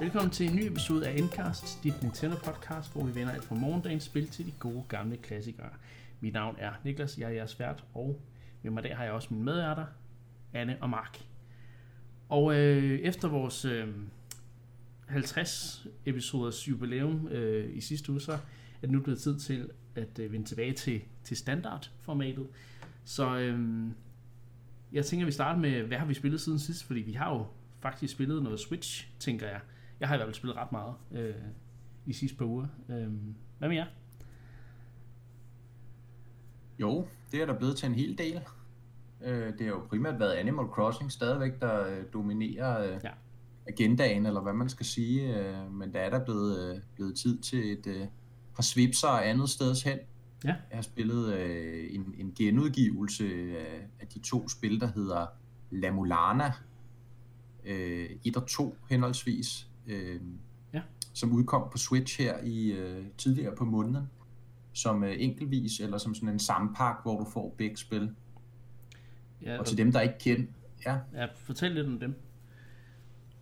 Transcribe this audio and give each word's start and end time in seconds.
Velkommen 0.00 0.30
til 0.30 0.48
en 0.50 0.56
ny 0.56 0.60
episode 0.60 1.08
af 1.08 1.16
Endcast, 1.16 1.82
dit 1.82 2.02
Nintendo-podcast, 2.02 2.92
hvor 2.92 3.04
vi 3.04 3.14
vender 3.14 3.34
et 3.34 3.44
fra 3.44 3.54
morgendagens 3.54 4.04
spil 4.04 4.28
til 4.28 4.46
de 4.46 4.52
gode 4.58 4.84
gamle 4.88 5.16
klassikere. 5.16 5.70
Mit 6.20 6.32
navn 6.32 6.56
er 6.58 6.72
Niklas, 6.84 7.18
jeg 7.18 7.26
er 7.26 7.34
jeres 7.34 7.60
vært, 7.60 7.84
og 7.94 8.20
med 8.62 8.70
mig 8.70 8.82
der 8.82 8.94
har 8.94 9.04
jeg 9.04 9.12
også 9.12 9.28
mine 9.30 9.44
medærter, 9.44 9.86
Anne 10.52 10.78
og 10.80 10.90
Mark. 10.90 11.18
Og 12.28 12.54
øh, 12.54 12.98
efter 13.00 13.28
vores 13.28 13.64
øh, 13.64 13.88
50 15.06 15.86
episoders 16.06 16.68
jubilæum 16.68 17.28
øh, 17.28 17.76
i 17.76 17.80
sidste 17.80 18.12
uge, 18.12 18.20
så 18.20 18.32
er 18.32 18.38
det 18.82 18.90
nu 18.90 19.00
blevet 19.00 19.20
tid 19.20 19.38
til 19.38 19.70
at 19.94 20.18
øh, 20.18 20.32
vende 20.32 20.46
tilbage 20.46 20.72
til, 20.72 21.00
til 21.24 21.36
standardformatet. 21.36 22.46
Så 23.04 23.38
øh, 23.38 23.86
jeg 24.92 25.04
tænker, 25.06 25.24
at 25.24 25.26
vi 25.26 25.32
starter 25.32 25.60
med, 25.60 25.82
hvad 25.82 25.98
har 25.98 26.06
vi 26.06 26.14
spillet 26.14 26.40
siden 26.40 26.58
sidst? 26.58 26.84
Fordi 26.84 27.00
vi 27.00 27.12
har 27.12 27.34
jo 27.34 27.46
faktisk 27.80 28.12
spillet 28.12 28.42
noget 28.42 28.60
Switch, 28.60 29.08
tænker 29.18 29.46
jeg. 29.46 29.60
Jeg 30.00 30.08
har 30.08 30.14
i 30.14 30.18
hvert 30.18 30.26
fald 30.26 30.34
spillet 30.34 30.56
ret 30.56 30.72
meget 30.72 30.94
øh, 31.12 31.34
i 32.06 32.12
sidste 32.12 32.36
par 32.36 32.44
uger. 32.44 32.66
Øh, 32.88 33.12
hvad 33.58 33.68
med 33.68 33.76
jer? 33.76 33.86
Jo, 36.78 37.06
det 37.32 37.42
er 37.42 37.46
der 37.46 37.58
blevet 37.58 37.76
til 37.76 37.86
en 37.86 37.94
hel 37.94 38.18
del. 38.18 38.40
Øh, 39.24 39.52
det 39.52 39.60
har 39.60 39.66
jo 39.66 39.82
primært 39.88 40.20
været 40.20 40.32
Animal 40.32 40.66
Crossing 40.66 41.12
stadigvæk, 41.12 41.60
der 41.60 41.86
øh, 41.88 42.04
dominerer 42.12 42.92
øh, 42.92 43.00
ja. 43.04 43.10
agendaen, 43.66 44.26
eller 44.26 44.40
hvad 44.40 44.52
man 44.52 44.68
skal 44.68 44.86
sige. 44.86 45.38
Øh, 45.38 45.72
men 45.72 45.92
der 45.92 46.00
er 46.00 46.10
der 46.10 46.24
blevet, 46.24 46.74
øh, 46.74 46.80
blevet 46.94 47.16
tid 47.16 47.38
til 47.38 47.72
et 47.72 47.86
øh, 47.86 48.06
par 48.54 48.62
svipser 48.62 49.08
andet 49.08 49.50
steds 49.50 49.82
hen. 49.82 49.98
Ja. 50.44 50.48
Jeg 50.48 50.76
har 50.76 50.82
spillet 50.82 51.34
øh, 51.34 51.94
en, 51.94 52.14
en 52.18 52.34
genudgivelse 52.38 53.24
af, 53.58 53.88
af 54.00 54.06
de 54.06 54.18
to 54.18 54.48
spil, 54.48 54.80
der 54.80 54.86
hedder 54.86 55.26
La 55.70 55.90
Mulana 55.90 56.52
øh, 57.64 58.10
1 58.24 58.36
og 58.36 58.46
2 58.46 58.76
henholdsvis, 58.90 59.67
øh, 59.88 60.20
ja. 60.72 60.82
som 61.14 61.32
udkom 61.32 61.68
på 61.72 61.78
Switch 61.78 62.20
her 62.20 62.38
i 62.44 62.72
øh, 62.72 63.04
tidligere 63.18 63.56
på 63.56 63.64
måneden, 63.64 64.06
som 64.72 65.04
øh, 65.04 65.14
enkeltvis 65.18 65.80
eller 65.80 65.98
som 65.98 66.14
sådan 66.14 66.28
en 66.28 66.38
sampak, 66.38 66.96
hvor 67.02 67.18
du 67.18 67.30
får 67.30 67.54
begge 67.58 67.76
spil. 67.76 68.14
Ja, 69.42 69.58
og 69.58 69.66
til 69.66 69.78
dem, 69.78 69.92
der 69.92 70.00
ikke 70.00 70.18
kender... 70.20 70.52
Ja. 70.86 70.98
ja, 71.14 71.26
fortæl 71.36 71.70
lidt 71.70 71.86
om 71.86 72.00
dem. 72.00 72.14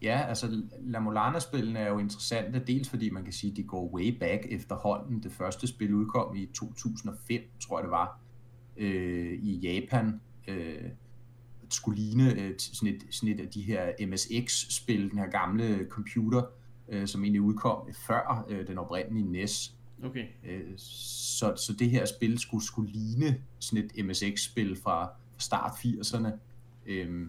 Ja, 0.03 0.25
altså 0.29 0.63
La 0.81 1.01
Mulana-spillene 1.01 1.79
er 1.79 1.89
jo 1.89 1.99
interessante, 1.99 2.59
dels 2.67 2.89
fordi 2.89 3.11
man 3.11 3.25
kan 3.25 3.33
sige, 3.33 3.51
at 3.51 3.57
de 3.57 3.63
går 3.63 3.91
way 3.95 4.19
back 4.19 4.47
efterhånden. 4.51 5.23
Det 5.23 5.33
første 5.33 5.67
spil 5.67 5.95
udkom 5.95 6.37
i 6.37 6.47
2005, 6.47 7.41
tror 7.61 7.79
jeg 7.79 7.85
det 7.85 7.91
var, 7.91 8.21
øh, 8.77 9.33
i 9.33 9.59
Japan. 9.59 10.21
Øh, 10.49 10.91
skulle 11.71 12.01
ligne 12.01 12.41
øh, 12.41 12.55
sådan, 12.59 12.95
et, 12.95 13.03
sådan 13.11 13.35
et 13.35 13.41
af 13.41 13.49
de 13.49 13.63
her 13.63 14.07
MSX-spil, 14.07 15.11
den 15.11 15.19
her 15.19 15.31
gamle 15.31 15.87
computer, 15.89 16.43
øh, 16.89 17.07
som 17.07 17.25
egentlig 17.25 17.41
udkom 17.41 17.89
før 18.07 18.47
øh, 18.49 18.67
den 18.67 18.79
oprindelige 18.79 19.33
NES. 19.33 19.75
Okay. 20.05 20.27
Øh, 20.45 20.73
så, 20.77 21.55
så 21.57 21.73
det 21.79 21.91
her 21.91 22.05
spil 22.05 22.39
skulle, 22.39 22.65
skulle 22.65 22.93
ligne 22.93 23.41
sådan 23.59 23.91
et 23.95 24.07
MSX-spil 24.07 24.77
fra, 24.77 25.07
fra 25.07 25.41
start 25.41 25.73
80'erne. 25.73 26.29
Øh, 26.87 27.27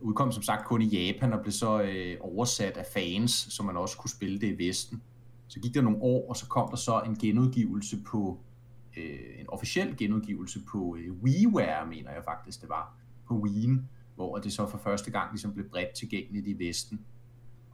udkom 0.00 0.32
som 0.32 0.42
sagt 0.42 0.66
kun 0.66 0.82
i 0.82 0.86
Japan 0.86 1.32
og 1.32 1.40
blev 1.40 1.52
så 1.52 1.82
øh, 1.82 2.16
oversat 2.20 2.76
af 2.76 2.86
fans, 2.94 3.30
så 3.30 3.62
man 3.62 3.76
også 3.76 3.96
kunne 3.96 4.10
spille 4.10 4.40
det 4.40 4.46
i 4.46 4.68
Vesten. 4.68 5.02
Så 5.48 5.60
gik 5.60 5.74
der 5.74 5.82
nogle 5.82 6.02
år, 6.02 6.28
og 6.28 6.36
så 6.36 6.46
kom 6.46 6.68
der 6.70 6.76
så 6.76 7.00
en 7.06 7.16
genudgivelse 7.16 7.96
på, 8.06 8.38
øh, 8.96 9.40
en 9.40 9.46
officiel 9.48 9.96
genudgivelse 9.96 10.60
på 10.72 10.96
øh, 10.98 11.12
WiiWare, 11.12 11.86
mener 11.86 12.10
jeg 12.10 12.22
faktisk 12.24 12.60
det 12.60 12.68
var, 12.68 12.94
på 13.32 13.46
Wii'en, 13.46 13.80
hvor 14.14 14.38
det 14.38 14.52
så 14.52 14.66
for 14.66 14.78
første 14.78 15.10
gang 15.10 15.32
ligesom 15.32 15.54
blev 15.54 15.68
bredt 15.70 15.94
tilgængeligt 15.94 16.46
i 16.46 16.68
Vesten. 16.68 17.00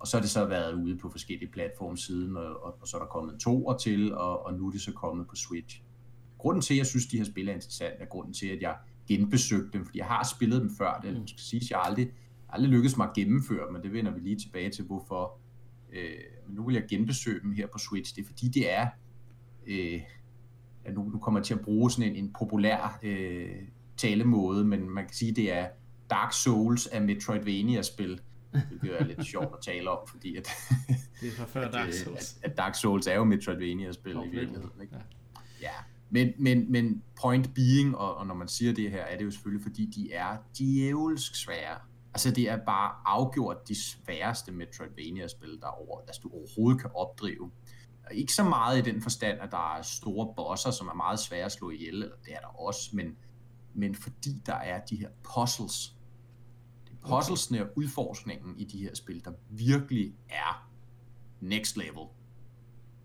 Og 0.01 0.07
så 0.07 0.17
har 0.17 0.23
det 0.23 0.31
så 0.31 0.45
været 0.45 0.73
ude 0.73 0.99
på 0.99 1.11
forskellige 1.11 1.51
platforme 1.51 1.97
siden, 1.97 2.37
og, 2.37 2.63
og, 2.63 2.79
og 2.81 2.89
så 2.89 2.97
er 2.97 3.01
der 3.01 3.09
kommet 3.09 3.41
to 3.41 3.67
år 3.67 3.77
til, 3.77 4.15
og, 4.15 4.47
og 4.47 4.55
nu 4.55 4.67
er 4.67 4.71
det 4.71 4.81
så 4.81 4.93
kommet 4.93 5.29
på 5.29 5.37
Switch. 5.37 5.83
Grunden 6.39 6.63
til, 6.63 6.75
at 6.75 6.79
jeg 6.79 6.87
synes, 6.87 7.07
de 7.07 7.17
her 7.17 7.25
spil 7.25 7.49
er 7.49 7.55
interessant, 7.55 7.95
er 7.99 8.07
grunden 8.07 8.35
til, 8.35 8.47
at 8.47 8.63
jeg 8.63 8.77
genbesøgte 9.09 9.71
dem, 9.73 9.85
fordi 9.85 9.99
jeg 9.99 10.07
har 10.07 10.29
spillet 10.37 10.61
dem 10.61 10.71
før. 10.79 11.01
Det 11.03 11.31
skal 11.31 11.41
sige, 11.41 11.61
at 11.61 11.71
jeg 11.71 11.81
aldrig, 11.85 12.11
aldrig 12.49 12.71
lykkedes 12.71 12.97
mig 12.97 13.09
at 13.09 13.15
gennemføre, 13.15 13.73
men 13.73 13.83
det 13.83 13.93
vender 13.93 14.13
vi 14.13 14.21
lige 14.21 14.37
tilbage 14.37 14.71
til, 14.71 14.85
hvorfor. 14.85 15.39
Øh, 15.93 16.11
men 16.47 16.57
nu 16.57 16.65
vil 16.67 16.75
jeg 16.75 16.85
genbesøge 16.91 17.41
dem 17.41 17.53
her 17.53 17.67
på 17.67 17.79
Switch. 17.79 18.17
Det 18.17 18.23
er 18.23 18.27
fordi, 18.27 18.49
det 18.49 18.73
er... 18.73 18.87
Øh, 19.67 20.01
at 20.85 20.95
nu, 20.95 21.05
nu 21.05 21.19
kommer 21.19 21.41
jeg 21.41 21.45
til 21.45 21.55
at 21.55 21.61
bruge 21.61 21.91
sådan 21.91 22.11
en, 22.11 22.25
en 22.25 22.33
populær 22.39 22.99
øh, 23.03 23.57
talemåde, 23.99 24.65
men 24.65 24.91
man 24.91 25.05
kan 25.05 25.15
sige, 25.15 25.33
det 25.33 25.53
er 25.53 25.67
Dark 26.11 26.33
Souls 26.33 26.87
af 26.87 27.03
Metroidvania-spil, 27.03 28.21
hvilket 28.51 29.01
er 29.01 29.05
lidt 29.05 29.27
sjovt 29.27 29.55
at 29.55 29.65
tale 29.65 29.91
om, 29.91 30.09
fordi 30.09 30.37
at, 30.37 30.49
det 31.21 31.29
er 31.29 31.33
fra 31.33 31.45
før 31.45 31.67
at, 31.67 31.73
Dark 31.73 31.93
Souls. 31.93 32.39
At, 32.43 32.51
at 32.51 32.57
Dark 32.57 32.75
Souls 32.75 33.07
er 33.07 33.15
jo 33.15 33.25
Metroidvania-spil 33.25 34.17
oh, 34.17 34.27
i 34.27 34.31
virkeligheden. 34.31 34.83
Ikke? 34.83 34.97
Ja. 34.97 35.01
ja. 35.63 35.73
Men, 36.11 36.33
men, 36.39 36.73
men 36.73 37.03
point 37.23 37.55
being, 37.55 37.97
og, 37.97 38.17
og 38.17 38.27
når 38.27 38.35
man 38.35 38.49
siger 38.49 38.73
det 38.73 38.91
her, 38.91 39.03
er 39.03 39.17
det 39.17 39.25
jo 39.25 39.31
selvfølgelig, 39.31 39.63
fordi 39.63 39.87
de 39.87 40.13
er 40.13 40.37
djævelsk 40.59 41.35
svære. 41.45 41.79
Altså 42.15 42.31
det 42.31 42.51
er 42.51 42.57
bare 42.67 42.93
afgjort 43.05 43.69
de 43.69 43.75
sværeste 43.75 44.53
Metroidvania-spil, 44.53 45.59
der 45.61 45.67
over, 45.67 46.01
altså, 46.01 46.21
du 46.23 46.31
overhovedet 46.33 46.81
kan 46.81 46.91
opdrive. 46.95 47.51
Ikke 48.11 48.33
så 48.33 48.45
meget 48.45 48.79
i 48.79 48.91
den 48.91 49.03
forstand, 49.03 49.41
at 49.41 49.51
der 49.51 49.77
er 49.77 49.83
store 49.83 50.35
bosser, 50.37 50.71
som 50.71 50.89
er 50.89 50.95
meget 50.95 51.19
svære 51.19 51.45
at 51.45 51.53
slå 51.53 51.71
ihjel, 51.71 51.95
eller 51.95 52.17
det 52.25 52.33
er 52.33 52.41
der 52.41 52.61
også, 52.61 52.91
men 52.93 53.17
men 53.79 53.95
fordi 53.95 54.43
der 54.47 54.55
er 54.55 54.81
de 54.81 54.97
her 54.97 55.09
puzzles. 55.35 55.97
Det 56.85 56.93
er 57.03 57.09
puzzlesne 57.09 57.63
og 57.63 57.69
udforskningen 57.77 58.59
i 58.59 58.65
de 58.65 58.79
her 58.79 58.95
spil, 58.95 59.25
der 59.25 59.33
virkelig 59.51 60.15
er 60.29 60.71
next 61.41 61.77
level. 61.77 62.07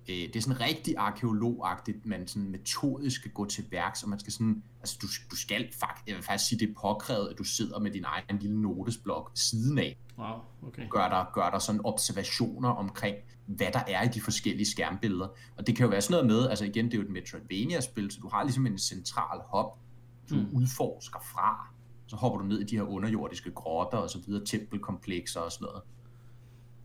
Øh, 0.10 0.16
det 0.16 0.36
er 0.36 0.42
sådan 0.42 0.60
rigtig 0.60 0.98
arkeologagtigt, 0.98 2.06
man 2.06 2.28
sådan 2.28 2.50
metodisk 2.50 3.20
skal 3.20 3.32
gå 3.32 3.46
til 3.46 3.66
værks, 3.72 4.04
og 4.04 4.10
man 4.10 4.20
skal 4.20 4.34
sådan, 4.34 4.64
altså 4.80 4.98
du, 5.02 5.08
du 5.32 5.36
skal 5.36 5.70
faktisk, 5.80 6.08
jeg 6.08 6.16
vil 6.16 6.24
faktisk 6.24 6.50
sige, 6.50 6.60
det 6.60 6.70
er 6.70 6.74
påkrævet, 6.82 7.30
at 7.30 7.38
du 7.38 7.44
sidder 7.44 7.80
med 7.80 7.92
din 7.92 8.04
egen 8.06 8.40
lille 8.40 8.62
notesblok 8.62 9.32
siden 9.36 9.78
af. 9.78 9.98
Wow, 10.18 10.40
okay. 10.68 10.90
Gør 10.90 11.10
der, 11.10 11.26
gør 11.34 11.50
der 11.50 11.60
sådan 11.60 11.82
observationer 11.84 12.70
omkring, 12.70 13.16
hvad 13.46 13.72
der 13.74 13.84
er 13.88 14.04
i 14.04 14.08
de 14.08 14.22
forskellige 14.22 14.72
skærmbilleder. 14.72 15.28
Og 15.58 15.68
det 15.68 15.76
kan 15.76 15.84
jo 15.84 15.90
være 15.90 16.02
sådan 16.02 16.26
noget 16.26 16.42
med, 16.42 16.50
altså 16.50 16.66
igen, 16.66 16.86
det 16.86 16.94
er 16.94 16.98
jo 16.98 17.04
et 17.04 17.10
Metroidvania-spil, 17.10 18.12
så 18.12 18.20
du 18.22 18.30
har 18.30 18.44
ligesom 18.44 18.68
en 18.68 18.78
central 18.78 19.40
hop, 19.40 19.80
du 20.30 20.36
mm. 20.36 20.50
udforsker 20.54 21.20
fra. 21.34 21.68
Så 22.08 22.16
hopper 22.16 22.40
du 22.40 22.46
ned 22.46 22.60
i 22.60 22.64
de 22.64 22.76
her 22.76 22.84
underjordiske 22.84 23.52
grotter 23.52 23.98
og 23.98 24.10
så 24.10 24.20
videre, 24.26 24.46
tempelkomplekser 24.46 25.40
og 25.40 25.52
sådan 25.52 25.66
noget. 25.66 25.82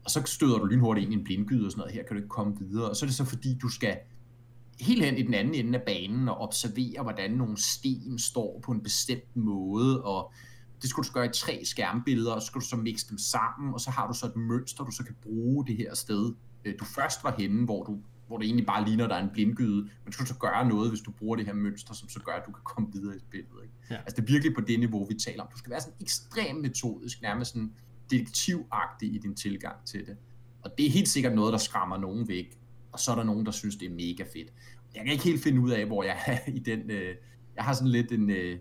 Og 0.04 0.10
så 0.10 0.22
støder 0.26 0.58
du 0.58 0.64
lynhurtigt 0.64 1.04
ind 1.04 1.14
i 1.14 1.16
en 1.16 1.24
blindgyde 1.24 1.66
og 1.66 1.70
sådan 1.70 1.80
noget. 1.80 1.94
Her 1.94 2.02
kan 2.02 2.16
du 2.16 2.16
ikke 2.16 2.28
komme 2.28 2.58
videre. 2.58 2.90
Og 2.90 2.96
så 2.96 3.04
er 3.04 3.06
det 3.06 3.16
så 3.16 3.24
fordi, 3.24 3.58
du 3.62 3.68
skal 3.68 3.98
helt 4.80 5.04
hen 5.04 5.18
i 5.18 5.22
den 5.22 5.34
anden 5.34 5.54
ende 5.54 5.78
af 5.78 5.84
banen 5.84 6.28
og 6.28 6.40
observere, 6.40 7.02
hvordan 7.02 7.30
nogle 7.30 7.56
sten 7.56 8.18
står 8.18 8.60
på 8.64 8.72
en 8.72 8.82
bestemt 8.82 9.36
måde, 9.36 10.04
og 10.04 10.32
det 10.82 10.90
skulle 10.90 11.08
du 11.08 11.12
gøre 11.12 11.26
i 11.26 11.32
tre 11.34 11.64
skærmbilleder, 11.64 12.32
og 12.32 12.42
så 12.42 12.46
skal 12.46 12.60
du 12.60 12.66
så 12.66 12.76
mixe 12.76 13.08
dem 13.10 13.18
sammen, 13.18 13.74
og 13.74 13.80
så 13.80 13.90
har 13.90 14.06
du 14.06 14.14
så 14.14 14.26
et 14.26 14.36
mønster, 14.36 14.84
du 14.84 14.90
så 14.90 15.04
kan 15.04 15.14
bruge 15.22 15.66
det 15.66 15.76
her 15.76 15.94
sted, 15.94 16.34
øh, 16.64 16.74
du 16.80 16.84
først 16.84 17.24
var 17.24 17.34
henne, 17.38 17.64
hvor 17.64 17.82
du 17.84 17.98
hvor 18.28 18.38
det 18.38 18.44
egentlig 18.44 18.66
bare 18.66 18.88
ligner, 18.88 19.06
der 19.06 19.14
er 19.14 19.22
en 19.22 19.30
blindgyde, 19.32 19.82
men 19.82 20.06
du 20.06 20.12
skal 20.12 20.26
så 20.26 20.34
gøre 20.34 20.68
noget, 20.68 20.90
hvis 20.90 21.00
du 21.00 21.10
bruger 21.10 21.36
det 21.36 21.46
her 21.46 21.52
mønster, 21.52 21.94
som 21.94 22.08
så 22.08 22.20
gør, 22.20 22.32
at 22.32 22.42
du 22.46 22.52
kan 22.52 22.62
komme 22.64 22.92
videre 22.92 23.16
i 23.16 23.18
spillet. 23.18 23.52
Ikke? 23.62 23.74
Ja. 23.90 23.96
Altså 23.96 24.16
det 24.16 24.22
er 24.22 24.32
virkelig 24.32 24.54
på 24.54 24.60
det 24.60 24.78
niveau, 24.78 25.04
vi 25.04 25.14
taler 25.14 25.42
om. 25.42 25.48
Du 25.52 25.58
skal 25.58 25.70
være 25.70 25.80
sådan 25.80 25.98
ekstremt 26.00 26.60
metodisk, 26.60 27.22
nærmest 27.22 27.52
sådan 27.52 27.72
detektivagtig 28.10 29.14
i 29.14 29.18
din 29.18 29.34
tilgang 29.34 29.76
til 29.86 30.06
det. 30.06 30.16
Og 30.62 30.70
det 30.78 30.86
er 30.86 30.90
helt 30.90 31.08
sikkert 31.08 31.34
noget, 31.34 31.52
der 31.52 31.58
skræmmer 31.58 31.98
nogen 31.98 32.28
væk, 32.28 32.58
og 32.92 33.00
så 33.00 33.10
er 33.10 33.16
der 33.16 33.24
nogen, 33.24 33.46
der 33.46 33.52
synes, 33.52 33.76
det 33.76 33.86
er 33.86 33.94
mega 33.94 34.22
fedt. 34.22 34.52
Jeg 34.94 35.04
kan 35.04 35.12
ikke 35.12 35.24
helt 35.24 35.42
finde 35.42 35.60
ud 35.60 35.70
af, 35.70 35.86
hvor 35.86 36.02
jeg 36.02 36.18
er 36.26 36.50
i 36.50 36.58
den... 36.58 36.90
Øh, 36.90 37.16
jeg 37.56 37.64
har 37.64 37.72
sådan 37.72 37.88
lidt 37.88 38.12
en 38.12 38.30
øh, 38.30 38.58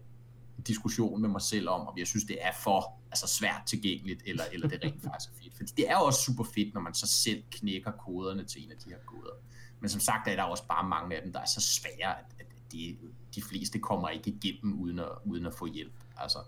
diskussion 0.68 1.22
med 1.22 1.30
mig 1.30 1.42
selv 1.42 1.70
om, 1.70 1.88
om 1.88 1.98
jeg 1.98 2.08
synes, 2.08 2.24
det 2.26 2.38
er 2.42 2.52
for 2.64 2.94
altså 3.12 3.28
svært 3.28 3.62
tilgængeligt, 3.66 4.24
eller, 4.26 4.44
eller 4.54 4.68
det 4.68 4.80
rent 4.84 5.04
faktisk 5.12 5.30
er 5.30 5.36
fedt. 5.42 5.58
For 5.58 5.64
det 5.64 5.90
er 5.90 5.94
jo 5.94 6.06
også 6.06 6.22
super 6.22 6.44
fedt, 6.44 6.74
når 6.74 6.82
man 6.82 6.94
så 6.94 7.08
selv 7.08 7.44
knækker 7.52 7.92
koderne 7.92 8.44
til 8.44 8.66
en 8.66 8.72
af 8.72 8.78
de 8.78 8.90
her 8.90 8.98
koder. 9.06 9.36
Men 9.80 9.90
som 9.90 10.02
sagt 10.02 10.28
er 10.28 10.36
der 10.36 10.44
også 10.44 10.68
bare 10.68 10.88
mange 10.88 11.16
af 11.16 11.22
dem, 11.24 11.34
der 11.34 11.40
er 11.40 11.46
så 11.46 11.62
svære, 11.62 12.20
at, 12.20 12.26
at 12.40 12.46
de, 12.72 12.98
de 13.36 13.42
fleste 13.42 13.80
kommer 13.80 14.10
ikke 14.10 14.30
igennem 14.30 14.80
uden 14.80 15.00
at, 15.00 15.10
uden 15.26 15.46
at 15.46 15.54
få 15.54 15.66
hjælp. 15.66 15.94
Altså, 16.18 16.40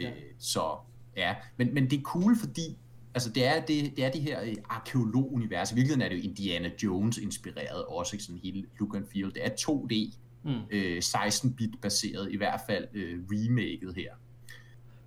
ja. 0.00 0.10
Øh, 0.10 0.16
så 0.38 0.76
ja, 1.16 1.34
men, 1.56 1.74
men 1.74 1.90
det 1.90 1.98
er 1.98 2.02
cool, 2.02 2.36
fordi 2.36 2.76
altså 3.14 3.30
det 3.30 3.46
er 3.46 3.66
det, 3.66 3.96
det 3.96 4.04
er 4.04 4.10
de 4.10 4.20
her 4.20 4.42
øh, 4.42 4.54
arkeolog-univers. 4.64 5.72
I 5.72 5.74
virkeligheden 5.74 6.02
er 6.02 6.08
det 6.08 6.16
jo 6.16 6.22
Indiana 6.22 6.70
Jones 6.82 7.18
inspireret 7.18 7.84
også, 7.84 8.16
ikke 8.16 8.24
sådan 8.24 8.40
hele 8.42 8.64
look 8.78 8.96
and 8.96 9.06
feel. 9.12 9.34
Det 9.34 9.46
er 9.46 9.50
2D, 9.50 10.16
mm. 10.42 10.60
øh, 10.70 11.02
16-bit 11.04 11.80
baseret, 11.80 12.32
i 12.32 12.36
hvert 12.36 12.60
fald 12.66 12.88
øh, 12.94 13.24
remaket 13.30 13.94
her. 13.94 14.14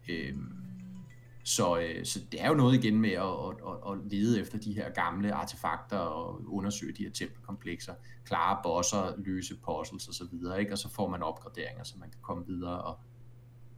Øh, 0.09 0.33
så, 1.47 1.79
øh, 1.79 2.05
så 2.05 2.19
det 2.31 2.41
er 2.43 2.47
jo 2.47 2.53
noget 2.53 2.75
igen 2.75 3.01
med 3.01 3.09
at, 3.09 3.23
at, 3.67 3.91
at 3.91 4.11
lede 4.11 4.39
efter 4.41 4.57
de 4.57 4.73
her 4.73 4.89
gamle 4.89 5.33
artefakter 5.33 5.97
og 5.97 6.41
undersøge 6.47 6.93
de 6.93 7.03
her 7.03 7.11
tempelkomplekser, 7.11 7.93
klare 8.25 8.59
bosser, 8.63 9.13
løse 9.17 9.55
puzzles 9.55 10.07
osv., 10.07 10.59
ikke? 10.59 10.71
og 10.71 10.77
så 10.77 10.89
får 10.89 11.09
man 11.09 11.23
opgraderinger, 11.23 11.83
så 11.83 11.95
man 11.99 12.09
kan 12.09 12.19
komme 12.21 12.45
videre 12.47 12.81
og, 12.81 12.99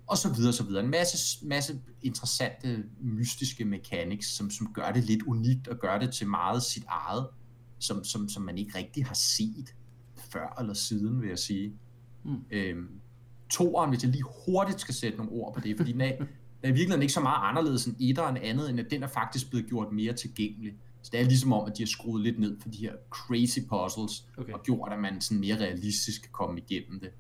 og 0.08 0.18
så 0.18 0.34
videre, 0.34 0.54
så 0.54 0.64
videre. 0.64 0.84
En 0.84 0.90
masse, 0.90 1.46
masse 1.46 1.82
interessante, 2.02 2.84
mystiske 3.02 3.66
mechanics, 3.66 4.28
som, 4.28 4.50
som 4.50 4.74
gør 4.74 4.92
det 4.92 5.04
lidt 5.04 5.24
unikt, 5.24 5.68
og 5.68 5.78
gør 5.80 5.98
det 5.98 6.14
til 6.14 6.28
meget 6.28 6.64
sit 6.64 6.84
eget, 6.88 7.28
som, 7.80 8.04
som, 8.04 8.30
som 8.30 8.44
man 8.44 8.58
ikke 8.58 8.78
rigtig 8.78 9.06
har 9.06 9.16
set 9.16 9.76
før 10.16 10.56
eller 10.60 10.74
siden, 10.74 11.22
vil 11.22 11.30
jeg 11.30 11.40
sige. 11.40 11.74
Mm. 12.26 12.46
Øhm, 12.52 13.02
toeren, 13.50 13.90
hvis 13.90 14.04
jeg 14.04 14.12
lige 14.12 14.26
hurtigt 14.46 14.82
skal 14.82 14.94
sætte 14.94 15.18
nogle 15.18 15.32
ord 15.32 15.54
på 15.54 15.60
det, 15.60 15.78
fordi 15.78 15.92
den 15.92 16.02
er, 16.02 16.12
er 16.64 16.68
i 16.68 16.72
virkeligheden 16.72 17.02
ikke 17.02 17.14
så 17.14 17.20
meget 17.20 17.50
anderledes 17.50 17.86
end 17.86 17.96
etteren 18.00 18.38
andet, 18.38 18.70
end 18.70 18.80
at 18.80 18.92
den 18.92 19.04
er 19.04 19.08
faktisk 19.08 19.50
blevet 19.50 19.68
gjort 19.68 19.92
mere 19.92 20.14
tilgængelig. 20.14 20.74
Så 21.02 21.10
det 21.14 21.20
er 21.20 21.24
ligesom 21.24 21.54
om, 21.54 21.68
at 21.68 21.78
de 21.78 21.84
har 21.84 21.88
skruet 21.88 22.24
lidt 22.24 22.40
ned 22.40 22.58
for 22.62 22.70
de 22.70 22.78
her 22.78 22.94
crazy 23.10 23.60
puzzles, 23.70 24.28
okay. 24.38 24.54
og 24.54 24.64
gjort, 24.64 24.94
at 24.94 25.00
man 25.00 25.22
sådan 25.22 25.40
mere 25.40 25.56
realistisk 25.56 26.22
kan 26.22 26.32
komme 26.32 26.60
igennem 26.60 27.00
det. 27.00 27.12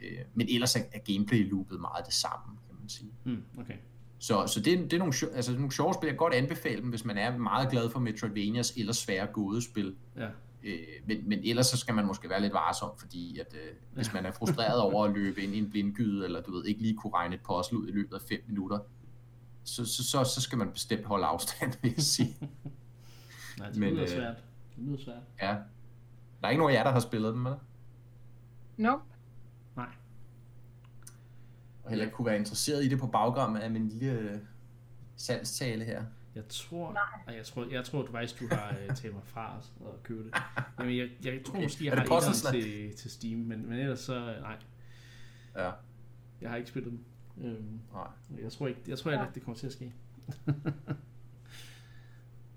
Øh, 0.00 0.18
men 0.34 0.48
ellers 0.50 0.76
er, 0.76 0.80
er 0.92 0.98
gameplay-loopet 0.98 1.80
meget 1.80 2.06
det 2.06 2.14
samme, 2.14 2.56
kan 2.66 2.76
man 2.80 2.88
sige. 2.88 3.10
Mm, 3.24 3.42
okay. 3.58 3.74
Så, 4.18 4.46
så 4.46 4.60
det, 4.60 4.78
det 4.78 4.92
er 4.92 4.98
nogle, 4.98 5.14
altså, 5.34 5.52
nogle 5.52 5.72
sjove 5.72 5.94
spil. 5.94 6.06
Jeg 6.06 6.12
kan 6.12 6.18
godt 6.18 6.34
anbefale 6.34 6.80
dem, 6.80 6.88
hvis 6.88 7.04
man 7.04 7.18
er 7.18 7.38
meget 7.38 7.70
glad 7.70 7.90
for 7.90 8.00
Metroidvanias 8.00 8.76
eller 8.76 8.92
svære 8.92 9.26
gådespil. 9.26 9.94
Ja. 10.16 10.28
Øh, 10.62 10.78
men, 11.06 11.28
men 11.28 11.38
ellers 11.44 11.66
så 11.66 11.76
skal 11.76 11.94
man 11.94 12.06
måske 12.06 12.28
være 12.28 12.40
lidt 12.40 12.52
varsom, 12.52 12.90
fordi 12.98 13.38
at, 13.38 13.54
øh, 13.54 13.74
hvis 13.94 14.12
man 14.12 14.26
er 14.26 14.30
frustreret 14.30 14.80
over 14.80 15.04
at 15.04 15.12
løbe 15.12 15.42
ind 15.42 15.54
i 15.54 15.58
en 15.58 15.70
blindgyde, 15.70 16.24
eller 16.24 16.42
du 16.42 16.52
ved, 16.52 16.64
ikke 16.64 16.82
lige 16.82 16.96
kunne 16.96 17.14
regne 17.14 17.34
et 17.34 17.40
puzzle 17.40 17.78
ud 17.78 17.88
i 17.88 17.92
løbet 17.92 18.14
af 18.14 18.20
5 18.28 18.40
minutter, 18.48 18.78
så, 19.64 19.84
så, 19.84 20.04
så, 20.04 20.24
så 20.24 20.40
skal 20.40 20.58
man 20.58 20.72
bestemt 20.72 21.04
holde 21.04 21.26
afstand, 21.26 21.72
vil 21.82 21.92
jeg 21.96 22.02
sige. 22.02 22.36
Nej, 23.58 23.68
det 23.68 23.76
lyder 23.76 24.02
øh, 24.02 24.08
svært. 24.08 24.36
Det 24.76 24.84
lyder 24.84 24.98
svært. 25.04 25.22
Ja. 25.42 25.56
Der 26.40 26.46
er 26.46 26.50
ikke 26.50 26.60
nogen 26.60 26.74
af 26.74 26.78
jer, 26.78 26.84
der 26.84 26.90
har 26.90 27.00
spillet 27.00 27.34
dem, 27.34 27.46
eller? 27.46 27.58
Nope. 28.76 29.02
Nej. 29.76 29.88
Og 31.82 31.90
heller 31.90 32.04
ikke 32.04 32.14
kunne 32.16 32.26
være 32.26 32.36
interesseret 32.36 32.84
i 32.84 32.88
det 32.88 32.98
på 32.98 33.06
baggrund 33.06 33.58
af 33.58 33.70
min 33.70 33.88
lille 33.88 34.40
salgstale 35.16 35.84
her. 35.84 36.04
Jeg 36.36 36.48
tror, 36.48 36.92
Nej. 36.92 37.36
jeg 37.36 37.46
tror, 37.46 37.66
jeg 37.70 37.84
tror 37.84 38.02
du 38.02 38.12
faktisk, 38.12 38.40
du 38.40 38.46
har 38.50 38.70
uh, 38.70 38.94
taget 38.94 39.14
mig 39.14 39.24
fra 39.24 39.58
os 39.58 39.72
og 39.80 40.02
købe 40.02 40.24
det. 40.24 40.34
Jamen, 40.78 40.96
jeg, 40.96 41.08
jeg 41.24 41.40
tror 41.46 41.60
måske, 41.60 41.84
jeg 41.84 41.92
har 41.92 42.28
et 42.28 42.54
til, 42.62 42.96
til 42.96 43.10
Steam, 43.10 43.38
men, 43.38 43.68
men 43.68 43.78
ellers 43.78 44.00
så, 44.00 44.34
nej. 44.40 44.56
Ja. 45.56 45.70
Jeg 46.40 46.50
har 46.50 46.56
ikke 46.56 46.68
spillet 46.68 46.92
dem. 46.92 47.04
Øhm, 47.44 47.80
nej. 47.92 48.06
Jeg 48.42 48.52
tror 48.52 48.66
ikke, 48.66 48.80
jeg 48.88 48.98
tror 48.98 49.10
ikke, 49.10 49.24
ja. 49.24 49.30
det 49.34 49.42
kommer 49.42 49.58
til 49.58 49.66
at 49.66 49.72
ske. 49.72 49.92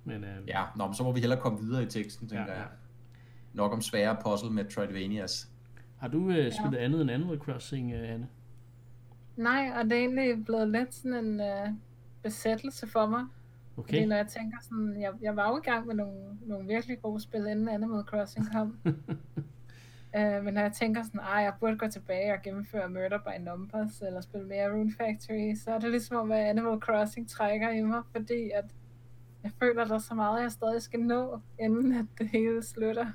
men, 0.03 0.23
øhm, 0.23 0.45
ja, 0.47 0.65
nå, 0.75 0.85
men 0.85 0.95
så 0.95 1.03
må 1.03 1.11
vi 1.11 1.19
hellere 1.19 1.39
komme 1.41 1.59
videre 1.59 1.83
i 1.83 1.85
teksten, 1.85 2.29
tænker 2.29 2.45
ja, 2.45 2.51
ja. 2.51 2.59
jeg. 2.59 2.67
Nok 3.53 3.73
om 3.73 3.81
svære 3.81 4.17
puzzle 4.25 4.51
med 4.51 4.65
Troidvanias. 4.65 5.49
Har 5.97 6.07
du 6.07 6.17
uh, 6.17 6.33
spillet 6.33 6.73
ja. 6.73 6.83
andet 6.83 7.01
end 7.01 7.11
Animal 7.11 7.37
Crossing, 7.37 7.93
uh, 7.93 8.09
Anne? 8.09 8.29
Nej, 9.35 9.71
og 9.75 9.83
det 9.83 9.91
er 9.91 9.99
egentlig 9.99 10.45
blevet 10.45 10.69
lidt 10.69 10.95
sådan 10.95 11.25
en 11.25 11.39
uh, 11.39 11.75
besættelse 12.23 12.87
for 12.87 13.05
mig. 13.05 13.25
Okay. 13.79 13.93
Fordi 13.93 14.05
når 14.05 14.15
jeg 14.15 14.27
tænker 14.27 14.57
sådan, 14.61 15.01
jeg, 15.01 15.13
jeg 15.21 15.35
var 15.35 15.49
jo 15.49 15.57
i 15.57 15.61
gang 15.61 15.87
med 15.87 15.95
nogle, 15.95 16.37
nogle 16.41 16.67
virkelig 16.67 17.01
gode 17.01 17.21
spil, 17.21 17.47
inden 17.47 17.69
Animal 17.69 18.03
Crossing 18.03 18.51
kom. 18.51 18.79
uh, 18.85 18.93
men 20.43 20.53
når 20.53 20.61
jeg 20.61 20.71
tænker 20.71 21.03
sådan, 21.03 21.19
ej, 21.19 21.41
jeg 21.41 21.53
burde 21.59 21.77
gå 21.77 21.87
tilbage 21.87 22.33
og 22.33 22.41
gennemføre 22.43 22.89
Murder 22.89 23.17
by 23.17 23.43
Numbers, 23.43 24.01
eller 24.01 24.21
spille 24.21 24.47
mere 24.47 24.71
Rune 24.73 24.93
Factory, 24.97 25.55
så 25.55 25.71
er 25.71 25.79
det 25.79 25.91
ligesom 25.91 26.17
om, 26.17 26.31
at 26.31 26.39
Animal 26.39 26.79
Crossing 26.79 27.29
trækker 27.29 27.69
i 27.69 27.81
mig, 27.81 28.01
fordi 28.11 28.49
at 28.55 28.65
jeg 29.43 29.51
føler, 29.59 29.85
der 29.85 29.95
er 29.95 29.99
så 29.99 30.13
meget, 30.13 30.41
jeg 30.41 30.51
stadig 30.51 30.81
skal 30.81 30.99
nå, 30.99 31.39
inden 31.59 31.93
at 31.93 32.05
det 32.17 32.27
hele 32.27 32.63
slutter. 32.63 33.05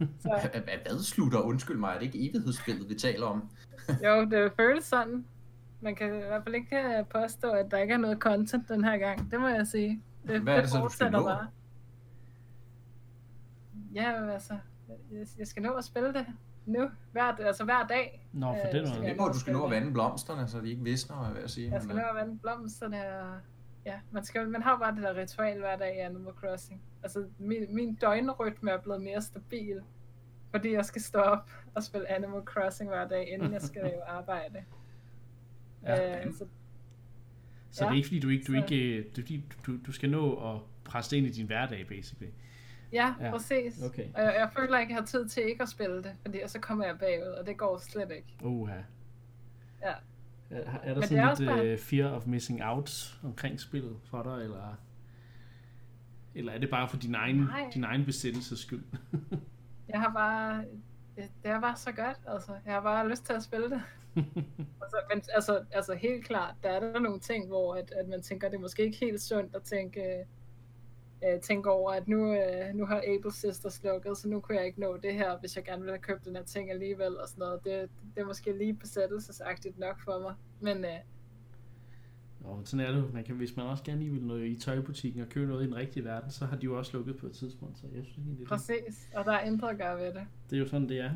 Så. 0.22 0.48
Hvad 0.64 1.02
slutter? 1.02 1.40
Undskyld 1.40 1.76
mig, 1.76 1.94
er 1.94 1.98
det 1.98 2.06
ikke 2.06 2.28
evighedsspillet, 2.28 2.88
vi 2.88 2.94
taler 2.94 3.26
om? 3.26 3.50
jo, 4.04 4.24
det 4.24 4.52
føles 4.56 4.84
sådan. 4.84 5.24
Man 5.80 5.94
kan 5.94 6.14
i 6.14 6.26
hvert 6.26 6.44
fald 6.44 6.54
ikke 6.54 6.76
øh, 6.76 7.06
påstå, 7.06 7.50
at 7.50 7.70
der 7.70 7.78
ikke 7.78 7.94
er 7.94 7.98
noget 7.98 8.18
content 8.18 8.68
den 8.68 8.84
her 8.84 8.98
gang. 8.98 9.30
Det 9.30 9.40
må 9.40 9.48
jeg 9.48 9.66
sige. 9.66 10.02
Det, 10.26 10.40
Hvad 10.40 10.56
er 10.56 10.60
det 10.60 10.70
så, 10.70 10.78
du 10.80 10.88
skal 10.88 11.10
nå? 11.10 11.22
Bare. 11.22 11.46
Ja, 13.94 14.32
altså, 14.32 14.58
jeg, 15.12 15.26
jeg 15.38 15.46
skal 15.46 15.62
nå 15.62 15.72
at 15.72 15.84
spille 15.84 16.12
det 16.12 16.26
nu, 16.66 16.90
hver, 17.12 17.22
altså 17.22 17.64
hver 17.64 17.86
dag. 17.86 18.28
Nå, 18.32 18.46
for 18.46 18.70
det 18.72 18.80
er 18.80 19.14
noget. 19.16 19.34
du 19.34 19.40
skal 19.40 19.52
nå 19.52 19.64
at 19.64 19.70
vande 19.70 19.92
blomsterne, 19.92 20.48
så 20.48 20.60
de 20.60 20.70
ikke 20.70 20.82
visner, 20.82 21.30
hvad 21.30 21.40
jeg 21.40 21.50
sige. 21.50 21.72
Jeg 21.72 21.82
skal 21.82 21.96
nå 21.96 22.02
at 22.02 22.14
vande 22.14 22.38
blomsterne, 22.38 23.20
og 23.20 23.40
ja, 23.84 23.94
man, 24.10 24.24
skal, 24.24 24.48
man 24.48 24.62
har 24.62 24.78
bare 24.78 24.94
det 24.94 25.02
der 25.02 25.16
ritual 25.16 25.58
hver 25.58 25.76
dag 25.76 25.96
i 25.96 25.98
Animal 25.98 26.32
Crossing. 26.34 26.82
Altså, 27.02 27.24
min, 27.38 27.74
min 27.74 27.94
døgnrytme 27.94 28.70
er 28.70 28.80
blevet 28.80 29.02
mere 29.02 29.22
stabil, 29.22 29.80
fordi 30.50 30.72
jeg 30.72 30.84
skal 30.84 31.02
stå 31.02 31.18
op 31.18 31.50
og 31.74 31.82
spille 31.82 32.10
Animal 32.10 32.42
Crossing 32.42 32.90
hver 32.90 33.08
dag, 33.08 33.32
inden 33.32 33.52
jeg 33.52 33.62
skal 33.62 33.82
lave 33.90 34.04
arbejde. 34.04 34.64
Ja. 35.86 36.26
Øh, 36.26 36.32
så 36.32 36.46
så 37.76 37.84
ja, 37.84 37.88
det 37.88 37.92
er 37.92 37.96
ikke 37.96 38.08
fordi, 38.08 38.20
du 38.20 38.28
ikke, 38.28 38.44
du, 38.46 38.52
ikke, 38.52 39.08
du, 39.16 39.22
du, 39.72 39.78
du 39.86 39.92
skal 39.92 40.10
nå 40.10 40.54
at 40.54 40.60
presse 40.84 41.10
det 41.10 41.16
ind 41.16 41.26
i 41.26 41.30
din 41.30 41.46
hverdag, 41.46 41.86
basically. 41.88 42.30
Ja, 42.92 43.14
ja. 43.20 43.30
præcis. 43.30 43.82
Okay. 43.82 44.08
Og 44.14 44.20
jeg, 44.22 44.34
jeg 44.38 44.50
føler 44.58 44.78
ikke, 44.78 44.92
jeg 44.92 45.00
har 45.00 45.06
tid 45.06 45.28
til 45.28 45.42
ikke 45.42 45.62
at 45.62 45.68
spille 45.68 45.96
det, 46.02 46.12
fordi 46.22 46.38
så 46.46 46.60
kommer 46.60 46.84
jeg 46.84 46.98
bagud, 46.98 47.26
og 47.26 47.46
det 47.46 47.56
går 47.56 47.78
slet 47.78 48.10
ikke. 48.10 48.36
Uha. 48.42 48.74
Ja. 49.82 49.92
Er, 50.50 50.78
er 50.82 50.94
der 50.94 50.94
Men 50.94 51.02
sådan 51.02 51.36
lidt 51.38 51.48
bare... 51.48 51.72
uh, 51.72 51.78
fear 51.78 52.10
of 52.10 52.26
missing 52.26 52.64
out 52.64 53.18
omkring 53.24 53.60
spillet 53.60 53.96
for 54.04 54.22
dig, 54.22 54.42
eller, 54.44 54.78
eller 56.34 56.52
er 56.52 56.58
det 56.58 56.70
bare 56.70 56.88
for 56.88 56.96
din 56.96 57.14
egen, 57.14 57.48
din 57.74 57.84
egen 57.84 58.04
besættelses 58.04 58.58
skyld? 58.58 58.84
jeg 59.92 60.00
har 60.00 60.12
bare, 60.12 60.64
det, 61.16 61.30
det 61.42 61.50
er 61.50 61.60
bare 61.60 61.76
så 61.76 61.92
godt, 61.92 62.18
altså. 62.26 62.52
Jeg 62.66 62.74
har 62.74 62.80
bare 62.80 63.08
lyst 63.08 63.24
til 63.24 63.32
at 63.32 63.42
spille 63.42 63.70
det. 63.70 63.82
altså, 64.82 64.96
men 65.10 65.22
altså, 65.34 65.64
altså 65.72 65.94
helt 65.94 66.24
klart, 66.24 66.54
der 66.62 66.68
er 66.68 66.80
der 66.80 67.00
nogle 67.00 67.20
ting, 67.20 67.46
hvor 67.46 67.74
at, 67.74 67.90
at 67.90 68.08
man 68.08 68.22
tænker, 68.22 68.48
det 68.48 68.56
er 68.56 68.60
måske 68.60 68.82
ikke 68.82 68.98
helt 68.98 69.20
sundt 69.20 69.56
at 69.56 69.62
tænke, 69.62 70.24
øh, 71.24 71.40
tænke 71.40 71.70
over, 71.70 71.92
at 71.92 72.08
nu, 72.08 72.34
øh, 72.34 72.74
nu 72.74 72.86
har 72.86 73.02
Able 73.06 73.32
Sisters 73.32 73.84
lukket, 73.84 74.18
så 74.18 74.28
nu 74.28 74.40
kunne 74.40 74.58
jeg 74.58 74.66
ikke 74.66 74.80
nå 74.80 74.96
det 74.96 75.14
her, 75.14 75.38
hvis 75.38 75.56
jeg 75.56 75.64
gerne 75.64 75.82
ville 75.82 75.92
have 75.92 76.02
købt 76.02 76.24
den 76.24 76.36
her 76.36 76.44
ting 76.44 76.70
alligevel, 76.70 77.16
og 77.20 77.28
sådan 77.28 77.40
noget. 77.40 77.64
Det, 77.64 77.90
det 78.14 78.20
er 78.20 78.26
måske 78.26 78.58
lige 78.58 78.74
besættelsesagtigt 78.74 79.78
nok 79.78 80.00
for 80.00 80.20
mig, 80.20 80.34
men... 80.60 80.84
Øh, 80.84 81.00
og 82.44 82.62
sådan 82.64 82.86
er 82.86 82.92
det 82.92 83.14
man 83.14 83.24
kan, 83.24 83.34
hvis 83.34 83.56
man 83.56 83.66
også 83.66 83.84
gerne 83.84 83.98
lige 84.00 84.10
vil 84.10 84.22
noget 84.22 84.46
i 84.46 84.56
tøjbutikken 84.56 85.22
og 85.22 85.28
købe 85.28 85.46
noget 85.46 85.62
i 85.62 85.66
den 85.66 85.76
rigtige 85.76 86.04
verden, 86.04 86.30
så 86.30 86.44
har 86.44 86.56
de 86.56 86.64
jo 86.64 86.78
også 86.78 86.96
lukket 86.96 87.16
på 87.16 87.26
et 87.26 87.32
tidspunkt, 87.32 87.78
så 87.78 87.86
jeg 87.94 88.04
synes 88.04 88.16
egentlig, 88.18 88.38
det 88.38 88.48
Præcis, 88.48 89.08
og 89.14 89.24
der 89.24 89.32
er 89.32 89.40
intet 89.40 89.68
at 89.68 89.78
gøre 89.78 89.98
ved 89.98 90.06
det. 90.06 90.26
Det 90.50 90.56
er 90.56 90.60
jo 90.60 90.66
sådan, 90.66 90.88
det 90.88 91.00
er. 91.00 91.10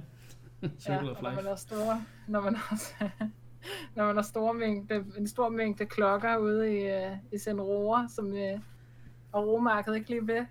Ja, 0.62 0.96
of 0.98 1.02
life. 1.02 1.22
når 1.22 1.34
man 1.34 1.44
har 1.44 1.56
store, 1.56 2.04
når 2.28 2.40
man 2.40 2.56
har, 2.56 2.78
når 3.96 4.06
man 4.06 4.14
har 4.14 4.22
store 4.22 4.54
mængde, 4.54 5.04
en 5.18 5.26
stor 5.26 5.48
mængde 5.48 5.86
klokker 5.86 6.36
ude 6.36 6.80
i, 6.80 6.86
uh, 6.86 7.16
i 7.32 7.38
sin 7.38 7.60
roer, 7.60 8.08
som 8.08 8.26
uh, 8.26 8.60
og 9.32 9.46
romarkedet 9.46 9.96
ikke 9.96 10.10
lige 10.10 10.26
ved, 10.26 10.46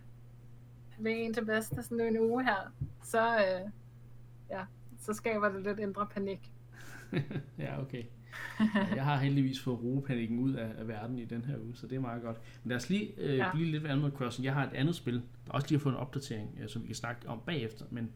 ved 0.99 1.11
en 1.15 1.33
til 1.33 1.45
bedste 1.45 1.83
sådan 1.83 1.99
en 1.99 2.19
uge 2.19 2.43
her, 2.43 2.73
så, 3.03 3.35
uh, 3.35 3.71
ja, 4.49 4.61
så 4.99 5.13
skaber 5.13 5.49
det 5.49 5.63
lidt 5.63 5.79
indre 5.79 6.07
panik. 6.07 6.51
ja, 7.57 7.81
okay. 7.81 8.03
Jeg 8.95 9.03
har 9.03 9.17
heldigvis 9.17 9.63
fået 9.63 9.79
ropanikken 9.83 10.39
ud 10.39 10.53
af, 10.53 10.71
af 10.77 10.87
verden 10.87 11.19
i 11.19 11.25
den 11.25 11.45
her 11.45 11.57
uge, 11.57 11.75
så 11.75 11.87
det 11.87 11.95
er 11.95 11.99
meget 11.99 12.21
godt. 12.21 12.37
Men 12.63 12.69
lad 12.69 12.77
os 12.77 12.89
lige 12.89 13.13
øh, 13.17 13.37
ja. 13.37 13.51
blive 13.51 13.71
lidt 13.71 13.83
ved 13.83 13.89
Animal 13.89 14.11
Crossing. 14.11 14.45
Jeg 14.45 14.53
har 14.53 14.63
et 14.63 14.73
andet 14.73 14.95
spil, 14.95 15.21
der 15.45 15.51
også 15.51 15.67
lige 15.67 15.77
har 15.77 15.83
fået 15.83 15.93
en 15.93 15.99
opdatering, 15.99 16.57
øh, 16.61 16.69
som 16.69 16.81
vi 16.81 16.87
kan 16.87 16.95
snakke 16.95 17.29
om 17.29 17.41
bagefter, 17.45 17.85
men 17.89 18.11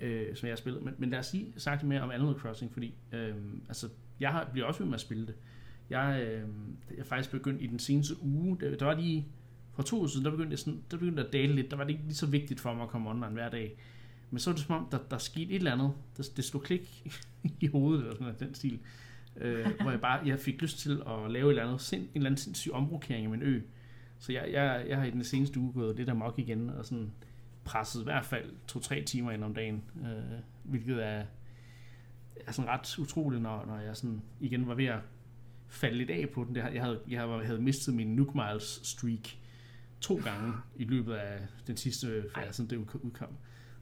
øh, 0.00 0.36
som 0.36 0.46
jeg 0.46 0.52
har 0.52 0.56
spillet. 0.56 0.82
Men, 0.82 0.94
men 0.98 1.10
lad 1.10 1.18
os 1.18 1.32
lige 1.32 1.52
sagt 1.56 1.82
mere 1.82 2.00
om 2.00 2.10
Animal 2.10 2.34
Crossing, 2.34 2.72
fordi 2.72 2.94
øh, 3.12 3.34
altså, 3.68 3.88
jeg 4.20 4.32
har, 4.32 4.48
bliver 4.52 4.66
også 4.66 4.80
ved 4.80 4.86
med 4.86 4.94
at 4.94 5.00
spille 5.00 5.26
det. 5.26 5.34
Jeg, 5.90 6.22
øh, 6.22 6.48
jeg 6.90 6.98
er 6.98 7.04
faktisk 7.04 7.30
begyndt 7.30 7.62
i 7.62 7.66
den 7.66 7.78
seneste 7.78 8.14
uge, 8.22 8.56
der, 8.60 8.76
der 8.76 8.84
var 8.84 8.94
lige 8.94 9.26
for 9.74 9.82
to 9.82 9.96
uger 9.98 10.06
siden, 10.06 10.24
der 10.24 10.30
begyndte, 10.30 10.50
jeg 10.50 10.58
sådan, 10.58 10.82
der 10.90 10.96
begyndte 10.96 11.26
at 11.26 11.32
dale 11.32 11.54
lidt. 11.54 11.70
Der 11.70 11.76
var 11.76 11.84
det 11.84 11.90
ikke 11.90 12.04
lige 12.04 12.14
så 12.14 12.26
vigtigt 12.26 12.60
for 12.60 12.74
mig 12.74 12.82
at 12.82 12.88
komme 12.88 13.10
online 13.10 13.32
hver 13.32 13.48
dag. 13.48 13.78
Men 14.30 14.38
så 14.38 14.50
var 14.50 14.56
det 14.56 14.66
som 14.66 14.76
om, 14.76 14.88
der, 14.90 14.98
der 15.10 15.18
skete 15.18 15.50
et 15.50 15.56
eller 15.56 15.72
andet. 15.72 15.92
Der, 16.16 16.28
det 16.36 16.44
slog 16.44 16.62
klik 16.62 17.12
i 17.60 17.66
hovedet, 17.66 18.00
eller 18.00 18.14
sådan 18.14 18.24
noget, 18.26 18.40
den 18.40 18.54
stil. 18.54 18.78
Øh, 19.36 19.66
hvor 19.80 19.90
jeg 19.90 20.00
bare 20.00 20.26
jeg 20.26 20.38
fik 20.38 20.62
lyst 20.62 20.78
til 20.78 21.02
at 21.06 21.30
lave 21.30 21.46
et 21.46 21.50
eller 21.50 21.66
andet, 21.66 21.80
sind, 21.80 22.02
en 22.02 22.08
eller 22.14 22.26
anden 22.26 22.38
sindssyg 22.38 22.72
omrokering 22.72 23.24
af 23.24 23.30
min 23.30 23.42
ø. 23.42 23.60
Så 24.18 24.32
jeg, 24.32 24.48
jeg, 24.52 24.86
jeg 24.88 24.96
har 24.96 25.04
i 25.04 25.10
den 25.10 25.24
seneste 25.24 25.60
uge 25.60 25.72
gået 25.72 25.96
lidt 25.96 26.08
amok 26.08 26.38
igen, 26.38 26.70
og 26.70 26.86
sådan 26.86 27.12
presset 27.66 28.00
i 28.00 28.04
hvert 28.04 28.24
fald 28.24 28.52
to-tre 28.68 29.02
timer 29.02 29.30
ind 29.30 29.44
om 29.44 29.54
dagen, 29.54 29.84
øh, 30.00 30.38
hvilket 30.62 31.06
er, 31.06 31.24
er 32.46 32.52
sådan 32.52 32.70
ret 32.70 32.98
utroligt, 32.98 33.42
når, 33.42 33.66
når 33.66 33.78
jeg 33.78 33.96
sådan 33.96 34.22
igen 34.40 34.68
var 34.68 34.74
ved 34.74 34.84
at 34.84 34.98
falde 35.68 35.98
lidt 35.98 36.10
af 36.10 36.28
på 36.34 36.44
den. 36.44 36.56
jeg 36.56 36.82
havde, 36.82 37.00
jeg 37.08 37.20
havde 37.44 37.60
mistet 37.60 37.94
min 37.94 38.16
Nook 38.16 38.34
Miles 38.34 38.80
streak 38.82 39.36
to 40.00 40.20
gange 40.24 40.52
i 40.76 40.84
løbet 40.84 41.14
af 41.14 41.38
den 41.66 41.76
sidste 41.76 42.24
fase, 42.34 42.68
det 42.68 42.76
udkom. 42.76 43.28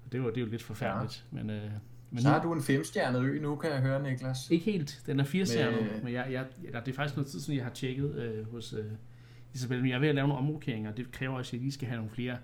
Og 0.04 0.12
det 0.12 0.22
var, 0.22 0.30
det 0.30 0.42
var 0.42 0.48
lidt 0.48 0.62
forfærdeligt. 0.62 1.24
Ja. 1.32 1.36
Men, 1.36 1.50
øh, 1.50 1.70
men 2.10 2.22
så 2.22 2.28
har 2.28 2.42
du 2.42 2.52
en 2.52 2.62
femstjernet 2.62 3.22
ø 3.22 3.40
nu, 3.40 3.56
kan 3.56 3.70
jeg 3.70 3.80
høre, 3.80 4.02
Niklas. 4.02 4.50
Ikke 4.50 4.64
helt. 4.64 5.02
Den 5.06 5.20
er 5.20 5.24
fire 5.24 5.46
stjerner, 5.46 5.80
med... 5.80 6.02
men 6.02 6.12
jeg, 6.12 6.26
jeg, 6.30 6.46
det 6.86 6.92
er 6.92 6.96
faktisk 6.96 7.16
noget 7.16 7.30
tid 7.30 7.40
siden, 7.40 7.56
jeg 7.56 7.64
har 7.64 7.72
tjekket 7.72 8.14
øh, 8.14 8.50
hos 8.50 8.72
øh, 8.72 8.84
Isabel. 9.54 9.80
Men 9.80 9.88
jeg 9.88 9.96
er 9.96 10.00
ved 10.00 10.08
at 10.08 10.14
lave 10.14 10.28
nogle 10.28 10.42
omrokeringer. 10.42 10.92
Det 10.92 11.12
kræver 11.12 11.36
også, 11.36 11.48
at 11.48 11.52
jeg 11.52 11.60
lige 11.60 11.72
skal 11.72 11.88
have 11.88 11.96
nogle 11.96 12.10
flere 12.10 12.36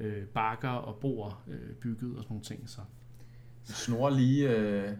øh, 0.00 0.24
bakker 0.24 0.68
og 0.68 0.96
bord 0.96 1.42
øh, 1.48 1.74
bygget 1.80 2.16
og 2.16 2.22
sådan 2.22 2.32
nogle 2.32 2.44
ting. 2.44 2.68
Så. 2.68 2.80
Snor 3.64 4.10
lige, 4.10 4.56
øh, 4.56 4.92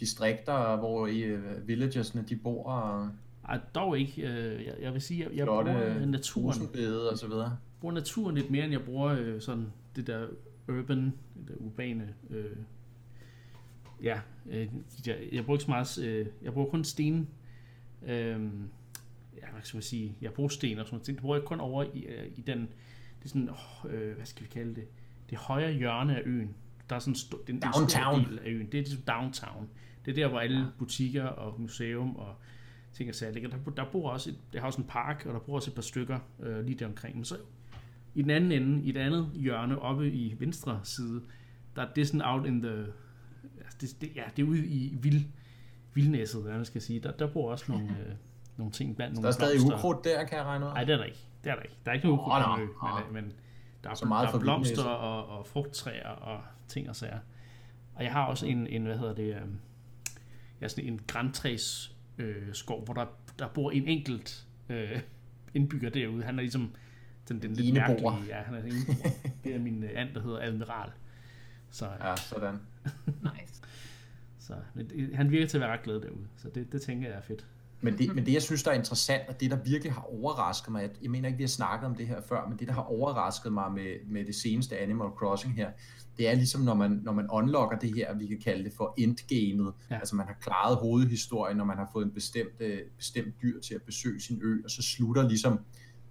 distrikter, 0.00 0.76
hvor 0.76 1.06
i 1.06 1.34
uh, 1.34 1.68
villagersne 1.68 2.24
de 2.28 2.36
bor? 2.36 2.64
Og... 2.64 3.10
Ej, 3.48 3.60
dog 3.74 3.98
ikke. 3.98 4.22
Jeg, 4.66 4.74
jeg 4.80 4.92
vil 4.92 5.00
sige, 5.00 5.24
jeg, 5.24 5.36
jeg 5.36 5.44
Flotte, 5.44 5.72
bruger 5.72 6.06
naturen. 6.06 6.62
og 7.10 7.18
så 7.18 7.26
videre. 7.26 7.56
bruger 7.80 7.94
naturen 7.94 8.34
lidt 8.34 8.50
mere, 8.50 8.64
end 8.64 8.72
jeg 8.72 8.84
bruger 8.84 9.16
øh, 9.20 9.40
sådan 9.40 9.72
det 9.96 10.06
der 10.06 10.26
urban, 10.68 11.14
det 11.48 11.56
urbane 11.56 12.14
øh, 12.30 12.56
ja, 14.02 14.20
øh, 14.50 14.68
jeg, 15.06 15.18
jeg 15.32 15.44
bruger 15.44 15.56
ikke 15.56 15.64
så 15.64 15.70
meget, 15.70 15.98
øh, 15.98 16.26
jeg 16.42 16.52
bruger 16.52 16.70
kun 16.70 16.84
sten, 16.84 17.28
øh, 18.02 18.40
ja, 19.36 19.50
hvad 19.52 19.62
skal 19.62 19.76
man 19.76 19.82
sige, 19.82 20.16
jeg 20.20 20.32
bruger 20.32 20.48
sten 20.48 20.78
og 20.78 20.86
sådan 20.86 20.94
noget, 20.94 21.06
det 21.06 21.16
bruger 21.16 21.36
jeg 21.36 21.44
kun 21.44 21.60
over 21.60 21.84
i, 21.94 22.00
øh, 22.00 22.26
i 22.36 22.40
den, 22.40 22.68
det 23.18 23.24
er 23.24 23.28
sådan, 23.28 23.50
øh, 23.88 24.16
hvad 24.16 24.26
skal 24.26 24.44
vi 24.44 24.48
kalde 24.48 24.74
det, 24.74 24.84
det 25.30 25.38
højre 25.38 25.72
hjørne 25.72 26.16
af 26.16 26.22
øen, 26.24 26.54
der 26.90 26.96
er 26.96 27.00
sådan 27.00 27.14
sto, 27.14 27.38
den, 27.46 27.60
downtown. 27.60 28.24
del 28.24 28.38
af 28.38 28.50
øen, 28.50 28.66
det 28.66 28.78
er 28.78 28.82
ligesom 28.82 29.02
downtown, 29.02 29.68
det 30.04 30.10
er 30.10 30.14
der, 30.14 30.28
hvor 30.28 30.38
alle 30.38 30.66
butikker 30.78 31.24
og 31.24 31.60
museum 31.60 32.16
og 32.16 32.34
ting 32.92 33.08
og 33.08 33.14
sager 33.14 33.32
ligger. 33.32 33.50
Der, 33.50 33.70
der 33.76 33.84
bor 33.92 34.10
også 34.10 34.30
et, 34.30 34.38
det 34.52 34.60
har 34.60 34.66
også 34.66 34.80
en 34.80 34.86
park, 34.88 35.26
og 35.26 35.34
der 35.34 35.40
bor 35.40 35.54
også 35.54 35.70
et 35.70 35.74
par 35.74 35.82
stykker 35.82 36.18
øh, 36.40 36.64
lige 36.64 36.78
der 36.78 36.86
omkring. 36.86 37.16
Men 37.16 37.24
så 37.24 37.36
i 38.14 38.22
den 38.22 38.30
anden 38.30 38.52
ende, 38.52 38.84
i 38.84 38.90
et 38.90 38.96
andet 38.96 39.30
hjørne 39.34 39.78
oppe 39.78 40.10
i 40.10 40.36
venstre 40.38 40.80
side, 40.84 41.22
der 41.76 41.82
er 41.82 41.92
det 41.94 42.06
sådan 42.06 42.22
out 42.22 42.46
in 42.46 42.62
the 42.62 42.86
det, 43.80 43.96
det, 44.00 44.10
ja, 44.16 44.22
det 44.36 44.42
er 44.42 44.46
ude 44.46 44.66
i 44.66 44.98
vild, 45.00 45.24
vildnæsset, 45.94 46.42
hvad 46.42 46.52
man 46.52 46.64
skal 46.64 46.82
sige. 46.82 47.00
Der, 47.00 47.12
der 47.12 47.26
bor 47.26 47.50
også 47.50 47.64
nogle, 47.68 47.88
øh, 47.88 48.14
nogle 48.56 48.72
ting 48.72 48.96
blandt 48.96 49.14
nogle 49.14 49.22
Der 49.22 49.28
er 49.28 49.32
stadig 49.32 49.60
ukrudt 49.60 50.04
der, 50.04 50.24
kan 50.24 50.38
jeg 50.38 50.46
regne 50.46 50.66
ud? 50.66 50.70
Nej, 50.70 50.84
det 50.84 50.92
er 50.92 50.96
der 50.96 51.04
ikke. 51.04 51.27
Det 51.44 51.50
er 51.50 51.54
der 51.54 51.62
ikke. 51.62 51.76
Der 51.84 51.90
er 51.90 51.94
ikke 51.94 52.06
noget 52.06 52.18
ukrudt 52.18 52.44
oh, 52.44 52.58
no. 52.58 53.12
men, 53.12 53.24
men 53.24 53.32
der 53.84 53.90
er, 53.90 53.94
så 53.94 54.06
meget 54.06 54.28
der 54.28 54.34
er 54.34 54.40
blomster 54.40 54.84
og, 54.84 55.38
og 55.38 55.46
frugttræer 55.46 56.08
og 56.08 56.42
ting 56.68 56.88
og 56.88 56.96
sager. 56.96 57.18
Og 57.94 58.04
jeg 58.04 58.12
har 58.12 58.24
også 58.26 58.46
en, 58.46 58.66
en 58.66 58.84
hvad 58.84 58.98
hedder 58.98 59.14
det, 59.14 59.34
øh, 59.34 59.42
ja, 60.60 60.68
sådan 60.68 60.84
en 60.84 61.00
græntræs 61.06 61.96
øh, 62.18 62.54
skov, 62.54 62.84
hvor 62.84 62.94
der, 62.94 63.06
der 63.38 63.48
bor 63.48 63.70
en 63.70 63.88
enkelt 63.88 64.46
øh, 64.68 65.00
indbygger 65.54 65.90
derude. 65.90 66.22
Han 66.22 66.38
er 66.38 66.42
ligesom 66.42 66.74
den, 67.28 67.42
den 67.42 67.52
lidt 67.52 67.74
mærkelige. 67.74 68.12
Ja, 68.28 68.42
han 68.42 68.54
er 68.54 68.62
en 68.62 68.72
Det 69.44 69.54
er 69.54 69.58
min 69.58 69.84
øh, 69.84 69.90
and, 69.94 70.14
der 70.14 70.22
hedder 70.22 70.38
Admiral. 70.42 70.90
Så, 71.70 71.88
ja, 72.00 72.16
sådan. 72.16 72.60
nice. 73.06 73.62
Så 74.38 74.54
han 75.14 75.30
virker 75.30 75.46
til 75.46 75.56
at 75.56 75.60
være 75.60 75.72
ret 75.72 75.82
glad 75.82 76.00
derude, 76.00 76.26
så 76.36 76.48
det, 76.48 76.72
det 76.72 76.82
tænker 76.82 77.08
jeg 77.08 77.16
er 77.16 77.22
fedt. 77.22 77.46
Men 77.80 77.98
det, 77.98 78.14
men 78.14 78.26
det, 78.26 78.32
jeg 78.32 78.42
synes, 78.42 78.62
der 78.62 78.70
er 78.70 78.74
interessant, 78.74 79.22
og 79.28 79.40
det, 79.40 79.50
der 79.50 79.56
virkelig 79.56 79.92
har 79.92 80.02
overrasket 80.02 80.72
mig, 80.72 80.90
jeg 81.02 81.10
mener 81.10 81.28
ikke, 81.28 81.36
vi 81.36 81.42
har 81.42 81.48
snakket 81.48 81.86
om 81.86 81.94
det 81.94 82.06
her 82.06 82.20
før, 82.20 82.48
men 82.48 82.58
det, 82.58 82.68
der 82.68 82.74
har 82.74 82.82
overrasket 82.82 83.52
mig 83.52 83.72
med, 83.72 83.94
med 84.06 84.24
det 84.24 84.34
seneste 84.34 84.78
Animal 84.78 85.08
Crossing 85.08 85.54
her, 85.54 85.70
det 86.18 86.28
er 86.28 86.34
ligesom, 86.34 86.60
når 86.60 86.74
man, 86.74 87.00
når 87.04 87.12
man 87.12 87.26
unlocker 87.30 87.78
det 87.78 87.94
her, 87.94 88.14
vi 88.14 88.26
kan 88.26 88.40
kalde 88.44 88.64
det 88.64 88.72
for 88.72 88.94
endgamet, 88.96 89.72
ja. 89.90 89.94
altså 89.94 90.16
man 90.16 90.26
har 90.26 90.36
klaret 90.40 90.76
hovedhistorien, 90.76 91.56
når 91.56 91.64
man 91.64 91.76
har 91.76 91.90
fået 91.92 92.04
en 92.04 92.10
bestemt, 92.10 92.60
øh, 92.60 92.78
bestemt 92.96 93.34
dyr 93.42 93.60
til 93.60 93.74
at 93.74 93.82
besøge 93.82 94.20
sin 94.20 94.40
ø, 94.42 94.60
og 94.64 94.70
så 94.70 94.82
slutter 94.82 95.28
ligesom, 95.28 95.60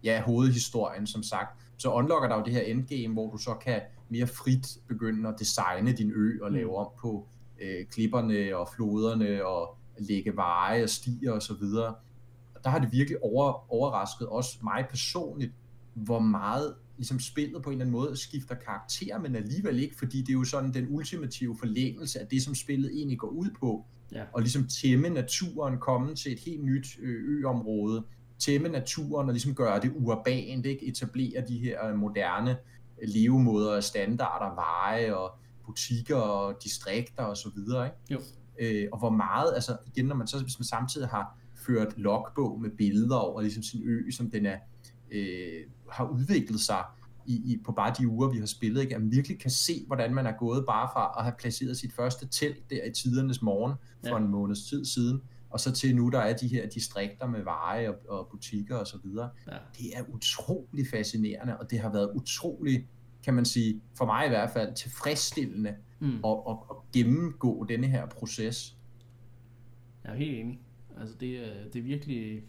ja, 0.04 0.22
hovedhistorien, 0.22 1.08
som 1.08 1.24
sagt, 1.24 1.62
så 1.78 1.92
unlocker 1.92 2.30
der 2.30 2.36
jo 2.36 2.44
det 2.44 2.54
her 2.54 2.62
endgame, 2.62 3.14
hvor 3.14 3.32
du 3.32 3.38
så 3.38 3.54
kan 3.54 3.82
mere 4.10 4.28
frit 4.28 4.68
begynde 4.88 5.30
at 5.30 5.36
designe 5.40 5.92
din 5.92 6.12
ø 6.12 6.40
og 6.42 6.52
lave 6.52 6.70
mm. 6.70 6.76
om 6.76 6.88
på 7.00 7.28
øh, 7.62 7.86
klipperne 7.86 8.58
og 8.58 8.70
floderne 8.76 9.46
og 9.46 9.78
lægge 10.00 10.36
veje 10.36 10.84
og 10.84 10.89
stier 10.89 11.32
og 11.32 11.42
så 11.42 11.54
videre. 11.54 11.96
Og 12.56 12.63
der 12.63 12.70
har 12.70 12.80
det 12.80 12.92
virkelig 12.92 13.24
over, 13.24 13.74
overrasket 13.74 14.27
også 14.27 14.58
mig 14.63 14.86
personligt, 14.89 15.51
hvor 15.94 16.20
meget 16.20 16.75
ligesom 16.98 17.20
spillet 17.20 17.63
på 17.63 17.70
en 17.70 17.74
eller 17.74 17.86
anden 17.86 17.92
måde 17.92 18.18
skifter 18.18 18.56
karakter, 18.56 19.20
men 19.20 19.36
alligevel 19.36 19.80
ikke, 19.80 19.96
fordi 19.98 20.22
det 20.22 20.30
er 20.30 20.34
jo 20.34 20.44
sådan 20.44 20.74
den 20.74 20.88
ultimative 20.89 21.58
forlængelse 21.60 22.20
af 22.20 22.27
det, 22.27 22.44
som 22.44 22.56
spillet 22.56 22.92
egentlig 22.94 23.20
går 23.20 23.27
ud 23.27 23.50
på. 23.60 23.86
Ja. 24.12 24.24
Og 24.34 24.42
ligesom 24.42 24.68
tæmme 24.68 25.10
naturen, 25.10 25.77
komme 25.80 26.16
til 26.16 26.32
et 26.32 26.39
helt 26.39 26.63
nyt 26.63 27.00
øområde, 27.44 28.04
tæmme 28.39 28.70
naturen 28.70 29.27
og 29.27 29.34
ligesom 29.34 29.56
gøre 29.56 29.80
det 29.80 29.92
urbant, 29.96 30.66
ikke? 30.66 30.88
etablere 30.88 31.44
de 31.48 31.58
her 31.58 31.96
moderne 31.96 32.58
levemåder 33.04 33.75
og 33.75 33.84
standarder, 33.84 34.56
veje 34.56 35.16
og 35.16 35.32
butikker 35.66 36.16
og 36.16 36.63
distrikter 36.63 37.24
og 37.24 37.38
så 37.38 37.50
videre. 37.56 37.86
Ikke? 37.86 37.98
Jo. 38.12 38.20
Øh, 38.60 38.88
og 38.92 39.00
hvor 39.00 39.10
meget, 39.10 39.54
altså 39.54 39.78
igen, 39.86 40.06
når 40.06 40.16
man 40.16 40.28
så, 40.28 40.44
hvis 40.44 40.60
man 40.60 40.66
samtidig 40.66 41.08
har 41.08 41.38
ført 41.56 41.98
logbog 41.98 42.62
med 42.62 42.70
billeder 42.70 43.16
over 43.16 43.42
ligesom 43.42 43.64
sin 43.64 43.82
ø, 43.84 44.12
som 44.12 44.30
den 44.30 44.46
er, 44.46 44.58
øh, 45.12 45.64
har 45.90 46.10
udviklet 46.10 46.60
sig 46.60 46.84
i, 47.26 47.36
i, 47.36 47.62
på 47.66 47.72
bare 47.72 47.94
de 48.00 48.08
uger, 48.08 48.30
vi 48.30 48.40
har 48.40 48.46
spillet, 48.46 48.82
ikke? 48.82 48.96
at 48.96 49.02
man 49.02 49.12
virkelig 49.12 49.40
kan 49.40 49.52
se, 49.52 49.84
hvordan 49.88 50.14
man 50.14 50.26
er 50.26 50.32
gået 50.32 50.66
bare 50.66 50.90
fra 50.94 51.14
at 51.18 51.24
have 51.24 51.36
placeret 51.40 51.78
sit 51.78 51.94
første 51.94 52.28
telt 52.28 52.70
der 52.70 52.86
i 52.86 52.92
tidernes 52.92 53.42
morgen 53.42 53.74
for 54.04 54.16
ja. 54.16 54.18
en 54.18 54.28
måneds 54.28 54.70
tid 54.70 54.86
siden, 54.86 55.22
og 55.50 55.60
så 55.60 55.72
til 55.72 55.96
nu, 55.96 56.10
der 56.10 56.20
er 56.20 56.38
de 56.38 56.48
her 56.48 56.70
distrikter 56.70 57.28
med 57.28 57.44
veje 57.44 57.90
og, 57.90 57.96
og 58.10 58.28
butikker 58.32 58.76
og 58.76 58.88
så 58.88 58.98
videre. 59.04 59.30
Ja. 59.48 59.58
Det 59.78 59.98
er 59.98 60.04
utrolig 60.10 60.88
fascinerende, 60.92 61.58
og 61.58 61.72
det 61.72 61.80
har 61.80 61.92
været 61.92 62.12
utrolig, 62.16 62.88
kan 63.24 63.34
man 63.34 63.46
sige, 63.46 63.82
for 63.98 64.06
mig 64.06 64.26
i 64.26 64.30
hvert 64.30 64.50
fald, 64.50 64.76
tilfredsstillende 64.76 65.76
mm. 66.00 66.25
at, 66.25 66.38
at, 66.50 66.58
at 66.70 66.75
gennemgå 66.94 67.66
denne 67.70 67.88
her 67.88 68.06
proces. 68.06 68.77
Jeg 70.04 70.12
er 70.12 70.18
helt 70.18 70.39
enig. 70.39 70.60
Altså 71.00 71.16
det, 71.20 71.38
er, 71.38 71.70
det 71.74 71.80
er 71.80 71.84
virkelig... 71.84 72.44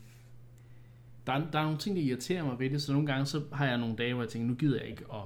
Der 1.27 1.33
er, 1.33 1.51
der 1.51 1.59
er 1.59 1.63
nogle 1.63 1.79
ting, 1.79 1.97
der 1.97 2.03
irriterer 2.03 2.45
mig 2.45 2.59
ved 2.59 2.71
det, 2.71 2.83
så 2.83 2.93
nogle 2.93 3.07
gange 3.07 3.27
så 3.27 3.43
har 3.53 3.67
jeg 3.67 3.79
nogle 3.79 3.97
dage, 3.97 4.15
hvor 4.15 4.23
jeg 4.23 4.31
tænker, 4.31 4.49
nu 4.49 4.55
gider 4.55 4.81
jeg 4.81 4.89
ikke 4.89 5.05
at, 5.15 5.23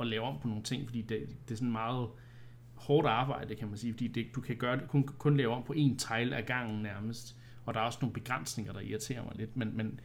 at 0.00 0.06
lave 0.06 0.22
om 0.22 0.38
på 0.40 0.48
nogle 0.48 0.62
ting, 0.62 0.86
fordi 0.86 1.02
det, 1.02 1.26
det 1.48 1.54
er 1.54 1.56
sådan 1.56 1.72
meget 1.72 2.08
hårdt 2.74 3.06
arbejde, 3.06 3.54
kan 3.54 3.68
man 3.68 3.76
sige, 3.76 3.92
fordi 3.92 4.08
det, 4.08 4.26
du 4.34 4.40
kan 4.40 4.56
gøre 4.56 4.76
det, 4.76 4.88
kun, 4.88 5.02
kun 5.02 5.36
lave 5.36 5.54
om 5.54 5.62
på 5.62 5.72
en 5.72 5.98
tegl 5.98 6.32
af 6.32 6.46
gangen 6.46 6.82
nærmest, 6.82 7.36
og 7.64 7.74
der 7.74 7.80
er 7.80 7.84
også 7.84 7.98
nogle 8.02 8.12
begrænsninger, 8.12 8.72
der 8.72 8.80
irriterer 8.80 9.24
mig 9.24 9.32
lidt, 9.36 9.56
men, 9.56 9.76
men, 9.76 10.00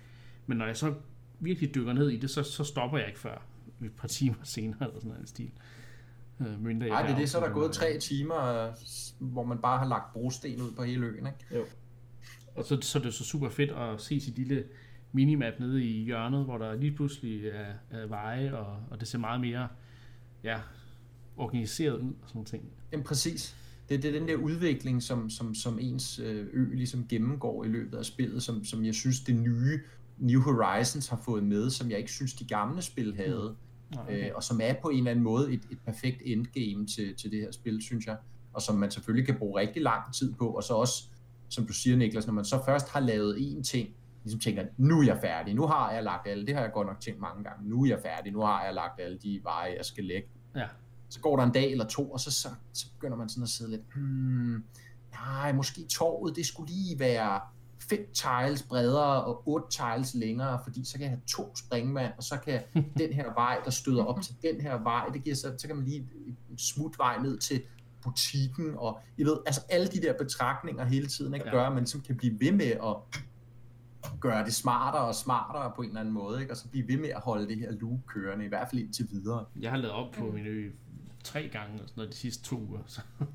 men 0.48 0.58
når 0.58 0.66
jeg 0.66 0.78
så 0.78 0.94
virkelig 1.40 1.76
dykker 1.76 1.94
ned 1.94 2.10
i 2.10 2.18
det, 2.18 2.30
så, 2.30 2.44
så 2.44 2.64
stopper 2.64 2.98
jeg 2.98 3.08
ikke 3.08 3.20
før 3.20 3.46
et 3.84 3.92
par 3.92 4.08
timer 4.08 4.44
senere, 4.56 4.88
eller 4.88 5.00
sådan 5.00 5.18
en 5.20 5.28
stil. 5.28 5.46
Øh, 5.46 5.77
Nej, 6.40 7.02
det 7.02 7.12
er 7.12 7.18
det, 7.18 7.30
så 7.30 7.40
er 7.40 7.48
der 7.48 7.54
gået 7.54 7.72
tre 7.72 8.00
timer, 8.00 8.72
hvor 9.20 9.44
man 9.44 9.58
bare 9.58 9.80
har 9.80 9.88
lagt 9.88 10.14
brosten 10.14 10.62
ud 10.62 10.72
på 10.72 10.84
hele 10.84 11.06
øen, 11.06 11.28
ikke? 11.28 11.56
Jo. 11.56 11.66
Og 12.56 12.66
så, 12.66 12.78
så 12.82 13.00
er 13.00 13.04
det 13.04 13.14
så 13.14 13.24
super 13.24 13.50
fedt 13.50 13.72
at 13.72 14.02
se 14.02 14.20
sit 14.20 14.36
lille 14.36 14.64
minimap 15.12 15.54
nede 15.60 15.86
i 15.86 16.04
hjørnet, 16.04 16.46
hvor 16.46 16.58
der 16.58 16.76
lige 16.76 16.96
pludselig 16.96 17.48
er, 17.48 17.74
er 17.92 18.08
veje, 18.08 18.54
og, 18.54 18.78
og 18.90 19.00
det 19.00 19.08
ser 19.08 19.18
meget 19.18 19.42
mere 19.42 19.68
ja, 20.44 20.60
organiseret 21.38 22.00
ud 22.00 22.14
og 22.24 22.30
sådan 22.30 22.46
ting. 22.46 22.64
Jamen 22.92 23.04
præcis. 23.04 23.56
Det, 23.90 24.04
det 24.04 24.16
er 24.16 24.20
den 24.20 24.28
der 24.28 24.36
udvikling, 24.36 25.04
som, 25.04 25.30
som, 25.30 25.56
som 25.56 25.80
ens 25.82 26.20
øh, 26.20 26.48
ø 26.54 26.74
ligesom 26.74 27.08
gennemgår 27.08 27.64
i 27.64 27.68
løbet 27.68 27.98
af 27.98 28.06
spillet, 28.06 28.44
som, 28.44 28.66
som 28.66 28.86
jeg 28.86 28.96
synes 28.96 29.20
det 29.20 29.36
nye 29.36 29.80
New 30.18 30.42
Horizons 30.42 31.08
har 31.08 31.22
fået 31.26 31.44
med, 31.44 31.70
som 31.70 31.90
jeg 31.90 31.98
ikke 31.98 32.12
synes 32.12 32.34
de 32.34 32.46
gamle 32.46 32.82
spil 32.82 33.16
havde. 33.16 33.50
Mm. 33.50 33.67
Okay. 34.00 34.30
Øh, 34.30 34.32
og 34.36 34.44
som 34.44 34.60
er 34.64 34.74
på 34.82 34.90
en 34.90 34.98
eller 34.98 35.12
anden 35.12 35.24
måde 35.24 35.54
et, 35.54 35.62
et 35.72 35.80
perfekt 35.86 36.22
endgame 36.26 36.88
til, 36.88 37.16
til 37.16 37.32
det 37.32 37.40
her 37.40 37.52
spil, 37.52 37.82
synes 37.82 38.08
jeg. 38.08 38.18
Og 38.54 38.62
som 38.62 38.76
man 38.76 38.92
selvfølgelig 38.92 39.26
kan 39.26 39.38
bruge 39.38 39.60
rigtig 39.60 39.82
lang 39.82 40.14
tid 40.14 40.34
på, 40.34 40.48
og 40.48 40.64
så 40.64 40.74
også, 40.74 41.04
som 41.50 41.68
du 41.68 41.74
siger 41.74 41.98
Niklas, 41.98 42.28
når 42.28 42.34
man 42.34 42.46
så 42.46 42.62
først 42.66 42.90
har 42.90 43.00
lavet 43.00 43.36
én 43.36 43.64
ting, 43.64 43.90
ligesom 44.24 44.40
tænker, 44.40 44.64
nu 44.78 45.00
er 45.00 45.06
jeg 45.06 45.18
færdig, 45.22 45.56
nu 45.56 45.68
har 45.68 45.92
jeg 45.92 46.04
lagt 46.04 46.28
alle, 46.28 46.48
det 46.48 46.56
har 46.56 46.62
jeg 46.62 46.72
godt 46.72 46.88
nok 46.88 47.00
tænkt 47.00 47.20
mange 47.20 47.44
gange, 47.44 47.70
nu 47.70 47.84
er 47.84 47.88
jeg 47.88 48.00
færdig, 48.04 48.32
nu 48.32 48.40
har 48.40 48.64
jeg 48.64 48.74
lagt 48.74 49.00
alle 49.00 49.18
de 49.18 49.40
veje, 49.44 49.74
jeg 49.78 49.86
skal 49.86 50.04
lægge. 50.04 50.30
Ja 50.56 50.68
så 51.10 51.20
går 51.20 51.36
der 51.38 51.44
en 51.44 51.52
dag 51.52 51.72
eller 51.72 51.88
to, 51.88 52.12
og 52.12 52.20
så, 52.20 52.32
så, 52.32 52.50
så 52.74 52.92
begynder 52.94 53.18
man 53.18 53.30
sådan 53.30 53.44
at 53.44 53.50
sidde 53.50 53.72
lidt, 53.72 53.82
hmm, 53.96 54.64
nej, 55.12 55.54
måske 55.54 55.82
torvet, 55.90 56.36
det 56.36 56.46
skulle 56.46 56.72
lige 56.72 57.00
være 57.00 57.42
fem 57.90 58.10
tiles 58.14 58.64
bredere 58.64 59.24
og 59.24 59.48
otte 59.48 59.68
tiles 59.70 60.14
længere, 60.14 60.60
fordi 60.64 60.86
så 60.86 60.94
kan 60.94 61.02
jeg 61.02 61.10
have 61.10 61.22
to 61.28 61.56
springvand, 61.56 62.14
og 62.18 62.24
så 62.24 62.38
kan 62.38 62.62
den 62.98 63.14
her 63.14 63.34
vej, 63.34 63.62
der 63.66 63.72
støder 63.72 64.04
op 64.04 64.22
til 64.22 64.36
den 64.42 64.62
her 64.62 64.84
vej, 64.84 65.10
det 65.14 65.24
giver 65.24 65.36
så, 65.36 65.54
så 65.58 65.68
kan 65.68 65.76
man 65.76 65.86
lige 65.86 66.10
en 66.50 66.58
smutvej 66.58 67.20
ned 67.22 67.38
til 67.38 67.62
butikken, 68.02 68.74
og 68.78 69.00
I 69.18 69.24
ved, 69.24 69.38
altså 69.46 69.62
alle 69.70 69.88
de 69.88 70.02
der 70.02 70.14
betragtninger 70.18 70.86
hele 70.86 71.08
tiden, 71.08 71.34
ikke, 71.34 71.52
gør, 71.52 71.64
at 71.64 71.72
man 71.72 71.82
ligesom 71.82 72.02
kan 72.02 72.16
blive 72.16 72.40
ved 72.40 72.52
med 72.52 72.66
at 72.66 73.22
gøre 74.20 74.46
det 74.46 74.54
smartere 74.54 75.06
og 75.06 75.16
smartere 75.16 75.72
på 75.76 75.82
en 75.82 75.88
eller 75.88 76.00
anden 76.00 76.14
måde, 76.14 76.42
ikke? 76.42 76.54
og 76.54 76.58
så 76.58 76.68
blive 76.68 76.88
ved 76.88 76.98
med 76.98 77.10
at 77.10 77.22
holde 77.22 77.48
det 77.48 77.58
her 77.58 77.72
loop 77.72 78.00
kørende, 78.08 78.46
i 78.46 78.48
hvert 78.48 78.70
fald 78.70 78.82
indtil 78.82 79.08
videre. 79.12 79.46
Jeg 79.60 79.72
har 79.72 79.78
lavet 79.78 79.94
op 79.94 80.12
på 80.12 80.32
min 80.32 80.46
ø 80.46 80.72
tre 81.24 81.50
gange 81.50 81.74
og 81.74 81.90
sådan 81.90 81.94
noget, 81.96 82.12
de 82.12 82.18
sidste 82.18 82.44
to 82.44 82.60
uger. 82.60 82.80
Så, 82.88 83.02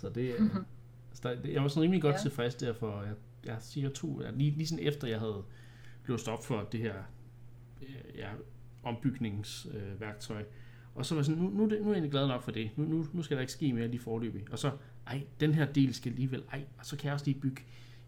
så 0.00 0.08
det, 0.08 0.40
mm-hmm. 0.40 0.64
så 1.12 1.20
der, 1.22 1.50
jeg 1.50 1.62
var 1.62 1.68
sådan 1.68 1.82
rimelig 1.82 2.02
godt 2.02 2.14
ja. 2.14 2.20
tilfreds 2.20 2.54
der 2.54 2.74
for, 2.74 3.02
jeg, 3.02 3.14
jeg 3.44 3.56
siger 3.60 3.90
to, 3.90 4.22
lige, 4.32 4.50
lige 4.50 4.66
sådan 4.66 4.84
efter 4.84 5.08
jeg 5.08 5.18
havde 5.18 5.44
låst 6.06 6.28
op 6.28 6.44
for 6.44 6.68
det 6.72 6.80
her 6.80 6.94
øh, 7.82 8.18
ja, 8.18 8.30
ombygningsværktøj. 8.82 10.40
Øh, 10.40 10.46
og 10.94 11.06
så 11.06 11.14
var 11.14 11.20
jeg 11.20 11.26
sådan, 11.26 11.42
nu, 11.42 11.48
nu, 11.48 11.56
nu 11.56 11.64
er 11.66 11.76
jeg 11.76 11.86
egentlig 11.86 12.10
glad 12.10 12.26
nok 12.26 12.42
for 12.42 12.50
det. 12.50 12.70
Nu, 12.76 12.84
nu, 12.84 13.06
nu 13.12 13.22
skal 13.22 13.36
der 13.36 13.40
ikke 13.40 13.52
ske 13.52 13.72
mere 13.72 13.88
lige 13.88 14.00
forløbig. 14.00 14.46
Og 14.52 14.58
så, 14.58 14.70
ej, 15.06 15.26
den 15.40 15.54
her 15.54 15.72
del 15.72 15.94
skal 15.94 16.10
alligevel, 16.10 16.44
ej, 16.52 16.64
og 16.78 16.86
så 16.86 16.96
kan 16.96 17.06
jeg 17.06 17.14
også 17.14 17.26
lige 17.26 17.40
bygge 17.40 17.62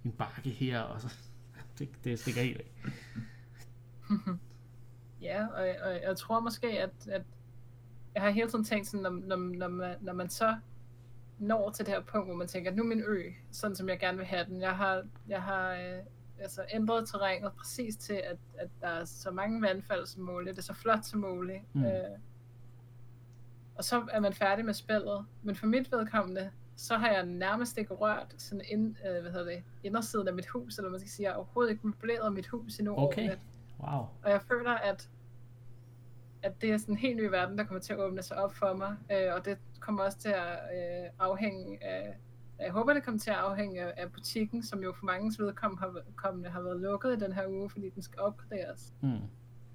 en 0.04 0.12
bakke 0.12 0.50
her, 0.50 0.80
og 0.80 1.00
så, 1.00 1.14
det, 1.78 1.88
det 2.04 2.18
stikker 2.18 2.42
helt 2.42 2.58
af. 2.58 2.70
ja, 5.22 5.46
og, 5.46 5.74
og 5.82 6.02
jeg 6.02 6.16
tror 6.16 6.40
måske, 6.40 6.66
at, 6.66 7.08
at 7.08 7.22
jeg 8.14 8.22
har 8.22 8.30
hele 8.30 8.50
tiden 8.50 8.64
tænkt 8.64 8.86
sådan, 8.86 9.02
når, 9.02 9.10
når, 9.10 9.36
når, 9.36 9.68
man, 9.68 9.96
når 10.00 10.12
man 10.12 10.28
så 10.28 10.56
når 11.38 11.70
til 11.70 11.86
det 11.86 11.94
her 11.94 12.02
punkt, 12.02 12.28
hvor 12.28 12.36
man 12.36 12.48
tænker, 12.48 12.70
nu 12.70 12.82
er 12.82 12.86
min 12.86 13.02
ø, 13.06 13.30
sådan 13.50 13.76
som 13.76 13.88
jeg 13.88 13.98
gerne 13.98 14.18
vil 14.18 14.26
have 14.26 14.44
den. 14.44 14.60
Jeg 14.60 14.76
har, 14.76 15.02
jeg 15.28 15.42
har 15.42 15.72
øh, 15.72 15.98
altså 16.38 16.64
ændret 16.72 17.08
terrænet 17.08 17.52
præcis 17.52 17.96
til, 17.96 18.14
at, 18.14 18.36
at 18.58 18.68
der 18.80 18.88
er 18.88 19.04
så 19.04 19.30
mange 19.30 19.62
vandfald 19.62 20.06
som 20.06 20.22
muligt. 20.22 20.56
Det 20.56 20.62
er 20.62 20.66
så 20.66 20.74
flot 20.74 21.04
som 21.04 21.20
muligt. 21.20 21.74
Mm. 21.74 21.84
Øh, 21.84 22.18
og 23.74 23.84
så 23.84 24.06
er 24.12 24.20
man 24.20 24.32
færdig 24.32 24.64
med 24.64 24.74
spillet. 24.74 25.26
Men 25.42 25.56
for 25.56 25.66
mit 25.66 25.92
vedkommende, 25.92 26.50
så 26.76 26.96
har 26.96 27.10
jeg 27.10 27.26
nærmest 27.26 27.78
ikke 27.78 27.94
rørt 27.94 28.34
sådan 28.38 28.64
ind, 28.68 28.96
øh, 29.08 29.22
hvad 29.22 29.32
hedder 29.32 29.46
det, 29.46 29.62
indersiden 29.82 30.28
af 30.28 30.34
mit 30.34 30.46
hus, 30.46 30.78
eller 30.78 30.90
man 30.90 31.00
skal 31.00 31.10
sige, 31.10 31.24
jeg 31.24 31.32
har 31.32 31.36
overhovedet 31.36 31.70
ikke 31.70 31.86
møbleret 31.86 32.32
mit 32.32 32.46
hus 32.46 32.78
endnu 32.78 32.98
okay. 32.98 33.30
Wow. 33.80 34.06
Og 34.22 34.30
jeg 34.30 34.42
føler, 34.42 34.70
at, 34.70 35.08
at 36.44 36.62
det 36.62 36.72
er 36.72 36.78
sådan 36.78 36.94
en 36.94 36.98
helt 36.98 37.16
ny 37.16 37.24
verden, 37.24 37.58
der 37.58 37.64
kommer 37.64 37.80
til 37.80 37.92
at 37.92 38.00
åbne 38.00 38.22
sig 38.22 38.36
op 38.36 38.54
for 38.54 38.74
mig, 38.74 38.96
øh, 39.12 39.34
og 39.34 39.44
det 39.44 39.58
kommer 39.80 40.02
også 40.02 40.18
til 40.18 40.28
at 40.28 40.52
øh, 40.76 41.10
afhænge 41.18 41.84
af, 41.84 42.16
jeg 42.60 42.72
håber, 42.72 42.94
det 42.94 43.02
kommer 43.02 43.18
til 43.18 43.30
at 43.30 43.36
afhænge 43.36 43.82
af, 43.82 43.94
af 43.96 44.12
butikken, 44.12 44.62
som 44.62 44.82
jo 44.82 44.92
for 44.92 45.04
mange 45.04 45.32
vedkommende 45.38 46.48
har, 46.48 46.60
har 46.60 46.62
været 46.62 46.80
lukket 46.80 47.16
i 47.16 47.24
den 47.24 47.32
her 47.32 47.48
uge, 47.48 47.70
fordi 47.70 47.90
den 47.90 48.02
skal 48.02 48.20
opgraderes. 48.20 48.92
Mm. 49.02 49.08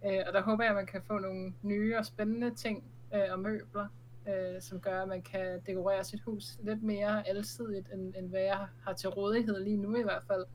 Øh, 0.06 0.24
og 0.28 0.34
der 0.34 0.42
håber 0.42 0.64
jeg, 0.64 0.70
at 0.70 0.76
man 0.76 0.86
kan 0.86 1.02
få 1.02 1.20
nogle 1.20 1.54
nye 1.62 1.98
og 1.98 2.06
spændende 2.06 2.56
ting 2.56 2.84
øh, 3.14 3.22
og 3.32 3.40
møbler, 3.40 3.88
øh, 4.28 4.62
som 4.62 4.80
gør, 4.80 5.02
at 5.02 5.08
man 5.08 5.22
kan 5.22 5.62
dekorere 5.66 6.04
sit 6.04 6.22
hus 6.22 6.58
lidt 6.64 6.84
mere 6.84 7.28
alsidigt, 7.28 7.94
end, 7.94 8.14
end 8.18 8.30
hvad 8.30 8.42
jeg 8.42 8.68
har 8.84 8.94
til 8.94 9.10
rådighed 9.10 9.64
lige 9.64 9.78
nu 9.78 9.96
i 9.96 10.04
hvert 10.04 10.24
fald. 10.28 10.46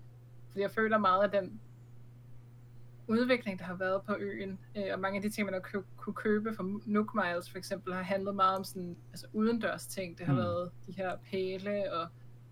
Fordi 0.49 0.61
jeg 0.61 0.71
føler 0.71 0.99
meget 0.99 1.23
af 1.23 1.31
den 1.31 1.61
udvikling, 3.09 3.59
der 3.59 3.65
har 3.65 3.75
været 3.75 4.03
på 4.03 4.17
øen, 4.19 4.59
øh, 4.77 4.85
og 4.93 5.01
mange 5.01 5.17
af 5.17 5.23
de 5.23 5.31
ting, 5.31 5.45
man 5.45 5.55
har 5.55 5.83
kunne 5.97 6.15
købe 6.15 6.55
fra 6.55 6.65
Nook 6.87 7.15
Miles 7.15 7.51
for 7.51 7.59
eksempel, 7.59 7.95
har 7.95 8.03
handlet 8.03 8.35
meget 8.35 8.59
om 8.59 8.65
sådan, 8.65 8.97
altså 9.11 9.27
udendørs 9.33 9.87
ting. 9.87 10.19
Det 10.19 10.27
har 10.27 10.33
mm. 10.33 10.39
været 10.39 10.71
de 10.87 10.93
her 10.93 11.17
pæle 11.31 11.93
og 11.93 12.09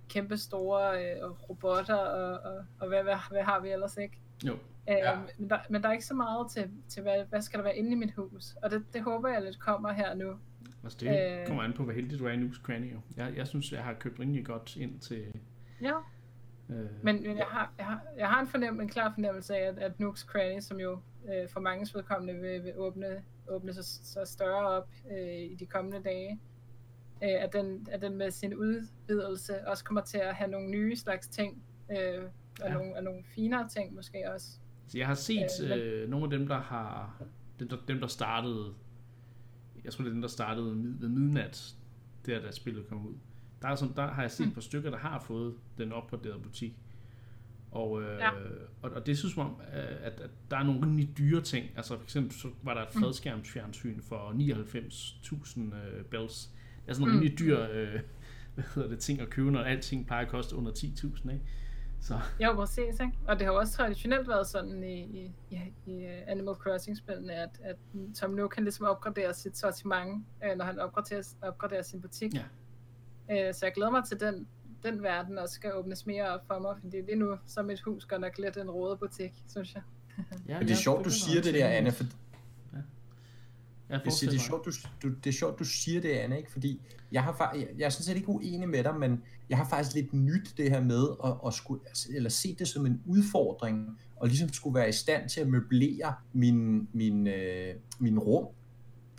kæmpe 0.08 0.36
store 0.36 1.04
øh, 1.04 1.30
robotter, 1.30 1.94
og, 1.94 2.52
og, 2.52 2.64
og 2.80 2.88
hvad, 2.88 3.02
hvad, 3.02 3.16
hvad 3.30 3.42
har 3.42 3.60
vi 3.60 3.70
ellers 3.70 3.96
ikke? 3.96 4.18
Jo. 4.46 4.52
Øh, 4.52 4.96
ja. 4.96 5.18
men, 5.38 5.50
der, 5.50 5.58
men 5.70 5.82
der 5.82 5.88
er 5.88 5.92
ikke 5.92 6.04
så 6.04 6.14
meget 6.14 6.50
til, 6.50 6.70
til 6.88 7.02
hvad, 7.02 7.24
hvad 7.24 7.42
skal 7.42 7.58
der 7.58 7.64
være 7.64 7.76
inde 7.76 7.92
i 7.92 7.94
mit 7.94 8.14
hus, 8.14 8.54
og 8.62 8.70
det, 8.70 8.84
det 8.92 9.02
håber 9.02 9.28
jeg 9.28 9.42
lidt 9.42 9.58
kommer 9.58 9.92
her 9.92 10.14
nu. 10.14 10.38
Altså 10.84 10.98
det 11.00 11.40
øh, 11.40 11.46
kommer 11.46 11.62
an 11.62 11.72
på, 11.72 11.82
hvor 11.82 11.92
heldig 11.92 12.18
du 12.18 12.26
er 12.26 12.32
i 12.32 12.36
Nook's 12.36 12.62
Cranny. 12.62 12.92
Jeg, 13.16 13.32
jeg 13.36 13.46
synes, 13.46 13.72
jeg 13.72 13.84
har 13.84 13.94
købt 13.94 14.20
rimelig 14.20 14.46
godt 14.46 14.76
ind 14.76 15.00
til... 15.00 15.24
Ja. 15.82 15.92
Øh, 16.70 16.76
men, 17.02 17.22
men 17.22 17.38
jeg, 17.38 17.46
har, 17.46 17.72
jeg, 17.78 17.86
har, 17.86 18.02
jeg 18.18 18.28
har 18.28 18.40
en, 18.40 18.46
fornem, 18.46 18.80
en 18.80 18.88
klar 18.88 19.12
fornemmelse 19.14 19.56
af, 19.56 19.68
at, 19.68 19.78
at 19.78 19.92
Nook's 20.00 20.26
Cranny, 20.26 20.60
som 20.60 20.80
jo 20.80 20.98
øh, 21.28 21.48
for 21.48 21.60
mange 21.60 21.88
vedkommende 21.94 22.40
vil, 22.40 22.64
vil 22.64 22.72
åbne, 22.76 23.22
åbne 23.48 23.74
sig 23.74 23.84
så 23.84 24.24
større 24.24 24.68
op 24.68 24.88
øh, 25.10 25.38
i 25.38 25.54
de 25.54 25.66
kommende 25.66 26.02
dage, 26.02 26.40
øh, 27.22 27.42
at, 27.42 27.52
den, 27.52 27.86
at 27.90 28.02
den 28.02 28.16
med 28.16 28.30
sin 28.30 28.54
udvidelse 28.54 29.68
også 29.68 29.84
kommer 29.84 30.02
til 30.02 30.18
at 30.18 30.34
have 30.34 30.50
nogle 30.50 30.70
nye 30.70 30.96
slags 30.96 31.28
ting, 31.28 31.62
øh, 31.90 32.24
og, 32.62 32.68
ja. 32.68 32.74
nogle, 32.74 32.96
og 32.96 33.02
nogle 33.02 33.24
finere 33.24 33.68
ting 33.68 33.94
måske 33.94 34.32
også. 34.34 34.46
Så 34.88 34.98
jeg 34.98 35.06
har 35.06 35.14
set 35.14 35.62
øh, 35.62 35.68
men, 35.68 35.78
øh, 35.78 36.08
nogle 36.08 36.24
af 36.24 36.30
dem, 36.30 36.48
der 36.48 36.58
har 36.58 37.22
dem 37.58 37.68
der, 37.68 37.76
dem, 37.88 38.00
der 38.00 38.06
startede 38.06 38.74
jeg 39.84 39.92
tror 39.92 40.02
det 40.02 40.10
er 40.10 40.14
den, 40.14 40.22
der 40.22 40.28
startede 40.28 40.66
ved 41.00 41.08
midnat, 41.08 41.76
der 42.26 42.40
da 42.40 42.50
spillet 42.50 42.88
kom 42.88 43.06
ud. 43.06 43.14
Der, 43.62 43.68
er 43.68 43.74
sådan, 43.74 43.96
der 43.96 44.06
har 44.06 44.22
jeg 44.22 44.30
set 44.30 44.46
et 44.46 44.54
par 44.54 44.60
stykker, 44.60 44.90
der 44.90 44.98
har 44.98 45.20
fået 45.20 45.54
den 45.78 45.92
opgraderede 45.92 46.38
butik. 46.38 46.78
Og, 47.70 48.02
øh, 48.02 48.18
ja. 48.18 48.30
og, 48.82 48.90
og 48.90 49.06
det 49.06 49.18
synes 49.18 49.36
man, 49.36 49.46
at, 49.72 50.20
at 50.20 50.30
der 50.50 50.56
er 50.56 50.62
nogle 50.62 50.82
rimelig 50.82 51.18
dyre 51.18 51.40
ting. 51.40 51.66
Altså 51.76 51.96
for 51.96 52.04
eksempel 52.04 52.32
så 52.32 52.48
var 52.62 52.74
der 52.74 52.82
et 52.82 52.94
mm. 52.94 53.00
fladskærmsfjernsyn 53.00 54.02
for 54.02 54.30
99.000 54.30 55.60
øh, 55.60 56.04
bells. 56.04 56.50
Det 56.84 56.90
er 56.90 56.94
sådan 56.94 57.08
en 57.08 57.12
mm. 57.12 57.18
rimelig 57.18 57.38
dyr 57.38 57.66
øh, 57.72 58.00
hvad 58.54 58.64
hedder 58.74 58.88
det, 58.88 58.98
ting 58.98 59.20
at 59.20 59.30
købe, 59.30 59.50
når 59.50 59.60
alting 59.60 60.06
plejer 60.06 60.24
at 60.24 60.30
koste 60.30 60.56
under 60.56 60.72
10.000. 60.72 61.32
Ikke? 61.32 61.44
Så. 62.00 62.18
Jo, 62.40 62.54
præcis. 62.54 63.00
Ikke? 63.00 63.12
Og 63.28 63.38
det 63.38 63.46
har 63.46 63.52
også 63.52 63.72
traditionelt 63.72 64.28
været 64.28 64.46
sådan 64.46 64.82
i, 64.82 65.02
i, 65.02 65.32
i, 65.50 65.60
i 65.86 66.04
Animal 66.04 66.54
Crossing-spillene, 66.54 67.32
at, 67.32 67.60
at 67.62 67.76
Tom 68.14 68.30
nu 68.30 68.48
kan 68.48 68.62
ligesom 68.62 68.86
opgradere 68.86 69.34
sit 69.34 69.58
sortiment, 69.58 70.26
øh, 70.44 70.56
når 70.56 70.64
han 70.64 70.78
opgraderer, 70.78 71.22
opgraderer 71.42 71.82
sin 71.82 72.00
butik. 72.00 72.34
Ja. 72.34 72.42
Øh, 73.32 73.54
så 73.54 73.66
jeg 73.66 73.72
glæder 73.74 73.90
mig 73.90 74.02
til 74.08 74.20
den, 74.20 74.46
den 74.82 75.02
verden 75.02 75.38
også 75.38 75.54
skal 75.54 75.74
åbnes 75.74 76.06
mere 76.06 76.28
op 76.28 76.46
for 76.46 76.58
mig, 76.58 76.76
fordi 76.82 76.96
lige 76.96 77.16
nu 77.16 77.36
så 77.46 77.60
er 77.60 77.64
mit 77.64 77.80
hus 77.80 78.04
godt 78.04 78.20
nok 78.20 78.38
lidt 78.38 78.56
en 78.56 78.70
rådet 78.70 78.98
butik, 78.98 79.32
synes 79.48 79.74
jeg. 79.74 79.82
ja, 80.48 80.58
Men 80.58 80.68
det 80.68 80.74
er 80.74 80.78
sjovt, 80.78 81.04
du 81.04 81.10
siger 81.10 81.42
det 81.42 81.54
der, 81.54 81.68
Anne, 81.68 81.92
for 81.92 82.04
jeg, 83.92 84.00
jeg 84.04 84.12
siger, 84.12 84.30
det, 84.30 84.38
er 84.38 84.42
sjovt, 84.42 84.66
du, 84.66 84.72
du, 85.02 85.08
det 85.08 85.26
er 85.26 85.32
sjovt, 85.32 85.58
du 85.58 85.64
siger 85.64 86.00
det, 86.00 86.08
Anne, 86.08 86.38
ikke? 86.38 86.52
fordi 86.52 86.80
jeg, 87.12 87.22
har, 87.22 87.52
jeg, 87.54 87.68
jeg 87.78 87.84
er 87.84 87.90
sådan 87.90 88.04
set 88.04 88.16
ikke 88.16 88.28
uenig 88.28 88.68
med 88.68 88.84
dig, 88.84 88.94
men 88.94 89.22
jeg 89.48 89.58
har 89.58 89.68
faktisk 89.68 89.94
lidt 89.94 90.12
nyt 90.12 90.54
det 90.56 90.70
her 90.70 90.80
med 90.80 91.06
at, 91.24 91.32
at 91.46 91.54
skulle, 91.54 91.80
altså, 91.86 92.08
eller 92.14 92.30
se 92.30 92.56
det 92.58 92.68
som 92.68 92.86
en 92.86 93.02
udfordring, 93.06 93.98
og 94.16 94.28
ligesom 94.28 94.52
skulle 94.52 94.74
være 94.74 94.88
i 94.88 94.92
stand 94.92 95.28
til 95.28 95.40
at 95.40 95.48
møblere 95.48 96.14
min, 96.32 96.88
min, 96.92 97.26
øh, 97.26 97.74
min 97.98 98.18
rum 98.18 98.46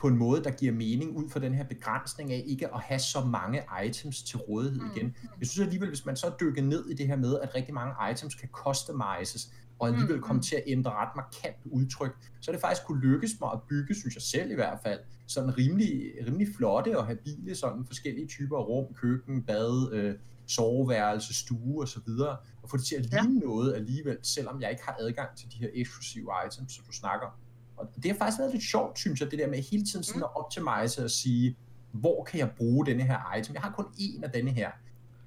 på 0.04 0.08
en 0.08 0.18
måde, 0.18 0.44
der 0.44 0.52
giver 0.52 0.74
mening 0.74 1.18
ud 1.18 1.30
fra 1.30 1.40
den 1.40 1.54
her 1.54 1.64
begrænsning 1.64 2.32
af 2.32 2.44
ikke 2.46 2.74
at 2.74 2.82
have 2.82 3.00
så 3.00 3.26
mange 3.26 3.64
items 3.86 4.24
til 4.24 4.38
rådighed 4.38 4.82
mm. 4.82 4.92
igen. 4.96 5.16
Jeg 5.40 5.48
synes 5.48 5.66
alligevel, 5.66 5.90
hvis 5.90 6.06
man 6.06 6.16
så 6.16 6.32
dykker 6.42 6.62
ned 6.62 6.90
i 6.90 6.94
det 6.94 7.08
her 7.08 7.16
med, 7.16 7.40
at 7.40 7.56
rigtig 7.56 7.74
mange 7.74 7.94
items 8.12 8.36
kan 8.36 8.50
customizes, 8.52 9.54
og 9.80 9.88
alligevel 9.88 10.22
komme 10.22 10.38
mm. 10.38 10.44
til 10.44 10.56
at 10.56 10.64
ændre 10.68 10.92
ret 10.92 11.16
markant 11.16 11.56
udtryk, 11.66 12.16
så 12.42 12.52
er 12.52 12.54
det 12.56 12.62
faktisk 12.62 12.86
kunne 12.86 13.02
lykkes 13.02 13.32
mig 13.42 13.50
at 13.54 13.60
bygge, 13.70 13.96
synes 13.96 14.16
jeg 14.16 14.22
selv 14.22 14.52
i 14.52 14.56
hvert 14.56 14.80
fald, 14.84 15.00
sådan 15.28 15.58
rimelig, 15.58 16.12
rimelig 16.28 16.48
flotte 16.56 16.98
og 16.98 17.06
habile 17.08 17.56
sådan 17.56 17.86
forskellige 17.86 18.28
typer 18.28 18.58
af 18.58 18.68
rum, 18.68 18.94
køkken, 18.94 19.44
bad, 19.44 19.90
øh, 19.94 20.16
soveværelse, 20.48 21.34
stue 21.34 21.82
og 21.82 21.88
så 21.88 22.00
videre, 22.06 22.38
og 22.64 22.70
få 22.70 22.78
det 22.78 22.86
til 22.86 22.96
at 22.96 23.06
ligne 23.06 23.40
ja. 23.42 23.48
noget 23.48 23.74
alligevel, 23.74 24.18
selvom 24.22 24.62
jeg 24.62 24.72
ikke 24.72 24.84
har 24.84 24.98
adgang 25.00 25.38
til 25.38 25.52
de 25.52 25.58
her 25.58 25.70
eksklusive 25.74 26.30
items, 26.48 26.74
som 26.74 26.86
du 26.86 26.92
snakker. 26.92 27.40
Og 27.78 27.90
det 27.96 28.12
har 28.12 28.18
faktisk 28.18 28.40
været 28.40 28.52
lidt 28.52 28.64
sjovt, 28.64 29.00
synes 29.00 29.22
jeg, 29.22 29.32
det 29.32 29.40
der 29.40 29.48
med 29.48 29.62
hele 29.72 29.86
tiden 29.86 30.04
sådan 30.04 30.20
mm. 30.20 30.24
at 30.24 30.36
optimize 30.36 31.04
og 31.04 31.12
sige, 31.12 31.58
hvor 31.92 32.24
kan 32.24 32.40
jeg 32.40 32.52
bruge 32.58 32.86
denne 32.86 33.04
her 33.04 33.36
item? 33.40 33.54
Jeg 33.56 33.62
har 33.62 33.72
kun 33.72 33.86
én 33.86 34.24
af 34.24 34.32
denne 34.32 34.52
her. 34.52 34.72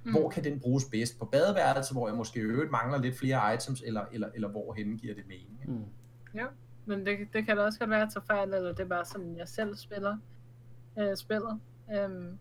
Mm. 0.05 0.11
Hvor 0.11 0.29
kan 0.31 0.45
den 0.45 0.61
bruges 0.61 0.85
bedst? 0.85 1.19
På 1.19 1.25
badeværelset, 1.25 1.97
hvor 1.97 2.09
jeg 2.09 2.17
måske 2.17 2.41
øvrigt 2.41 2.71
mangler 2.71 2.99
lidt 2.99 3.19
flere 3.19 3.55
items, 3.55 3.83
eller, 3.87 4.05
eller, 4.13 4.29
eller 4.35 4.49
hvor 4.49 4.75
hen 4.75 4.99
giver 4.99 5.15
det 5.15 5.25
mening? 5.27 5.61
Mm. 5.65 5.85
Ja, 6.35 6.47
men 6.87 7.07
det, 7.07 7.19
det 7.33 7.47
kan 7.47 7.57
da 7.57 7.63
også 7.63 7.79
godt 7.79 7.91
være 7.91 8.11
til 8.11 8.21
fejl, 8.27 8.55
eller 8.55 8.73
det 8.73 8.81
er 8.81 8.89
bare 8.89 9.05
sådan, 9.05 9.37
jeg 9.37 9.49
selv 9.49 9.77
spiller 9.77 10.17
øh, 10.99 11.17
spillet. 11.17 11.61
Øhm, 11.95 12.39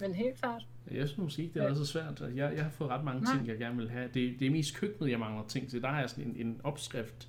men 0.00 0.14
helt 0.14 0.40
klart. 0.40 0.66
Jeg 0.90 1.08
synes 1.08 1.38
ikke, 1.38 1.54
det 1.54 1.68
er 1.68 1.74
så 1.74 1.86
svært. 1.86 2.20
Jeg, 2.20 2.52
jeg 2.56 2.64
har 2.64 2.70
fået 2.70 2.90
ret 2.90 3.04
mange 3.04 3.22
Nej. 3.22 3.34
ting, 3.34 3.48
jeg 3.48 3.58
gerne 3.58 3.76
vil 3.76 3.90
have. 3.90 4.04
Det, 4.14 4.40
det 4.40 4.46
er 4.46 4.50
mest 4.50 4.76
køkkenet, 4.76 5.10
jeg 5.10 5.18
mangler 5.18 5.46
ting 5.46 5.70
til. 5.70 5.82
Der 5.82 5.88
har 5.88 6.00
jeg 6.00 6.10
sådan 6.10 6.24
en, 6.24 6.46
en 6.46 6.60
opskrift 6.64 7.28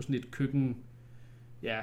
på 0.00 0.02
sådan 0.02 0.16
et 0.16 0.30
køkken, 0.30 0.84
ja, 1.62 1.82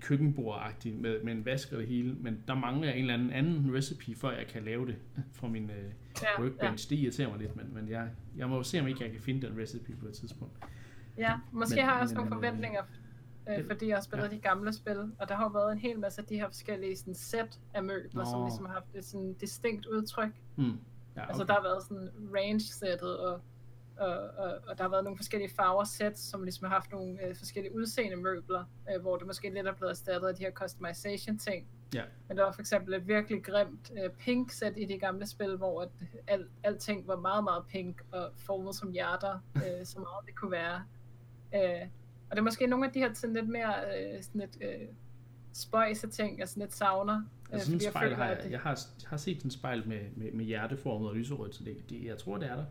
køkkenbord 0.00 0.72
med, 0.84 1.22
med 1.22 1.32
en 1.32 1.44
vask 1.44 1.72
og 1.72 1.78
det 1.78 1.88
hele, 1.88 2.14
men 2.14 2.44
der 2.48 2.54
mangler 2.54 2.92
en 2.92 3.00
eller 3.00 3.14
anden 3.14 3.30
anden 3.30 3.74
recipe, 3.74 4.20
før 4.20 4.30
jeg 4.30 4.46
kan 4.46 4.62
lave 4.62 4.86
det 4.86 4.96
fra 5.38 5.48
min 5.48 5.70
øh, 5.70 5.92
ja, 6.22 6.42
workbench. 6.42 6.90
Ja. 6.90 6.96
Det 6.96 7.02
irriterer 7.02 7.28
mig 7.28 7.38
lidt, 7.38 7.56
men, 7.56 7.74
men 7.74 7.88
jeg, 7.88 8.08
jeg 8.36 8.48
må 8.48 8.62
se, 8.62 8.80
om 8.80 8.86
ikke 8.86 9.04
jeg 9.04 9.12
kan 9.12 9.20
finde 9.20 9.46
den 9.46 9.60
recipe 9.60 9.96
på 9.96 10.06
et 10.06 10.14
tidspunkt. 10.14 10.54
Ja, 11.18 11.38
måske 11.52 11.76
men, 11.76 11.84
har 11.84 11.92
jeg 11.92 12.02
også 12.02 12.14
men, 12.14 12.24
nogle 12.24 12.34
forventninger, 12.34 12.82
øh, 13.48 13.66
fordi 13.66 13.88
jeg 13.88 13.96
har 13.96 14.02
spillet 14.02 14.28
ja. 14.30 14.34
de 14.36 14.40
gamle 14.40 14.72
spil, 14.72 14.98
og 15.18 15.28
der 15.28 15.36
har 15.36 15.48
været 15.52 15.72
en 15.72 15.78
hel 15.78 15.98
masse 15.98 16.20
af 16.20 16.26
de 16.26 16.34
her 16.34 16.46
forskellige 16.46 16.96
sådan, 16.96 17.14
sæt 17.14 17.60
af 17.74 17.82
møbler, 17.82 18.24
Nå. 18.24 18.30
som 18.30 18.44
ligesom 18.44 18.64
har 18.66 18.72
haft 18.72 18.94
et 18.94 19.04
sådan 19.04 19.32
distinkt 19.32 19.86
udtryk. 19.86 20.32
Hmm. 20.54 20.64
Ja, 20.64 20.72
okay. 21.20 21.28
Altså 21.28 21.44
der 21.44 21.52
har 21.52 21.62
været 21.62 21.82
sådan 21.82 22.10
range-sættet 22.34 23.18
og 23.18 23.40
og, 23.96 24.18
og, 24.36 24.58
og 24.66 24.78
der 24.78 24.84
har 24.84 24.88
været 24.88 25.04
nogle 25.04 25.16
forskellige 25.16 25.50
farver 25.56 25.84
sæt, 25.84 26.18
som 26.18 26.42
ligesom 26.42 26.66
har 26.66 26.74
haft 26.74 26.92
nogle 26.92 27.26
øh, 27.26 27.36
forskellige 27.36 27.74
udseende 27.74 28.16
møbler, 28.16 28.64
øh, 28.94 29.00
hvor 29.00 29.16
det 29.16 29.26
måske 29.26 29.50
lidt 29.50 29.66
er 29.66 29.74
blevet 29.74 29.90
erstattet 29.90 30.28
af 30.28 30.34
de 30.34 30.44
her 30.44 30.50
customization 30.50 31.38
ting. 31.38 31.66
Ja. 31.94 32.02
Men 32.28 32.36
der 32.36 32.44
var 32.44 32.52
for 32.52 32.60
eksempel 32.60 32.94
et 32.94 33.08
virkelig 33.08 33.44
grimt 33.44 33.92
øh, 34.04 34.10
pink 34.10 34.50
sæt 34.50 34.72
i 34.76 34.84
de 34.84 34.98
gamle 34.98 35.26
spil, 35.26 35.56
hvor 35.56 35.82
at 35.82 35.88
al, 36.26 36.46
alting 36.62 37.06
var 37.06 37.16
meget, 37.16 37.44
meget 37.44 37.64
pink 37.66 38.02
og 38.12 38.30
formet 38.36 38.74
som 38.74 38.92
hjerter, 38.92 39.38
øh, 39.56 39.84
så 39.84 39.98
meget 39.98 40.26
det 40.26 40.34
kunne 40.34 40.50
være. 40.50 40.84
Øh, 41.54 41.88
og 42.30 42.36
det 42.36 42.38
er 42.38 42.42
måske 42.42 42.66
nogle 42.66 42.86
af 42.86 42.92
de 42.92 42.98
her 42.98 43.14
sådan 43.14 43.34
lidt 43.34 43.48
mere 43.48 43.74
øh, 43.74 44.22
sådan 44.22 44.40
lidt, 44.40 44.58
øh, 44.60 44.88
spøjse 45.52 46.06
ting, 46.06 46.38
jeg 46.38 46.48
sådan 46.48 46.60
lidt 46.60 46.74
savner. 46.74 47.22
Altså 47.50 47.66
sådan 47.66 47.86
en 47.86 47.90
spejl 47.90 48.08
jeg, 48.08 48.16
føler, 48.16 48.24
har 48.24 48.32
jeg, 48.32 48.50
jeg, 48.50 48.60
har, 48.60 48.80
jeg 49.02 49.08
har 49.08 49.16
set 49.16 49.42
en 49.42 49.50
spejl 49.50 49.88
med, 49.88 50.00
med, 50.16 50.32
med 50.32 50.44
hjerteformet 50.44 51.08
og 51.08 51.16
lyserødt, 51.16 51.54
så 51.54 51.64
det, 51.64 51.90
det, 51.90 52.04
jeg 52.04 52.18
tror, 52.18 52.38
det 52.38 52.50
er 52.50 52.56
der 52.56 52.64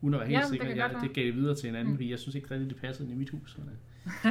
uden 0.00 0.14
at 0.14 0.20
være 0.20 0.28
helt 0.28 0.40
ja, 0.40 0.46
sikker. 0.46 0.66
Det, 0.66 0.76
jeg, 0.76 0.90
det 1.02 1.12
gav 1.14 1.24
det 1.24 1.34
videre 1.34 1.54
til 1.54 1.68
en 1.68 1.74
anden, 1.74 1.88
mm. 1.88 1.96
fordi 1.96 2.10
jeg 2.10 2.18
synes 2.18 2.34
ikke 2.34 2.50
rigtig, 2.50 2.70
det 2.70 2.76
passede 2.76 3.08
ind 3.08 3.16
i 3.16 3.18
mit 3.18 3.30
hus. 3.30 3.58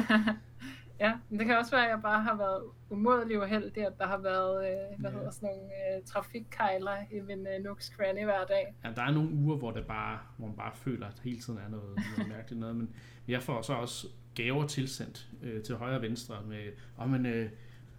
ja, 1.00 1.14
men 1.30 1.40
det 1.40 1.48
kan 1.48 1.58
også 1.58 1.72
være, 1.72 1.86
at 1.86 1.90
jeg 1.90 2.02
bare 2.02 2.24
har 2.24 2.38
været 2.38 2.64
umådelig 2.90 3.40
uheldig, 3.40 3.86
at 3.86 3.94
der 3.98 4.08
har 4.08 4.18
været 4.18 4.72
øh, 4.72 5.00
hvad 5.00 5.12
ja. 5.12 5.18
hedder 5.18 5.32
sådan 5.32 5.50
nogle 5.50 5.62
øh, 5.98 6.04
trafikkejler 6.06 6.98
i 7.12 7.20
min 7.20 7.48
øh, 7.48 7.64
Nooks 7.64 7.86
Cranny 7.86 8.24
hver 8.24 8.46
dag. 8.46 8.76
Ja, 8.84 8.90
der 8.96 9.02
er 9.02 9.12
nogle 9.12 9.30
uger, 9.30 9.58
hvor, 9.58 9.72
det 9.72 9.86
bare, 9.86 10.20
hvor 10.38 10.48
man 10.48 10.56
bare 10.56 10.72
føler, 10.76 11.08
at 11.08 11.20
hele 11.24 11.40
tiden 11.40 11.60
er 11.60 11.70
noget, 11.70 12.00
noget 12.18 12.32
mærkeligt 12.36 12.60
noget, 12.60 12.76
men 12.76 12.90
jeg 13.28 13.44
får 13.44 13.62
så 13.62 13.74
også 13.74 14.08
gaver 14.36 14.68
tilsendt 14.68 15.30
øh, 15.44 15.64
til 15.64 15.76
højre 15.76 15.96
og 15.96 16.02
venstre 16.02 16.36
med, 16.48 16.64
oh, 16.98 17.10
men, 17.10 17.26
øh, 17.26 17.50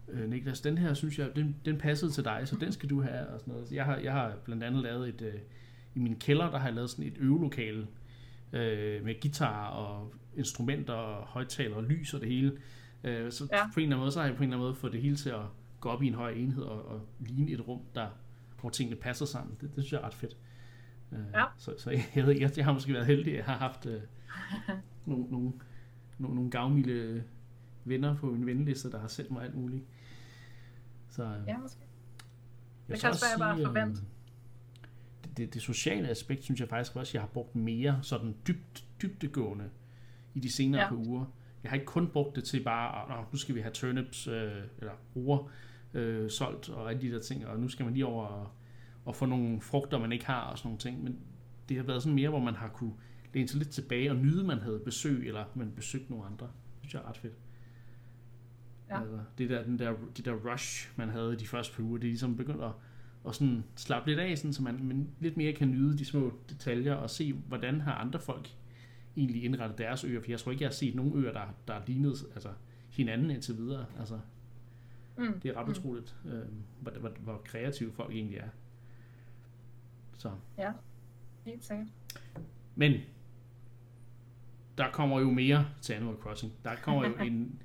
øh, 0.08 0.30
Niklas, 0.30 0.60
den 0.60 0.78
her 0.78 0.94
synes 0.94 1.18
jeg, 1.18 1.36
den, 1.36 1.56
den 1.64 1.78
passede 1.78 2.10
til 2.10 2.24
dig, 2.24 2.42
så 2.44 2.56
den 2.56 2.72
skal 2.72 2.90
du 2.90 3.02
have, 3.02 3.26
og 3.26 3.40
sådan 3.40 3.54
noget. 3.54 3.72
Jeg 3.72 3.84
har, 3.84 3.96
jeg 3.96 4.12
har 4.12 4.36
blandt 4.44 4.64
andet 4.64 4.82
lavet 4.82 5.08
et, 5.08 5.22
øh, 5.22 5.34
i 5.94 5.98
min 5.98 6.16
kælder, 6.16 6.50
der 6.50 6.58
har 6.58 6.66
jeg 6.66 6.74
lavet 6.74 6.90
sådan 6.90 7.04
et 7.04 7.16
øvelokale, 7.18 7.86
øh, 8.52 9.04
med 9.04 9.20
guitar 9.20 9.68
og 9.68 10.14
instrumenter 10.36 10.94
og 10.94 11.26
højtaler 11.26 11.76
og 11.76 11.84
lys 11.84 12.14
og 12.14 12.20
det 12.20 12.28
hele. 12.28 12.58
Øh, 13.04 13.32
så 13.32 13.48
ja. 13.52 13.66
på 13.74 13.80
en 13.80 13.84
eller 13.84 13.96
anden 13.96 14.00
måde, 14.00 14.12
så 14.12 14.20
har 14.20 14.26
jeg 14.26 14.36
på 14.36 14.42
en 14.42 14.48
eller 14.48 14.56
anden 14.56 14.66
måde 14.66 14.74
fået 14.74 14.92
det 14.92 15.02
hele 15.02 15.16
til 15.16 15.30
at 15.30 15.42
gå 15.80 15.88
op 15.88 16.02
i 16.02 16.06
en 16.06 16.14
høj 16.14 16.30
enhed 16.32 16.62
og, 16.62 16.88
og 16.88 17.06
ligne 17.20 17.50
et 17.50 17.68
rum, 17.68 17.80
der, 17.94 18.08
hvor 18.60 18.70
tingene 18.70 18.96
passer 18.96 19.26
sammen. 19.26 19.56
Det, 19.60 19.76
det 19.76 19.84
synes 19.84 19.92
jeg 19.92 19.98
er 19.98 20.04
ret 20.04 20.14
fedt. 20.14 20.36
Øh, 21.12 21.18
ja. 21.34 21.44
Så, 21.56 21.74
så 21.78 21.90
jeg, 21.90 22.04
jeg, 22.14 22.40
jeg, 22.40 22.50
jeg 22.56 22.64
har 22.64 22.72
måske 22.72 22.92
været 22.92 23.06
heldig, 23.06 23.32
at 23.32 23.36
jeg 23.36 23.44
har 23.44 23.56
haft 23.56 23.86
øh, 23.86 24.00
nogle, 25.06 25.24
nogle, 25.30 25.52
nogle, 26.18 26.34
nogle 26.34 26.50
gavmilde 26.50 27.24
venner 27.84 28.16
på 28.16 28.26
min 28.26 28.46
venliste, 28.46 28.90
der 28.90 29.00
har 29.00 29.08
sendt 29.08 29.30
mig 29.30 29.44
alt 29.44 29.54
muligt. 29.54 29.84
Så, 31.08 31.24
øh, 31.24 31.30
ja, 31.46 31.58
måske. 31.58 31.80
Det 32.88 33.00
kan 33.00 33.10
også 33.10 33.24
være, 33.38 33.38
bare 33.38 33.64
forvent. 33.64 34.02
Det, 35.30 35.36
det, 35.36 35.54
det 35.54 35.62
sociale 35.62 36.08
aspekt, 36.08 36.44
synes 36.44 36.60
jeg 36.60 36.68
faktisk 36.68 36.96
også, 36.96 37.10
jeg 37.14 37.22
har 37.22 37.28
brugt 37.28 37.56
mere 37.56 37.98
sådan 38.02 38.34
dybt, 38.46 38.84
dybdegående 39.02 39.70
i 40.34 40.40
de 40.40 40.52
senere 40.52 40.82
ja. 40.82 40.92
uger. 40.92 41.24
Jeg 41.62 41.70
har 41.70 41.74
ikke 41.74 41.86
kun 41.86 42.08
brugt 42.08 42.36
det 42.36 42.44
til 42.44 42.64
bare, 42.64 43.18
at 43.20 43.32
nu 43.32 43.38
skal 43.38 43.54
vi 43.54 43.60
have 43.60 43.72
turnips 43.72 44.26
øh, 44.26 44.52
eller 44.78 44.92
roer 45.16 45.50
øh, 45.94 46.30
solgt 46.30 46.68
og 46.68 46.90
alle 46.90 47.02
de 47.02 47.10
der 47.10 47.20
ting, 47.20 47.46
og 47.46 47.60
nu 47.60 47.68
skal 47.68 47.84
man 47.84 47.94
lige 47.94 48.06
over 48.06 48.26
og, 48.26 48.50
og 49.04 49.16
få 49.16 49.26
nogle 49.26 49.60
frugter, 49.60 49.98
man 49.98 50.12
ikke 50.12 50.26
har 50.26 50.40
og 50.40 50.58
sådan 50.58 50.68
nogle 50.68 50.78
ting. 50.78 51.04
Men 51.04 51.18
det 51.68 51.76
har 51.76 51.84
været 51.84 52.02
sådan 52.02 52.14
mere, 52.14 52.28
hvor 52.28 52.40
man 52.40 52.54
har 52.54 52.68
kunne 52.68 52.92
læne 53.34 53.48
sig 53.48 53.58
lidt 53.58 53.70
tilbage 53.70 54.10
og 54.10 54.16
nyde, 54.16 54.44
man 54.44 54.58
havde 54.58 54.82
besøg, 54.84 55.26
eller 55.26 55.44
man 55.54 55.72
besøgte 55.76 56.10
nogle 56.10 56.26
andre. 56.26 56.46
Det 56.46 56.80
synes 56.80 56.94
jeg 56.94 57.02
er 57.02 57.08
ret 57.08 57.16
fedt. 57.16 57.34
Ja. 58.90 59.00
Altså, 59.00 59.18
det 59.38 59.50
der, 59.50 59.62
den 59.64 59.78
der, 59.78 59.94
de 60.16 60.22
der 60.22 60.32
rush, 60.32 60.88
man 60.96 61.08
havde 61.08 61.36
de 61.36 61.46
første 61.46 61.76
par 61.76 61.82
uger, 61.82 61.98
det 61.98 62.06
er 62.06 62.10
ligesom 62.10 62.36
begyndt 62.36 62.62
at, 62.62 62.70
at 63.28 63.34
sådan 63.34 63.64
slappe 63.76 64.10
lidt 64.10 64.20
af, 64.20 64.38
sådan, 64.38 64.52
så 64.52 64.62
man, 64.62 64.84
man 64.84 65.08
lidt 65.20 65.36
mere 65.36 65.52
kan 65.52 65.70
nyde 65.70 65.98
de 65.98 66.04
små 66.04 66.32
detaljer 66.50 66.94
og 66.94 67.10
se, 67.10 67.32
hvordan 67.32 67.80
har 67.80 67.94
andre 67.94 68.20
folk 68.20 68.48
egentlig 69.16 69.44
indrettet 69.44 69.78
deres 69.78 70.04
øer, 70.04 70.20
for 70.20 70.30
jeg 70.30 70.40
tror 70.40 70.52
ikke, 70.52 70.62
jeg 70.62 70.68
har 70.68 70.74
set 70.74 70.94
nogen 70.94 71.24
øer, 71.24 71.32
der, 71.32 71.54
der 71.68 71.74
er 71.74 71.82
lignet 71.86 72.14
altså, 72.34 72.48
hinanden 72.90 73.30
indtil 73.30 73.56
videre. 73.56 73.86
Altså, 73.98 74.20
mm. 75.18 75.40
Det 75.40 75.50
er 75.50 75.56
ret 75.56 75.66
mm. 75.66 75.70
utroligt, 75.70 76.16
øh, 76.24 76.42
hvor, 76.80 76.90
hvor, 76.90 77.10
hvor 77.20 77.40
kreative 77.44 77.92
folk 77.92 78.12
egentlig 78.12 78.36
er. 78.38 78.48
Så. 80.16 80.30
Ja, 80.58 80.72
helt 81.44 81.64
sikkert. 81.64 81.86
Men 82.74 83.00
der 84.78 84.90
kommer 84.90 85.20
jo 85.20 85.30
mere 85.30 85.66
til 85.80 85.92
Animal 85.92 86.16
Crossing. 86.16 86.52
Der 86.64 86.76
kommer 86.82 87.08
jo 87.08 87.14
en... 87.26 87.62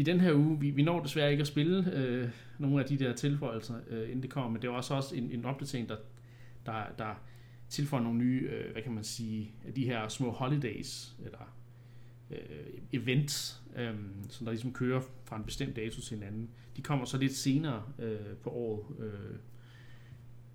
I 0.00 0.02
den 0.02 0.20
her 0.20 0.34
uge, 0.34 0.60
vi, 0.60 0.70
vi 0.70 0.82
når 0.82 1.02
desværre 1.02 1.30
ikke 1.30 1.40
at 1.40 1.46
spille 1.46 1.92
øh, 1.94 2.28
nogle 2.58 2.82
af 2.82 2.88
de 2.88 2.98
der 2.98 3.12
tilføjelser, 3.12 3.74
øh, 3.88 4.02
inden 4.02 4.22
det 4.22 4.30
kommer, 4.30 4.50
men 4.50 4.62
det 4.62 4.68
er 4.68 4.72
også 4.72 4.94
også 4.94 5.16
en, 5.16 5.30
en 5.30 5.44
opdatering, 5.44 5.88
der, 5.88 5.96
der, 6.66 6.84
der 6.98 7.22
tilføjer 7.68 8.04
nogle 8.04 8.18
nye, 8.18 8.48
øh, 8.50 8.72
hvad 8.72 8.82
kan 8.82 8.92
man 8.92 9.04
sige, 9.04 9.52
de 9.76 9.84
her 9.84 10.08
små 10.08 10.30
holidays, 10.30 11.16
eller 11.24 11.54
øh, 12.30 12.38
events, 12.92 13.62
øh, 13.76 13.94
som 14.28 14.44
der 14.44 14.52
ligesom 14.52 14.72
kører 14.72 15.00
fra 15.24 15.36
en 15.36 15.44
bestemt 15.44 15.76
dato 15.76 16.00
til 16.00 16.16
en 16.16 16.22
anden. 16.22 16.50
De 16.76 16.82
kommer 16.82 17.04
så 17.04 17.18
lidt 17.18 17.34
senere 17.34 17.82
øh, 17.98 18.36
på 18.42 18.50
året. 18.50 18.84
Øh. 18.98 19.36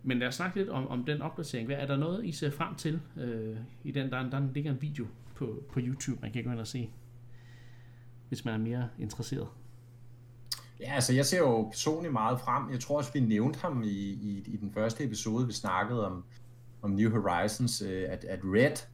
Men 0.04 0.20
lad 0.20 0.28
os 0.28 0.36
snakke 0.36 0.58
lidt 0.58 0.70
om, 0.70 0.88
om 0.88 1.04
den 1.04 1.22
opdatering. 1.22 1.68
Hvad 1.68 1.78
er 1.78 1.88
der 1.88 1.98
noget, 1.98 2.26
I 2.26 2.32
ser 2.32 2.50
frem 2.50 2.76
til 2.76 3.00
øh, 3.18 3.58
i 3.84 3.92
den? 3.92 4.12
Der, 4.12 4.30
der 4.30 4.48
ligger 4.54 4.72
en 4.72 4.82
video 4.82 5.08
på, 5.36 5.64
på 5.72 5.80
YouTube, 5.84 6.22
man 6.22 6.32
kan 6.32 6.44
gå 6.44 6.52
ind 6.52 6.60
og 6.60 6.68
se, 6.68 6.90
hvis 8.36 8.46
man 8.46 8.54
er 8.54 8.58
mere 8.58 8.90
interesseret. 9.00 9.48
Ja, 10.80 10.94
altså 10.94 11.14
jeg 11.14 11.26
ser 11.26 11.38
jo 11.38 11.62
personligt 11.62 12.14
meget 12.14 12.40
frem. 12.40 12.72
Jeg 12.72 12.80
tror 12.80 12.98
også, 12.98 13.14
vi 13.14 13.20
nævnte 13.20 13.60
ham 13.60 13.84
i, 13.84 13.88
i, 13.88 14.44
i 14.48 14.58
den 14.58 14.72
første 14.74 15.04
episode, 15.04 15.48
vi 15.48 15.54
snakkede 15.54 16.06
om, 16.06 16.26
om 16.82 16.92
New 16.92 17.12
Horizons, 17.12 17.82
øh, 17.82 18.06
at, 18.10 18.24
at 18.24 18.40
Red, 18.44 18.88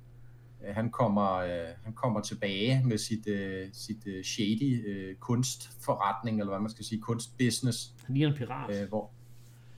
øh, 0.68 0.76
han 0.76 0.90
kommer, 0.90 1.32
øh, 1.32 1.68
han 1.84 1.94
kommer 1.94 2.22
tilbage 2.22 2.82
med 2.86 2.98
sit, 2.98 3.28
sit 3.74 4.26
shady 4.26 5.16
kunstforretning, 5.20 6.40
eller 6.40 6.52
hvad 6.52 6.62
man 6.62 6.70
skal 6.70 6.86
sige, 6.86 7.02
kunstbusiness. 7.02 7.94
Han 8.06 8.18
er 8.18 8.28
en 8.28 8.34
pirat. 8.34 8.88
Hvor, 8.90 9.12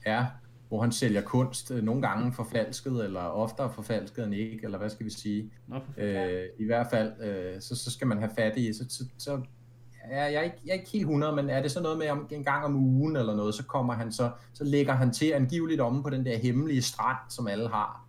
ja, 0.05 0.25
hvor 0.67 0.81
han 0.81 0.91
sælger 0.91 1.21
kunst, 1.21 1.71
nogle 1.83 2.01
gange 2.01 2.33
forfalsket, 2.33 3.05
eller 3.05 3.21
oftere 3.21 3.73
forfalsket 3.73 4.25
end 4.25 4.33
ikke, 4.33 4.59
eller 4.63 4.77
hvad 4.77 4.89
skal 4.89 5.05
vi 5.05 5.11
sige. 5.11 5.51
Nå, 5.67 5.75
øh, 5.97 6.43
I 6.59 6.65
hvert 6.65 6.87
fald, 6.91 7.11
så, 7.61 7.75
så 7.75 7.91
skal 7.91 8.07
man 8.07 8.17
have 8.17 8.31
fat 8.35 8.57
i, 8.57 8.73
så, 8.73 8.85
så, 8.89 9.05
så 9.17 9.41
ja, 10.09 10.23
jeg, 10.23 10.33
er 10.33 10.41
ikke, 10.41 10.57
jeg 10.65 10.71
er 10.71 10.79
ikke 10.79 10.89
helt 10.89 11.01
100, 11.01 11.35
men 11.35 11.49
er 11.49 11.61
det 11.61 11.71
så 11.71 11.81
noget 11.81 11.97
med 11.97 12.09
om, 12.09 12.27
en 12.31 12.43
gang 12.43 12.65
om 12.65 12.75
ugen 12.75 13.15
eller 13.15 13.35
noget, 13.35 13.55
så 13.55 13.63
kommer 13.65 13.93
han 13.93 14.11
så, 14.11 14.31
så 14.53 14.63
lægger 14.63 14.93
han 14.93 15.13
til 15.13 15.31
angiveligt 15.31 15.81
om 15.81 16.03
på 16.03 16.09
den 16.09 16.25
der 16.25 16.37
hemmelige 16.37 16.81
strand, 16.81 17.17
som 17.29 17.47
alle 17.47 17.69
har 17.69 18.07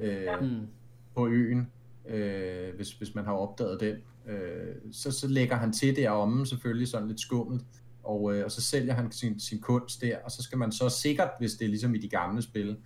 øh, 0.00 0.22
ja. 0.22 0.40
Mm. 0.40 0.66
på 1.14 1.28
øen, 1.28 1.70
øh, 2.08 2.74
hvis, 2.76 2.92
hvis 2.92 3.14
man 3.14 3.24
har 3.24 3.32
opdaget 3.32 3.80
den. 3.80 3.96
Øh, 4.34 4.74
så, 4.92 5.10
så 5.10 5.28
lægger 5.28 5.56
han 5.56 5.72
til 5.72 5.96
deromme, 5.96 6.46
selvfølgelig 6.46 6.88
sådan 6.88 7.08
lidt 7.08 7.20
skummelt, 7.20 7.62
og, 8.02 8.34
øh, 8.34 8.44
og 8.44 8.50
så 8.50 8.62
sælger 8.62 8.94
han 8.94 9.12
sin, 9.12 9.40
sin 9.40 9.60
kunst 9.60 10.00
der, 10.00 10.18
og 10.24 10.30
så 10.30 10.42
skal 10.42 10.58
man 10.58 10.72
så 10.72 10.88
sikkert, 10.88 11.30
hvis 11.38 11.52
det 11.52 11.64
er 11.64 11.68
ligesom 11.68 11.94
i 11.94 11.98
de 11.98 12.08
gamle 12.08 12.42
spil, 12.42 12.76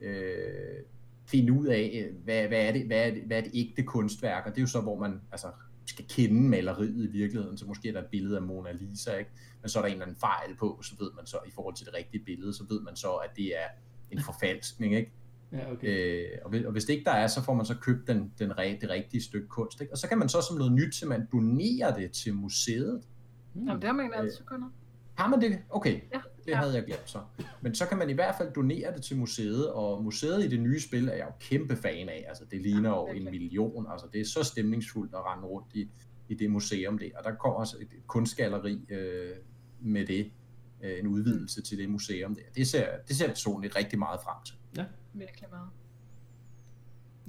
øh, 0.00 0.82
finde 1.26 1.52
ud 1.52 1.66
af, 1.66 2.06
øh, 2.06 2.24
hvad, 2.24 2.48
hvad, 2.48 2.68
er 2.68 2.72
det, 2.72 2.86
hvad, 2.86 3.06
er 3.06 3.10
det, 3.10 3.22
hvad 3.22 3.38
er 3.38 3.42
det 3.42 3.50
ægte 3.54 3.82
kunstværk, 3.82 4.46
og 4.46 4.50
det 4.50 4.58
er 4.58 4.62
jo 4.62 4.66
så, 4.66 4.80
hvor 4.80 4.98
man 4.98 5.20
altså, 5.32 5.46
skal 5.86 6.04
kende 6.08 6.40
maleriet 6.48 7.04
i 7.04 7.12
virkeligheden, 7.12 7.58
så 7.58 7.66
måske 7.66 7.88
er 7.88 7.92
der 7.92 8.00
et 8.00 8.10
billede 8.10 8.36
af 8.36 8.42
Mona 8.42 8.72
Lisa, 8.72 9.16
ikke? 9.16 9.30
men 9.62 9.68
så 9.68 9.78
er 9.78 9.82
der 9.82 9.88
en 9.88 9.92
eller 9.92 10.06
anden 10.06 10.20
fejl 10.20 10.56
på, 10.58 10.80
så 10.82 10.94
ved 11.00 11.10
man 11.16 11.26
så, 11.26 11.38
i 11.46 11.50
forhold 11.50 11.74
til 11.74 11.86
det 11.86 11.94
rigtige 11.94 12.24
billede, 12.24 12.54
så 12.54 12.64
ved 12.70 12.80
man 12.80 12.96
så, 12.96 13.12
at 13.12 13.30
det 13.36 13.46
er 13.46 13.66
en 14.10 14.22
forfalskning, 14.28 14.94
ikke? 14.94 15.12
Ja, 15.52 15.72
okay. 15.72 15.88
øh, 15.88 16.38
og, 16.44 16.54
og 16.66 16.72
hvis 16.72 16.84
det 16.84 16.92
ikke 16.92 17.04
der 17.04 17.10
er, 17.10 17.26
så 17.26 17.42
får 17.42 17.54
man 17.54 17.66
så 17.66 17.74
købt 17.74 18.08
den, 18.08 18.32
den, 18.38 18.50
det 18.80 18.90
rigtige 18.90 19.22
stykke 19.22 19.48
kunst. 19.48 19.80
Ikke? 19.80 19.92
Og 19.92 19.98
så 19.98 20.08
kan 20.08 20.18
man 20.18 20.28
så 20.28 20.46
som 20.48 20.56
noget 20.56 20.72
nyt, 20.72 20.94
så 20.94 21.06
man 21.06 21.28
donerer 21.32 21.96
det 21.96 22.12
til 22.12 22.34
museet. 22.34 23.02
Hmm. 23.54 23.66
Jamen, 23.66 23.82
det 23.82 23.88
har 23.88 23.94
man 23.94 24.06
ikke 24.06 24.16
altid 24.16 24.44
kunnet. 24.44 24.70
Har 25.14 25.28
man 25.28 25.40
det? 25.40 25.58
Okay, 25.70 26.00
ja. 26.12 26.20
det 26.46 26.56
havde 26.56 26.74
jeg 26.74 26.84
glemt 26.84 27.10
så. 27.10 27.18
Men 27.60 27.74
så 27.74 27.86
kan 27.86 27.98
man 27.98 28.10
i 28.10 28.12
hvert 28.12 28.34
fald 28.38 28.52
donere 28.52 28.94
det 28.94 29.02
til 29.02 29.16
museet, 29.16 29.72
og 29.72 30.04
museet 30.04 30.44
i 30.44 30.48
det 30.48 30.60
nye 30.60 30.80
spil 30.80 31.08
er 31.08 31.12
jeg 31.12 31.26
jo 31.26 31.32
kæmpe 31.40 31.76
fan 31.76 32.08
af. 32.08 32.24
Altså, 32.28 32.44
det 32.44 32.60
ligner 32.60 32.90
jo 32.90 33.06
en 33.06 33.24
million. 33.24 33.86
Altså, 33.90 34.06
det 34.12 34.20
er 34.20 34.24
så 34.24 34.42
stemningsfuldt 34.44 35.14
at 35.14 35.20
rende 35.20 35.44
rundt 35.44 35.74
i, 35.74 35.90
i 36.28 36.34
det 36.34 36.50
museum 36.50 36.98
der. 36.98 37.08
Og 37.18 37.24
der 37.24 37.34
kommer 37.34 37.58
også 37.58 37.76
et 37.80 37.88
kunstgalleri 38.06 38.86
øh, 38.88 39.36
med 39.80 40.06
det, 40.06 40.30
øh, 40.82 40.98
en 40.98 41.06
udvidelse 41.06 41.60
mm. 41.60 41.64
til 41.64 41.78
det 41.78 41.90
museum 41.90 42.34
der. 42.34 42.42
Det 42.54 42.66
ser, 42.66 42.86
det 43.08 43.16
ser 43.16 43.24
jeg 43.24 43.30
personligt 43.30 43.76
rigtig 43.76 43.98
meget 43.98 44.20
frem 44.20 44.36
til. 44.44 44.54
Ja, 44.76 44.84
virkelig 45.12 45.48
meget. 45.50 45.68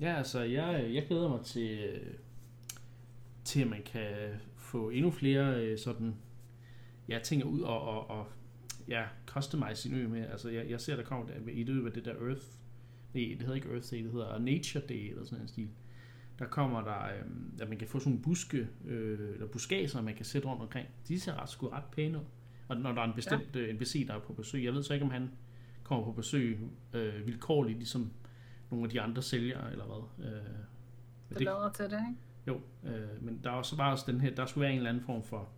Ja, 0.02 0.18
altså, 0.18 0.40
jeg, 0.40 0.90
jeg 0.94 1.06
glæder 1.08 1.30
mig 1.30 1.46
til, 1.46 2.00
til, 3.46 3.62
at 3.62 3.70
man 3.70 3.82
kan 3.86 4.10
få 4.74 4.90
endnu 4.90 5.12
flere 5.12 5.66
øh, 5.66 5.78
sådan 5.78 6.16
ja, 7.10 7.20
ting 7.24 7.46
ud 7.46 7.62
og, 7.62 7.82
og, 7.82 8.10
og 8.10 8.28
ja, 8.88 9.04
customize 9.26 9.82
sin 9.82 9.94
ø 9.94 10.08
med. 10.08 10.26
Altså, 10.28 10.50
jeg, 10.50 10.70
jeg 10.70 10.82
ser, 10.82 10.96
der 10.96 11.04
kommer 11.04 11.26
der, 11.26 11.34
i 11.52 11.64
løbet 11.64 11.88
af 11.88 11.94
det 11.94 12.06
der 12.06 12.12
Earth, 12.12 12.46
nej, 13.14 13.24
det 13.30 13.40
hedder 13.40 13.56
ikke 13.56 13.70
Earth 13.70 13.92
Day, 13.92 14.04
det 14.04 14.12
hedder 14.12 14.40
Nature 14.40 14.84
Day, 14.90 15.10
eller 15.10 15.26
sådan 15.26 15.42
en 15.42 15.48
stil. 15.48 15.70
Der 16.40 16.46
kommer 16.46 16.82
der, 16.82 17.04
øh, 17.04 17.62
at 17.62 17.70
man 17.70 17.78
kan 17.78 17.88
få 17.88 18.00
sådan 18.00 18.12
nogle 18.12 18.24
buske, 18.24 18.68
øh, 18.86 19.34
eller 19.34 19.48
buskager, 19.48 20.02
man 20.02 20.16
kan 20.16 20.26
sætte 20.26 20.48
rundt 20.48 20.62
omkring. 20.62 20.88
De 21.08 21.20
ser 21.20 21.42
ret, 21.42 21.50
sgu 21.50 21.68
ret 21.68 21.84
pæne 21.92 22.18
ud. 22.18 22.24
Og 22.68 22.78
når 22.78 22.92
der 22.92 23.02
er 23.02 23.06
en 23.06 23.16
bestemt 23.16 23.56
ja. 23.56 23.60
øh, 23.60 23.76
NPC, 23.76 24.08
der 24.08 24.14
er 24.14 24.20
på 24.20 24.34
besøg, 24.34 24.64
jeg 24.64 24.74
ved 24.74 24.84
så 24.84 24.94
ikke, 24.94 25.06
om 25.06 25.12
han 25.12 25.32
kommer 25.84 26.06
på 26.06 26.12
besøg 26.12 26.60
øh, 26.94 27.26
vilkårligt, 27.26 27.78
ligesom 27.78 28.12
nogle 28.72 28.86
af 28.86 28.90
de 28.90 29.02
andre 29.02 29.22
sælgere, 29.22 29.72
eller 29.72 29.86
hvad. 29.86 30.28
Øh, 30.28 30.42
det 31.30 31.42
lader 31.42 31.72
til 31.72 31.86
det, 31.86 32.00
ikke? 32.10 32.33
Jo, 32.48 32.62
øh, 32.84 33.24
men 33.24 33.40
der 33.44 33.50
er 33.50 33.54
også 33.54 33.78
bare 33.78 33.92
også 33.92 34.12
den 34.12 34.22
her, 34.22 34.36
der 34.36 34.46
skulle 34.46 34.62
være 34.62 34.72
en 34.72 34.78
eller 34.78 34.90
anden 34.90 35.04
form 35.04 35.24
for 35.24 35.50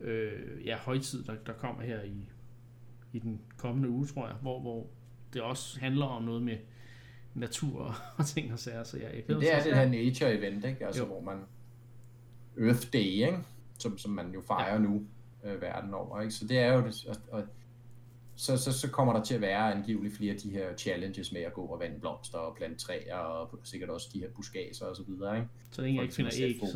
øh, 0.00 0.66
ja, 0.66 0.76
højtid, 0.76 1.24
der, 1.24 1.34
der 1.46 1.52
kommer 1.52 1.82
her 1.82 2.02
i, 2.02 2.28
i 3.12 3.18
den 3.18 3.40
kommende 3.56 3.88
uge, 3.88 4.06
tror 4.06 4.26
jeg, 4.26 4.36
hvor, 4.40 4.60
hvor 4.60 4.86
det 5.32 5.42
også 5.42 5.80
handler 5.80 6.06
om 6.06 6.22
noget 6.22 6.42
med 6.42 6.56
natur 7.34 7.96
og 8.16 8.26
ting 8.34 8.52
og 8.52 8.58
sager. 8.58 8.84
Så 8.84 8.98
jeg, 8.98 9.10
jeg 9.14 9.40
det 9.40 9.54
er 9.54 9.62
det 9.62 9.74
her 9.74 9.88
nature 9.88 10.38
event, 10.38 10.64
ikke? 10.64 10.86
Altså, 10.86 11.02
jo. 11.02 11.06
hvor 11.06 11.20
man 11.20 11.38
Earth 12.58 12.92
Day, 12.92 12.98
ikke? 12.98 13.38
Som, 13.78 13.98
som 13.98 14.10
man 14.10 14.32
jo 14.34 14.40
fejrer 14.40 14.72
ja. 14.72 14.78
nu 14.78 15.06
øh, 15.44 15.62
verden 15.62 15.94
over. 15.94 16.20
Ikke? 16.20 16.34
Så 16.34 16.46
det 16.46 16.58
er 16.58 16.74
jo 16.74 16.86
det, 16.86 17.06
og, 17.08 17.38
og 17.38 17.44
så, 18.42 18.56
så, 18.56 18.72
så 18.72 18.90
kommer 18.90 19.12
der 19.12 19.22
til 19.22 19.34
at 19.34 19.40
være 19.40 19.72
angiveligt 19.74 20.16
flere 20.16 20.34
af 20.34 20.40
de 20.40 20.50
her 20.50 20.76
challenges 20.76 21.32
med 21.32 21.40
at 21.40 21.52
gå 21.52 21.62
og 21.62 21.80
vande 21.80 22.00
blomster 22.00 22.38
og 22.38 22.56
plante 22.56 22.78
træer, 22.78 23.16
og 23.16 23.58
sikkert 23.62 23.90
også 23.90 24.08
de 24.12 24.20
her 24.20 24.28
buskager 24.30 24.86
og 24.86 24.96
så 24.96 25.02
videre. 25.06 25.36
Ikke? 25.36 25.48
Så 25.70 25.82
længe 25.82 25.96
jeg 25.96 26.02
ikke 26.02 26.14
finder 26.14 26.32
æg, 26.34 26.60
så, 26.60 26.72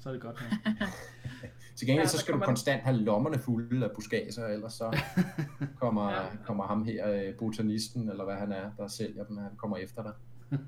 så 0.00 0.08
er 0.08 0.12
det 0.12 0.22
godt. 0.22 0.42
Ja. 0.66 0.86
Til 1.76 1.86
gengæld 1.86 2.06
så 2.08 2.18
skal 2.18 2.34
du 2.34 2.38
konstant 2.38 2.82
have 2.82 2.96
lommerne 2.96 3.38
fulde 3.38 3.86
af 3.86 3.90
buskager, 3.94 4.46
ellers 4.46 4.72
så 4.72 4.98
kommer, 5.80 6.10
ja. 6.10 6.22
kommer 6.44 6.66
ham 6.66 6.84
her, 6.84 7.10
øh, 7.10 7.34
botanisten, 7.34 8.10
eller 8.10 8.24
hvad 8.24 8.36
han 8.36 8.52
er, 8.52 8.70
der 8.76 8.88
sælger 8.88 9.24
dem, 9.24 9.36
han 9.36 9.56
kommer 9.56 9.76
efter 9.76 10.02
dig. 10.02 10.12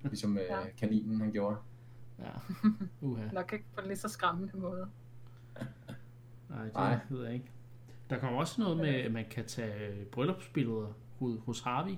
Ligesom 0.05 0.39
øh, 0.39 0.45
ja. 0.49 0.59
kaninen, 0.79 1.21
han 1.21 1.33
gjorde. 1.33 1.57
Ja. 2.19 2.25
Uh-huh. 3.03 3.35
Nok 3.35 3.53
ikke 3.53 3.65
på 3.75 3.81
en 3.81 3.87
lige 3.87 3.99
så 3.99 4.09
skræmmende 4.09 4.57
måde. 4.57 4.87
Nej, 6.49 6.65
det 6.65 6.75
Nej. 6.75 6.99
ved 7.11 7.25
jeg 7.25 7.35
ikke. 7.35 7.52
Der 8.13 8.19
kommer 8.19 8.39
også 8.39 8.61
noget 8.61 8.77
med, 8.77 8.89
at 8.89 9.13
man 9.13 9.25
kan 9.31 9.47
tage 9.47 10.05
bryllupsbilleder 10.05 10.87
hos 11.19 11.61
Harvey. 11.61 11.97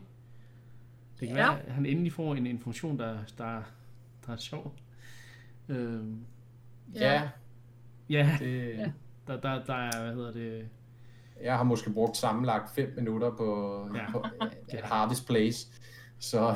Det 1.20 1.28
kan 1.28 1.36
ja. 1.36 1.46
være, 1.46 1.62
at 1.62 1.72
han 1.72 1.86
endelig 1.86 2.12
får 2.12 2.34
en, 2.34 2.58
funktion, 2.58 2.98
der, 2.98 3.18
der, 3.38 3.62
der 4.26 4.32
er 4.32 4.36
sjov. 4.36 4.74
Øhm, 5.68 6.24
ja. 6.94 7.30
Ja, 8.08 8.36
det... 8.38 8.92
Der, 9.26 9.40
der, 9.40 9.64
der 9.64 9.74
er, 9.74 10.02
hvad 10.02 10.14
hedder 10.14 10.32
det... 10.32 10.68
Jeg 11.42 11.56
har 11.56 11.64
måske 11.64 11.90
brugt 11.90 12.16
sammenlagt 12.16 12.74
5 12.74 12.92
minutter 12.96 13.30
på, 13.30 13.80
ja. 13.94 14.10
på 14.10 14.24
ja. 14.72 14.78
Harvey's 14.78 15.26
Place. 15.26 15.68
Så 16.18 16.54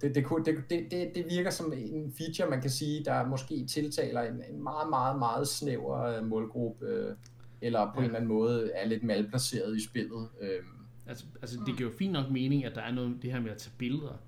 det, 0.00 0.14
det, 0.14 0.24
det, 0.46 0.56
det, 0.70 0.86
det, 0.90 1.12
det 1.14 1.26
virker 1.30 1.50
som 1.50 1.72
en 1.72 2.12
feature, 2.18 2.50
man 2.50 2.60
kan 2.60 2.70
sige, 2.70 3.04
der 3.04 3.26
måske 3.26 3.66
tiltaler 3.66 4.22
en, 4.22 4.42
en 4.50 4.62
meget, 4.62 4.88
meget, 4.90 5.18
meget 5.18 5.48
snæver 5.48 6.02
øh, 6.02 6.26
målgruppe, 6.26 6.86
øh, 6.86 7.16
eller 7.64 7.84
på 7.84 7.92
ja. 7.94 7.98
en 7.98 8.04
eller 8.04 8.16
anden 8.16 8.28
måde 8.28 8.70
er 8.74 8.86
lidt 8.86 9.02
malplaceret 9.02 9.76
i 9.76 9.84
spillet. 9.84 10.28
Øh. 10.40 10.62
Altså, 11.06 11.24
altså 11.42 11.58
det 11.66 11.76
giver 11.76 11.90
jo 11.90 11.96
fint 11.96 12.12
nok 12.12 12.30
mening, 12.30 12.64
at 12.64 12.74
der 12.74 12.80
er 12.80 12.92
noget 12.92 13.22
det 13.22 13.32
her 13.32 13.40
med 13.40 13.50
at 13.50 13.56
tage 13.56 13.72
billeder. 13.78 14.20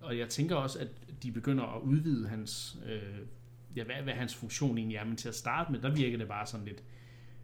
Og 0.00 0.18
jeg 0.18 0.28
tænker 0.28 0.56
også, 0.56 0.78
at 0.78 0.88
de 1.22 1.32
begynder 1.32 1.64
at 1.64 1.82
udvide 1.82 2.28
hans, 2.28 2.78
øh, 2.86 3.26
ja, 3.76 3.84
hvad, 3.84 3.94
hvad 4.02 4.12
hans 4.12 4.34
funktion 4.34 4.78
egentlig 4.78 4.96
er. 4.96 5.04
Men 5.04 5.16
til 5.16 5.28
at 5.28 5.34
starte 5.34 5.72
med, 5.72 5.80
der 5.80 5.94
virker 5.94 6.18
det 6.18 6.28
bare 6.28 6.46
sådan 6.46 6.66
lidt, 6.66 6.82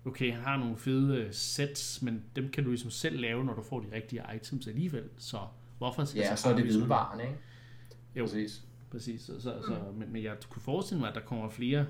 okay, 0.05 0.33
han 0.33 0.42
har 0.42 0.57
nogle 0.57 0.77
fede 0.77 1.29
sets, 1.33 2.03
men 2.03 2.24
dem 2.37 2.48
kan 2.48 2.64
du 2.64 2.70
ligesom 2.70 2.90
selv 2.90 3.20
lave, 3.20 3.44
når 3.44 3.55
du 3.55 3.62
får 3.62 3.81
de 3.81 3.87
rigtige 3.92 4.22
items 4.37 4.66
alligevel. 4.66 5.05
Så 5.18 5.38
hvorfor 5.79 6.05
skal 6.05 6.20
Ja, 6.20 6.37
så 6.37 6.48
er 6.48 6.57
det 6.57 6.64
vedvarende, 6.64 7.24
ikke? 7.24 7.37
Jo, 8.16 8.24
præcis. 8.24 8.62
præcis. 8.90 9.20
Så, 9.20 9.40
så, 9.40 9.62
så, 9.66 9.79
men, 9.96 10.12
men 10.12 10.22
jeg 10.22 10.37
kunne 10.51 10.62
forestille 10.62 11.01
mig, 11.01 11.09
at 11.09 11.14
der 11.14 11.20
kommer 11.20 11.48
flere 11.48 11.87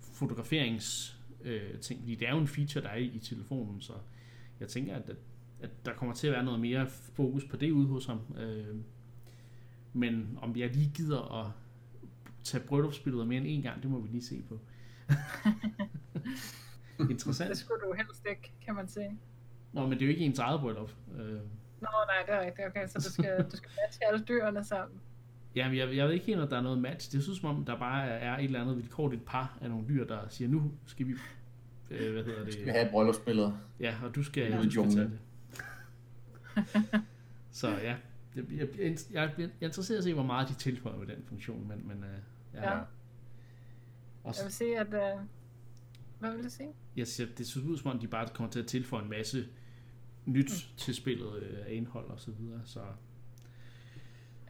fotograferings 0.00 1.16
øh, 1.44 1.78
ting, 1.80 2.00
fordi 2.00 2.14
det 2.14 2.28
er 2.28 2.32
jo 2.32 2.38
en 2.38 2.48
feature, 2.48 2.84
der 2.84 2.90
er 2.90 2.96
i, 2.96 3.04
i 3.04 3.18
telefonen, 3.18 3.80
så 3.80 3.92
jeg 4.60 4.68
tænker, 4.68 4.96
at, 4.96 5.10
at 5.60 5.70
der 5.84 5.94
kommer 5.94 6.14
til 6.14 6.26
at 6.26 6.32
være 6.32 6.44
noget 6.44 6.60
mere 6.60 6.88
fokus 6.88 7.44
på 7.44 7.56
det 7.56 7.70
ude 7.70 7.86
hos 7.86 8.06
ham. 8.06 8.20
Øh, 8.38 8.76
men 9.92 10.38
om 10.42 10.56
jeg 10.56 10.70
lige 10.70 10.90
gider 10.94 11.44
at 11.44 11.52
tage 12.44 12.64
bryllupsbilleder 12.64 13.24
mere 13.24 13.38
end 13.38 13.46
en 13.48 13.62
gang, 13.62 13.82
det 13.82 13.90
må 13.90 14.00
vi 14.00 14.08
lige 14.08 14.24
se 14.24 14.42
på. 14.48 14.60
Interessant. 17.10 17.50
Det 17.50 17.58
skulle 17.58 17.80
du 17.80 17.92
helst 17.92 18.26
ikke, 18.30 18.52
kan 18.64 18.74
man 18.74 18.88
sige. 18.88 19.18
Nå, 19.72 19.82
men 19.86 19.92
det 19.92 20.02
er 20.02 20.06
jo 20.06 20.10
ikke 20.10 20.24
ens 20.24 20.38
eget 20.38 20.60
bryllup. 20.60 20.90
Øh. 21.14 21.40
Nå, 21.80 21.88
nej, 22.06 22.22
det 22.26 22.34
er 22.34 22.40
rigtigt. 22.40 22.68
Okay, 22.68 22.86
så 22.86 22.98
du 22.98 23.12
skal, 23.12 23.44
du 23.50 23.56
skal 23.56 23.70
matche 23.84 24.06
alle 24.06 24.24
dyrene 24.24 24.64
sammen. 24.64 25.00
Jamen, 25.54 25.78
jeg, 25.78 25.96
jeg 25.96 26.06
ved 26.06 26.14
ikke 26.14 26.26
helt, 26.26 26.40
om 26.40 26.48
der 26.48 26.56
er 26.56 26.62
noget 26.62 26.78
match. 26.78 27.12
Det 27.12 27.22
synes 27.22 27.38
som 27.38 27.56
om, 27.56 27.64
der 27.64 27.78
bare 27.78 28.08
er 28.08 28.38
et 28.38 28.44
eller 28.44 28.60
andet 28.60 28.76
vilkårligt 28.76 29.22
et 29.22 29.26
par 29.26 29.58
af 29.60 29.70
nogle 29.70 29.88
dyr, 29.88 30.06
der 30.06 30.28
siger, 30.28 30.48
nu 30.48 30.72
skal 30.86 31.06
vi... 31.06 31.12
Øh, 31.90 32.12
hvad 32.12 32.24
hedder 32.24 32.44
det? 32.44 32.52
Skal 32.52 32.66
vi 32.66 32.70
have 32.70 32.84
et 32.84 32.90
bryllupsbillede? 32.90 33.58
Ja, 33.80 33.94
og 34.04 34.14
du 34.14 34.22
skal, 34.22 34.50
ja. 34.50 34.62
du 34.62 34.70
skal 34.70 34.90
tage 34.90 35.10
det. 35.10 35.18
Så 37.50 37.68
ja, 37.68 37.96
jeg, 38.36 38.44
jeg, 38.52 38.68
jeg, 38.78 38.98
jeg 39.12 39.32
er 39.44 39.48
interesseret 39.60 39.98
at 39.98 40.04
se, 40.04 40.14
hvor 40.14 40.22
meget 40.22 40.48
de 40.48 40.54
tilføjer 40.54 40.98
med 40.98 41.06
den 41.06 41.24
funktion, 41.24 41.68
men, 41.68 41.88
men 41.88 41.98
uh, 41.98 42.04
ja. 42.54 42.76
ja. 42.76 42.80
Også, 44.24 44.40
jeg 44.40 44.44
vil 44.44 44.52
sige, 44.52 44.78
at... 44.78 44.86
Uh, 44.86 45.20
hvad 46.18 46.36
vil 46.36 46.44
du 46.44 46.50
sige? 46.50 46.68
Jeg 46.96 47.06
siger, 47.06 47.28
det 47.38 47.46
synes 47.46 47.66
ud 47.66 47.78
som 47.78 47.90
om, 47.90 47.98
de 47.98 48.06
bare 48.06 48.28
kommer 48.34 48.50
til 48.50 48.60
at 48.60 48.66
tilføje 48.66 49.02
en 49.02 49.10
masse 49.10 49.46
nyt 50.26 50.50
mm. 50.50 50.76
til 50.76 50.94
spillet 50.94 51.26
uh, 51.26 51.66
af 51.66 51.72
indhold 51.72 52.06
og 52.06 52.20
så 52.20 52.30
videre, 52.30 52.60
så... 52.64 52.80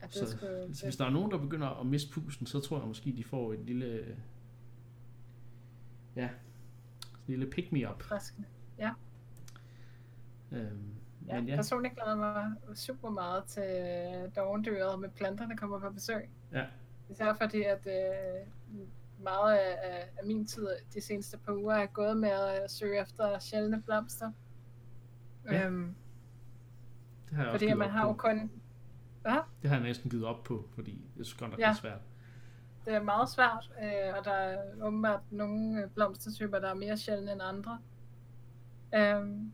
Ja, 0.02 0.06
det 0.06 0.14
så, 0.14 0.26
sgu, 0.26 0.46
så 0.74 0.86
hvis 0.86 0.96
der 0.96 1.04
er 1.04 1.10
nogen, 1.10 1.30
der 1.30 1.38
begynder 1.38 1.80
at 1.80 1.86
miste 1.86 2.12
pusen, 2.12 2.46
så 2.46 2.60
tror 2.60 2.78
jeg 2.78 2.88
måske, 2.88 3.12
de 3.16 3.24
får 3.24 3.52
et 3.52 3.60
lille... 3.60 4.16
Ja, 6.16 6.24
et 6.24 6.30
lille 7.26 7.50
pick-me-up. 7.50 8.04
Ja. 8.78 8.90
Øhm, 10.52 10.92
Ja, 11.26 11.40
men 11.40 11.48
ja. 11.48 11.56
personligt 11.56 11.94
glæder 11.94 12.16
mig 12.16 12.52
super 12.74 13.10
meget 13.10 13.44
til 13.44 14.32
dovendyret 14.36 15.00
med 15.00 15.08
planterne 15.08 15.56
kommer 15.56 15.80
på 15.80 15.90
besøg. 15.90 16.30
Ja. 16.52 16.66
Især 17.10 17.34
fordi, 17.34 17.62
at 17.62 17.86
øh, 17.86 18.46
meget 19.22 19.56
af, 19.56 19.78
af, 19.82 20.08
af 20.18 20.26
min 20.26 20.46
tid 20.46 20.68
de 20.94 21.00
seneste 21.00 21.38
par 21.38 21.52
uger 21.52 21.74
er 21.74 21.86
gået 21.86 22.16
med 22.16 22.30
at 22.30 22.70
søge 22.70 23.00
efter 23.00 23.38
sjældne 23.38 23.82
blomster. 23.82 24.32
Ja. 25.50 25.66
Øhm, 25.66 25.94
det 27.28 27.36
har 27.36 27.42
jeg 27.42 27.52
fordi 27.52 27.74
man 27.74 27.90
har 27.90 28.06
jo 28.06 28.12
kun... 28.12 28.50
Hvad? 29.22 29.38
Det 29.62 29.70
har 29.70 29.76
jeg 29.76 29.86
næsten 29.86 30.10
givet 30.10 30.24
op 30.24 30.44
på, 30.44 30.68
fordi 30.74 31.10
jeg 31.16 31.26
synes 31.26 31.38
godt 31.38 31.50
nok, 31.50 31.60
ja. 31.60 31.64
det 31.64 31.70
er 31.70 31.80
svært. 31.80 32.00
Det 32.84 32.94
er 32.94 33.02
meget 33.02 33.28
svært, 33.28 33.70
øh, 33.82 34.18
og 34.18 34.24
der 34.24 34.32
er 34.32 34.58
åbenbart 34.82 35.20
nogle 35.30 35.90
blomstertyper, 35.94 36.58
der 36.58 36.70
er 36.70 36.74
mere 36.74 36.96
sjældne 36.96 37.32
end 37.32 37.42
andre. 37.42 37.78
Øhm, 38.94 39.52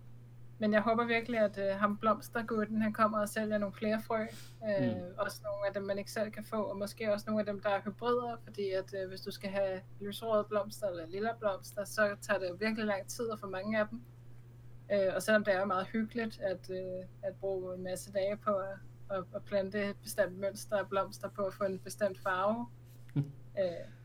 men 0.58 0.72
jeg 0.72 0.80
håber 0.80 1.04
virkelig, 1.04 1.40
at 1.40 1.58
øh, 1.58 1.80
ham 1.80 1.98
blomstergutten, 1.98 2.82
han 2.82 2.92
kommer 2.92 3.18
og 3.18 3.28
sælger 3.28 3.58
nogle 3.58 3.74
flere 3.74 4.02
frø. 4.02 4.22
Øh, 4.22 4.96
mm. 4.96 5.02
Også 5.18 5.40
nogle 5.44 5.66
af 5.66 5.74
dem, 5.74 5.82
man 5.82 5.98
ikke 5.98 6.10
selv 6.10 6.30
kan 6.30 6.44
få, 6.44 6.62
og 6.62 6.76
måske 6.76 7.12
også 7.12 7.24
nogle 7.26 7.40
af 7.40 7.46
dem, 7.46 7.60
der 7.60 7.68
er 7.70 7.80
hybrider, 7.80 8.36
fordi 8.44 8.70
at 8.70 8.94
øh, 9.02 9.08
hvis 9.08 9.20
du 9.20 9.30
skal 9.30 9.50
have 9.50 9.80
lysrøde 10.00 10.44
blomster 10.48 10.88
eller 10.88 11.06
lilla 11.06 11.30
blomster, 11.38 11.84
så 11.84 12.16
tager 12.20 12.40
det 12.40 12.60
virkelig 12.60 12.84
lang 12.84 13.06
tid 13.08 13.30
at 13.32 13.40
få 13.40 13.46
mange 13.46 13.80
af 13.80 13.88
dem. 13.88 14.02
Øh, 14.92 15.14
og 15.16 15.22
selvom 15.22 15.44
det 15.44 15.54
er 15.54 15.64
meget 15.64 15.86
hyggeligt 15.86 16.40
at, 16.40 16.70
øh, 16.70 17.04
at 17.22 17.34
bruge 17.34 17.74
en 17.74 17.82
masse 17.82 18.12
dage 18.12 18.36
på 18.36 18.50
at, 18.50 18.78
at, 19.10 19.24
at 19.34 19.42
plante 19.44 19.90
et 19.90 19.96
bestemt 20.02 20.38
mønster 20.38 20.76
af 20.76 20.88
blomster 20.88 21.28
på 21.28 21.42
at 21.42 21.54
få 21.54 21.64
en 21.64 21.78
bestemt 21.78 22.18
farve, 22.18 22.66
mm. 23.14 23.20
øh, 23.60 23.64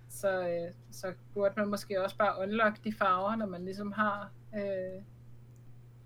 så, 0.10 0.48
øh, 0.48 0.74
så 0.92 1.14
burde 1.34 1.54
man 1.58 1.68
måske 1.68 2.04
også 2.04 2.18
bare 2.18 2.42
unlock 2.42 2.84
de 2.84 2.94
farver, 2.94 3.36
når 3.36 3.46
man 3.46 3.66
ligesom 3.66 3.92
har... 3.92 4.32
Øh, 4.56 5.04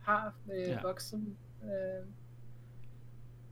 har 0.08 0.34
øh, 0.54 0.60
ja. 0.60 0.82
voksen. 0.82 1.38
Øh, 1.64 2.08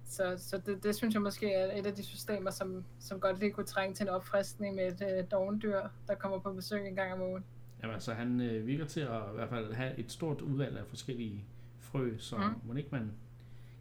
så 0.05 0.33
så 0.37 0.57
det, 0.57 0.83
det 0.83 0.95
synes 0.95 1.13
jeg 1.13 1.21
måske 1.21 1.53
er 1.53 1.79
et 1.79 1.85
af 1.85 1.93
de 1.93 2.03
systemer, 2.03 2.51
som, 2.51 2.85
som 2.99 3.19
godt 3.19 3.39
lige 3.39 3.51
kunne 3.51 3.65
trænge 3.65 3.95
til 3.95 4.03
en 4.03 4.09
opfriskning 4.09 4.75
med 4.75 5.01
et 5.01 5.17
øh, 5.17 5.31
dovendyr, 5.31 5.79
der 6.07 6.15
kommer 6.15 6.39
på 6.39 6.53
besøg 6.53 6.87
en 6.87 6.95
gang 6.95 7.13
om 7.13 7.21
ugen. 7.21 7.43
Jamen 7.81 7.93
altså, 7.93 8.13
han 8.13 8.41
øh, 8.41 8.67
virker 8.67 8.85
til 8.85 8.99
at 8.99 9.21
i 9.31 9.35
hvert 9.35 9.49
fald 9.49 9.73
have 9.73 9.99
et 9.99 10.11
stort 10.11 10.41
udvalg 10.41 10.77
af 10.77 10.87
forskellige 10.87 11.45
frø, 11.79 12.17
så 12.17 12.37
mm. 12.37 12.67
må 12.67 12.73
ikke 12.73 12.89
man 12.91 13.11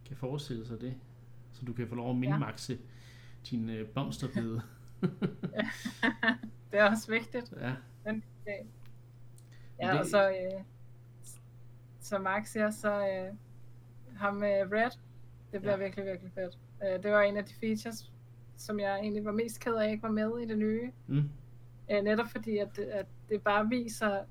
kan 0.07 0.17
forestille 0.17 0.67
sig 0.67 0.81
det, 0.81 0.95
så 1.55 1.65
du 1.65 1.73
kan 1.73 1.89
få 1.89 1.95
lov 1.95 2.11
at 2.11 2.17
minimaxe 2.17 2.73
ja. 2.73 2.79
din 3.51 3.71
øh, 3.71 3.89
blomsterbede. 3.89 4.63
det 6.71 6.81
er 6.81 6.91
også 6.91 7.11
vigtigt. 7.11 7.53
Ja. 7.61 7.73
Men, 8.05 8.25
okay. 8.43 8.59
Ja, 9.81 9.93
det... 9.93 10.01
og 10.01 10.07
så... 10.07 10.31
Øh, 10.31 10.65
som 12.01 12.23
Mark 12.23 12.47
siger, 12.47 12.71
så 12.71 13.09
øh, 13.09 13.35
ham 14.17 14.35
med 14.35 14.73
Red, 14.73 14.91
det 15.53 15.61
bliver 15.61 15.77
ja. 15.77 15.83
virkelig, 15.83 16.05
virkelig 16.05 16.33
fedt. 16.33 16.59
Øh, 16.85 17.03
det 17.03 17.11
var 17.11 17.21
en 17.21 17.37
af 17.37 17.45
de 17.45 17.55
features, 17.55 18.13
som 18.57 18.81
jeg 18.81 18.99
egentlig 18.99 19.25
var 19.25 19.33
mest 19.33 19.61
ked 19.61 19.75
af, 19.75 19.91
ikke 19.91 20.03
var 20.03 20.11
med 20.11 20.39
i 20.39 20.47
det 20.47 20.59
nye. 20.59 20.93
Mm. 21.07 21.31
Øh, 21.91 22.03
netop 22.03 22.27
fordi, 22.29 22.59
at, 22.59 22.79
at 22.79 23.07
det 23.29 23.43
bare 23.43 23.69
viser 23.69 24.25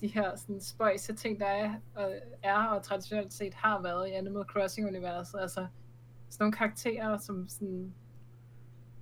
de 0.00 0.06
her 0.06 0.36
sådan, 0.36 0.60
spøjse 0.60 1.14
ting, 1.14 1.40
der 1.40 1.46
er 1.46 1.74
og, 1.94 2.14
er 2.42 2.64
og 2.64 2.82
traditionelt 2.82 3.32
set 3.32 3.54
har 3.54 3.82
været 3.82 4.08
i 4.08 4.12
Animal 4.12 4.44
Crossing-universet. 4.44 5.40
Altså 5.40 5.66
sådan 6.28 6.44
nogle 6.44 6.52
karakterer, 6.52 7.18
som 7.18 7.48
sådan, 7.48 7.94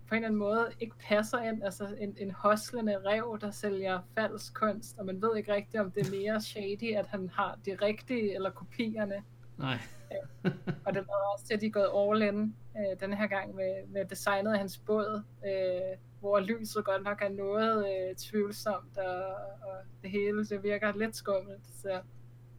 på 0.09 0.15
en 0.15 0.17
eller 0.17 0.29
anden 0.29 0.39
måde 0.39 0.73
ikke 0.81 0.97
passer 0.99 1.39
ind. 1.39 1.63
Altså 1.63 1.97
en, 1.99 2.17
en 2.19 2.31
hoslende 2.31 2.99
rev, 2.99 3.39
der 3.41 3.51
sælger 3.51 4.01
falsk 4.15 4.55
kunst, 4.55 4.99
og 4.99 5.07
man 5.07 5.23
ved 5.23 5.37
ikke 5.37 5.55
rigtigt, 5.55 5.81
om 5.81 5.91
det 5.91 6.07
er 6.07 6.11
mere 6.11 6.41
shady, 6.41 6.95
at 6.97 7.07
han 7.07 7.31
har 7.35 7.59
de 7.67 7.77
rigtige 7.83 8.35
eller 8.35 8.51
kopierne. 8.51 9.23
Nej. 9.59 9.79
øh, 10.13 10.53
og 10.87 10.95
det 10.95 11.07
var 11.07 11.33
også 11.35 11.47
til, 11.47 11.55
at 11.55 11.61
de 11.61 11.67
er 11.67 11.71
gået 11.71 11.91
all 11.97 12.35
in 12.35 12.57
øh, 12.77 13.01
den 13.01 13.13
her 13.13 13.27
gang 13.27 13.55
med, 13.55 13.87
med 13.89 14.05
designet 14.05 14.53
af 14.53 14.59
hans 14.59 14.79
båd, 14.79 15.23
øh, 15.47 15.99
hvor 16.21 16.41
lyset 16.41 16.85
godt 16.85 17.03
nok 17.03 17.23
er 17.23 17.29
noget 17.29 17.87
øh, 17.87 18.17
tvivlsomt, 18.17 18.99
og, 18.99 19.25
og 19.63 19.77
det 20.03 20.11
hele 20.11 20.45
det 20.45 20.63
virker 20.63 20.97
lidt 20.97 21.17
skummelt. 21.17 21.67
Så 21.67 22.01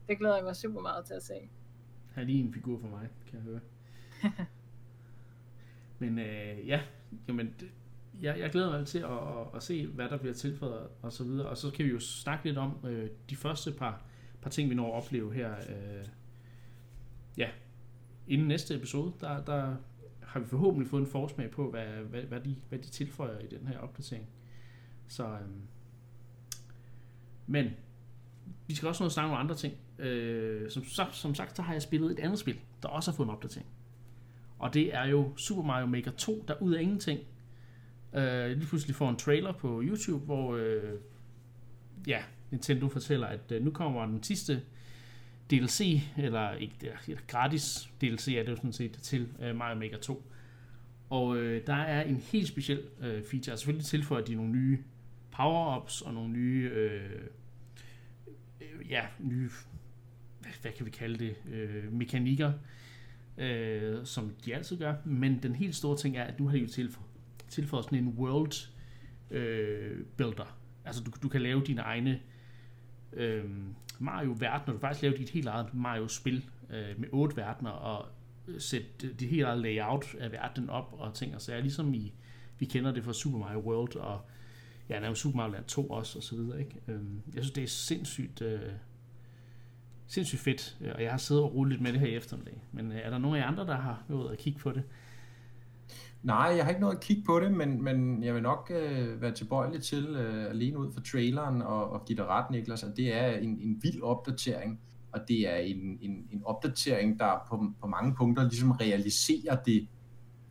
det 0.08 0.18
glæder 0.18 0.36
jeg 0.36 0.44
mig 0.44 0.56
super 0.56 0.80
meget 0.80 1.04
til 1.04 1.14
at 1.14 1.22
se. 1.22 1.50
Han 2.12 2.22
er 2.22 2.26
lige 2.26 2.44
en 2.44 2.54
figur 2.54 2.78
for 2.80 2.88
mig, 2.88 3.08
kan 3.30 3.34
jeg 3.34 3.42
høre. 3.42 3.60
Men 5.98 6.18
øh, 6.18 6.68
ja, 6.68 6.80
jamen, 7.28 7.54
det, 7.60 7.68
jeg, 8.22 8.38
jeg 8.38 8.50
glæder 8.50 8.78
mig 8.78 8.86
til 8.86 8.98
at, 8.98 9.10
at, 9.10 9.46
at 9.54 9.62
se, 9.62 9.86
hvad 9.86 10.08
der 10.08 10.16
bliver 10.16 10.34
tilføjet 10.34 10.88
og 11.02 11.12
så 11.12 11.24
videre. 11.24 11.46
Og 11.46 11.56
så 11.56 11.70
kan 11.70 11.84
vi 11.84 11.90
jo 11.90 12.00
snakke 12.00 12.44
lidt 12.44 12.58
om 12.58 12.76
øh, 12.84 13.10
de 13.30 13.36
første 13.36 13.72
par, 13.72 14.02
par 14.42 14.50
ting, 14.50 14.70
vi 14.70 14.74
når 14.74 14.86
at 14.86 15.04
opleve 15.04 15.34
her. 15.34 15.52
Øh, 15.52 16.06
ja, 17.36 17.48
inden 18.26 18.48
næste 18.48 18.74
episode, 18.74 19.12
der, 19.20 19.44
der 19.44 19.76
har 20.22 20.40
vi 20.40 20.46
forhåbentlig 20.46 20.90
fået 20.90 21.00
en 21.00 21.06
forsmag 21.06 21.50
på, 21.50 21.70
hvad, 21.70 21.86
hvad, 21.86 22.22
hvad, 22.22 22.40
de, 22.40 22.56
hvad 22.68 22.78
de 22.78 22.88
tilføjer 22.88 23.38
i 23.38 23.46
den 23.46 23.66
her 23.66 23.78
opdatering. 23.78 24.26
Så, 25.08 25.24
øh, 25.24 25.48
men 27.46 27.70
vi 28.66 28.74
skal 28.74 28.88
også 28.88 29.02
nå 29.02 29.06
at 29.06 29.12
snakke 29.12 29.34
om 29.34 29.40
andre 29.40 29.54
ting. 29.54 29.74
Øh, 29.98 30.70
som, 30.70 30.84
som 31.12 31.34
sagt, 31.34 31.56
så 31.56 31.62
har 31.62 31.72
jeg 31.72 31.82
spillet 31.82 32.10
et 32.10 32.18
andet 32.18 32.38
spil, 32.38 32.60
der 32.82 32.88
også 32.88 33.10
har 33.10 33.16
fået 33.16 33.26
en 33.26 33.32
opdatering. 33.32 33.68
Og 34.58 34.74
det 34.74 34.94
er 34.94 35.04
jo 35.04 35.32
Super 35.36 35.62
Mario 35.62 35.86
Maker 35.86 36.10
2, 36.10 36.44
der 36.48 36.62
ud 36.62 36.74
af 36.74 36.82
ingenting 36.82 37.20
øh, 38.14 38.50
lige 38.50 38.66
pludselig 38.66 38.96
får 38.96 39.10
en 39.10 39.16
trailer 39.16 39.52
på 39.52 39.82
YouTube, 39.84 40.24
hvor 40.24 40.56
øh, 40.56 40.94
ja, 42.06 42.22
Nintendo 42.50 42.88
fortæller, 42.88 43.26
at 43.26 43.52
øh, 43.52 43.64
nu 43.64 43.70
kommer 43.70 44.06
den 44.06 44.22
sidste 44.22 44.62
DLC, 45.50 46.00
eller 46.16 46.52
ikke 46.52 46.74
det 46.80 46.90
gratis 47.26 47.90
DLC 48.00 48.28
er 48.28 48.42
det 48.42 48.50
jo 48.50 48.56
sådan 48.56 48.72
set 48.72 48.92
til 48.92 49.28
øh, 49.40 49.56
Mario 49.56 49.78
Maker 49.78 49.98
2. 49.98 50.32
Og 51.10 51.36
øh, 51.36 51.66
der 51.66 51.74
er 51.74 52.02
en 52.02 52.16
helt 52.16 52.48
speciel 52.48 52.82
øh, 53.00 53.24
feature. 53.24 53.56
Selvfølgelig 53.56 53.86
tilføjer 53.86 54.24
de 54.24 54.34
nogle 54.34 54.52
nye 54.52 54.78
power-ups 55.32 56.06
og 56.06 56.14
nogle 56.14 56.28
nye, 56.32 56.70
øh, 56.74 57.10
øh, 58.60 58.90
ja, 58.90 59.02
nye, 59.18 59.50
hvad, 60.40 60.52
hvad 60.62 60.72
kan 60.72 60.86
vi 60.86 60.90
kalde 60.90 61.18
det, 61.18 61.34
øh, 61.52 61.92
mekanikker, 61.92 62.52
øh, 63.38 64.06
som 64.06 64.34
de 64.44 64.54
altid 64.54 64.78
gør. 64.78 64.94
Men 65.04 65.42
den 65.42 65.54
helt 65.54 65.74
store 65.74 65.96
ting 65.96 66.16
er, 66.16 66.24
at 66.24 66.40
nu 66.40 66.46
har 66.46 66.56
de 66.56 66.62
jo 66.62 66.68
tilføjet, 66.68 67.08
tilføjet 67.48 67.84
sådan 67.84 67.98
en 67.98 68.08
world 68.08 68.68
øh, 69.30 70.04
builder. 70.16 70.58
Altså 70.84 71.02
du, 71.04 71.10
du 71.22 71.28
kan 71.28 71.42
lave 71.42 71.62
dine 71.64 71.80
egne 71.80 72.20
øh, 73.12 73.44
Mario-verdener. 73.98 74.66
Du 74.66 74.72
kan 74.72 74.80
faktisk 74.80 75.02
lave 75.02 75.16
dit 75.16 75.30
helt 75.30 75.46
eget 75.46 75.74
Mario-spil 75.74 76.44
øh, 76.70 77.00
med 77.00 77.08
otte 77.12 77.36
verdener 77.36 77.70
og 77.70 78.08
sætte 78.58 79.12
det 79.14 79.28
helt 79.28 79.44
eget 79.44 79.60
layout 79.60 80.14
af 80.14 80.32
verdenen 80.32 80.70
op 80.70 80.94
og 80.98 81.14
ting 81.14 81.34
og 81.34 81.40
sager, 81.40 81.60
ligesom 81.60 81.94
i, 81.94 82.12
vi 82.58 82.66
kender 82.66 82.92
det 82.92 83.04
fra 83.04 83.12
Super 83.12 83.38
Mario 83.38 83.58
World 83.58 83.96
og 83.96 84.20
ja, 84.88 85.00
nærmest 85.00 85.22
Super 85.22 85.36
Mario 85.36 85.52
Land 85.52 85.64
2 85.64 85.86
også 85.86 86.18
og 86.18 86.22
så 86.22 86.36
videre, 86.36 86.60
ikke? 86.60 86.76
Øh, 86.88 87.00
jeg 87.34 87.44
synes, 87.44 87.50
det 87.50 87.62
er 87.62 87.68
sindssygt, 87.68 88.42
øh, 88.42 88.60
sindssygt 90.08 90.42
fedt, 90.42 90.78
og 90.94 91.02
jeg 91.02 91.10
har 91.10 91.18
siddet 91.18 91.44
og 91.44 91.54
rullet 91.54 91.72
lidt 91.72 91.82
med 91.82 91.92
det 91.92 92.00
her 92.00 92.06
i 92.06 92.16
eftermiddag. 92.16 92.62
Men 92.72 92.92
øh, 92.92 92.98
er 92.98 93.10
der 93.10 93.18
nogen 93.18 93.36
af 93.36 93.40
jer 93.40 93.46
andre, 93.46 93.66
der 93.66 93.76
har 93.76 94.02
nået 94.08 94.32
at 94.32 94.38
kigge 94.38 94.58
på 94.58 94.72
det? 94.72 94.82
Nej, 96.22 96.54
jeg 96.56 96.64
har 96.64 96.70
ikke 96.70 96.80
noget 96.80 96.94
at 96.94 97.00
kigge 97.00 97.22
på 97.26 97.40
det, 97.40 97.52
men, 97.52 97.82
men 97.84 98.24
jeg 98.24 98.34
vil 98.34 98.42
nok 98.42 98.72
øh, 98.74 99.22
være 99.22 99.32
tilbøjelig 99.32 99.82
til, 99.82 100.06
øh, 100.06 100.50
alene 100.50 100.78
ud 100.78 100.92
fra 100.92 101.00
traileren, 101.00 101.62
og, 101.62 101.90
og 101.90 102.04
give 102.04 102.16
dig 102.16 102.26
ret, 102.26 102.50
Niklas, 102.50 102.82
at 102.82 102.96
det 102.96 103.14
er 103.14 103.26
en, 103.26 103.58
en 103.60 103.80
vild 103.82 104.02
opdatering, 104.02 104.80
og 105.12 105.20
det 105.28 105.48
er 105.52 105.56
en, 105.56 105.98
en, 106.00 106.28
en 106.32 106.42
opdatering, 106.44 107.18
der 107.18 107.44
på, 107.48 107.72
på 107.80 107.86
mange 107.86 108.14
punkter 108.14 108.42
ligesom 108.42 108.70
realiserer 108.70 109.56
det 109.66 109.88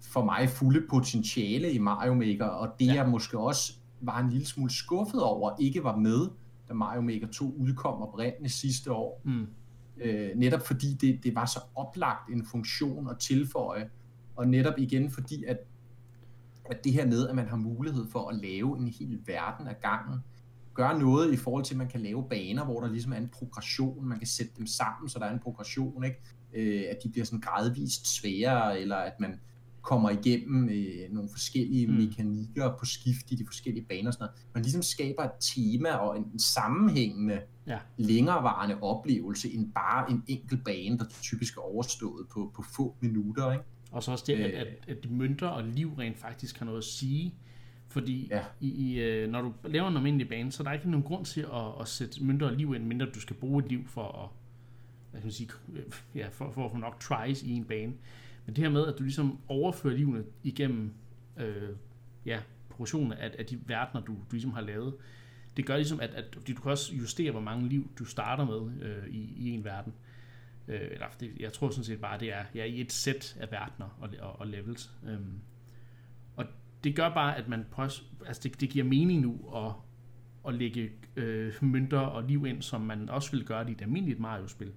for 0.01 0.23
mig 0.23 0.49
fulde 0.49 0.87
potentiale 0.89 1.71
i 1.71 1.77
Mario 1.77 2.13
Maker, 2.13 2.45
og 2.45 2.69
det 2.79 2.87
ja. 2.87 2.93
jeg 2.93 3.09
måske 3.09 3.39
også 3.39 3.73
var 4.01 4.19
en 4.19 4.29
lille 4.29 4.47
smule 4.47 4.71
skuffet 4.71 5.23
over, 5.23 5.51
ikke 5.59 5.83
var 5.83 5.95
med, 5.95 6.27
da 6.69 6.73
Mario 6.73 7.01
Maker 7.01 7.27
2 7.27 7.55
udkom 7.57 8.01
oprindeligt 8.01 8.53
sidste 8.53 8.91
år. 8.91 9.21
Mm. 9.23 9.47
Øh, 9.97 10.29
netop 10.35 10.67
fordi 10.67 10.93
det, 10.93 11.23
det 11.23 11.35
var 11.35 11.45
så 11.45 11.59
oplagt 11.75 12.29
en 12.29 12.45
funktion 12.45 13.09
at 13.09 13.19
tilføje, 13.19 13.89
og 14.35 14.47
netop 14.47 14.73
igen 14.77 15.11
fordi, 15.11 15.43
at, 15.43 15.57
at 16.65 16.83
det 16.83 16.93
her 16.93 17.05
med, 17.05 17.27
at 17.27 17.35
man 17.35 17.47
har 17.47 17.57
mulighed 17.57 18.05
for 18.11 18.29
at 18.29 18.35
lave 18.35 18.77
en 18.77 18.87
hel 18.87 19.19
verden 19.25 19.67
af 19.67 19.79
gangen, 19.81 20.19
gør 20.73 20.97
noget 20.97 21.33
i 21.33 21.35
forhold 21.35 21.63
til, 21.63 21.73
at 21.73 21.77
man 21.77 21.87
kan 21.87 22.01
lave 22.01 22.29
baner, 22.29 22.65
hvor 22.65 22.81
der 22.81 22.87
ligesom 22.87 23.13
er 23.13 23.17
en 23.17 23.29
progression, 23.29 24.05
man 24.05 24.17
kan 24.17 24.27
sætte 24.27 24.51
dem 24.57 24.67
sammen, 24.67 25.09
så 25.09 25.19
der 25.19 25.25
er 25.25 25.33
en 25.33 25.39
progression, 25.39 26.03
ikke? 26.03 26.21
Øh, 26.53 26.83
at 26.89 26.97
de 27.03 27.09
bliver 27.09 27.25
sådan 27.25 27.39
gradvist 27.39 28.07
sværere, 28.07 28.79
eller 28.79 28.95
at 28.95 29.19
man 29.19 29.39
kommer 29.87 30.09
igennem 30.09 30.69
øh, 30.69 31.13
nogle 31.13 31.29
forskellige 31.29 31.87
mm. 31.87 31.93
mekanikker 31.93 32.75
på 32.79 32.85
skift 32.85 33.31
i 33.31 33.35
de 33.35 33.45
forskellige 33.45 33.85
baner 33.85 34.07
og 34.07 34.13
sådan 34.13 34.23
noget. 34.23 34.45
Man 34.53 34.63
ligesom 34.63 34.81
skaber 34.81 35.23
et 35.23 35.31
tema 35.39 35.89
og 35.89 36.17
en, 36.17 36.23
en 36.33 36.39
sammenhængende, 36.39 37.41
ja. 37.67 37.79
længerevarende 37.97 38.81
oplevelse, 38.81 39.53
end 39.53 39.71
bare 39.71 40.11
en 40.11 40.23
enkelt 40.27 40.63
bane, 40.63 40.97
der 40.97 41.05
typisk 41.21 41.57
er 41.57 41.61
overstået 41.61 42.27
på, 42.33 42.51
på 42.55 42.61
få 42.75 42.95
minutter, 42.99 43.51
ikke? 43.51 43.63
Og 43.91 44.03
så 44.03 44.11
også 44.11 44.23
det, 44.27 44.33
at, 44.33 44.51
at, 44.51 44.67
at 44.87 45.11
mønter 45.11 45.47
og 45.47 45.63
liv 45.63 45.93
rent 45.93 46.17
faktisk 46.17 46.57
har 46.57 46.65
noget 46.65 46.77
at 46.77 46.83
sige. 46.83 47.35
Fordi 47.87 48.27
ja. 48.31 48.41
i, 48.59 48.69
i, 48.69 48.99
øh, 48.99 49.31
når 49.31 49.41
du 49.41 49.53
laver 49.63 49.87
en 49.87 49.97
almindelig 49.97 50.29
bane, 50.29 50.51
så 50.51 50.63
er 50.63 50.65
der 50.65 50.73
ikke 50.73 50.89
nogen 50.89 51.03
grund 51.03 51.25
til 51.25 51.41
at, 51.41 51.81
at 51.81 51.87
sætte 51.87 52.23
mønter 52.23 52.47
og 52.47 52.53
liv 52.53 52.75
ind, 52.75 52.83
mindre 52.83 53.05
du 53.05 53.19
skal 53.19 53.35
bruge 53.35 53.63
et 53.63 53.69
liv 53.69 53.87
for 53.87 54.23
at, 54.23 54.29
hvad 55.11 55.21
kan 55.21 55.25
man 55.25 55.31
sige, 55.31 55.49
ja, 56.15 56.27
for, 56.31 56.51
for 56.51 56.65
at 56.65 56.71
få 56.71 56.77
nok 56.77 56.99
tries 56.99 57.43
i 57.43 57.51
en 57.51 57.63
bane. 57.63 57.93
Men 58.47 58.55
det 58.55 58.63
her 58.63 58.69
med, 58.69 58.87
at 58.87 58.97
du 58.97 59.03
ligesom 59.03 59.39
overfører 59.47 59.93
livene 59.93 60.23
igennem 60.43 60.93
øh, 61.37 61.69
ja, 62.25 62.39
progressionen 62.69 63.13
af, 63.13 63.31
af 63.39 63.45
de 63.45 63.59
verdener, 63.65 64.05
du, 64.05 64.13
du 64.13 64.31
ligesom 64.31 64.53
har 64.53 64.61
lavet, 64.61 64.93
det 65.57 65.65
gør 65.65 65.75
ligesom, 65.75 65.99
at, 65.99 66.09
at 66.09 66.37
du 66.47 66.61
kan 66.61 66.71
også 66.71 66.95
justere, 66.95 67.31
hvor 67.31 67.41
mange 67.41 67.69
liv 67.69 67.91
du 67.99 68.05
starter 68.05 68.45
med 68.45 68.87
øh, 68.87 69.07
i, 69.07 69.33
i 69.37 69.49
en 69.49 69.63
verden. 69.63 69.93
Øh, 70.67 70.81
eller 70.91 71.05
det, 71.19 71.31
jeg 71.39 71.53
tror 71.53 71.69
sådan 71.69 71.83
set 71.83 72.01
bare, 72.01 72.19
det 72.19 72.33
er 72.33 72.43
ja, 72.55 72.63
i 72.63 72.81
et 72.81 72.91
sæt 72.91 73.37
af 73.39 73.51
verdener 73.51 73.97
og, 73.99 74.09
og, 74.19 74.39
og 74.39 74.47
levels. 74.47 74.91
Øh, 75.05 75.19
og 76.35 76.45
det 76.83 76.95
gør 76.95 77.09
bare, 77.09 77.37
at 77.37 77.47
man 77.47 77.65
prøver, 77.71 78.01
altså 78.25 78.41
det, 78.43 78.61
det 78.61 78.69
giver 78.69 78.85
mening 78.85 79.21
nu 79.21 79.55
at, 79.55 79.71
at 80.47 80.53
lægge 80.53 80.91
øh, 81.15 81.53
mønter 81.61 81.99
og 81.99 82.23
liv 82.23 82.45
ind, 82.45 82.61
som 82.61 82.81
man 82.81 83.09
også 83.09 83.31
ville 83.31 83.45
gøre 83.45 83.69
i 83.69 83.71
et 83.71 83.81
almindeligt 83.81 84.19
Mario-spil. 84.19 84.71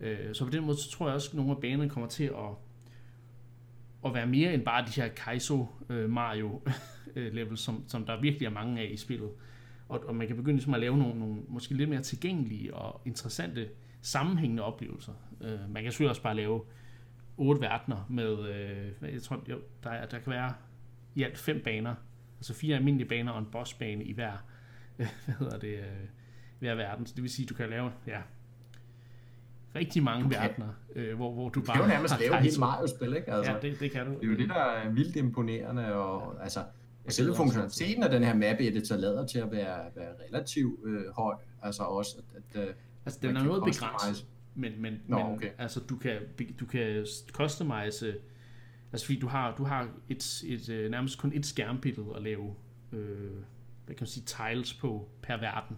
Øh, 0.00 0.34
så 0.34 0.44
på 0.44 0.50
den 0.50 0.64
måde, 0.64 0.76
så 0.76 0.90
tror 0.90 1.06
jeg 1.06 1.14
også, 1.14 1.28
at 1.28 1.34
nogle 1.34 1.50
af 1.50 1.60
banerne 1.60 1.90
kommer 1.90 2.08
til 2.08 2.24
at, 2.24 2.50
at 4.04 4.14
være 4.14 4.26
mere 4.26 4.54
end 4.54 4.62
bare 4.62 4.86
de 4.86 5.00
her 5.00 5.08
Kaizo 5.08 5.66
øh, 5.88 6.10
Mario 6.10 6.62
øh, 7.16 7.34
levels, 7.34 7.60
som, 7.60 7.84
som 7.88 8.06
der 8.06 8.20
virkelig 8.20 8.46
er 8.46 8.50
mange 8.50 8.80
af 8.80 8.90
i 8.92 8.96
spillet. 8.96 9.30
Og, 9.88 10.04
og 10.06 10.16
man 10.16 10.26
kan 10.26 10.36
begynde 10.36 10.56
ligesom 10.56 10.74
at 10.74 10.80
lave 10.80 10.98
nogle, 10.98 11.18
nogle 11.18 11.36
måske 11.48 11.74
lidt 11.74 11.90
mere 11.90 12.02
tilgængelige 12.02 12.74
og 12.74 13.00
interessante 13.04 13.68
sammenhængende 14.00 14.62
oplevelser. 14.62 15.12
Øh, 15.40 15.70
man 15.70 15.82
kan 15.82 15.92
selvfølgelig 15.92 16.10
også 16.10 16.22
bare 16.22 16.36
lave 16.36 16.62
otte 17.36 17.60
verdener 17.60 18.06
med, 18.10 18.48
øh, 18.48 19.12
jeg 19.14 19.22
tror, 19.22 19.42
jo, 19.48 19.60
der, 19.84 20.06
der 20.06 20.18
kan 20.18 20.32
være 20.32 20.54
i 21.14 21.22
alt 21.22 21.38
fem 21.38 21.60
baner, 21.64 21.94
altså 22.38 22.54
fire 22.54 22.76
almindelige 22.76 23.08
baner 23.08 23.32
og 23.32 23.38
en 23.38 23.46
bossbane 23.52 24.04
i 24.04 24.12
hver, 24.12 24.32
øh, 24.98 25.06
hvad 25.24 25.34
hedder 25.34 25.58
det, 25.58 25.78
øh, 25.78 26.08
hver 26.58 26.74
verden. 26.74 27.06
Så 27.06 27.14
det 27.14 27.22
vil 27.22 27.30
sige, 27.30 27.44
at 27.44 27.48
du 27.48 27.54
kan 27.54 27.70
lave, 27.70 27.92
ja, 28.06 28.20
rigtig 29.74 30.02
mange 30.02 30.26
okay. 30.26 30.36
verdener, 30.40 30.68
øh, 30.94 31.16
hvor, 31.16 31.32
hvor 31.32 31.48
du, 31.48 31.60
du 31.60 31.66
bare... 31.66 31.76
Du 31.76 31.82
kan 31.82 31.90
jo 31.90 31.96
nærmest 31.96 32.20
lave 32.20 32.46
et 32.46 32.58
Mario-spil, 32.58 33.16
ikke? 33.16 33.32
Altså, 33.32 33.52
ja, 33.52 33.58
det, 33.58 33.80
det 33.80 33.90
kan 33.90 34.06
du. 34.06 34.12
Det 34.12 34.22
er 34.22 34.26
jo 34.26 34.36
det, 34.36 34.48
der 34.48 34.54
er 34.54 34.90
vildt 34.90 35.16
imponerende, 35.16 35.94
og 35.94 36.34
ja. 36.36 36.42
altså, 36.42 36.60
og 37.04 37.12
selve 37.12 37.34
funktionaliteten 37.34 38.02
af 38.02 38.10
den 38.10 38.24
her 38.24 38.34
map 38.34 38.56
editor 38.60 38.96
lader 38.96 39.26
til 39.26 39.38
at 39.38 39.52
være, 39.52 39.78
være 39.96 40.12
relativt 40.28 40.80
øh, 40.84 41.02
høj, 41.16 41.34
altså 41.62 41.82
også, 41.82 42.16
at, 42.36 42.60
at 42.60 42.74
Altså, 43.06 43.20
den 43.22 43.36
er 43.36 43.44
noget 43.44 43.62
begrænset, 43.64 44.26
men, 44.54 44.82
men, 44.82 45.00
Nå, 45.06 45.16
men 45.16 45.26
okay. 45.26 45.50
altså, 45.58 45.80
du 45.80 45.96
kan, 45.96 46.18
du 46.60 46.66
kan 46.66 47.06
customize, 47.32 48.14
altså 48.92 49.06
fordi 49.06 49.18
du 49.18 49.26
har, 49.26 49.54
du 49.56 49.64
har 49.64 49.88
et, 50.08 50.42
et, 50.46 50.68
øh, 50.68 50.90
nærmest 50.90 51.18
kun 51.18 51.32
et 51.34 51.46
skærmbillede 51.46 52.12
at 52.16 52.22
lave, 52.22 52.54
øh, 52.92 53.30
hvad 53.84 53.94
kan 53.94 53.96
man 54.00 54.06
sige, 54.06 54.24
tiles 54.24 54.74
på 54.74 55.08
per 55.22 55.36
verden. 55.36 55.76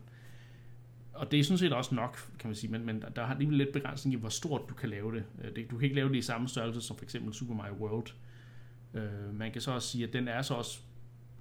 Og 1.16 1.30
det 1.30 1.40
er 1.40 1.44
sådan 1.44 1.58
set 1.58 1.72
også 1.72 1.94
nok, 1.94 2.30
kan 2.38 2.48
man 2.48 2.54
sige, 2.54 2.70
men, 2.70 2.86
men 2.86 3.04
der 3.16 3.24
har 3.24 3.32
alligevel 3.32 3.58
lidt 3.58 3.72
begrænsning 3.72 4.14
i, 4.14 4.18
hvor 4.18 4.28
stort 4.28 4.62
du 4.68 4.74
kan 4.74 4.88
lave 4.88 5.14
det. 5.14 5.24
Øh, 5.44 5.56
det. 5.56 5.70
Du 5.70 5.76
kan 5.76 5.84
ikke 5.84 5.96
lave 5.96 6.08
det 6.08 6.16
i 6.16 6.22
samme 6.22 6.48
størrelse 6.48 6.80
som 6.80 6.96
for 6.96 7.04
eksempel 7.04 7.34
Super 7.34 7.54
Mario 7.54 7.74
World. 7.74 8.06
Øh, 8.94 9.34
man 9.34 9.52
kan 9.52 9.60
så 9.60 9.72
også 9.72 9.88
sige, 9.88 10.06
at 10.06 10.12
den 10.12 10.28
er 10.28 10.42
så 10.42 10.54
også 10.54 10.80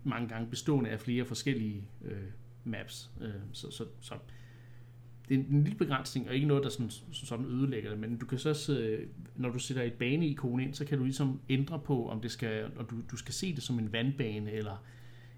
mange 0.03 0.27
gange 0.27 0.49
bestående 0.49 0.89
af 0.89 0.99
flere 0.99 1.25
forskellige 1.25 1.87
øh, 2.05 2.17
maps. 2.63 3.11
Øh, 3.21 3.29
så, 3.53 3.71
så, 3.71 3.85
så 4.01 4.15
det 5.29 5.35
er 5.35 5.39
en 5.49 5.63
lille 5.63 5.77
begrænsning, 5.77 6.27
og 6.27 6.35
ikke 6.35 6.47
noget, 6.47 6.63
der 6.63 6.69
sådan, 6.69 6.91
sådan 7.11 7.45
ødelægger 7.45 7.89
det, 7.89 7.99
men 7.99 8.17
du 8.17 8.25
kan 8.25 8.39
så 8.39 8.49
også, 8.49 8.79
øh, 8.79 9.07
når 9.35 9.49
du 9.49 9.59
sætter 9.59 9.83
et 9.83 9.93
baneikon 9.93 10.59
ind, 10.59 10.73
så 10.73 10.85
kan 10.85 10.97
du 10.97 11.03
ligesom 11.03 11.39
ændre 11.49 11.79
på, 11.79 12.09
om 12.09 12.21
det 12.21 12.31
skal, 12.31 12.65
og 12.75 12.89
du, 12.89 12.95
du 13.11 13.17
skal 13.17 13.33
se 13.33 13.55
det 13.55 13.63
som 13.63 13.79
en 13.79 13.93
vandbane, 13.93 14.51
eller 14.51 14.83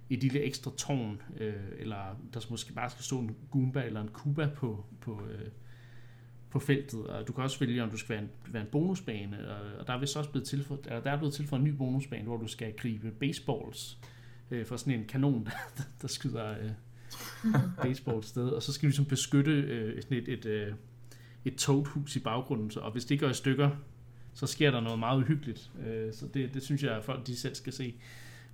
et 0.10 0.24
lille 0.24 0.40
ekstra 0.40 0.72
tårn, 0.78 1.22
øh, 1.40 1.54
eller 1.78 2.20
der 2.34 2.46
måske 2.50 2.74
bare 2.74 2.90
skal 2.90 3.04
stå 3.04 3.20
en 3.20 3.36
Goomba 3.52 3.84
eller 3.84 4.02
en 4.02 4.08
Kuba 4.08 4.50
på, 4.56 4.86
på, 5.02 5.22
øh, 5.32 5.48
på 6.50 6.60
feltet, 6.60 7.08
og 7.08 7.28
du 7.28 7.34
kan 7.34 7.44
også 7.44 7.60
vælge, 7.60 7.84
om 7.84 7.90
du 7.90 7.98
skal 7.98 8.10
være 8.10 8.24
en, 8.24 8.30
være 8.48 8.62
en 8.62 8.70
bonusbane, 8.72 9.50
og, 9.50 9.80
og 9.80 9.88
der 9.88 9.94
er 9.94 10.00
vist 10.00 10.18
også 10.18 10.30
blevet 10.32 10.48
tilføjet, 10.48 10.86
der 10.86 11.12
er 11.12 11.18
blevet 11.18 11.34
tilføjet 11.34 11.62
en 11.62 11.68
ny 11.68 11.74
bonusbane, 11.74 12.24
hvor 12.24 12.38
du 12.38 12.48
skal 12.48 12.74
gribe 12.74 13.12
baseballs 13.12 13.98
øh, 14.52 14.66
for 14.66 14.78
sådan 14.78 15.00
en 15.00 15.06
kanon, 15.06 15.46
der, 15.78 15.84
der 16.02 16.08
skyder... 16.08 16.52
Øh, 16.52 16.72
baseball 17.82 18.24
sted, 18.24 18.50
og 18.50 18.64
så 18.64 18.74
skal 18.74 18.88
vi 18.88 18.92
ligesom 18.92 19.06
beskytte 19.06 19.52
øh, 19.52 20.02
sådan 20.02 20.18
et, 20.18 20.28
et, 20.28 20.46
øh, 20.46 20.74
et 21.46 21.56
toadhus 21.56 22.16
i 22.16 22.20
baggrunden, 22.20 22.72
så, 22.72 22.80
og 22.80 22.92
hvis 22.92 23.06
det 23.06 23.20
går 23.20 23.30
i 23.30 23.34
stykker, 23.34 23.70
så 24.34 24.48
sker 24.48 24.72
der 24.72 24.82
noget 24.82 25.00
meget 25.00 25.18
uhyggeligt. 25.18 25.72
Øh, 25.86 26.14
så 26.14 26.28
det, 26.28 26.54
det 26.54 26.64
synes 26.64 26.84
jeg, 26.84 26.98
at 26.98 27.04
folk 27.04 27.28
de 27.28 27.36
selv 27.36 27.56
skal 27.56 27.74
se. 27.74 27.96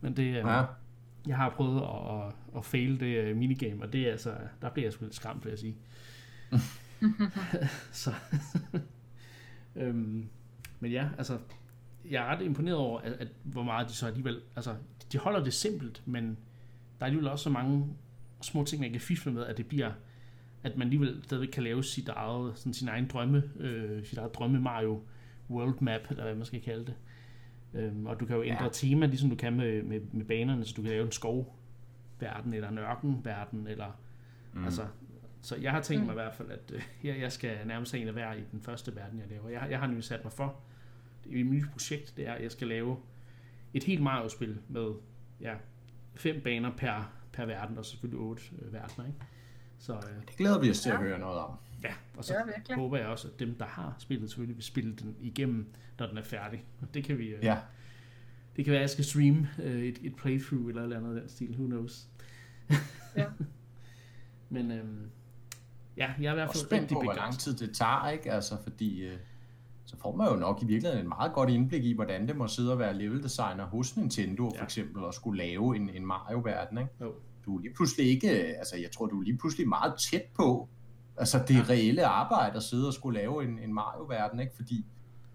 Men 0.01 0.17
det, 0.17 0.23
øh, 0.23 0.33
ja. 0.33 0.63
Jeg 1.27 1.35
har 1.35 1.49
prøvet 1.49 1.81
at, 1.81 2.27
at, 2.27 2.33
at 2.57 2.65
fail 2.65 2.99
det 2.99 3.17
øh, 3.17 3.37
minigame, 3.37 3.83
og 3.83 3.93
det 3.93 4.07
er 4.07 4.11
altså, 4.11 4.35
der 4.61 4.69
bliver 4.69 4.85
jeg 4.85 4.93
sgu 4.93 5.05
lidt 5.05 5.15
skræmt, 5.15 5.45
vil 5.45 5.49
jeg 5.49 5.59
sige. 5.59 5.77
så, 8.03 8.13
øhm, 9.75 10.29
men 10.79 10.91
ja, 10.91 11.09
altså, 11.17 11.39
jeg 12.09 12.23
er 12.23 12.35
ret 12.35 12.45
imponeret 12.45 12.77
over, 12.77 12.99
at, 12.99 13.11
at 13.11 13.27
hvor 13.43 13.63
meget 13.63 13.87
de 13.87 13.93
så 13.93 14.07
alligevel, 14.07 14.41
altså, 14.55 14.75
de 15.11 15.17
holder 15.17 15.43
det 15.43 15.53
simpelt, 15.53 16.01
men 16.05 16.25
der 16.99 16.99
er 16.99 17.05
alligevel 17.05 17.29
også 17.29 17.43
så 17.43 17.49
mange 17.49 17.87
små 18.41 18.63
ting, 18.63 18.81
man 18.81 18.91
kan 18.91 19.01
fifle 19.01 19.31
med, 19.31 19.45
at 19.45 19.57
det 19.57 19.67
bliver, 19.67 19.91
at 20.63 20.77
man 20.77 20.87
alligevel 20.87 21.23
stadigvæk 21.23 21.49
kan 21.49 21.63
lave 21.63 21.83
sit 21.83 22.09
eget, 22.09 22.57
sådan 22.57 22.73
sin 22.73 22.87
egen 22.87 23.07
drømme, 23.07 23.43
øh, 23.59 24.05
sit 24.05 24.17
eget 24.17 24.35
drømme 24.35 24.59
Mario 24.59 25.01
World 25.49 25.81
Map, 25.81 26.01
eller 26.09 26.23
hvad 26.23 26.35
man 26.35 26.45
skal 26.45 26.61
kalde 26.61 26.85
det. 26.85 26.95
Øhm, 27.73 28.05
og 28.05 28.19
du 28.19 28.25
kan 28.25 28.35
jo 28.35 28.43
ændre 28.43 28.63
ja. 28.63 28.69
tema, 28.69 29.05
ligesom 29.05 29.29
du 29.29 29.35
kan 29.35 29.53
med, 29.53 29.83
med, 29.83 30.01
med 30.11 30.25
banerne, 30.25 30.65
så 30.65 30.73
du 30.77 30.81
kan 30.81 30.91
lave 30.91 31.05
en 31.05 31.11
skovverden, 31.11 32.53
eller 32.53 32.69
en 32.69 32.77
ørkenverden, 32.77 33.67
eller 33.67 33.99
mm. 34.53 34.65
altså, 34.65 34.87
Så 35.41 35.55
jeg 35.55 35.71
har 35.71 35.81
tænkt 35.81 36.01
mm. 36.01 36.05
mig 36.05 36.13
i 36.13 36.21
hvert 36.21 36.33
fald, 36.33 36.51
at 36.51 36.71
øh, 36.73 36.81
jeg, 37.03 37.19
jeg 37.19 37.31
skal 37.31 37.57
nærmest 37.65 37.95
en 37.95 38.07
af 38.07 38.13
hver 38.13 38.33
i 38.33 38.43
den 38.51 38.61
første 38.61 38.95
verden, 38.95 39.19
jeg 39.19 39.27
laver. 39.29 39.49
Jeg, 39.49 39.67
jeg 39.69 39.79
har 39.79 39.87
nemlig 39.87 40.03
sat 40.03 40.23
mig 40.23 40.33
for, 40.33 40.59
det 41.23 41.31
mit 41.31 41.45
nye 41.45 41.65
projekt, 41.71 42.13
det 42.17 42.27
er, 42.27 42.33
at 42.33 42.43
jeg 42.43 42.51
skal 42.51 42.67
lave 42.67 42.97
et 43.73 43.83
helt 43.83 44.01
Mario-spil 44.01 44.57
med 44.67 44.93
ja, 45.41 45.53
fem 46.15 46.41
baner 46.43 46.71
per, 46.77 47.11
per 47.33 47.45
verden, 47.45 47.77
og 47.77 47.85
selvfølgelig 47.85 48.19
otte 48.19 48.43
øh, 48.61 48.73
verdener. 48.73 49.07
Ikke? 49.07 49.19
Så, 49.77 49.93
øh, 49.93 50.27
det 50.27 50.37
glæder 50.37 50.59
vi 50.59 50.69
os 50.69 50.79
til 50.79 50.89
ja. 50.89 50.95
at 50.95 51.03
høre 51.03 51.19
noget 51.19 51.39
om. 51.39 51.51
Ja, 51.83 51.93
og 52.17 52.23
så 52.23 52.33
ja, 52.69 52.75
håber 52.75 52.97
jeg 52.97 53.07
også, 53.07 53.27
at 53.27 53.39
dem, 53.39 53.55
der 53.55 53.65
har 53.65 53.95
spillet, 53.99 54.29
selvfølgelig 54.29 54.55
vil 54.55 54.63
spille 54.63 54.95
den 54.95 55.15
igennem, 55.19 55.73
når 55.99 56.07
den 56.07 56.17
er 56.17 56.23
færdig. 56.23 56.65
Det 56.93 57.03
kan 57.03 57.17
vi... 57.17 57.27
Øh, 57.27 57.43
ja. 57.43 57.57
Det 58.55 58.65
kan 58.65 58.71
være, 58.71 58.79
at 58.79 58.81
jeg 58.81 58.89
skal 58.89 59.05
streame 59.05 59.49
øh, 59.63 59.83
et, 59.83 59.99
et 60.01 60.15
playthrough 60.15 60.67
eller 60.67 60.83
eller 60.83 60.97
andet 60.97 61.15
af 61.15 61.21
den 61.21 61.29
stil. 61.29 61.51
Who 61.51 61.65
knows? 61.65 62.07
ja. 63.17 63.25
Men 64.49 64.71
øhm, 64.71 65.09
ja, 65.97 66.13
jeg 66.19 66.27
er 66.27 66.31
i 66.31 66.35
hvert 66.35 66.49
fald 66.49 66.65
spændt 66.65 66.91
på, 66.91 67.01
hvor 67.01 67.13
lang 67.13 67.39
tid 67.39 67.57
det 67.57 67.75
tager, 67.75 68.09
ikke? 68.09 68.31
Altså, 68.31 68.57
fordi 68.63 69.03
øh, 69.03 69.17
så 69.85 69.97
får 69.97 70.15
man 70.15 70.27
jo 70.27 70.35
nok 70.35 70.63
i 70.63 70.65
virkeligheden 70.65 71.05
en 71.05 71.09
meget 71.09 71.33
godt 71.33 71.49
indblik 71.49 71.85
i, 71.85 71.93
hvordan 71.93 72.27
det 72.27 72.35
må 72.35 72.47
sidde 72.47 72.71
og 72.71 72.79
være 72.79 72.97
level 72.97 73.23
designer 73.23 73.65
hos 73.65 73.97
Nintendo, 73.97 74.51
ja. 74.53 74.59
for 74.59 74.63
eksempel, 74.63 75.03
og 75.03 75.13
skulle 75.13 75.37
lave 75.37 75.75
en, 75.75 75.89
en 75.89 76.05
Mario-verden, 76.05 76.77
ikke? 76.77 76.89
Jo. 77.01 77.13
Du 77.45 77.57
er 77.57 77.61
lige 77.61 77.73
pludselig 77.73 78.07
ikke, 78.07 78.29
altså 78.29 78.77
jeg 78.77 78.91
tror, 78.91 79.05
du 79.05 79.19
er 79.19 79.23
lige 79.23 79.37
pludselig 79.37 79.67
meget 79.67 79.93
tæt 79.99 80.23
på, 80.35 80.69
altså 81.17 81.43
det 81.47 81.69
reelle 81.69 82.05
arbejde 82.05 82.55
at 82.55 82.63
sidde 82.63 82.87
og 82.87 82.93
skulle 82.93 83.19
lave 83.19 83.43
en, 83.43 83.59
en 83.59 83.73
Mario-verden, 83.73 84.39
ikke? 84.39 84.55
Fordi 84.55 84.85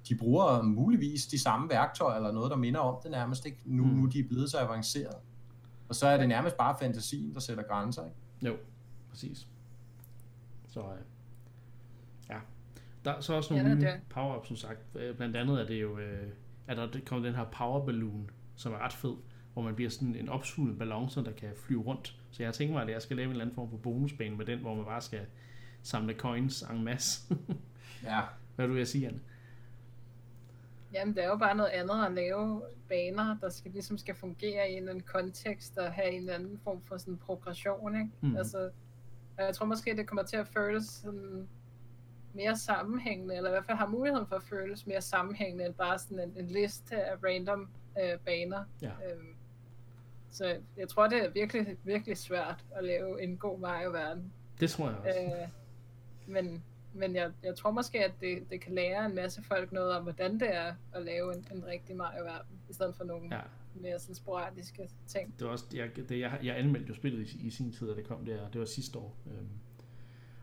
de 0.09 0.15
bruger 0.15 0.63
muligvis 0.63 1.27
de 1.27 1.39
samme 1.39 1.69
værktøjer, 1.71 2.17
eller 2.17 2.33
noget, 2.33 2.51
der 2.51 2.57
minder 2.57 2.81
om 2.81 2.99
det 3.03 3.11
nærmest, 3.11 3.47
ikke? 3.47 3.59
Nu, 3.65 3.85
mm. 3.85 3.91
nu 3.91 4.07
de 4.07 4.19
er 4.19 4.29
blevet 4.29 4.51
så 4.51 4.59
avanceret. 4.59 5.17
Og 5.89 5.95
så 5.95 6.07
er 6.07 6.17
det 6.17 6.29
nærmest 6.29 6.57
bare 6.57 6.77
fantasien, 6.81 7.35
der 7.35 7.41
sætter 7.41 7.63
grænser, 7.63 8.05
ikke? 8.05 8.17
Jo, 8.43 8.57
præcis. 9.11 9.49
Så 10.69 10.81
øh, 10.81 10.87
ja. 12.31 12.39
Der 13.05 13.11
er 13.11 13.21
så 13.21 13.35
også 13.35 13.55
nogle 13.55 13.69
ja, 13.69 13.75
nye 13.75 14.01
power 14.11 14.45
som 14.45 14.57
sagt. 14.57 14.79
Øh, 14.95 15.17
blandt 15.17 15.37
andet 15.37 15.61
er 15.61 15.67
det 15.67 15.83
jo, 15.83 15.99
øh, 15.99 16.29
at 16.67 16.77
der 16.77 16.89
kommer 17.07 17.27
den 17.27 17.35
her 17.35 17.45
power 17.45 17.87
balloon, 17.87 18.31
som 18.57 18.73
er 18.73 18.79
ret 18.79 18.93
fed, 18.93 19.15
hvor 19.53 19.63
man 19.63 19.75
bliver 19.75 19.91
sådan 19.91 20.15
en 20.15 20.29
opsvulmet 20.29 20.79
ballon, 20.79 21.09
der 21.09 21.33
kan 21.37 21.49
flyve 21.57 21.83
rundt. 21.83 22.17
Så 22.31 22.43
jeg 22.43 22.55
tænker 22.55 22.75
mig, 22.75 22.83
at 22.83 22.89
jeg 22.89 23.03
skal 23.03 23.17
lave 23.17 23.25
en 23.25 23.31
eller 23.31 23.45
anden 23.45 23.55
form 23.55 23.71
for 23.71 23.77
bonusbane 23.77 24.37
med 24.37 24.47
den, 24.47 24.59
hvor 24.59 24.75
man 24.75 24.85
bare 24.85 25.01
skal 25.01 25.21
samle 25.89 26.15
coins 26.15 26.63
en 26.63 26.85
masse. 26.85 27.35
ja. 28.05 28.21
Hvad 28.57 28.67
vil 28.67 28.81
du 28.81 28.85
sige, 28.85 29.07
Anne? 29.07 29.21
Jamen, 30.93 31.15
det 31.15 31.25
er 31.25 31.29
jo 31.29 31.37
bare 31.37 31.55
noget 31.55 31.71
andet 31.71 32.07
at 32.07 32.13
lave 32.13 32.63
baner, 32.89 33.37
der 33.41 33.49
skal 33.49 33.71
ligesom 33.71 33.99
skal 33.99 34.15
fungere 34.15 34.71
i 34.71 34.73
en 34.73 34.79
eller 34.79 34.91
anden 34.91 35.05
kontekst 35.05 35.79
og 35.79 35.93
have 35.93 36.11
en 36.11 36.21
eller 36.21 36.35
anden 36.35 36.61
form 36.65 36.83
for 36.83 36.97
sådan 36.99 37.17
progression, 37.17 37.97
ikke? 37.97 38.11
Mm. 38.21 38.37
Altså, 38.37 38.71
jeg 39.39 39.55
tror 39.55 39.67
måske, 39.67 39.97
det 39.97 40.07
kommer 40.07 40.23
til 40.23 40.37
at 40.37 40.49
føles 40.49 40.85
sådan 40.85 41.49
mere 42.33 42.57
sammenhængende, 42.57 43.37
eller 43.37 43.51
i 43.51 43.53
hvert 43.53 43.65
fald 43.65 43.79
har 43.79 43.87
muligheden 43.87 44.27
for 44.27 44.37
at 44.37 44.43
føles 44.43 44.87
mere 44.87 45.01
sammenhængende, 45.01 45.67
end 45.67 45.75
bare 45.75 45.99
sådan 45.99 46.21
en, 46.21 46.33
en 46.37 46.47
liste 46.47 47.05
af 47.05 47.17
random 47.25 47.69
øh, 48.03 48.19
baner. 48.19 48.65
Ja. 48.83 48.89
Øhm, 48.89 49.35
så 50.31 50.57
jeg 50.77 50.89
tror, 50.89 51.09
det 51.09 51.25
er 51.25 51.31
virkelig, 51.31 51.77
virkelig 51.85 52.17
svært 52.17 52.65
at 52.71 52.85
lave 52.85 53.23
en 53.23 53.37
god 53.37 53.59
Mario-verden. 53.59 54.33
Det 54.61 54.71
tror 54.71 54.89
jeg 54.89 54.99
også. 54.99 55.41
Øh, 55.43 55.49
men 56.29 56.63
men 56.93 57.15
jeg, 57.15 57.31
jeg 57.43 57.57
tror 57.57 57.71
måske, 57.71 58.05
at 58.05 58.13
det, 58.21 58.51
det 58.51 58.61
kan 58.61 58.75
lære 58.75 59.07
en 59.07 59.15
masse 59.15 59.43
folk 59.43 59.73
noget 59.73 59.93
om, 59.93 60.03
hvordan 60.03 60.41
det 60.41 60.55
er 60.55 60.75
at 60.93 61.03
lave 61.03 61.37
en, 61.37 61.47
en 61.55 61.67
rigtig 61.67 61.97
Mario-verden, 61.97 62.59
i 62.71 62.73
stedet 62.73 62.97
for 62.97 63.05
nogle 63.05 63.37
ja. 63.37 63.41
mere 63.75 63.99
sådan 63.99 64.15
sporadiske 64.15 64.89
ting. 65.07 65.39
Det 65.39 65.47
var 65.47 65.53
også, 65.53 65.65
jeg, 65.75 65.91
det, 65.97 66.21
jeg, 66.21 66.39
jeg 66.43 66.59
anmeldte 66.59 66.89
jo 66.89 66.95
spillet 66.95 67.29
i, 67.29 67.47
i 67.47 67.51
sin 67.51 67.73
tid, 67.73 67.89
da 67.89 67.95
det 67.95 68.05
kom 68.05 68.25
der, 68.25 68.51
det 68.51 68.59
var 68.59 68.67
sidste 68.67 68.99
år. 68.99 69.17
Øhm, 69.27 69.49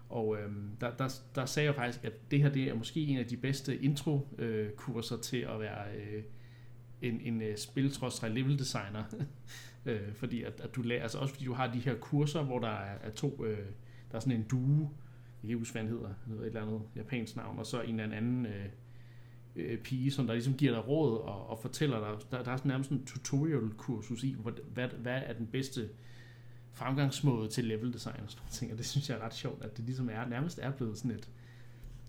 og 0.10 0.38
øhm, 0.38 0.78
der, 0.82 0.92
der, 0.98 1.20
der 1.36 1.46
sagde 1.46 1.68
jeg 1.68 1.76
faktisk, 1.76 2.06
at 2.06 2.32
det 2.32 2.42
her 2.42 2.50
det 2.50 2.64
er 2.64 2.74
måske 2.74 3.00
en 3.00 3.18
af 3.18 3.26
de 3.26 3.38
bedste 3.38 3.78
intro-kurser 3.78 5.18
øh, 5.18 5.22
til 5.22 5.38
at 5.38 5.60
være 5.60 5.96
øh, 5.96 6.24
en, 7.02 7.22
en 7.22 7.42
uh, 7.42 7.56
spiltrådstræk 7.58 8.32
level 8.34 8.60
designer. 8.60 9.04
øh, 9.86 10.14
fordi 10.14 10.44
at, 10.44 10.62
at 10.62 10.76
du 10.76 10.82
lærer, 10.82 11.02
altså 11.02 11.18
også 11.18 11.34
fordi 11.34 11.46
du 11.46 11.54
har 11.54 11.72
de 11.72 11.80
her 11.80 11.96
kurser, 11.96 12.44
hvor 12.44 12.60
der 12.60 12.68
er, 12.68 12.98
er 13.02 13.12
to, 13.12 13.46
øh, 13.46 13.58
der 14.12 14.16
er 14.16 14.20
sådan 14.20 14.40
en 14.40 14.44
due, 14.44 14.90
jeg 15.46 15.50
kan 15.50 15.58
huske, 15.58 15.74
hvad 15.74 15.82
han 15.82 15.92
hedder, 15.92 16.14
noget 16.28 16.42
et 16.42 16.48
eller 16.48 16.62
andet 16.62 16.82
japansk 16.96 17.36
navn, 17.36 17.60
og 17.60 17.66
så 17.66 17.82
en 17.82 18.00
eller 18.00 18.18
anden 18.18 18.46
øh, 18.46 18.66
øh, 19.56 19.78
pige, 19.78 20.12
som 20.12 20.28
der 20.28 20.34
ligesom 20.34 20.54
giver 20.54 20.72
dig 20.72 20.88
råd 20.88 21.18
og, 21.18 21.50
og 21.50 21.60
fortæller 21.60 22.00
dig, 22.00 22.32
der, 22.32 22.44
der 22.44 22.52
er 22.52 22.58
sådan 22.58 22.70
nærmest 22.70 22.90
en 22.90 23.06
tutorial-kursus 23.06 24.24
i, 24.24 24.36
hvad, 24.40 24.54
hvad, 24.74 24.90
hvad 24.90 25.22
er 25.26 25.34
den 25.34 25.48
bedste 25.48 25.90
fremgangsmåde 26.74 27.50
til 27.50 27.66
level 27.66 27.94
design 27.94 28.22
og 28.24 28.32
sådan 28.32 28.48
ting, 28.52 28.72
og 28.72 28.78
det 28.78 28.86
synes 28.86 29.10
jeg 29.10 29.18
er 29.18 29.22
ret 29.22 29.34
sjovt, 29.34 29.64
at 29.64 29.78
det 29.78 29.86
ligesom 29.86 30.10
er, 30.10 30.26
nærmest 30.26 30.60
er 30.62 30.72
blevet 30.72 30.98
sådan 30.98 31.12
et, 31.12 31.30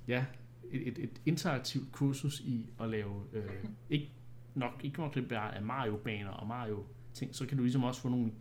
ja, 0.08 0.24
et, 0.70 0.88
et, 0.88 0.98
et 0.98 1.20
interaktivt 1.26 1.92
kursus 1.92 2.40
i 2.40 2.70
at 2.80 2.90
lave, 2.90 3.22
øh, 3.32 3.64
ikke 3.90 4.12
nok, 4.54 4.72
ikke 4.84 5.00
nok 5.00 5.14
det 5.14 5.28
bare 5.28 5.56
af 5.56 5.62
Mario-baner 5.62 6.30
og 6.30 6.46
Mario-ting, 6.46 7.34
så 7.34 7.46
kan 7.46 7.56
du 7.56 7.62
ligesom 7.62 7.84
også 7.84 8.00
få 8.00 8.08
nogle 8.08 8.32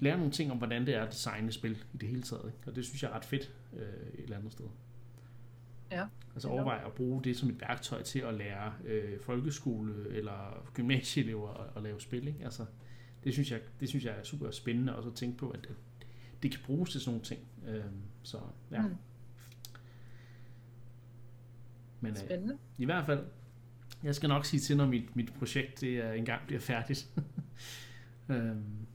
lære 0.00 0.16
nogle 0.16 0.32
ting 0.32 0.52
om, 0.52 0.58
hvordan 0.58 0.86
det 0.86 0.94
er 0.94 1.02
at 1.02 1.12
designe 1.12 1.52
spil 1.52 1.84
i 1.92 1.96
det 1.96 2.08
hele 2.08 2.22
taget. 2.22 2.44
Ikke? 2.46 2.58
Og 2.66 2.76
det 2.76 2.84
synes 2.84 3.02
jeg 3.02 3.10
er 3.10 3.14
ret 3.14 3.24
fedt 3.24 3.52
øh, 3.72 3.82
et 4.14 4.22
eller 4.22 4.36
andet 4.36 4.52
sted. 4.52 4.66
Ja. 5.90 6.06
Altså 6.34 6.48
overvej 6.48 6.82
at 6.86 6.92
bruge 6.92 7.24
det 7.24 7.36
som 7.36 7.48
et 7.50 7.60
værktøj 7.60 8.02
til 8.02 8.18
at 8.18 8.34
lære 8.34 8.72
øh, 8.84 9.20
folkeskole 9.20 10.08
eller 10.10 10.66
gymnasieelever 10.74 11.54
at, 11.54 11.70
at 11.76 11.82
lave 11.82 12.00
spil. 12.00 12.28
Ikke? 12.28 12.44
Altså, 12.44 12.66
det, 13.24 13.32
synes 13.32 13.50
jeg, 13.50 13.60
det 13.80 13.88
synes 13.88 14.04
jeg 14.04 14.14
er 14.18 14.22
super 14.22 14.50
spændende 14.50 14.96
også 14.96 15.08
at 15.08 15.14
tænke 15.14 15.38
på, 15.38 15.50
at, 15.50 15.66
at 15.66 15.76
det 16.42 16.50
kan 16.50 16.60
bruges 16.66 16.90
til 16.90 17.00
sådan 17.00 17.10
nogle 17.10 17.24
ting. 17.24 17.40
Øh, 17.68 17.84
så 18.22 18.38
ja. 18.70 18.82
Mm. 18.82 18.94
Men 22.00 22.10
øh, 22.10 22.16
Spændende. 22.16 22.58
i 22.78 22.84
hvert 22.84 23.06
fald, 23.06 23.24
jeg 24.02 24.14
skal 24.14 24.28
nok 24.28 24.44
sige 24.44 24.60
til, 24.60 24.76
når 24.76 24.86
mit, 24.86 25.16
mit 25.16 25.32
projekt 25.32 25.80
det 25.80 26.18
engang 26.18 26.46
bliver 26.46 26.60
færdigt. 26.60 27.10
øhm, 28.28 28.86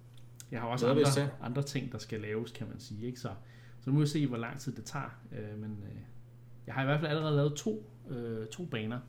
jeg 0.52 0.62
har 0.62 0.68
også 0.68 0.90
andre, 0.90 1.30
andre 1.42 1.62
ting, 1.62 1.92
der 1.92 1.98
skal 1.98 2.22
laves, 2.22 2.52
kan 2.52 2.68
man 2.68 2.80
sige. 2.80 3.06
Ikke? 3.06 3.20
Så, 3.20 3.30
så 3.80 3.90
nu 3.90 3.94
må 3.94 4.00
vi 4.00 4.08
se, 4.08 4.28
hvor 4.28 4.38
lang 4.38 4.60
tid 4.60 4.76
det 4.76 4.86
tager. 4.86 5.20
Øh, 5.32 5.60
men 5.60 5.72
øh, 5.72 6.00
jeg 6.68 6.76
har 6.76 6.82
i 6.82 6.86
hvert 6.86 7.00
fald 7.00 7.12
allerede 7.12 7.36
lavet 7.36 7.54
to, 7.56 7.92
øh, 8.10 8.48
to 8.48 8.66
baner. 8.66 9.00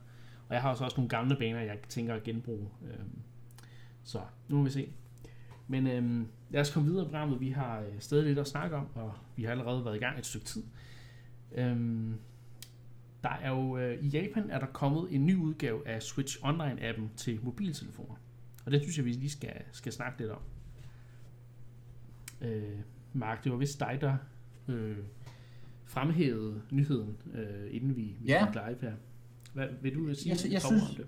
Og 0.49 0.55
jeg 0.55 0.63
har 0.63 0.71
også, 0.71 0.85
også 0.85 0.97
nogle 0.97 1.09
gamle 1.09 1.37
baner, 1.37 1.61
jeg 1.61 1.79
tænker 1.89 2.15
at 2.15 2.23
genbruge. 2.23 2.69
Øh, 2.85 3.05
så 4.05 4.21
nu 4.49 4.57
må 4.57 4.63
vi 4.63 4.71
se. 4.71 4.93
Men 5.69 5.87
øh, 5.87 6.27
lad 6.51 6.61
os 6.61 6.71
komme 6.71 6.89
videre 6.89 7.05
i 7.05 7.07
programmet. 7.07 7.41
Vi 7.41 7.51
har 7.51 7.81
øh, 7.81 8.01
stadig 8.01 8.25
lidt 8.25 8.39
at 8.39 8.47
snakke 8.47 8.77
om, 8.77 8.87
og 8.95 9.13
vi 9.37 9.45
har 9.45 9.51
allerede 9.51 9.85
været 9.85 9.97
i 9.97 9.99
gang 9.99 10.19
et 10.19 10.27
stykke 10.27 10.47
tid. 10.47 10.63
Øh, 11.53 11.77
der 13.23 13.31
er 13.31 13.51
jo 13.51 13.79
øh, 13.79 14.05
i 14.05 14.09
Japan 14.09 14.51
er 14.51 14.59
der 14.59 14.67
kommet 14.67 15.15
en 15.15 15.27
ny 15.27 15.37
udgave 15.37 15.89
af 15.89 16.03
Switch 16.03 16.39
Online-appen 16.45 17.17
til 17.17 17.41
mobiltelefoner. 17.43 18.15
Og 18.65 18.73
det 18.73 18.83
synes 18.83 18.97
jeg, 18.97 19.05
vi 19.05 19.13
lige 19.13 19.31
skal, 19.31 19.63
skal 19.73 19.93
snakke 19.93 20.19
lidt 20.19 20.31
om. 20.31 20.43
Øh, 22.41 22.63
Mark, 23.13 23.45
det 23.45 23.53
var 23.53 23.59
vist 23.59 23.81
dig, 23.81 23.99
der 24.01 24.17
øh, 24.69 24.97
fremhævede 25.85 26.63
nyheden, 26.71 27.17
øh, 27.35 27.75
inden 27.75 27.97
vi, 27.97 28.17
vi 28.21 28.27
ja. 28.27 28.47
live 28.53 28.79
her. 28.81 28.93
Hvad 29.55 29.67
vil 29.83 29.95
du 29.95 30.15
sige 30.15 30.37
jeg, 30.45 30.53
jeg 30.53 30.63
synes, 30.63 30.83
om 30.91 30.97
det? 30.97 31.07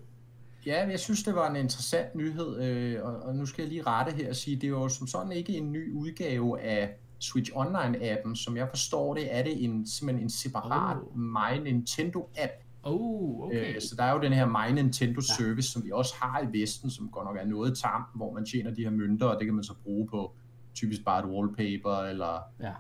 Ja, 0.67 0.89
jeg 0.89 1.01
synes, 1.01 1.23
det 1.23 1.35
var 1.35 1.51
en 1.51 1.57
interessant 1.57 2.15
nyhed, 2.15 2.63
øh, 2.63 3.05
og, 3.05 3.17
og 3.17 3.35
nu 3.35 3.47
skal 3.47 3.63
jeg 3.63 3.69
lige 3.69 3.83
rette 3.83 4.13
her 4.13 4.29
og 4.29 4.37
sige, 4.37 4.57
det 4.57 4.65
er 4.65 4.69
jo 4.69 4.89
som 4.89 5.07
sådan 5.07 5.33
ikke 5.33 5.57
en 5.57 5.73
ny 5.73 5.93
udgave 5.93 6.61
af 6.61 6.97
Switch 7.19 7.53
Online-appen. 7.55 8.35
Som 8.35 8.57
jeg 8.57 8.69
forstår 8.69 9.15
det, 9.15 9.37
er 9.37 9.43
det 9.43 9.65
en, 9.65 9.87
simpelthen 9.87 10.27
en 10.27 10.31
separat 10.31 10.97
oh. 10.97 11.19
My 11.19 11.69
Nintendo-app. 11.69 12.65
Oh, 12.83 13.41
okay. 13.41 13.75
øh, 13.75 13.81
så 13.81 13.95
der 13.97 14.05
er 14.05 14.13
jo 14.13 14.21
den 14.21 14.33
her 14.33 14.47
My 14.47 14.75
Nintendo 14.75 15.21
Service, 15.21 15.57
ja. 15.57 15.73
som 15.73 15.85
vi 15.85 15.91
også 15.91 16.15
har 16.23 16.43
i 16.43 16.61
Vesten, 16.61 16.91
som 16.91 17.09
godt 17.09 17.27
nok 17.27 17.37
er 17.37 17.45
noget 17.45 17.79
tam, 17.79 18.03
hvor 18.15 18.33
man 18.33 18.45
tjener 18.45 18.75
de 18.75 18.83
her 18.83 18.91
mønter, 18.91 19.27
og 19.27 19.39
det 19.39 19.47
kan 19.47 19.55
man 19.55 19.65
så 19.65 19.75
bruge 19.85 20.09
på 20.09 20.35
typisk 20.75 21.05
bare 21.05 21.25
et 21.25 21.31
wallpaper, 21.31 21.97
eller 21.97 22.41
ja. 22.61 22.73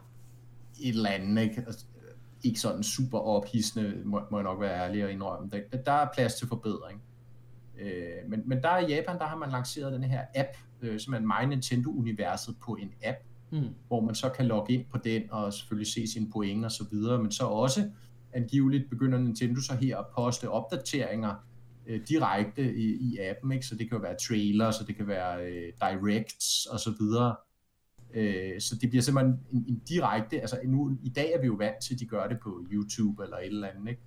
et 0.80 0.94
eller 0.94 1.10
andet, 1.10 1.42
ikke? 1.42 1.62
Altså, 1.66 1.84
ikke 2.44 2.60
sådan 2.60 2.82
super 2.82 3.18
ophidsende, 3.18 4.02
må, 4.04 4.20
må 4.30 4.38
jeg 4.38 4.44
nok 4.44 4.60
være 4.60 4.88
ærlig 4.88 5.04
og 5.04 5.12
indrømme. 5.12 5.50
Der, 5.50 5.78
der 5.78 5.92
er 5.92 6.08
plads 6.14 6.34
til 6.34 6.48
forbedring. 6.48 7.02
Øh, 7.78 8.28
men, 8.28 8.42
men 8.46 8.62
der 8.62 8.78
i 8.78 8.94
Japan, 8.94 9.18
der 9.18 9.24
har 9.24 9.36
man 9.36 9.50
lanceret 9.50 9.92
den 9.92 10.04
her 10.04 10.24
app, 10.34 10.48
øh, 10.82 11.00
som 11.00 11.14
er 11.14 11.20
My 11.20 11.48
Nintendo-universet 11.48 12.56
på 12.64 12.74
en 12.74 12.92
app, 13.04 13.18
mm. 13.50 13.68
hvor 13.88 14.00
man 14.00 14.14
så 14.14 14.28
kan 14.28 14.46
logge 14.46 14.74
ind 14.74 14.84
på 14.90 14.98
den, 14.98 15.22
og 15.30 15.52
selvfølgelig 15.52 15.92
se 15.92 16.06
sine 16.06 16.30
point 16.30 16.64
og 16.64 16.72
så 16.72 16.84
videre, 16.90 17.22
men 17.22 17.32
så 17.32 17.44
også 17.44 17.90
angiveligt 18.32 18.90
begynder 18.90 19.18
Nintendo 19.18 19.60
så 19.60 19.74
her 19.74 19.98
at 19.98 20.06
poste 20.14 20.50
opdateringer 20.50 21.34
øh, 21.86 22.00
direkte 22.08 22.74
i, 22.74 22.86
i 23.00 23.18
appen, 23.18 23.52
ikke? 23.52 23.66
så 23.66 23.74
det 23.74 23.88
kan 23.88 23.98
jo 23.98 24.02
være 24.02 24.16
trailers, 24.28 24.74
så 24.74 24.84
det 24.84 24.96
kan 24.96 25.06
være 25.06 25.44
øh, 25.44 25.72
directs 25.80 26.66
og 26.66 26.80
så 26.80 26.94
videre, 27.00 27.36
Øh, 28.14 28.60
så 28.60 28.76
det 28.80 28.90
bliver 28.90 29.02
simpelthen 29.02 29.40
en, 29.52 29.64
en 29.68 29.82
direkte, 29.88 30.40
altså 30.40 30.58
nu, 30.64 30.98
i 31.02 31.08
dag 31.08 31.32
er 31.32 31.40
vi 31.40 31.46
jo 31.46 31.54
vant 31.54 31.80
til, 31.82 31.94
at 31.94 32.00
de 32.00 32.06
gør 32.06 32.28
det 32.28 32.40
på 32.40 32.66
YouTube 32.72 33.22
eller 33.22 33.36
et 33.36 33.46
eller 33.46 33.68
andet, 33.68 33.90
ikke? 33.90 34.02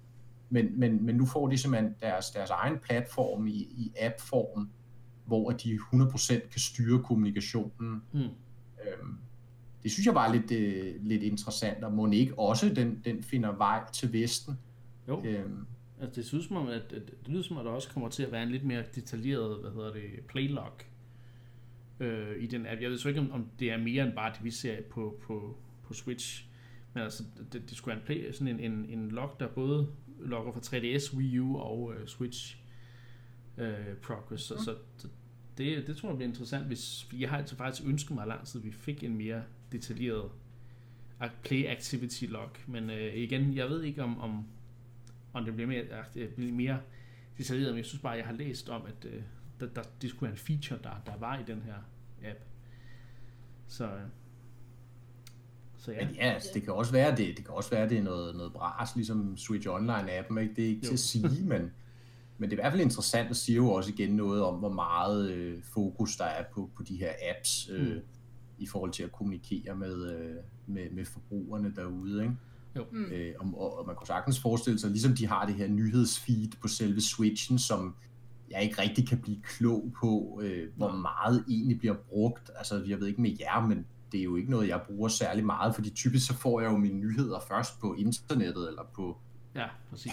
Men, 0.49 0.79
men, 0.79 1.05
men 1.05 1.15
nu 1.15 1.25
får 1.25 1.47
de 1.47 1.57
simpelthen 1.57 1.95
deres, 2.01 2.31
deres 2.31 2.49
egen 2.49 2.77
platform 2.79 3.47
i, 3.47 3.51
i 3.51 3.93
app-form, 3.99 4.69
hvor 5.25 5.51
de 5.51 5.79
100% 5.93 6.49
kan 6.49 6.59
styre 6.59 7.03
kommunikationen. 7.03 8.01
Mm. 8.13 8.19
Øhm, 8.19 9.17
det 9.83 9.91
synes 9.91 10.05
jeg 10.05 10.15
var 10.15 10.33
lidt, 10.33 10.51
øh, 10.51 10.95
lidt 11.01 11.23
interessant, 11.23 11.83
og 11.83 11.93
må 11.93 12.11
ikke 12.11 12.39
også 12.39 12.69
den, 12.69 13.01
den 13.05 13.23
finder 13.23 13.51
vej 13.51 13.91
til 13.93 14.13
Vesten. 14.13 14.53
Jo, 15.07 15.23
øhm. 15.25 15.65
altså 16.01 16.15
det 16.15 16.25
synes 16.25 16.45
som 16.45 16.57
om, 16.57 16.67
at, 16.67 16.93
at, 16.93 17.07
det 17.07 17.27
lyder 17.27 17.43
som 17.43 17.57
om, 17.57 17.59
at 17.59 17.65
der 17.65 17.71
også 17.71 17.89
kommer 17.89 18.09
til 18.09 18.23
at 18.23 18.31
være 18.31 18.43
en 18.43 18.51
lidt 18.51 18.65
mere 18.65 18.83
detaljeret, 18.95 19.61
hvad 19.61 19.71
hedder 19.71 19.93
det, 19.93 20.25
playlog 20.27 20.71
øh, 21.99 22.43
i 22.43 22.47
den 22.47 22.67
app. 22.67 22.81
Jeg 22.81 22.89
ved 22.89 22.97
så 22.97 23.07
ikke, 23.07 23.21
om, 23.21 23.31
om 23.31 23.49
det 23.59 23.71
er 23.71 23.77
mere 23.77 24.03
end 24.03 24.13
bare 24.13 24.33
det, 24.33 24.43
vi 24.43 24.51
ser 24.51 24.81
på, 24.81 25.19
på, 25.23 25.57
på 25.83 25.93
Switch, 25.93 26.45
men 26.93 27.03
altså, 27.03 27.23
det, 27.53 27.69
det 27.69 27.77
skulle 27.77 27.95
være 27.95 28.01
en, 28.01 28.05
play, 28.05 28.31
sådan 28.31 28.47
en, 28.47 28.71
en, 28.71 28.85
en 28.85 29.11
log, 29.11 29.35
der 29.39 29.47
både 29.47 29.87
logger 30.19 30.51
fra 30.51 30.59
3DS, 30.59 31.17
Wii 31.17 31.39
U 31.39 31.57
og 31.57 31.81
uh, 31.81 32.05
Switch 32.05 32.57
uh, 33.57 33.97
progress, 34.01 34.43
så, 34.43 34.57
så, 34.57 34.75
så 34.97 35.07
det, 35.57 35.87
det 35.87 35.97
tror 35.97 36.09
jeg 36.09 36.17
bliver 36.17 36.29
interessant, 36.29 36.65
hvis 36.65 37.07
jeg 37.13 37.29
har 37.29 37.37
altså 37.37 37.55
faktisk 37.55 37.87
ønsket 37.87 38.15
mig 38.15 38.27
lang 38.27 38.47
tid, 38.47 38.59
at 38.59 38.65
vi 38.65 38.71
fik 38.71 39.03
en 39.03 39.17
mere 39.17 39.43
detaljeret 39.71 40.31
play 41.43 41.65
activity 41.65 42.25
log, 42.25 42.49
men 42.67 42.89
uh, 42.89 43.15
igen, 43.15 43.55
jeg 43.55 43.69
ved 43.69 43.83
ikke 43.83 44.03
om, 44.03 44.19
om, 44.19 44.45
om 45.33 45.45
det 45.45 45.53
bliver 45.53 45.67
mere, 45.67 45.85
det 46.13 46.29
bliver 46.29 46.53
mere 46.53 46.79
detaljeret, 47.37 47.71
men 47.71 47.77
jeg 47.77 47.85
synes 47.85 48.01
bare, 48.01 48.13
at 48.13 48.19
jeg 48.19 48.27
har 48.27 48.33
læst 48.33 48.69
om, 48.69 48.81
at 48.85 49.05
uh, 49.05 49.21
der, 49.59 49.67
der, 49.67 49.81
det 50.01 50.09
skulle 50.09 50.21
være 50.21 50.31
en 50.31 50.37
feature, 50.37 50.79
der, 50.83 51.01
der 51.05 51.17
var 51.19 51.37
i 51.37 51.43
den 51.47 51.61
her 51.61 51.75
app. 52.29 52.39
Så, 53.67 53.89
så 55.77 55.91
ja. 55.91 56.05
Men 56.05 56.15
ja, 56.15 56.21
altså, 56.21 56.49
det 56.53 56.63
kan 56.63 56.73
også 56.73 56.91
være, 56.91 57.15
det, 57.15 57.37
det 57.37 57.45
kan 57.45 57.53
også 57.53 57.69
være, 57.69 57.89
det 57.89 57.97
er 57.97 58.03
noget, 58.03 58.35
noget 58.35 58.53
bras, 58.53 58.95
ligesom 58.95 59.37
Switch 59.37 59.67
Online-appen, 59.67 60.39
ikke? 60.39 60.53
Det 60.55 60.63
er 60.63 60.67
ikke 60.67 60.81
jo. 60.83 60.87
til 60.87 60.93
at 60.93 60.99
sige, 60.99 61.43
men, 61.43 61.71
men 62.37 62.49
det 62.49 62.55
er 62.55 62.59
i 62.59 62.61
hvert 62.61 62.71
fald 62.73 62.81
interessant 62.81 63.29
at 63.29 63.35
sige 63.35 63.55
jo 63.55 63.71
også 63.71 63.91
igen 63.91 64.15
noget 64.15 64.43
om, 64.43 64.59
hvor 64.59 64.73
meget 64.73 65.31
øh, 65.31 65.63
fokus 65.63 66.17
der 66.17 66.25
er 66.25 66.43
på, 66.53 66.69
på 66.77 66.83
de 66.83 66.97
her 66.97 67.11
apps, 67.29 67.69
øh, 67.71 67.95
mm. 67.95 68.01
i 68.57 68.67
forhold 68.67 68.91
til 68.91 69.03
at 69.03 69.11
kommunikere 69.11 69.75
med, 69.75 70.15
øh, 70.15 70.35
med, 70.67 70.89
med 70.91 71.05
forbrugerne 71.05 71.73
derude, 71.75 72.23
ikke? 72.23 72.35
Jo. 72.75 72.85
Mm. 72.91 73.05
Øh, 73.05 73.35
og, 73.39 73.79
og 73.79 73.87
man 73.87 73.95
kunne 73.95 74.07
sagtens 74.07 74.39
forestille 74.39 74.79
sig, 74.79 74.89
ligesom 74.89 75.15
de 75.15 75.27
har 75.27 75.45
det 75.45 75.55
her 75.55 75.67
nyhedsfeed 75.67 76.51
på 76.61 76.67
selve 76.67 77.01
Switchen, 77.01 77.59
som 77.59 77.95
jeg 78.55 78.63
ikke 78.63 78.81
rigtig 78.81 79.07
kan 79.07 79.21
blive 79.21 79.41
klog 79.41 79.91
på, 79.99 80.41
øh, 80.43 80.67
hvor 80.75 80.91
meget 80.91 81.45
egentlig 81.49 81.79
bliver 81.79 81.95
brugt. 82.09 82.51
Altså, 82.55 82.83
jeg 82.87 82.99
ved 82.99 83.07
ikke 83.07 83.21
med 83.21 83.35
jer, 83.39 83.67
men 83.67 83.85
det 84.11 84.19
er 84.19 84.23
jo 84.23 84.35
ikke 84.35 84.51
noget, 84.51 84.67
jeg 84.67 84.81
bruger 84.87 85.07
særlig 85.07 85.45
meget, 85.45 85.75
fordi 85.75 85.89
typisk 85.89 86.27
så 86.27 86.33
får 86.33 86.61
jeg 86.61 86.71
jo 86.71 86.77
mine 86.77 86.99
nyheder 86.99 87.39
først 87.47 87.79
på 87.79 87.93
internettet 87.93 88.67
eller 88.67 88.83
på... 88.95 89.17
Ja, 89.55 89.65
præcis. 89.89 90.11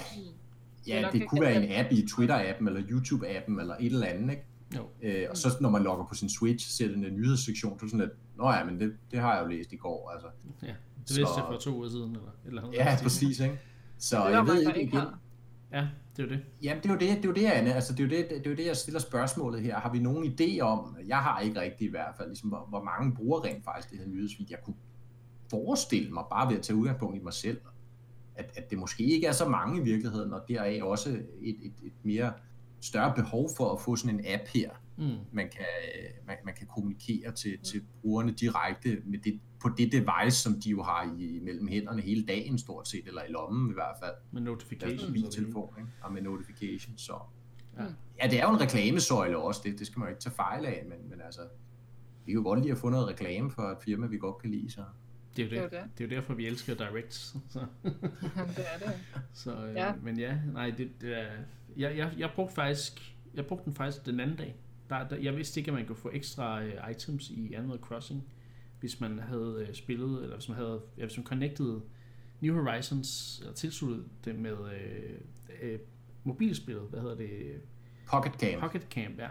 Ja, 0.87 1.03
det, 1.13 1.21
det 1.21 1.29
kunne 1.29 1.41
være 1.41 1.65
en 1.65 1.85
app 1.85 1.93
i 1.93 2.07
Twitter-appen 2.11 2.69
eller 2.69 2.81
YouTube-appen 2.81 3.61
eller 3.61 3.77
et 3.81 3.87
eller 3.87 4.07
andet, 4.07 4.31
ikke? 4.31 4.45
Jo. 4.77 4.89
Øh, 5.03 5.27
og 5.31 5.37
så 5.37 5.57
når 5.61 5.71
man 5.71 5.83
logger 5.83 6.05
på 6.05 6.15
sin 6.15 6.29
Switch, 6.29 6.71
ser 6.71 6.89
den 6.89 7.05
en 7.05 7.17
nyhedssektion, 7.17 7.79
så 7.79 7.87
er 7.87 7.89
sådan 7.89 8.01
lidt, 8.01 8.13
nå 8.37 8.51
ja, 8.51 8.65
men 8.65 8.81
det, 8.81 8.97
det 9.11 9.19
har 9.21 9.35
jeg 9.35 9.43
jo 9.43 9.49
læst 9.49 9.73
i 9.73 9.77
går, 9.77 10.11
altså. 10.11 10.29
Ja, 10.63 10.67
det 10.67 10.77
vidste 10.99 11.15
så, 11.15 11.35
jeg 11.37 11.45
for 11.51 11.59
to 11.59 11.77
uger 11.77 11.89
siden, 11.89 12.17
eller, 12.17 12.31
eller 12.47 12.63
Ja, 12.73 12.99
præcis, 13.03 13.41
ikke? 13.41 13.61
Så 13.99 14.27
jeg 14.29 14.47
ved 14.47 14.61
ikke 14.61 14.83
igen. 14.83 15.01
Ja, 15.73 15.89
det 16.17 16.23
er 16.23 16.27
jo 16.27 16.33
det. 16.33 16.45
Jamen, 16.63 16.83
det 16.83 16.89
er 16.89 16.95
jo 16.95 16.99
det, 16.99 17.09
det, 17.09 17.25
er 17.25 17.29
jo 17.29 17.35
det 17.35 17.47
Anne. 17.47 17.75
Altså, 17.75 17.93
det, 17.93 18.01
er 18.01 18.05
jo 18.05 18.11
det, 18.11 18.31
det 18.31 18.47
er 18.47 18.51
jo 18.51 18.57
det, 18.57 18.67
jeg 18.67 18.77
stiller 18.77 19.01
spørgsmålet 19.01 19.63
her. 19.63 19.79
Har 19.79 19.93
vi 19.93 19.99
nogen 19.99 20.25
idé 20.25 20.61
om, 20.61 20.97
jeg 21.07 21.19
har 21.19 21.41
ikke 21.41 21.61
rigtig 21.61 21.87
i 21.87 21.91
hvert 21.91 22.15
fald, 22.17 22.29
ligesom, 22.29 22.49
hvor, 22.49 22.67
hvor 22.69 22.83
mange 22.83 23.15
bruger 23.15 23.45
rent 23.45 23.65
faktisk 23.65 23.91
det 23.91 23.99
her 23.99 24.07
nyhedsfeed. 24.07 24.47
Jeg 24.51 24.59
kunne 24.65 24.77
forestille 25.51 26.11
mig, 26.11 26.25
bare 26.31 26.49
ved 26.49 26.57
at 26.57 26.63
tage 26.63 26.77
udgangspunkt 26.77 27.17
i 27.17 27.21
mig 27.21 27.33
selv, 27.33 27.61
at, 28.35 28.53
at 28.57 28.71
det 28.71 28.79
måske 28.79 29.05
ikke 29.05 29.27
er 29.27 29.33
så 29.33 29.49
mange 29.49 29.81
i 29.81 29.85
virkeligheden, 29.85 30.33
og 30.33 30.41
deraf 30.49 30.81
også 30.83 31.09
et, 31.41 31.57
et, 31.63 31.73
et 31.83 31.93
mere 32.03 32.33
større 32.81 33.15
behov 33.17 33.51
for 33.57 33.73
at 33.73 33.81
få 33.81 33.97
sådan 33.97 34.19
en 34.19 34.25
app 34.27 34.49
her, 34.55 34.71
mm. 34.97 35.17
man, 35.33 35.49
kan, 35.49 35.67
man, 36.27 36.37
man 36.45 36.55
kan 36.55 36.67
kommunikere 36.67 37.33
til, 37.33 37.59
til 37.59 37.83
brugerne 38.01 38.33
direkte 38.33 38.99
med 39.05 39.19
det, 39.19 39.41
på 39.61 39.69
det 39.79 39.93
device, 39.93 40.37
som 40.37 40.61
de 40.61 40.71
jo 40.71 40.83
har 40.83 41.15
i, 41.19 41.41
mellem 41.43 41.69
hænderne 41.69 42.03
hele 42.03 42.27
dagen 42.27 42.59
stort 42.59 42.89
set, 42.89 43.07
eller 43.07 43.23
i 43.23 43.33
lommen 43.33 43.71
i 43.71 43.75
hvert 43.75 43.97
fald. 44.03 44.15
Med 44.31 44.43
notifications. 44.43 45.23
Med 45.23 45.31
telefon, 45.31 45.75
ikke? 45.79 45.91
Og 46.03 46.13
med 46.13 46.23
notifications, 46.23 47.03
så... 47.03 47.19
Ja. 47.79 47.85
ja, 48.23 48.31
det 48.31 48.41
er 48.41 48.43
jo 48.43 48.55
en 48.55 48.61
reklamesøjle 48.61 49.39
også, 49.39 49.61
det, 49.65 49.79
det 49.79 49.87
skal 49.87 49.99
man 49.99 50.09
jo 50.09 50.11
ikke 50.11 50.23
tage 50.23 50.35
fejl 50.35 50.67
af, 50.67 50.85
men, 50.89 51.11
men 51.11 51.21
altså, 51.21 51.41
vi 52.25 52.33
kan 52.33 52.39
jo 52.39 52.49
godt 52.49 52.61
lide 52.61 52.73
at 52.73 52.79
få 52.79 52.89
noget 52.89 53.09
reklame 53.09 53.51
for 53.51 53.63
et 53.63 53.79
firma, 53.85 54.07
vi 54.07 54.19
godt 54.19 54.39
kan 54.39 54.51
lide, 54.51 54.71
så... 54.71 54.85
Det 55.37 55.53
er 55.53 55.57
jo, 55.57 55.63
det. 55.63 55.71
Det, 55.71 55.79
er, 55.79 55.83
det. 55.83 55.99
det 55.99 56.05
er 56.05 56.09
jo 56.09 56.17
derfor, 56.17 56.35
vi 56.35 56.47
elsker 56.47 56.75
Direct. 56.75 57.15
Så. 57.55 57.67
det 58.57 58.65
er 58.75 58.79
det. 58.79 58.93
Så, 59.33 59.67
øh, 59.67 59.75
ja. 59.75 59.95
Men 60.03 60.19
ja, 60.19 60.39
nej, 60.53 60.71
det, 60.71 60.91
det 61.01 61.19
er... 61.19 61.31
Jeg, 61.77 61.97
jeg, 61.97 62.13
jeg 62.19 62.31
brugte 62.35 62.55
faktisk... 62.55 63.17
Jeg 63.35 63.47
brugte 63.47 63.65
den 63.65 63.75
faktisk 63.75 64.07
den 64.07 64.21
anden 64.21 64.37
dag. 64.37 64.57
Der, 64.93 65.09
der, 65.09 65.17
jeg 65.17 65.37
vidste 65.37 65.61
ikke, 65.61 65.71
at 65.71 65.75
man 65.75 65.87
kunne 65.87 65.97
få 65.97 66.11
ekstra 66.13 66.65
uh, 66.65 66.91
items 66.91 67.31
i 67.31 67.53
Animal 67.53 67.79
Crossing 67.79 68.25
hvis 68.83 69.01
man 69.01 69.19
havde 69.19 69.67
øh, 69.69 69.75
spillet, 69.75 70.23
eller 70.23 70.37
hvis 70.37 70.49
man 70.49 70.59
havde, 70.59 70.83
ja, 70.99 71.05
hvis 71.05 71.17
man 71.17 71.27
connected 71.27 71.81
New 72.41 72.55
Horizons, 72.55 73.39
eller 73.41 73.55
tilsluttet 73.55 74.05
det 74.25 74.35
med 74.35 74.57
øh, 74.73 75.15
øh, 75.63 75.79
mobilspillet, 76.25 76.83
hvad 76.91 77.01
hedder 77.01 77.17
det? 77.17 77.61
Pocket 78.07 78.33
Camp. 78.33 78.61
Pocket 78.61 78.83
Camp, 78.91 79.19
ja. 79.19 79.29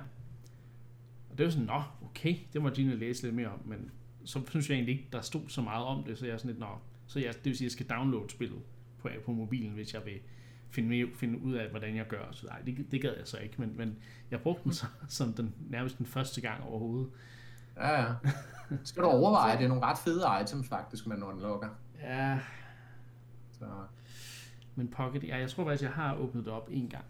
Og 1.30 1.38
det 1.38 1.45
var 1.45 1.51
sådan, 1.51 1.68
nå, 1.68 1.82
okay, 2.05 2.36
det 2.53 2.62
må 2.62 2.70
Gina 2.70 2.93
læse 2.93 3.24
lidt 3.24 3.36
mere 3.36 3.47
om, 3.47 3.59
men 3.66 3.91
så 4.26 4.41
synes 4.49 4.70
jeg 4.70 4.76
egentlig 4.76 4.95
ikke, 4.95 5.07
der 5.12 5.22
stod 5.22 5.41
så 5.47 5.62
meget 5.62 5.86
om 5.86 6.03
det, 6.03 6.18
så 6.18 6.26
jeg 6.26 6.34
er 6.34 6.38
sådan 6.38 6.51
lidt, 6.51 6.59
nå, 6.59 6.78
så 7.07 7.20
jeg, 7.20 7.34
det 7.34 7.45
vil 7.45 7.57
sige, 7.57 7.66
at 7.66 7.70
jeg 7.70 7.72
skal 7.72 7.86
downloade 7.86 8.30
spillet 8.30 8.62
på, 8.97 9.09
på 9.26 9.32
mobilen, 9.32 9.72
hvis 9.72 9.93
jeg 9.93 10.05
vil 10.05 10.20
finde, 10.72 11.07
finde 11.15 11.41
ud 11.41 11.53
af, 11.53 11.69
hvordan 11.69 11.95
jeg 11.95 12.07
gør. 12.07 12.24
Så 12.32 12.47
nej, 12.47 12.61
det, 12.65 12.91
det 12.91 13.01
gad 13.01 13.13
jeg 13.17 13.28
så 13.28 13.38
ikke, 13.38 13.55
men, 13.57 13.78
men 13.78 13.97
jeg 14.32 14.41
brugte 14.41 14.63
den 14.63 14.74
så, 14.74 14.86
som 15.07 15.34
den, 15.34 15.55
nærmest 15.69 15.97
den 15.97 16.05
første 16.05 16.41
gang 16.41 16.63
overhovedet. 16.63 17.09
Ja, 17.78 18.01
ja. 18.01 18.13
Skal 18.84 19.03
du 19.03 19.07
overveje, 19.07 19.57
det 19.57 19.63
er 19.63 19.67
nogle 19.67 19.84
ret 19.84 19.97
fede 19.97 20.26
items 20.41 20.67
faktisk, 20.67 21.07
man 21.07 21.24
unlocker. 21.24 21.69
Ja. 22.01 22.39
Så. 23.51 23.65
Men 24.76 24.88
Pocket, 24.88 25.24
ja, 25.24 25.38
jeg 25.38 25.49
tror 25.49 25.63
faktisk, 25.63 25.84
jeg 25.84 25.91
har 25.91 26.15
åbnet 26.15 26.45
det 26.45 26.53
op 26.53 26.69
en 26.72 26.89
gang. 26.89 27.05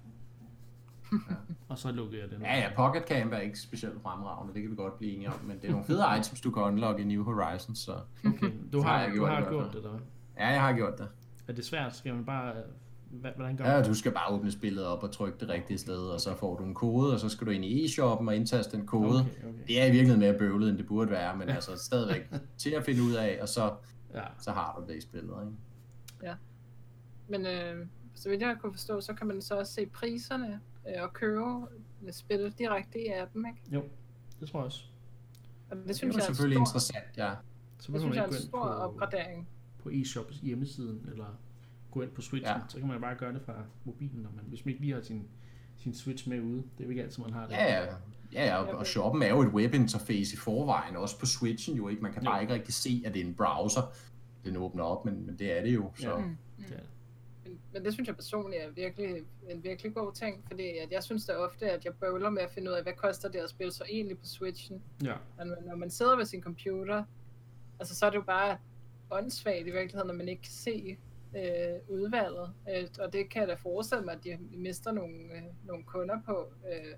Ja. 1.12 1.36
og 1.70 1.78
så 1.78 1.92
lukkede 1.92 2.22
jeg 2.22 2.30
det. 2.30 2.42
Ja, 2.42 2.60
ja, 2.60 2.70
Pocket 2.76 3.04
Camp 3.08 3.34
er 3.34 3.38
ikke 3.38 3.60
specielt 3.60 4.02
fremragende, 4.02 4.54
det 4.54 4.62
kan 4.62 4.72
vi 4.72 4.76
godt 4.76 4.98
blive 4.98 5.14
enige 5.14 5.30
om, 5.30 5.40
men 5.44 5.58
det 5.62 5.68
er 5.68 5.72
nogle 5.72 5.86
fede 5.86 6.06
items, 6.20 6.42
du 6.42 6.52
kan 6.52 6.64
unlocke 6.64 7.02
i 7.02 7.06
New 7.06 7.24
Horizons, 7.24 7.80
så... 7.80 8.00
Okay, 8.26 8.52
du 8.74 8.82
har, 8.82 8.98
har, 8.98 9.16
du 9.16 9.26
har 9.26 9.50
gjort 9.50 9.74
det, 9.74 9.84
der. 9.84 10.00
Ja, 10.38 10.48
jeg 10.48 10.62
har 10.62 10.74
gjort 10.74 10.98
det. 10.98 11.08
Er 11.48 11.54
det 11.54 11.66
svært? 11.66 11.96
Skal 11.96 12.14
man 12.16 12.26
bare 12.26 12.54
Hvordan 13.12 13.58
gør 13.58 13.66
ja, 13.66 13.84
du 13.84 13.94
skal 13.94 14.12
bare 14.12 14.34
åbne 14.34 14.52
spillet 14.52 14.86
op 14.86 15.04
og 15.04 15.12
trykke 15.12 15.40
det 15.40 15.50
rigtige 15.50 15.78
sted, 15.78 15.98
og 15.98 16.22
så 16.22 16.36
får 16.36 16.58
du 16.58 16.64
en 16.64 16.74
kode, 16.74 17.14
og 17.14 17.20
så 17.20 17.30
skal 17.30 17.48
du 17.48 17.52
ind 17.52 17.66
i 17.66 17.86
e-shoppen 17.86 18.28
og 18.28 18.36
indtaste 18.36 18.78
den 18.78 18.88
kode. 18.88 19.20
Okay, 19.20 19.50
okay. 19.50 19.60
Det 19.68 19.82
er 19.82 19.86
i 19.86 19.92
virkeligheden 19.92 20.20
mere 20.20 20.38
bøvlet, 20.38 20.70
end 20.70 20.78
det 20.78 20.88
burde 20.88 21.12
være, 21.12 21.38
men 21.38 21.50
altså 21.50 21.78
stadigvæk 21.78 22.30
til 22.58 22.70
at 22.70 22.86
finde 22.86 23.04
ud 23.04 23.14
af, 23.14 23.40
og 23.42 23.50
så, 23.50 23.74
ja. 24.14 24.24
så 24.40 24.52
har 24.52 24.80
du 24.80 24.92
det 24.92 24.98
i 24.98 25.02
spillet. 25.02 25.36
Ikke? 25.42 25.58
Ja. 26.24 26.36
Men 27.28 27.46
øh, 27.46 27.88
så 28.14 28.30
vidt 28.30 28.42
jeg 28.42 28.58
kunne 28.62 28.74
forstå, 28.74 29.02
så 29.02 29.14
kan 29.14 29.28
man 29.28 29.42
så 29.42 29.56
også 29.56 29.74
se 29.74 29.86
priserne 29.86 30.60
øh, 30.88 31.04
og 31.04 31.14
købe 31.14 31.44
spillet 32.12 32.60
direkte 32.60 33.06
i 33.06 33.08
appen, 33.08 33.46
ikke? 33.46 33.76
Jo, 33.76 33.84
det 34.40 34.50
tror 34.50 34.60
jeg 34.60 34.66
også. 34.66 34.84
Og 35.72 35.78
det 35.88 35.96
synes 35.96 36.16
det 36.16 36.22
er 36.22 36.24
jeg 36.24 36.30
er 36.30 36.34
selvfølgelig 36.34 36.56
stor, 36.56 36.62
interessant, 36.62 37.18
ja. 37.18 37.34
Så 37.80 37.92
det 37.92 38.02
synes 38.02 38.16
jeg 38.16 38.24
er 38.24 38.28
en 38.28 38.34
stor 38.34 38.64
på, 38.64 38.70
opgradering. 38.70 39.48
På 39.84 39.90
e-shops 39.90 40.40
hjemmesiden, 40.42 41.10
eller 41.12 41.26
gå 41.92 42.02
ind 42.02 42.12
på 42.12 42.22
Switchen, 42.22 42.56
ja. 42.56 42.62
så 42.68 42.78
kan 42.78 42.88
man 42.88 43.02
bare 43.02 43.16
gøre 43.16 43.34
det 43.34 43.42
fra 43.46 43.54
mobilen, 43.86 44.22
når 44.22 44.30
man, 44.36 44.46
hvis 44.48 44.66
man 44.66 44.72
ikke 44.72 44.82
lige 44.82 44.94
har 44.94 45.02
sin, 45.02 45.28
sin 45.78 45.94
Switch 45.94 46.30
med 46.30 46.42
ude. 46.42 46.58
Det 46.58 46.80
er 46.80 46.84
jo 46.84 46.90
ikke 46.90 47.04
altid, 47.04 47.24
man 47.24 47.34
har 47.34 47.48
det. 47.48 47.54
Ja, 47.54 47.84
ja. 47.84 47.94
Ja, 48.34 48.46
ja, 48.46 48.58
og, 48.58 48.78
og 48.78 48.88
shoppen 48.88 49.22
er 49.22 49.30
jo 49.30 49.42
et 49.42 49.48
webinterface 49.48 50.34
i 50.34 50.38
forvejen, 50.38 50.96
også 50.96 51.20
på 51.20 51.26
Switchen 51.26 51.78
jo 51.78 51.88
ikke. 51.88 52.02
Man 52.02 52.14
kan 52.14 52.24
bare 52.24 52.36
jo. 52.36 52.42
ikke 52.42 52.54
rigtig 52.54 52.74
se, 52.74 53.04
at 53.06 53.14
det 53.14 53.22
er 53.22 53.26
en 53.26 53.34
browser, 53.34 53.82
den 54.46 54.58
åbner 54.58 54.84
op, 54.84 55.06
men, 55.06 55.26
men 55.26 55.40
det 55.40 55.58
er 55.58 55.62
det 55.62 55.74
jo. 55.74 55.92
Så. 55.96 56.10
Ja, 56.10 56.18
mm. 56.18 56.38
det. 56.58 56.80
Men, 57.44 57.60
men 57.74 57.86
det 57.86 57.94
synes 57.94 58.08
jeg 58.08 58.16
personligt 58.16 58.64
er 58.64 58.70
virkelig, 58.70 59.16
en 59.50 59.64
virkelig 59.64 59.94
god 59.94 60.14
ting, 60.14 60.44
fordi 60.48 60.78
at 60.78 60.92
jeg 60.92 61.04
synes 61.04 61.26
da 61.26 61.34
ofte, 61.34 61.72
at 61.72 61.86
jeg 61.86 61.94
bøvler 61.94 62.30
med 62.30 62.42
at 62.42 62.50
finde 62.52 62.72
ud 62.72 62.76
af, 62.76 62.84
hvad 62.84 62.94
koster 62.94 63.30
det 63.30 63.40
at 63.40 63.50
spille 63.50 63.72
så 63.72 63.84
egentlig 63.90 64.18
på 64.18 64.26
Switchen. 64.26 64.82
Ja. 65.04 65.14
Men 65.38 65.54
når 65.66 65.76
man 65.76 65.90
sidder 65.90 66.16
ved 66.16 66.26
sin 66.26 66.42
computer, 66.42 67.04
altså 67.80 67.96
så 67.96 68.06
er 68.06 68.10
det 68.10 68.18
jo 68.18 68.24
bare 68.24 68.58
åndssvagt 69.12 69.68
i 69.68 69.72
virkeligheden, 69.72 70.08
når 70.08 70.14
man 70.14 70.30
ikke 70.30 70.42
kan 70.42 70.52
se, 70.52 70.98
øh, 71.36 71.80
udvalget. 71.88 72.54
Øh, 72.70 72.88
og 73.00 73.14
det 73.14 73.30
kan 73.30 73.40
jeg 73.42 73.48
da 73.48 73.54
forestille 73.54 74.06
mig, 74.06 74.14
at 74.14 74.24
de 74.24 74.38
mister 74.52 74.92
nogle, 74.92 75.16
øh, 75.16 75.44
nogle 75.66 75.84
kunder 75.84 76.22
på. 76.26 76.54
Øh, 76.72 76.96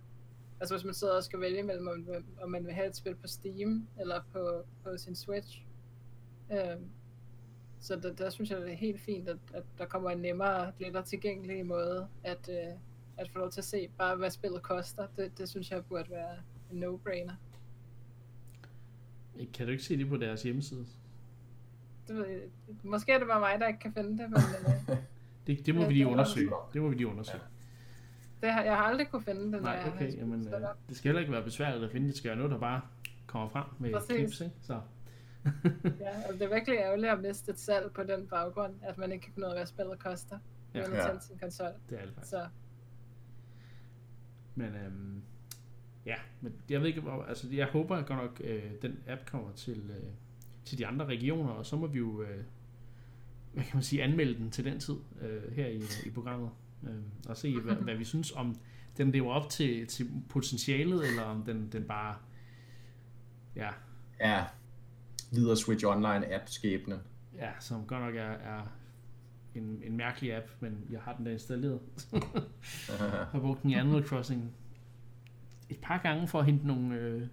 altså 0.60 0.76
hvis 0.76 0.86
man 0.86 0.94
sidder 0.94 1.16
og 1.16 1.24
skal 1.24 1.40
vælge 1.40 1.64
mellem, 1.64 1.88
om, 1.88 2.08
om 2.42 2.52
man 2.52 2.66
vil 2.66 2.74
have 2.74 2.88
et 2.88 2.96
spil 2.96 3.16
på 3.16 3.28
Steam 3.28 3.88
eller 4.00 4.22
på, 4.34 4.64
på 4.84 4.98
sin 4.98 5.16
Switch. 5.16 5.64
Øh, 6.52 6.78
så 7.80 7.96
der, 7.96 8.14
der 8.14 8.30
synes 8.30 8.52
jeg, 8.52 8.62
det 8.62 8.72
er 8.72 8.76
helt 8.76 9.02
fint, 9.02 9.30
at, 9.30 9.38
at 9.54 9.64
der 9.78 9.86
kommer 9.86 10.10
en 10.10 10.18
nemmere, 10.18 10.72
lettere 10.80 11.04
tilgængelig 11.04 11.66
måde 11.66 12.08
at, 12.24 12.50
øh, 12.50 12.74
at 13.18 13.30
få 13.30 13.40
lov 13.40 13.52
til 13.52 13.62
at 13.62 13.66
se 13.66 13.90
bare, 13.98 14.16
hvad 14.16 14.30
spillet 14.30 14.62
koster. 14.62 15.08
Det, 15.16 15.38
det 15.38 15.50
synes 15.50 15.72
jeg 15.72 15.86
burde 15.86 16.10
være 16.10 16.38
en 16.72 16.84
no-brainer. 16.84 17.34
Kan 19.54 19.66
du 19.66 19.72
ikke 19.72 19.84
se 19.84 19.98
det 19.98 20.10
på 20.10 20.18
deres 20.18 20.44
hjemmeside? 20.44 20.86
Det, 22.08 22.41
måske 22.84 23.12
er 23.12 23.20
det 23.20 23.28
bare 23.28 23.39
mig, 23.39 23.60
der 23.60 23.68
ikke 23.68 23.80
kan 23.80 23.93
finde 23.93 24.24
det, 24.24 24.30
men... 24.30 24.39
Øh, 24.89 24.97
det, 25.47 25.66
det 25.66 25.76
må 25.76 25.86
vi 25.88 25.93
lige 25.93 26.08
undersøge. 26.08 26.51
Det 26.74 26.82
må 26.82 26.89
vi 26.89 26.95
lige 26.95 27.08
undersøge. 27.08 27.43
Det 28.41 28.51
har, 28.51 28.64
jeg 28.64 28.78
har 28.78 28.84
aldrig 28.84 29.08
kunne 29.08 29.22
finde 29.22 29.51
det, 29.51 29.62
Nej, 29.62 29.91
okay, 29.93 30.18
jamen, 30.18 30.47
øh, 30.47 30.62
det 30.89 30.97
skal 30.97 31.10
heller 31.10 31.20
ikke 31.20 31.32
være 31.32 31.43
besværligt 31.43 31.84
at 31.84 31.91
finde 31.91 32.08
det. 32.08 32.18
skal 32.18 32.30
være 32.30 32.38
noget, 32.38 32.51
der 32.51 32.60
bare 32.60 32.82
kommer 33.28 33.49
frem 33.49 33.66
med 33.80 33.93
Præcis. 33.93 34.16
clips, 34.16 34.41
ikke? 34.41 34.56
Så, 34.62 34.82
ja, 35.99 36.28
og 36.28 36.34
det 36.34 36.41
er 36.41 36.49
virkelig 36.49 36.78
ærgerligt 36.78 37.12
at 37.12 37.22
miste 37.22 37.51
et 37.51 37.60
salg 37.60 37.91
på 37.91 38.04
den 38.04 38.28
baggrund, 38.28 38.74
at 38.82 38.97
man 38.97 39.12
ikke 39.12 39.24
kan 39.24 39.34
finde 39.34 39.47
ud 39.47 39.51
af, 39.51 39.58
hvad 39.58 39.66
spillet 39.66 39.99
koster. 39.99 40.39
Ja. 40.74 40.88
Uden 40.88 40.93
at 40.93 41.24
sin 41.24 41.38
konsol. 41.38 41.68
Det 41.89 41.99
er 41.99 42.06
det 42.06 42.14
faktisk. 42.14 42.30
Så. 42.30 42.47
Men 44.56 44.76
øhm, 44.76 45.22
ja, 46.06 46.16
men 46.41 46.54
jeg 46.70 46.80
ved 46.80 46.88
ikke, 46.88 47.01
hvor, 47.01 47.24
altså 47.24 47.47
jeg 47.51 47.68
håber 47.68 48.01
godt 48.01 48.20
nok, 48.20 48.41
øh, 48.43 48.72
den 48.82 48.99
app 49.08 49.26
kommer 49.26 49.51
til, 49.51 49.91
øh, 49.91 50.10
til 50.66 50.78
de 50.78 50.88
andre 50.88 51.05
regioner, 51.05 51.49
og 51.49 51.66
så 51.66 51.76
må 51.76 51.88
vi 51.88 51.97
jo, 51.97 52.22
øh, 52.22 52.43
hvad 53.53 53.64
kan 53.64 53.76
man 53.76 53.84
sige, 53.84 54.03
anmelde 54.03 54.36
den 54.36 54.51
til 54.51 54.66
den 54.66 54.80
tid 54.80 54.95
øh, 55.22 55.55
her 55.55 55.68
i, 55.68 55.82
i 56.05 56.09
programmet, 56.09 56.49
øh, 56.84 56.95
og 57.28 57.38
se, 57.38 57.59
hvad, 57.59 57.76
hvad 57.76 57.95
vi 57.95 58.03
synes 58.03 58.32
om, 58.32 58.55
den 58.97 59.11
lever 59.11 59.34
op 59.34 59.49
til, 59.49 59.88
til 59.88 60.09
potentialet, 60.30 61.07
eller 61.07 61.24
om 61.24 61.43
den, 61.43 61.70
den 61.72 61.84
bare, 61.84 62.16
ja. 63.55 63.70
Ja, 64.20 64.43
lider 65.32 65.55
Switch 65.55 65.86
Online 65.86 66.34
app 66.36 66.43
skæbne. 66.47 66.99
Ja, 67.36 67.49
som 67.59 67.86
godt 67.86 68.01
nok 68.01 68.16
er, 68.16 68.32
er 68.32 68.61
en, 69.55 69.82
en 69.84 69.97
mærkelig 69.97 70.36
app, 70.36 70.47
men 70.59 70.88
jeg 70.89 71.01
har 71.01 71.16
den 71.16 71.26
der 71.26 71.32
installeret. 71.32 71.80
jeg 72.11 72.22
har 73.32 73.39
brugt 73.39 73.61
den 73.61 73.70
i 73.70 73.74
Animal 73.74 74.03
Crossing 74.03 74.53
et 75.70 75.80
par 75.82 75.97
gange 75.97 76.28
for 76.28 76.39
at 76.39 76.45
hente 76.45 76.68
nogle, 76.68 76.95
øh, 76.95 77.28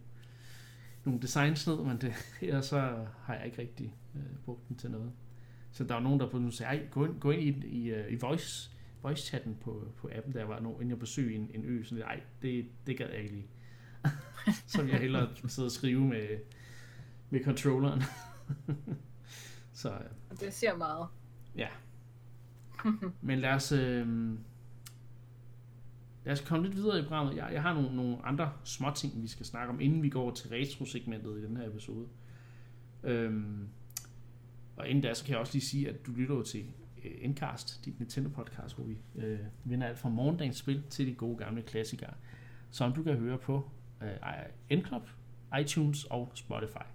nogle 1.05 1.21
designs 1.21 1.67
ned, 1.67 1.77
men 1.77 2.01
det, 2.01 2.15
ellers 2.43 2.67
så 2.67 3.07
har 3.23 3.35
jeg 3.35 3.47
ikke 3.47 3.59
rigtig 3.59 3.95
øh, 4.15 4.23
brugt 4.45 4.69
den 4.69 4.77
til 4.77 4.91
noget. 4.91 5.13
Så 5.73 5.85
der 5.85 5.95
var 5.95 6.03
nogen, 6.03 6.21
der 6.21 6.31
på 6.31 6.39
nu 6.39 6.51
sagde, 6.51 6.89
gå 6.91 7.05
ind, 7.05 7.21
gå 7.21 7.31
ind 7.31 7.65
i, 7.65 7.69
i, 7.69 7.91
øh, 7.91 8.13
i 8.13 8.17
voice, 8.17 8.71
voice 9.03 9.27
chatten 9.27 9.57
på, 9.61 9.93
på 9.97 10.11
appen, 10.13 10.35
der 10.35 10.45
var 10.45 10.61
nogen, 10.61 10.77
inden 10.77 10.91
jeg 10.91 10.99
besøgte 10.99 11.35
en, 11.35 11.51
en 11.55 11.65
ø, 11.65 11.85
sådan 11.85 12.05
nej, 12.05 12.21
det, 12.43 12.67
det 12.87 12.99
gad 12.99 13.09
jeg 13.09 13.19
ikke 13.19 13.35
lige. 13.35 13.47
så 14.67 14.83
vil 14.83 14.91
jeg 14.91 15.01
hellere 15.01 15.29
sidde 15.49 15.67
og 15.67 15.73
skrive 15.73 16.01
med, 16.01 16.39
med 17.31 17.45
controlleren. 17.45 18.03
så, 19.73 19.93
øh, 19.93 20.41
det 20.41 20.55
siger 20.55 20.77
meget. 20.77 21.07
Ja. 21.57 21.69
Men 23.21 23.39
lad 23.39 23.51
os, 23.51 23.73
øh, 23.73 24.33
lad 26.25 26.33
os 26.33 26.41
komme 26.41 26.67
lidt 26.67 26.77
videre 26.77 26.99
i 26.99 27.03
programmet. 27.03 27.37
Jeg, 27.37 27.51
jeg 27.53 27.63
har 27.63 27.75
nogle, 27.75 27.97
nogle 27.97 28.27
andre 28.27 28.53
små 28.65 28.91
ting, 28.97 29.23
vi 29.23 29.29
skal 29.29 29.47
snakke 29.47 29.73
om, 29.73 29.81
inden 29.81 30.03
vi 30.03 30.09
går 30.09 30.31
til 30.31 30.51
retro-segmentet 30.51 31.39
i 31.39 31.43
den 31.43 31.57
her 31.57 31.67
episode. 31.69 32.09
Øhm, 33.03 33.69
og 34.77 34.89
inden 34.89 35.03
da, 35.03 35.15
så 35.15 35.25
kan 35.25 35.33
jeg 35.33 35.41
også 35.41 35.55
lige 35.55 35.65
sige, 35.65 35.89
at 35.89 36.07
du 36.07 36.13
lytter 36.13 36.43
til 36.43 36.67
øh, 37.05 37.13
Endcast, 37.21 37.85
dit 37.85 38.01
Nintendo-podcast, 38.01 38.75
hvor 38.75 38.85
vi 38.85 38.99
øh, 39.15 39.39
vinder 39.65 39.87
alt 39.87 39.99
fra 39.99 40.09
morgendagens 40.09 40.57
spil 40.57 40.83
til 40.91 41.07
de 41.07 41.15
gode 41.15 41.37
gamle 41.37 41.63
klassikere, 41.63 42.15
som 42.71 42.93
du 42.93 43.03
kan 43.03 43.17
høre 43.17 43.39
på 43.39 43.71
øh, 44.03 44.09
Endclub, 44.69 45.09
iTunes 45.61 46.05
og 46.05 46.33
Spotify. 46.35 46.87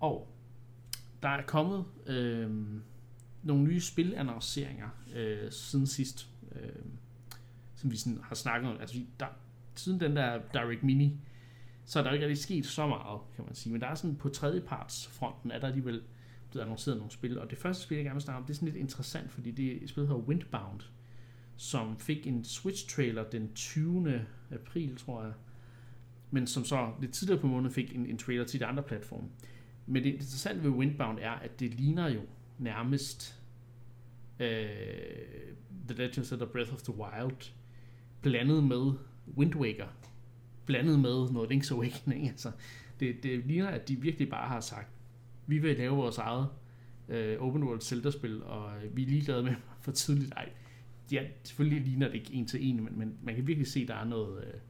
Og 0.00 0.28
der 1.22 1.28
er 1.28 1.42
kommet 1.42 1.84
øh, 2.06 2.50
nogle 3.42 3.62
nye 3.62 3.80
spilannonceringer 3.80 4.88
øh, 5.14 5.52
siden 5.52 5.86
sidst. 5.86 6.28
Øh, 6.52 6.84
som 7.80 7.90
vi 7.90 7.96
sådan 7.96 8.18
har 8.22 8.34
snakket 8.34 8.70
om. 8.70 8.76
Altså, 8.80 8.96
der, 9.20 9.26
siden 9.74 10.00
den 10.00 10.16
der 10.16 10.40
Direct 10.52 10.82
Mini, 10.82 11.16
så 11.84 11.98
er 11.98 12.02
der 12.02 12.12
ikke 12.12 12.26
rigtig 12.26 12.42
sket 12.42 12.66
så 12.66 12.86
meget, 12.86 13.20
kan 13.36 13.44
man 13.44 13.54
sige. 13.54 13.72
Men 13.72 13.80
der 13.80 13.86
er 13.86 13.94
sådan 13.94 14.16
på 14.16 14.28
tredjepartsfronten, 14.28 15.50
er 15.50 15.58
der 15.58 15.66
alligevel 15.66 16.02
blevet 16.50 16.64
annonceret 16.64 16.96
nogle 16.96 17.10
spil. 17.10 17.38
Og 17.38 17.50
det 17.50 17.58
første 17.58 17.82
spil, 17.82 17.96
jeg 17.96 18.04
gerne 18.04 18.14
vil 18.14 18.22
snakke 18.22 18.38
om, 18.38 18.44
det 18.44 18.50
er 18.50 18.54
sådan 18.54 18.68
lidt 18.68 18.76
interessant, 18.76 19.30
fordi 19.30 19.50
det 19.50 19.82
er 19.82 19.88
spil, 19.88 20.06
hedder 20.06 20.20
Windbound, 20.20 20.80
som 21.56 21.98
fik 21.98 22.26
en 22.26 22.44
Switch-trailer 22.44 23.30
den 23.32 23.54
20. 23.54 24.26
april, 24.52 24.96
tror 24.96 25.22
jeg. 25.22 25.32
Men 26.30 26.46
som 26.46 26.64
så 26.64 26.92
lidt 27.00 27.12
tidligere 27.12 27.40
på 27.40 27.46
måneden 27.46 27.74
fik 27.74 27.94
en, 27.94 28.06
en 28.06 28.18
trailer 28.18 28.44
til 28.44 28.60
de 28.60 28.66
andre 28.66 28.82
platforme. 28.82 29.28
Men 29.86 30.04
det 30.04 30.10
interessante 30.10 30.62
ved 30.64 30.70
Windbound 30.70 31.18
er, 31.20 31.32
at 31.32 31.60
det 31.60 31.74
ligner 31.74 32.08
jo 32.08 32.20
nærmest 32.58 33.40
øh, 34.40 34.48
The 35.88 35.96
Legend 35.96 36.42
of 36.42 36.48
Breath 36.48 36.72
of 36.72 36.82
the 36.82 36.94
Wild 36.94 37.52
blandet 38.22 38.64
med 38.64 38.92
Wind 39.36 39.54
Waker, 39.54 39.86
blandet 40.66 41.00
med 41.00 41.30
noget 41.30 41.52
Link's 41.52 41.74
Awakening. 41.74 42.28
Altså, 42.30 42.52
det, 43.00 43.22
det 43.22 43.46
ligner, 43.46 43.68
at 43.68 43.88
de 43.88 44.00
virkelig 44.00 44.30
bare 44.30 44.48
har 44.48 44.60
sagt, 44.60 44.88
vi 45.46 45.58
vil 45.58 45.76
lave 45.76 45.96
vores 45.96 46.18
eget 46.18 46.48
øh, 47.08 47.40
open 47.40 47.62
world 47.62 47.80
Zelda-spil, 47.80 48.42
og 48.42 48.76
øh, 48.76 48.96
vi 48.96 49.02
er 49.02 49.06
ligeglade 49.06 49.42
med 49.42 49.54
for 49.82 49.92
tidligt. 49.92 50.32
Ej, 50.36 50.48
ja, 51.12 51.24
selvfølgelig 51.44 51.86
ligner 51.86 52.06
det 52.06 52.14
ikke 52.14 52.32
en 52.32 52.46
til 52.46 52.68
en, 52.68 52.84
men, 52.84 52.98
men 52.98 53.18
man 53.22 53.34
kan 53.34 53.46
virkelig 53.46 53.66
se, 53.66 53.80
at 53.80 53.88
der 53.88 53.94
er 53.94 54.04
noget 54.04 54.44
øh, 54.44 54.60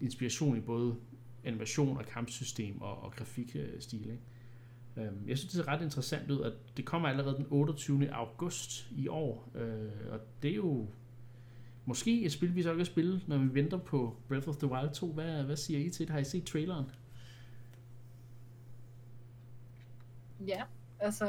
inspiration 0.00 0.56
i 0.56 0.60
både 0.60 0.96
animation 1.44 1.96
og 1.96 2.04
kampsystem 2.06 2.82
og, 2.82 3.02
og 3.02 3.12
grafikstil. 3.12 4.00
Ikke? 4.00 5.08
Um, 5.10 5.28
jeg 5.28 5.38
synes, 5.38 5.52
det 5.52 5.64
ser 5.64 5.68
ret 5.68 5.82
interessant 5.82 6.30
ud, 6.30 6.42
at 6.42 6.52
det 6.76 6.84
kommer 6.84 7.08
allerede 7.08 7.36
den 7.36 7.46
28. 7.50 8.10
august 8.10 8.90
i 8.90 9.08
år, 9.08 9.50
øh, 9.54 10.12
og 10.12 10.20
det 10.42 10.50
er 10.50 10.54
jo 10.54 10.88
Måske 11.88 12.24
et 12.24 12.32
spil, 12.32 12.54
vi 12.54 12.62
så 12.62 12.74
kan 12.74 12.84
spille, 12.84 13.20
når 13.26 13.38
vi 13.38 13.54
venter 13.54 13.78
på 13.78 14.16
Breath 14.28 14.48
of 14.48 14.56
the 14.56 14.70
Wild 14.70 14.90
2. 14.90 15.12
Hvad, 15.12 15.44
hvad 15.44 15.56
siger 15.56 15.86
I 15.86 15.90
til 15.90 16.06
det? 16.06 16.12
Har 16.12 16.20
I 16.20 16.24
set 16.24 16.44
traileren? 16.46 16.90
Ja, 20.46 20.62
altså... 21.00 21.26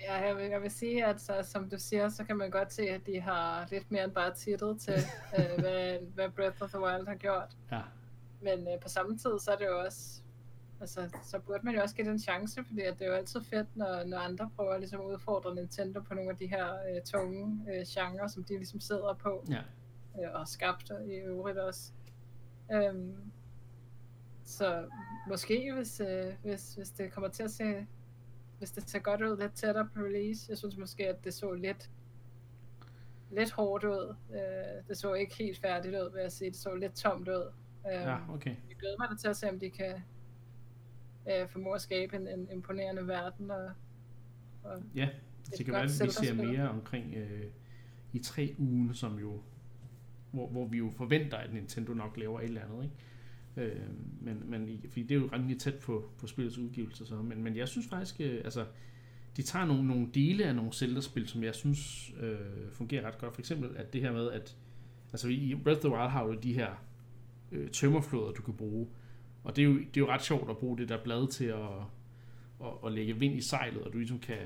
Ja, 0.00 0.14
jeg 0.26 0.36
vil, 0.36 0.44
jeg 0.44 0.62
vil 0.62 0.70
sige, 0.70 1.04
at 1.04 1.20
så, 1.20 1.42
som 1.42 1.70
du 1.70 1.78
siger, 1.78 2.08
så 2.08 2.24
kan 2.24 2.36
man 2.36 2.50
godt 2.50 2.72
se, 2.72 2.82
at 2.82 3.06
de 3.06 3.20
har 3.20 3.68
lidt 3.70 3.90
mere 3.90 4.04
end 4.04 4.12
bare 4.12 4.34
titlet 4.34 4.80
til, 4.80 4.94
øh, 5.38 5.60
hvad, 5.60 5.98
hvad 6.14 6.30
Breath 6.30 6.62
of 6.62 6.70
the 6.70 6.80
Wild 6.80 7.06
har 7.06 7.14
gjort. 7.14 7.56
Ja. 7.72 7.80
Men 8.40 8.58
øh, 8.68 8.80
på 8.82 8.88
samme 8.88 9.18
tid, 9.18 9.38
så 9.38 9.50
er 9.50 9.56
det 9.56 9.66
jo 9.66 9.80
også 9.80 10.22
altså, 10.80 11.08
så 11.22 11.38
burde 11.38 11.60
man 11.64 11.74
jo 11.74 11.82
også 11.82 11.94
give 11.94 12.08
den 12.08 12.18
chance, 12.18 12.64
fordi 12.64 12.80
at 12.80 12.98
det 12.98 13.04
er 13.04 13.08
jo 13.08 13.16
altid 13.16 13.40
fedt, 13.44 13.76
når, 13.76 14.04
når 14.04 14.18
andre 14.18 14.50
prøver 14.56 14.78
ligesom 14.78 15.00
at 15.00 15.06
udfordre 15.06 15.54
Nintendo 15.54 16.00
på 16.00 16.14
nogle 16.14 16.30
af 16.30 16.36
de 16.36 16.46
her 16.46 16.72
øh, 16.72 17.02
tunge 17.04 17.64
øh, 17.72 17.84
genrer, 17.88 18.26
som 18.26 18.44
de 18.44 18.56
ligesom 18.56 18.80
sidder 18.80 19.14
på. 19.14 19.44
Ja. 19.50 19.62
Øh, 20.22 20.40
og 20.40 20.48
skabt 20.48 20.92
i 21.08 21.14
øvrigt 21.14 21.58
også. 21.58 21.92
Øhm, 22.72 23.32
så 24.44 24.88
måske, 25.28 25.72
hvis, 25.74 26.00
øh, 26.00 26.32
hvis, 26.42 26.74
hvis 26.74 26.90
det 26.90 27.12
kommer 27.12 27.28
til 27.28 27.42
at 27.42 27.50
se, 27.50 27.86
hvis 28.58 28.70
det 28.70 28.90
ser 28.90 28.98
godt 28.98 29.22
ud 29.22 29.38
lidt 29.38 29.54
tættere 29.54 29.88
på 29.94 30.00
release, 30.00 30.46
jeg 30.48 30.58
synes 30.58 30.76
måske, 30.76 31.08
at 31.08 31.24
det 31.24 31.34
så 31.34 31.52
lidt 31.52 31.90
lidt 33.30 33.50
hårdt 33.50 33.84
ud. 33.84 34.14
Øh, 34.30 34.88
det 34.88 34.96
så 34.96 35.14
ikke 35.14 35.36
helt 35.36 35.58
færdigt 35.58 35.94
ud, 35.94 36.12
vil 36.12 36.20
jeg 36.20 36.32
sige. 36.32 36.50
Det 36.50 36.58
så 36.58 36.74
lidt 36.74 36.94
tomt 36.94 37.28
ud. 37.28 37.52
Øh, 37.86 37.92
ja, 37.92 38.18
okay. 38.30 38.56
Jeg 38.68 38.76
glæder 38.78 38.96
mig 38.98 39.18
til 39.18 39.28
at 39.28 39.36
se, 39.36 39.48
om 39.50 39.60
de 39.60 39.70
kan, 39.70 40.04
øh, 41.30 41.48
formår 41.48 41.74
at 41.74 41.80
skabe 41.80 42.16
en, 42.16 42.28
en 42.28 42.48
imponerende 42.52 43.08
verden. 43.08 43.50
Og, 43.50 43.70
og 44.62 44.82
ja, 44.94 45.08
det 45.56 45.64
kan 45.64 45.74
være, 45.74 45.82
at 45.82 46.06
vi 46.06 46.10
ser 46.10 46.34
mere 46.34 46.68
omkring 46.68 47.14
øh, 47.14 47.44
i 48.12 48.18
tre 48.18 48.54
ugen, 48.58 48.94
som 48.94 49.18
jo, 49.18 49.42
hvor, 50.30 50.48
hvor 50.48 50.66
vi 50.66 50.78
jo 50.78 50.92
forventer, 50.96 51.36
at 51.36 51.52
Nintendo 51.52 51.94
nok 51.94 52.16
laver 52.16 52.40
et 52.40 52.44
eller 52.44 52.60
andet, 52.64 52.84
ikke? 52.84 52.96
Øh, 53.56 53.82
men, 54.20 54.42
men 54.50 54.80
fordi 54.88 55.02
det 55.02 55.14
er 55.14 55.20
jo 55.20 55.28
ret 55.32 55.60
tæt 55.60 55.74
på, 55.74 56.10
på 56.18 56.26
spillets 56.26 56.58
udgivelse, 56.58 57.06
så, 57.06 57.14
men, 57.14 57.42
men 57.42 57.56
jeg 57.56 57.68
synes 57.68 57.86
faktisk, 57.86 58.20
øh, 58.20 58.40
altså, 58.44 58.66
de 59.36 59.42
tager 59.42 59.64
nogle, 59.64 59.86
nogle 59.86 60.08
dele 60.14 60.44
af 60.44 60.54
nogle 60.54 60.72
Zelda-spil, 60.72 61.28
som 61.28 61.42
jeg 61.42 61.54
synes 61.54 62.12
øh, 62.20 62.36
fungerer 62.72 63.06
ret 63.06 63.18
godt. 63.18 63.34
For 63.34 63.40
eksempel 63.40 63.76
at 63.76 63.92
det 63.92 64.00
her 64.00 64.12
med, 64.12 64.30
at 64.30 64.56
altså 65.12 65.28
i 65.28 65.54
Breath 65.64 65.78
of 65.78 65.84
the 65.84 65.90
Wild 65.90 66.10
har 66.10 66.24
jo 66.24 66.34
de 66.34 66.52
her 66.52 66.84
øh, 67.52 67.70
tømmerfloder, 67.70 68.32
du 68.32 68.42
kan 68.42 68.54
bruge, 68.54 68.86
og 69.46 69.56
det 69.56 69.62
er, 69.62 69.66
jo, 69.66 69.78
det 69.78 69.96
er 69.96 70.00
jo 70.00 70.08
ret 70.08 70.22
sjovt 70.22 70.50
at 70.50 70.56
bruge 70.56 70.78
det 70.78 70.88
der 70.88 71.02
blad 71.02 71.28
til 71.28 71.44
at, 71.44 71.68
at, 72.60 72.72
at 72.86 72.92
lægge 72.92 73.18
vind 73.18 73.34
i 73.34 73.40
sejlet, 73.40 73.82
og 73.82 73.92
du 73.92 73.98
ligesom 73.98 74.18
kan, 74.18 74.38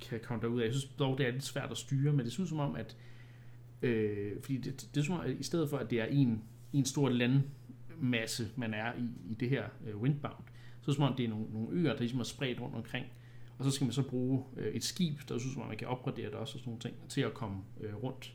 kan 0.00 0.20
komme 0.24 0.42
derud 0.42 0.60
af. 0.60 0.64
Jeg 0.64 0.72
synes 0.74 0.92
dog, 0.98 1.18
det 1.18 1.26
er 1.26 1.30
lidt 1.30 1.44
svært 1.44 1.70
at 1.70 1.76
styre, 1.76 2.12
men 2.12 2.24
det 2.24 2.32
synes 2.32 2.48
som 2.48 2.58
om, 2.58 2.76
at 2.76 2.96
øh, 3.82 4.32
fordi 4.40 4.56
det, 4.56 4.88
det 4.94 5.00
er 5.00 5.04
som 5.04 5.14
om, 5.14 5.20
at 5.20 5.30
i 5.30 5.42
stedet 5.42 5.70
for, 5.70 5.76
at 5.76 5.90
det 5.90 6.00
er 6.00 6.04
en, 6.04 6.42
en 6.72 6.84
stor 6.84 7.08
landmasse, 7.08 8.48
man 8.56 8.74
er 8.74 8.92
i, 8.98 9.30
i 9.30 9.34
det 9.34 9.48
her 9.48 9.64
øh, 9.86 9.96
windbound, 9.96 10.44
så 10.80 10.84
er 10.84 10.86
det 10.86 10.94
som 10.94 11.04
om, 11.04 11.14
det 11.16 11.24
er 11.24 11.28
nogle, 11.28 11.46
nogle 11.52 11.68
øer, 11.70 11.92
der 11.92 11.98
ligesom 11.98 12.20
er 12.20 12.24
spredt 12.24 12.60
rundt 12.60 12.76
omkring. 12.76 13.06
Og 13.58 13.64
så 13.64 13.70
skal 13.70 13.84
man 13.84 13.92
så 13.92 14.02
bruge 14.02 14.44
øh, 14.56 14.74
et 14.74 14.84
skib, 14.84 15.18
der 15.28 15.38
synes 15.38 15.52
som 15.52 15.62
om, 15.62 15.68
man 15.68 15.76
kan 15.76 15.88
opgradere 15.88 16.26
det 16.26 16.34
også 16.34 16.54
og 16.54 16.60
sådan 16.60 16.70
nogle 16.70 16.80
ting, 16.80 16.94
til 17.08 17.20
at 17.20 17.34
komme 17.34 17.58
øh, 17.80 17.94
rundt. 17.94 18.34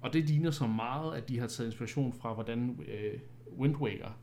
Og 0.00 0.12
det 0.12 0.24
ligner 0.24 0.50
så 0.50 0.66
meget, 0.66 1.16
at 1.16 1.28
de 1.28 1.38
har 1.38 1.46
taget 1.46 1.68
inspiration 1.68 2.12
fra, 2.12 2.34
hvordan 2.34 2.80
øh, 2.88 3.20
Wind 3.58 3.76
Waker 3.76 4.18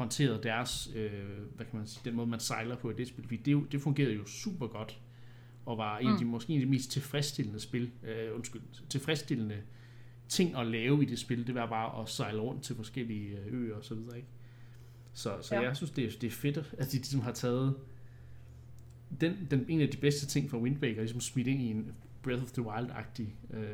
håndteret 0.00 0.42
deres, 0.42 0.90
øh, 0.94 1.12
hvad 1.56 1.66
kan 1.66 1.78
man 1.78 1.86
sige, 1.86 2.00
den 2.04 2.14
måde, 2.14 2.26
man 2.26 2.40
sejler 2.40 2.76
på 2.76 2.90
i 2.90 2.94
det 2.94 3.08
spil. 3.08 3.24
Fordi 3.24 3.36
det, 3.36 3.72
det 3.72 3.80
fungerede 3.80 4.14
jo 4.14 4.26
super 4.26 4.66
godt, 4.66 5.00
og 5.66 5.78
var 5.78 5.98
en 5.98 6.08
af 6.08 6.18
de, 6.18 6.24
mm. 6.24 6.30
måske 6.30 6.52
en 6.52 6.60
af 6.60 6.66
de 6.66 6.70
mest 6.70 6.90
tilfredsstillende 6.90 7.60
spil, 7.60 7.90
øh, 8.04 8.34
undskyld, 8.34 8.62
tilfredsstillende 8.88 9.56
ting 10.28 10.56
at 10.56 10.66
lave 10.66 11.02
i 11.02 11.04
det 11.04 11.18
spil, 11.18 11.46
det 11.46 11.54
var 11.54 11.66
bare 11.66 12.02
at 12.02 12.08
sejle 12.08 12.40
rundt 12.40 12.62
til 12.62 12.76
forskellige 12.76 13.38
øh, 13.38 13.62
øer 13.62 13.76
og 13.76 13.84
så 13.84 13.94
videre, 13.94 14.16
ikke? 14.16 14.28
Så, 15.12 15.36
så 15.42 15.54
ja. 15.54 15.60
jeg 15.60 15.76
synes, 15.76 15.90
det 15.90 16.04
er, 16.04 16.10
det 16.20 16.26
er 16.26 16.30
fedt, 16.30 16.74
at 16.78 16.92
de 16.92 16.96
ligesom 16.96 17.20
har 17.20 17.32
taget 17.32 17.76
den, 19.20 19.48
den, 19.50 19.64
en 19.68 19.80
af 19.80 19.88
de 19.88 19.96
bedste 19.96 20.26
ting 20.26 20.50
fra 20.50 20.58
Wind 20.58 20.82
Waker, 20.82 21.00
ligesom 21.00 21.20
smidt 21.20 21.46
ind 21.46 21.62
i 21.62 21.70
en 21.70 21.92
Breath 22.22 22.42
of 22.42 22.52
the 22.52 22.62
Wild-agtig 22.62 23.56
øh, 23.56 23.64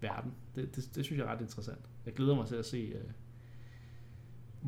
verden. 0.00 0.32
Det, 0.54 0.76
det, 0.76 0.90
det, 0.94 1.04
synes 1.04 1.18
jeg 1.18 1.26
er 1.26 1.32
ret 1.32 1.40
interessant. 1.40 1.80
Jeg 2.06 2.14
glæder 2.14 2.34
mig 2.34 2.46
til 2.46 2.56
at 2.56 2.66
se, 2.66 2.76
øh, 2.76 3.10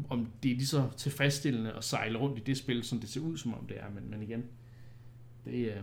om 0.08 0.32
det 0.42 0.50
er 0.50 0.54
lige 0.54 0.66
så 0.66 0.88
tilfredsstillende 0.96 1.72
at 1.72 1.84
sejle 1.84 2.18
rundt 2.18 2.38
i 2.38 2.42
det 2.42 2.56
spil, 2.56 2.84
som 2.84 3.00
det 3.00 3.08
ser 3.08 3.20
ud 3.20 3.36
som 3.36 3.54
om 3.54 3.66
det 3.66 3.80
er, 3.80 3.90
men, 3.90 4.10
men 4.10 4.22
igen, 4.22 4.44
det, 5.44 5.76
øh, 5.76 5.82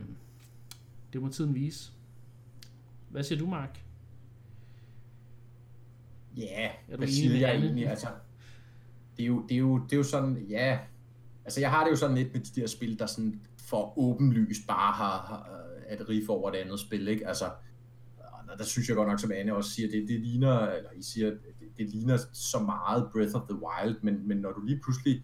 det 1.14 1.22
må 1.22 1.30
tiden 1.30 1.56
vise. 1.56 1.92
Hvad 3.10 3.24
siger 3.24 3.40
du, 3.40 3.46
Mark? 3.46 3.84
Ja, 6.38 6.72
yeah, 6.90 6.98
hvad 6.98 7.08
siger 7.08 7.38
jeg 7.38 7.56
egentlig? 7.56 7.88
Altså, 7.88 8.08
det 9.18 9.24
er, 9.24 9.28
jo, 9.28 9.44
det, 9.50 9.56
er 9.56 9.60
jo, 9.60 9.78
det 9.84 9.94
er 9.94 9.98
jo 9.98 10.04
sådan, 10.04 10.38
ja, 10.50 10.80
altså 11.46 11.60
jeg 11.60 11.72
har 11.72 11.84
det 11.84 11.92
jo 11.92 11.96
sådan 11.96 12.16
lidt 12.16 12.34
med 12.34 12.42
de 12.42 12.62
der 12.62 12.68
spil, 12.68 13.00
der 13.00 13.06
sådan 13.06 13.42
for 13.58 14.00
åbenlyst 14.00 14.68
bare 14.68 14.94
har, 14.94 15.26
har 15.28 15.64
at 15.88 16.10
riff 16.10 16.30
over 16.30 16.52
et 16.52 16.56
andet 16.56 16.80
spil, 16.80 17.08
ikke? 17.08 17.28
Altså, 17.28 17.46
der, 18.54 18.58
der 18.58 18.64
synes 18.64 18.88
jeg 18.88 18.96
godt 18.96 19.10
nok, 19.10 19.20
som 19.20 19.32
Anne 19.32 19.56
også 19.56 19.70
siger, 19.70 19.90
det, 19.92 20.08
det 20.08 20.20
ligner, 20.20 20.60
eller 20.60 20.92
I 20.92 21.02
siger, 21.02 21.32
det, 21.78 21.90
ligner 21.90 22.18
så 22.34 22.60
meget 22.60 23.10
Breath 23.14 23.36
of 23.36 23.42
the 23.50 23.60
Wild, 23.64 23.96
men, 24.02 24.28
men 24.28 24.38
når 24.38 24.52
du 24.52 24.62
lige 24.62 24.80
pludselig 24.84 25.24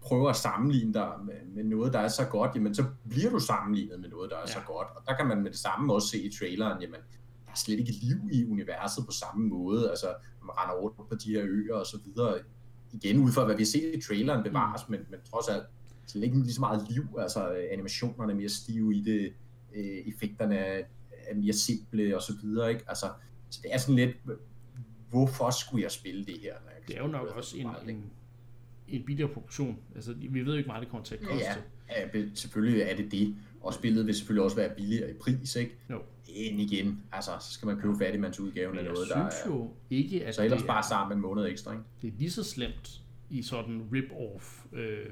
prøver 0.00 0.30
at 0.30 0.36
sammenligne 0.36 0.94
dig 0.94 1.12
med, 1.24 1.34
med 1.54 1.64
noget, 1.64 1.92
der 1.92 1.98
er 1.98 2.08
så 2.08 2.24
godt, 2.24 2.50
jamen 2.54 2.74
så 2.74 2.84
bliver 3.08 3.30
du 3.30 3.38
sammenlignet 3.38 4.00
med 4.00 4.08
noget, 4.08 4.30
der 4.30 4.36
er 4.36 4.44
ja. 4.46 4.52
så 4.52 4.58
godt. 4.66 4.88
Og 4.96 5.02
der 5.06 5.16
kan 5.16 5.26
man 5.26 5.42
med 5.42 5.50
det 5.50 5.58
samme 5.58 5.94
også 5.94 6.08
se 6.08 6.22
i 6.22 6.32
traileren, 6.38 6.82
jamen 6.82 7.00
der 7.44 7.50
er 7.52 7.56
slet 7.56 7.78
ikke 7.78 7.92
liv 7.92 8.16
i 8.32 8.46
universet 8.46 9.06
på 9.06 9.12
samme 9.12 9.48
måde. 9.48 9.90
Altså, 9.90 10.06
man 10.42 10.54
render 10.58 10.74
rundt 10.74 10.96
på 10.96 11.14
de 11.24 11.30
her 11.30 11.42
øer 11.44 11.74
og 11.74 11.86
så 11.86 11.98
videre. 12.04 12.38
Igen, 12.92 13.18
ud 13.18 13.32
fra 13.32 13.44
hvad 13.44 13.56
vi 13.56 13.64
set 13.64 13.94
i 13.94 14.00
traileren 14.00 14.42
bevares, 14.42 14.88
mm. 14.88 14.92
men, 14.92 15.00
men 15.10 15.20
trods 15.30 15.48
alt 15.48 15.64
slet 16.06 16.24
ikke 16.24 16.38
lige 16.38 16.54
så 16.54 16.60
meget 16.60 16.86
liv. 16.90 17.04
Altså, 17.18 17.66
animationerne 17.72 18.32
er 18.32 18.36
mere 18.36 18.48
stive 18.48 18.96
i 18.96 19.00
det, 19.00 19.32
øh, 19.74 20.14
effekterne 20.14 20.56
er, 20.56 20.84
er 21.28 21.34
mere 21.34 21.52
simple 21.52 22.16
og 22.16 22.22
så 22.22 22.32
videre, 22.42 22.72
ikke? 22.72 22.84
Altså, 22.88 23.06
så 23.50 23.60
det 23.62 23.74
er 23.74 23.78
sådan 23.78 23.94
lidt, 23.94 24.16
hvorfor 25.10 25.50
skulle 25.50 25.82
jeg 25.82 25.90
spille 25.90 26.24
det 26.24 26.38
her? 26.42 26.54
Når 26.64 26.70
jeg 26.70 26.88
det 26.88 26.96
er 26.96 27.02
jo 27.02 27.08
nok 27.08 27.28
også 27.28 27.56
en, 27.56 27.66
en, 27.88 28.04
en 28.88 29.02
billigere 29.02 29.30
proportion. 29.32 29.78
Altså, 29.94 30.12
vi 30.12 30.40
ved 30.40 30.52
jo 30.52 30.58
ikke 30.58 30.66
meget, 30.66 30.80
det 30.80 30.90
kommer 30.90 31.04
til 31.04 31.14
at 31.14 31.20
koste. 31.20 31.44
Ja, 31.90 32.18
ja, 32.18 32.24
selvfølgelig 32.34 32.82
er 32.82 32.96
det 32.96 33.12
det. 33.12 33.36
Og 33.60 33.74
spillet 33.74 34.06
vil 34.06 34.14
selvfølgelig 34.14 34.44
også 34.44 34.56
være 34.56 34.74
billigere 34.76 35.10
i 35.10 35.14
pris, 35.14 35.56
ikke? 35.56 35.76
Jo. 35.90 36.02
End 36.28 36.60
igen, 36.60 37.02
altså, 37.12 37.30
så 37.40 37.52
skal 37.52 37.66
man 37.66 37.80
købe 37.80 37.98
fattigmandsudgaven 37.98 38.78
af 38.78 38.84
noget, 38.84 39.08
der 39.08 39.16
er... 39.16 39.30
jo 39.46 39.72
ikke, 39.90 40.26
at 40.26 40.34
Så 40.34 40.44
ellers 40.44 40.62
bare 40.62 40.82
sammen 40.82 41.16
en 41.18 41.22
måned 41.22 41.46
ekstra, 41.46 41.72
ikke? 41.72 41.84
Det 42.02 42.08
er 42.08 42.12
lige 42.18 42.30
så 42.30 42.44
slemt 42.44 43.02
i 43.30 43.42
sådan 43.42 43.88
rip-off 43.92 44.76
øh, 44.76 45.06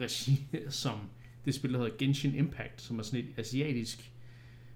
regi, 0.00 0.46
som 0.68 0.98
det 1.44 1.54
spil, 1.54 1.72
der 1.72 1.78
hedder 1.78 1.96
Genshin 1.98 2.34
Impact, 2.34 2.82
som 2.82 2.98
er 2.98 3.02
sådan 3.02 3.20
et 3.20 3.38
asiatisk 3.38 4.12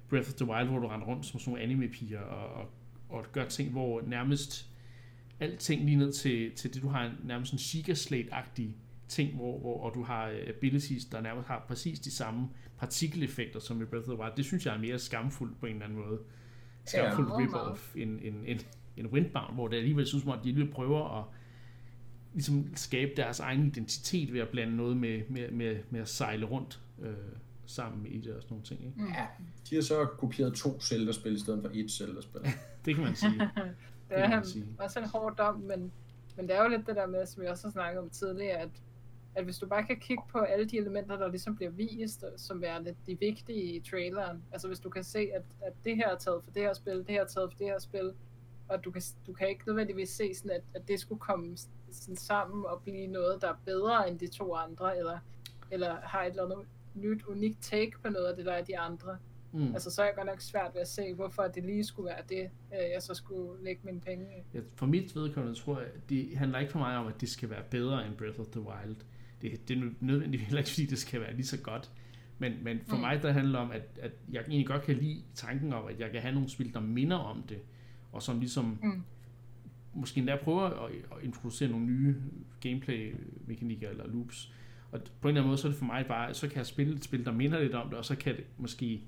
Breath 0.08 0.28
of 0.28 0.34
the 0.34 0.46
Wild, 0.46 0.68
hvor 0.68 0.78
du 0.78 0.86
render 0.86 1.06
rundt 1.06 1.26
som 1.26 1.40
sådan 1.40 1.50
nogle 1.50 1.62
anime-piger 1.62 2.20
og, 2.20 2.62
og, 2.62 2.70
og 3.14 3.24
gør 3.32 3.48
ting, 3.48 3.70
hvor 3.70 4.02
nærmest 4.06 4.70
alting 5.40 5.84
lige 5.84 5.96
ned 5.96 6.12
til, 6.12 6.52
til 6.52 6.74
det, 6.74 6.82
du 6.82 6.88
har 6.88 7.04
en, 7.04 7.12
nærmest 7.24 7.52
en 7.52 7.58
Sheikah 7.58 7.96
Slate-agtig 7.96 8.76
ting, 9.08 9.34
hvor, 9.36 9.58
hvor, 9.58 9.82
og 9.82 9.94
du 9.94 10.02
har 10.02 10.28
øh, 10.28 10.48
abilities, 10.48 11.04
der 11.04 11.20
nærmest 11.20 11.48
har 11.48 11.64
præcis 11.68 12.00
de 12.00 12.10
samme 12.10 12.48
partikeleffekter 12.78 13.60
som 13.60 13.82
i 13.82 13.84
Breath 13.84 14.08
of 14.08 14.14
the 14.14 14.22
Wild. 14.22 14.32
Det 14.36 14.44
synes 14.44 14.66
jeg 14.66 14.74
er 14.74 14.78
mere 14.78 14.98
skamfuldt 14.98 15.60
på 15.60 15.66
en 15.66 15.72
eller 15.72 15.84
anden 15.84 15.98
måde. 15.98 16.18
Skamfuldt 16.84 17.30
ja, 17.30 17.36
rip-off 17.36 17.96
end, 17.96 18.20
end, 18.22 18.36
end, 18.46 18.60
end 18.96 19.06
Windbound, 19.06 19.54
hvor 19.54 19.68
det 19.68 19.76
alligevel 19.76 20.06
synes 20.06 20.24
man, 20.24 20.38
at 20.38 20.44
de 20.44 20.48
alligevel 20.48 20.72
prøver 20.72 21.18
at 21.20 21.24
ligesom 22.32 22.76
skabe 22.76 23.10
deres 23.16 23.40
egen 23.40 23.66
identitet 23.66 24.32
ved 24.32 24.40
at 24.40 24.48
blande 24.48 24.76
noget 24.76 24.96
med, 24.96 25.22
med, 25.28 25.50
med, 25.50 25.76
med 25.90 26.00
at 26.00 26.08
sejle 26.08 26.46
rundt 26.46 26.80
øh, 27.02 27.12
sammen 27.66 28.06
i 28.06 28.18
det 28.18 28.34
og 28.34 28.42
sådan 28.42 28.54
nogle 28.54 28.64
ting. 28.64 28.84
Ikke? 28.84 29.12
Ja, 29.14 29.26
de 29.70 29.74
har 29.74 29.82
så 29.82 30.06
kopieret 30.18 30.54
to 30.54 30.80
Zelda-spil 30.80 31.34
i 31.34 31.38
stedet 31.38 31.62
for 31.62 31.70
et 31.74 31.90
Zelda-spil. 31.90 32.40
det 32.84 32.94
kan 32.94 33.04
man 33.04 33.16
sige. 33.16 33.38
det 34.08 34.18
er 34.18 34.42
det 34.42 34.66
også 34.84 34.98
en 34.98 35.08
hård 35.08 35.36
dom, 35.36 35.60
men, 35.60 35.92
men 36.36 36.48
det 36.48 36.56
er 36.56 36.62
jo 36.62 36.68
lidt 36.68 36.86
det 36.86 36.96
der 36.96 37.06
med, 37.06 37.26
som 37.26 37.42
vi 37.42 37.46
også 37.46 37.66
har 37.66 37.72
snakket 37.72 38.02
om 38.02 38.10
tidligere, 38.10 38.58
at, 38.58 38.70
at 39.34 39.44
hvis 39.44 39.58
du 39.58 39.66
bare 39.66 39.84
kan 39.84 40.00
kigge 40.00 40.22
på 40.32 40.38
alle 40.38 40.64
de 40.64 40.78
elementer, 40.78 41.16
der 41.16 41.28
ligesom 41.28 41.56
bliver 41.56 41.70
vist, 41.70 42.24
som 42.36 42.60
værende 42.62 42.94
de 43.06 43.18
vigtige 43.20 43.76
i 43.76 43.80
traileren, 43.80 44.42
altså 44.52 44.68
hvis 44.68 44.80
du 44.80 44.90
kan 44.90 45.04
se, 45.04 45.18
at, 45.34 45.42
at 45.62 45.72
det 45.84 45.96
her 45.96 46.08
er 46.08 46.18
taget 46.18 46.44
for 46.44 46.50
det 46.50 46.62
her 46.62 46.74
spil, 46.74 46.98
det 46.98 47.08
her 47.08 47.22
er 47.22 47.26
taget 47.26 47.52
for 47.52 47.58
det 47.58 47.66
her 47.66 47.78
spil, 47.78 48.12
og 48.68 48.84
du 48.84 48.90
kan, 48.90 49.02
du 49.26 49.32
kan 49.32 49.48
ikke 49.48 49.66
nødvendigvis 49.66 50.08
se 50.08 50.34
sådan, 50.34 50.50
at, 50.50 50.62
at 50.74 50.88
det 50.88 51.00
skulle 51.00 51.20
komme 51.20 51.56
sådan 51.90 52.16
sammen 52.16 52.66
og 52.66 52.82
blive 52.82 53.06
noget, 53.06 53.42
der 53.42 53.48
er 53.48 53.56
bedre 53.64 54.10
end 54.10 54.18
de 54.18 54.26
to 54.26 54.54
andre, 54.54 54.98
eller, 54.98 55.18
eller 55.70 55.96
har 56.02 56.22
et 56.22 56.30
eller 56.30 56.44
andet 56.44 56.66
nyt, 56.94 57.22
unikt 57.22 57.62
take 57.62 57.92
på 58.02 58.08
noget 58.08 58.26
af 58.26 58.36
det, 58.36 58.44
der 58.46 58.52
er 58.52 58.64
de 58.64 58.78
andre. 58.78 59.18
Mm. 59.52 59.72
Altså, 59.74 59.90
så 59.90 60.02
er 60.02 60.06
jeg 60.06 60.14
godt 60.16 60.26
nok 60.26 60.40
svært 60.40 60.70
ved 60.74 60.80
at 60.80 60.88
se, 60.88 61.14
hvorfor 61.14 61.42
det 61.42 61.64
lige 61.64 61.84
skulle 61.84 62.06
være 62.06 62.22
det, 62.28 62.50
øh, 62.72 62.90
jeg 62.94 63.02
så 63.02 63.14
skulle 63.14 63.64
lægge 63.64 63.80
mine 63.84 64.00
penge 64.00 64.24
i. 64.24 64.56
Ja, 64.56 64.60
for 64.74 64.86
mit 64.86 65.16
vedkommende 65.16 65.58
tror 65.58 65.80
jeg, 65.80 65.88
det 66.08 66.36
handler 66.36 66.58
ikke 66.58 66.72
for 66.72 66.78
mig 66.78 66.96
om, 66.96 67.06
at 67.06 67.20
det 67.20 67.28
skal 67.28 67.50
være 67.50 67.62
bedre 67.70 68.06
end 68.06 68.16
Breath 68.16 68.40
of 68.40 68.46
the 68.46 68.60
Wild. 68.60 68.96
Det, 69.42 69.68
det 69.68 69.78
er 69.78 69.90
nødvendigvis 70.00 70.46
heller 70.46 70.58
ikke, 70.58 70.70
fordi 70.70 70.86
det 70.86 70.98
skal 70.98 71.20
være 71.20 71.34
lige 71.34 71.46
så 71.46 71.60
godt. 71.60 71.90
Men, 72.38 72.52
men 72.62 72.80
for 72.88 72.96
mm. 72.96 73.00
mig, 73.00 73.22
der 73.22 73.32
handler 73.32 73.58
om, 73.58 73.70
at, 73.70 73.98
at 74.02 74.12
jeg 74.32 74.40
egentlig 74.40 74.66
godt 74.66 74.82
kan 74.82 74.96
lide 74.96 75.22
tanken 75.34 75.72
om, 75.72 75.86
at 75.86 76.00
jeg 76.00 76.10
kan 76.10 76.20
have 76.20 76.34
nogle 76.34 76.48
spil, 76.48 76.74
der 76.74 76.80
minder 76.80 77.16
om 77.16 77.42
det, 77.42 77.58
og 78.12 78.22
som 78.22 78.40
ligesom 78.40 78.78
mm 78.82 79.02
måske 79.94 80.18
endda 80.18 80.36
prøver 80.36 80.62
at, 80.62 80.90
at 80.92 81.24
introducere 81.24 81.68
nogle 81.68 81.86
nye 81.86 82.16
gameplay-mekanikker 82.60 83.88
eller 83.88 84.06
loops. 84.06 84.52
Og 84.94 85.00
på 85.20 85.28
en 85.28 85.30
eller 85.30 85.40
anden 85.40 85.48
måde, 85.48 85.58
så 85.58 85.68
er 85.68 85.70
det 85.70 85.78
for 85.78 85.84
mig 85.84 86.06
bare, 86.08 86.34
så 86.34 86.48
kan 86.48 86.56
jeg 86.56 86.66
spille 86.66 86.94
et 86.94 87.04
spil, 87.04 87.24
der 87.24 87.32
minder 87.32 87.60
lidt 87.60 87.74
om 87.74 87.88
det, 87.88 87.98
og 87.98 88.04
så 88.04 88.16
kan 88.16 88.36
det 88.36 88.44
måske 88.58 89.02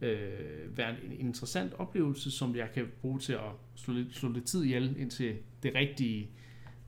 øh, 0.00 0.76
være 0.76 1.04
en, 1.04 1.12
interessant 1.12 1.74
oplevelse, 1.74 2.30
som 2.30 2.56
jeg 2.56 2.68
kan 2.74 2.86
bruge 3.00 3.18
til 3.18 3.32
at 3.32 3.50
slå 3.74 3.94
lidt, 3.94 4.14
slå 4.14 4.28
lidt 4.28 4.44
tid 4.44 4.64
ihjel, 4.64 4.96
indtil 4.98 5.36
det 5.62 5.74
rigtige 5.74 6.30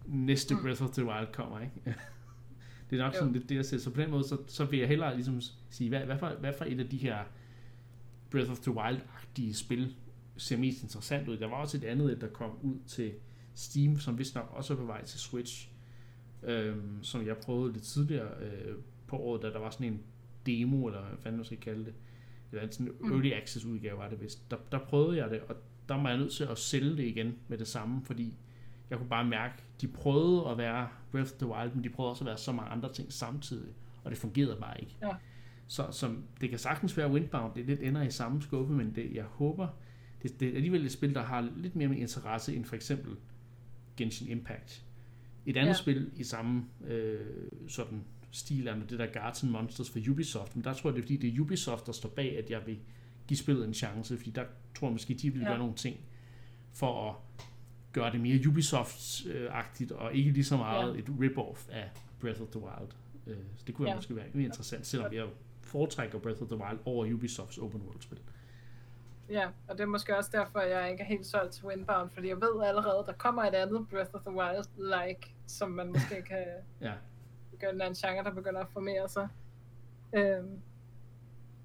næste 0.07 0.55
mm. 0.55 0.61
Breath 0.63 0.83
of 0.83 0.91
the 0.91 1.05
Wild 1.05 1.33
kommer, 1.33 1.61
ikke? 1.61 1.75
det 2.91 3.01
er 3.01 3.05
nok 3.05 3.15
jo. 3.15 3.19
sådan 3.19 3.33
lidt 3.33 3.49
det, 3.49 3.55
jeg 3.55 3.65
ser. 3.65 3.79
Så 3.79 3.91
på 3.91 4.01
den 4.01 4.11
måde, 4.11 4.25
så, 4.25 4.37
så 4.47 4.65
vil 4.65 4.79
jeg 4.79 4.89
hellere 4.89 5.15
ligesom 5.15 5.41
sige, 5.71 5.89
hvad, 5.89 6.01
hvad, 6.01 6.19
for, 6.19 6.37
hvad 6.41 6.53
for 6.59 6.65
et 6.65 6.81
af 6.81 6.89
de 6.89 6.97
her 6.97 7.19
Breath 8.31 8.51
of 8.51 8.59
the 8.59 8.73
Wild-agtige 8.73 9.55
spil 9.55 9.95
ser 10.37 10.57
mest 10.57 10.83
interessant 10.83 11.29
ud. 11.29 11.37
Der 11.37 11.47
var 11.47 11.57
også 11.57 11.77
et 11.77 11.85
andet, 11.85 12.21
der 12.21 12.29
kom 12.29 12.51
ud 12.63 12.77
til 12.87 13.13
Steam, 13.55 13.99
som 13.99 14.19
vist 14.19 14.35
nok 14.35 14.51
også 14.53 14.73
er 14.73 14.77
på 14.77 14.85
vej 14.85 15.05
til 15.05 15.21
Switch, 15.21 15.70
øhm, 16.43 17.03
som 17.03 17.27
jeg 17.27 17.37
prøvede 17.37 17.73
lidt 17.73 17.85
tidligere 17.85 18.31
øh, 18.41 18.75
på 19.07 19.17
året, 19.17 19.43
da 19.43 19.51
der 19.51 19.59
var 19.59 19.71
sådan 19.71 19.93
en 19.93 20.01
demo, 20.47 20.87
eller 20.87 21.03
hvad 21.03 21.19
fanden 21.19 21.37
man 21.37 21.45
skal 21.45 21.59
kalde 21.59 21.85
det, 21.85 21.95
eller 22.53 22.71
sådan 22.71 22.87
en 22.87 22.93
mm. 23.01 23.13
early 23.13 23.33
access 23.33 23.65
udgave 23.65 23.99
var 23.99 24.09
det 24.09 24.21
vist. 24.21 24.51
Der, 24.51 24.57
der 24.73 24.79
prøvede 24.79 25.17
jeg 25.17 25.31
det, 25.31 25.41
og 25.41 25.57
der 25.89 25.95
var 25.95 26.09
jeg 26.09 26.19
nødt 26.19 26.33
til 26.33 26.45
at 26.45 26.59
sælge 26.59 26.97
det 26.97 27.05
igen 27.05 27.35
med 27.49 27.59
det 27.59 27.69
samme, 27.69 28.05
fordi 28.05 28.35
jeg 28.91 28.99
kunne 28.99 29.09
bare 29.09 29.25
mærke, 29.25 29.55
de 29.81 29.89
prøvede 29.89 30.49
at 30.49 30.59
være 30.59 30.89
Breath 31.11 31.33
of 31.33 31.39
the 31.39 31.47
Wild, 31.47 31.75
men 31.75 31.85
de 31.85 31.89
prøvede 31.89 32.11
også 32.11 32.25
at 32.25 32.27
være 32.27 32.39
så 32.39 32.53
mange 32.53 32.71
andre 32.71 32.93
ting 32.93 33.13
samtidig, 33.13 33.73
og 34.05 34.11
det 34.11 34.19
fungerede 34.19 34.57
bare 34.61 34.81
ikke. 34.81 34.97
Ja. 35.03 35.11
Så 35.67 35.87
som, 35.91 36.25
det 36.41 36.51
kan 36.51 36.59
sagtens 36.59 36.97
være 36.97 37.11
Windbound, 37.11 37.55
det 37.55 37.67
lidt 37.67 37.81
ender 37.81 38.03
i 38.03 38.11
samme 38.11 38.43
skuffe, 38.43 38.73
men 38.73 38.95
det, 38.95 39.15
jeg 39.15 39.25
håber, 39.25 39.69
det, 40.23 40.41
det 40.41 40.49
er 40.49 40.55
alligevel 40.55 40.85
et 40.85 40.93
spil, 40.93 41.15
der 41.15 41.23
har 41.23 41.51
lidt 41.57 41.77
mere 41.77 41.89
med 41.89 41.97
interesse 41.97 42.57
end 42.57 42.65
for 42.65 42.77
eksempel 42.77 43.17
Genshin 43.97 44.29
Impact. 44.29 44.85
Et 45.47 45.57
andet 45.57 45.69
ja. 45.69 45.75
spil 45.75 46.11
i 46.17 46.25
samme 46.25 46.65
øh, 46.87 47.21
sådan 47.69 48.05
stil 48.31 48.67
er 48.67 48.75
det 48.75 48.99
der 48.99 49.07
Garden 49.07 49.51
Monsters 49.51 49.91
for 49.91 50.01
Ubisoft, 50.11 50.57
men 50.57 50.65
der 50.65 50.75
tror 50.75 50.91
jeg, 50.91 50.95
det 50.95 51.01
er 51.01 51.03
fordi, 51.03 51.17
det 51.17 51.35
er 51.37 51.41
Ubisoft, 51.41 51.87
der 51.87 51.93
står 51.93 52.09
bag, 52.09 52.39
at 52.39 52.51
jeg 52.51 52.67
vil 52.67 52.79
give 53.27 53.39
spillet 53.39 53.65
en 53.65 53.75
chance, 53.75 54.17
fordi 54.17 54.31
der 54.31 54.45
tror 54.75 54.87
jeg 54.87 54.93
måske, 54.93 55.15
de 55.15 55.31
vil 55.31 55.43
ja. 55.43 55.49
gøre 55.49 55.59
nogle 55.59 55.75
ting 55.75 55.97
for 56.73 57.11
at 57.11 57.17
gøre 57.93 58.13
det 58.13 58.21
mere 58.21 58.39
Ubisoft-agtigt, 58.47 59.93
og 59.93 60.15
ikke 60.15 60.31
lige 60.31 60.45
så 60.45 60.57
meget 60.57 60.95
ja. 60.95 60.99
et 60.99 61.09
rip-off 61.09 61.69
af 61.71 61.91
Breath 62.21 62.43
of 62.43 62.49
the 62.49 62.61
Wild. 62.61 62.91
Øh, 63.27 63.37
så 63.57 63.65
det 63.67 63.75
kunne 63.75 63.89
ja. 63.89 63.95
måske 63.95 64.17
være 64.17 64.27
interessant, 64.35 64.87
selvom 64.87 65.13
jeg 65.13 65.27
foretrækker 65.61 66.19
Breath 66.19 66.43
of 66.43 66.49
the 66.49 66.57
Wild 66.57 66.79
over 66.85 67.15
Ubisofts 67.15 67.59
open 67.59 67.81
world-spil. 67.81 68.19
Ja, 68.19 68.23
og 69.69 69.79
det 69.79 69.81
er 69.81 69.87
måske 69.87 70.17
også 70.17 70.31
derfor, 70.33 70.61
jeg 70.61 70.91
ikke 70.91 71.03
er 71.03 71.07
helt 71.07 71.27
solgt 71.27 71.53
til 71.53 71.65
Windbound, 71.65 72.11
fordi 72.11 72.29
jeg 72.29 72.41
ved 72.41 72.63
allerede, 72.63 73.05
der 73.07 73.13
kommer 73.13 73.45
et 73.45 73.55
andet 73.55 73.89
Breath 73.89 74.11
of 74.15 74.21
the 74.21 74.31
Wild-like, 74.31 75.35
som 75.47 75.71
man 75.71 75.89
måske 75.89 76.23
kan 76.31 76.45
ja. 76.81 76.93
begynde 77.51 77.87
en 77.87 77.95
genre, 77.95 78.25
der 78.25 78.35
begynder 78.35 78.61
at 78.61 78.69
formere 78.73 79.09
sig. 79.09 79.29
Øhm, 80.13 80.61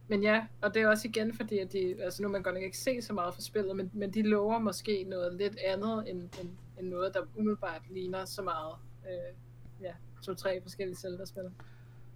men 0.08 0.24
ja, 0.24 0.46
og 0.62 0.74
det 0.74 0.82
er 0.82 0.88
også 0.88 1.08
igen 1.08 1.34
fordi, 1.34 1.58
at 1.58 1.74
de, 1.74 2.04
altså 2.04 2.24
nu 2.24 2.30
man 2.30 2.44
godt 2.44 2.56
nok 2.56 2.64
ikke 2.64 2.78
se 2.78 3.02
så 3.02 3.14
meget 3.14 3.34
for 3.34 3.42
spillet, 3.42 3.76
men, 3.76 3.92
men 3.94 4.14
de 4.14 4.22
lover 4.22 4.60
måske 4.60 5.04
noget 5.04 5.34
lidt 5.34 5.58
andet, 5.58 6.10
end, 6.10 6.22
end, 6.42 6.50
end 6.80 6.88
noget, 6.88 7.14
der 7.14 7.22
umiddelbart 7.36 7.82
ligner 7.90 8.26
så 8.26 8.42
meget, 8.42 8.76
øh, 9.06 9.36
ja, 9.82 9.94
to-tre 10.22 10.62
forskellige 10.62 10.96
Zelda-spil. 10.98 11.52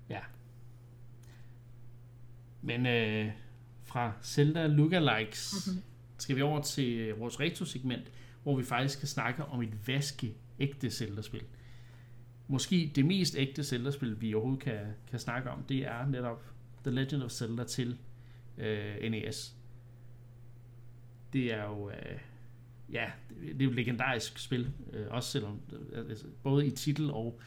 Ja. 0.10 0.20
Men 2.62 2.86
øh, 2.86 3.32
fra 3.90 4.14
Zelda 4.24 4.68
Lookalikes 4.68 5.68
mm-hmm. 5.68 5.84
skal 6.18 6.36
vi 6.36 6.42
over 6.42 6.62
til 6.62 7.14
vores 7.14 7.40
retro-segment, 7.40 8.12
hvor 8.44 8.58
vi 8.58 8.64
faktisk 8.64 8.96
skal 8.96 9.08
snakke 9.08 9.46
om 9.46 9.62
et 9.62 9.88
vaske 9.88 10.36
ægte 10.60 10.90
Zelda-spil. 10.90 11.44
Måske 12.48 12.92
det 12.96 13.06
mest 13.06 13.36
ægte 13.38 13.64
Zelda-spil, 13.64 14.22
vi 14.22 14.34
overhovedet 14.34 14.64
kan, 14.64 14.80
kan 15.10 15.20
snakke 15.20 15.50
om, 15.50 15.64
det 15.64 15.88
er 15.88 16.08
netop 16.08 16.44
The 16.84 16.92
Legend 16.92 17.24
of 17.24 17.32
Zelda 17.32 17.64
til 17.64 17.98
øh, 18.58 19.12
NES. 19.12 19.56
Det 21.34 21.54
er 21.54 21.64
jo 21.64 21.90
øh, 21.90 22.20
ja, 22.92 23.12
det, 23.42 23.62
er 23.62 23.66
jo 23.66 23.70
et 23.70 23.76
legendarisk 23.76 24.40
spil, 24.40 24.72
øh, 24.94 25.08
også 25.10 25.32
selvom, 25.32 25.60
øh, 25.92 26.10
altså, 26.10 26.26
både 26.44 26.68
i 26.68 26.72
titel 26.72 27.12
og, 27.12 27.40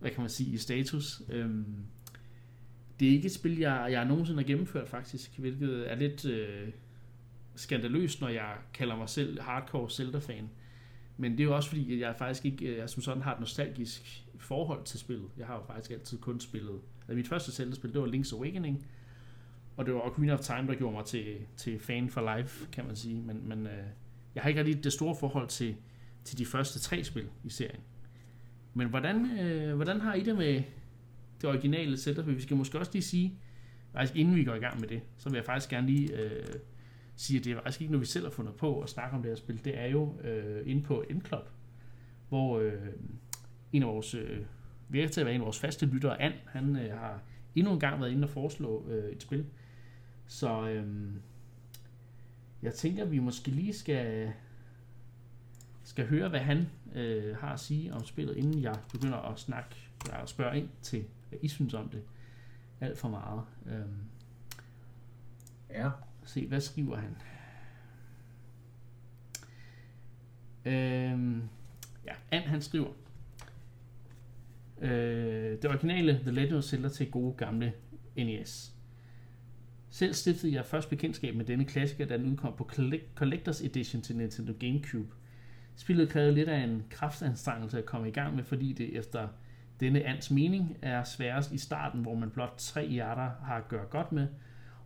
hvad 0.00 0.10
kan 0.10 0.20
man 0.20 0.30
sige, 0.30 0.50
i 0.50 0.56
status. 0.56 1.22
Øhm, 1.28 1.84
det 3.00 3.08
er 3.08 3.12
ikke 3.12 3.26
et 3.26 3.32
spil, 3.32 3.58
jeg, 3.58 3.88
jeg 3.90 4.04
nogensinde 4.04 4.42
har 4.42 4.46
gennemført 4.46 4.88
faktisk, 4.88 5.38
hvilket 5.38 5.92
er 5.92 5.96
lidt 5.96 6.24
øh, 6.24 6.68
skandaløst, 7.54 8.20
når 8.20 8.28
jeg 8.28 8.54
kalder 8.74 8.96
mig 8.96 9.08
selv 9.08 9.40
hardcore 9.40 9.90
Zelda-fan. 9.90 10.50
Men 11.16 11.32
det 11.32 11.40
er 11.40 11.44
jo 11.44 11.56
også 11.56 11.68
fordi, 11.68 12.00
jeg 12.00 12.14
faktisk 12.18 12.44
ikke 12.44 12.66
øh, 12.66 12.76
jeg 12.76 12.90
som 12.90 13.02
sådan 13.02 13.22
har 13.22 13.34
et 13.34 13.40
nostalgisk 13.40 14.24
forhold 14.38 14.84
til 14.84 15.00
spillet. 15.00 15.28
Jeg 15.38 15.46
har 15.46 15.54
jo 15.54 15.62
faktisk 15.66 15.90
altid 15.90 16.18
kun 16.18 16.40
spillet. 16.40 16.80
Altså 17.00 17.14
mit 17.14 17.28
første 17.28 17.52
Zelda-spil, 17.52 17.92
det 17.92 18.00
var 18.00 18.06
Link's 18.06 18.36
Awakening, 18.36 18.86
og 19.76 19.86
det 19.86 19.94
var 19.94 20.00
Ocarina 20.00 20.34
of 20.34 20.40
Time, 20.40 20.66
der 20.66 20.74
gjorde 20.74 20.96
mig 20.96 21.04
til, 21.04 21.36
til 21.56 21.80
fan 21.80 22.08
for 22.08 22.36
life, 22.36 22.68
kan 22.72 22.86
man 22.86 22.96
sige. 22.96 23.22
Men, 23.22 23.48
men 23.48 23.66
øh, 23.66 23.84
jeg 24.34 24.42
har 24.42 24.48
ikke 24.48 24.64
rigtig 24.64 24.84
det 24.84 24.92
store 24.92 25.16
forhold 25.20 25.48
til, 25.48 25.76
til 26.24 26.38
de 26.38 26.46
første 26.46 26.78
tre 26.78 27.04
spil 27.04 27.26
i 27.44 27.50
serien. 27.50 27.80
Men 28.74 28.88
hvordan, 28.88 29.38
øh, 29.38 29.76
hvordan 29.76 30.00
har 30.00 30.14
I 30.14 30.22
det 30.22 30.36
med 30.36 30.62
det 31.40 31.50
originale 31.50 31.96
setup. 31.96 32.26
Vi 32.26 32.40
skal 32.40 32.56
måske 32.56 32.78
også 32.78 32.92
lige 32.92 33.02
sige, 33.02 33.34
faktisk 33.92 34.16
inden 34.16 34.36
vi 34.36 34.44
går 34.44 34.54
i 34.54 34.58
gang 34.58 34.80
med 34.80 34.88
det, 34.88 35.00
så 35.16 35.28
vil 35.28 35.36
jeg 35.36 35.44
faktisk 35.44 35.70
gerne 35.70 35.86
lige 35.86 36.16
øh, 36.16 36.46
sige, 37.16 37.38
at 37.38 37.44
det 37.44 37.52
er 37.52 37.56
faktisk 37.56 37.80
ikke 37.80 37.92
noget, 37.92 38.00
vi 38.00 38.06
selv 38.06 38.24
har 38.24 38.30
fundet 38.30 38.54
på 38.54 38.80
at 38.80 38.88
snakke 38.88 39.16
om 39.16 39.22
det 39.22 39.30
her 39.30 39.36
spil. 39.36 39.64
Det 39.64 39.78
er 39.78 39.86
jo 39.86 40.20
øh, 40.24 40.62
inde 40.70 40.82
på 40.82 41.04
Endclub, 41.10 41.48
hvor 42.28 42.58
øh, 42.58 42.72
en 43.72 43.82
af 43.82 43.88
vores, 43.88 44.14
øh, 44.14 44.38
virker 44.88 45.08
til 45.08 45.20
at 45.20 45.26
være 45.26 45.34
en 45.34 45.40
af 45.40 45.44
vores 45.44 45.58
faste 45.58 45.86
lyttere, 45.86 46.22
An, 46.22 46.32
han 46.46 46.76
øh, 46.76 46.98
har 46.98 47.22
endnu 47.54 47.72
en 47.72 47.80
gang 47.80 48.00
været 48.00 48.12
inde 48.12 48.24
og 48.24 48.30
foreslå 48.30 48.88
øh, 48.88 49.12
et 49.12 49.22
spil. 49.22 49.46
Så 50.26 50.68
øh, 50.68 50.86
jeg 52.62 52.74
tænker, 52.74 53.04
at 53.04 53.10
vi 53.10 53.18
måske 53.18 53.50
lige 53.50 53.72
skal, 53.72 54.32
skal 55.84 56.06
høre, 56.06 56.28
hvad 56.28 56.40
han 56.40 56.66
øh, 56.94 57.36
har 57.36 57.52
at 57.52 57.60
sige 57.60 57.94
om 57.94 58.04
spillet, 58.04 58.36
inden 58.36 58.62
jeg 58.62 58.76
begynder 58.92 59.18
at 59.18 59.38
snakke 59.40 59.76
og 60.12 60.28
spørge 60.28 60.58
ind 60.58 60.68
til, 60.82 61.04
hvad 61.28 61.38
I 61.42 61.48
synes 61.48 61.74
om 61.74 61.88
det. 61.88 62.02
Alt 62.80 62.98
for 62.98 63.08
meget. 63.08 63.42
Øh, 63.66 63.88
ja. 65.70 65.90
Se, 66.24 66.46
hvad 66.46 66.60
skriver 66.60 66.96
han? 66.96 67.16
Øh, 70.64 71.42
ja, 72.06 72.12
An 72.30 72.42
han 72.42 72.62
skriver, 72.62 72.92
øh, 74.80 74.90
det 75.62 75.64
originale 75.64 76.20
The 76.22 76.30
Legend 76.30 76.56
of 76.56 76.64
Zelda 76.64 76.88
til 76.88 77.10
gode 77.10 77.34
gamle 77.34 77.72
NES. 78.16 78.74
Selv 79.90 80.14
stiftede 80.14 80.54
jeg 80.54 80.66
først 80.66 80.90
bekendtskab 80.90 81.34
med 81.34 81.44
denne 81.44 81.64
klassiker, 81.64 82.06
da 82.06 82.18
den 82.18 82.26
udkom 82.26 82.54
på 82.56 82.70
Collectors 83.14 83.60
Edition 83.60 84.02
til 84.02 84.16
Nintendo 84.16 84.52
GameCube. 84.60 85.14
Spillet 85.76 86.08
krævede 86.08 86.34
lidt 86.34 86.48
af 86.48 86.58
en 86.58 86.84
kraftanstrengelse 86.90 87.78
at 87.78 87.86
komme 87.86 88.08
i 88.08 88.12
gang 88.12 88.36
med, 88.36 88.44
fordi 88.44 88.72
det 88.72 88.96
efter 88.96 89.28
denne 89.80 90.04
ands 90.04 90.30
mening 90.30 90.76
er 90.82 91.04
sværest 91.04 91.52
i 91.52 91.58
starten, 91.58 92.02
hvor 92.02 92.14
man 92.14 92.30
blot 92.30 92.54
tre 92.56 92.88
hjerter 92.88 93.30
har 93.42 93.56
at 93.56 93.68
gøre 93.68 93.84
godt 93.84 94.12
med, 94.12 94.26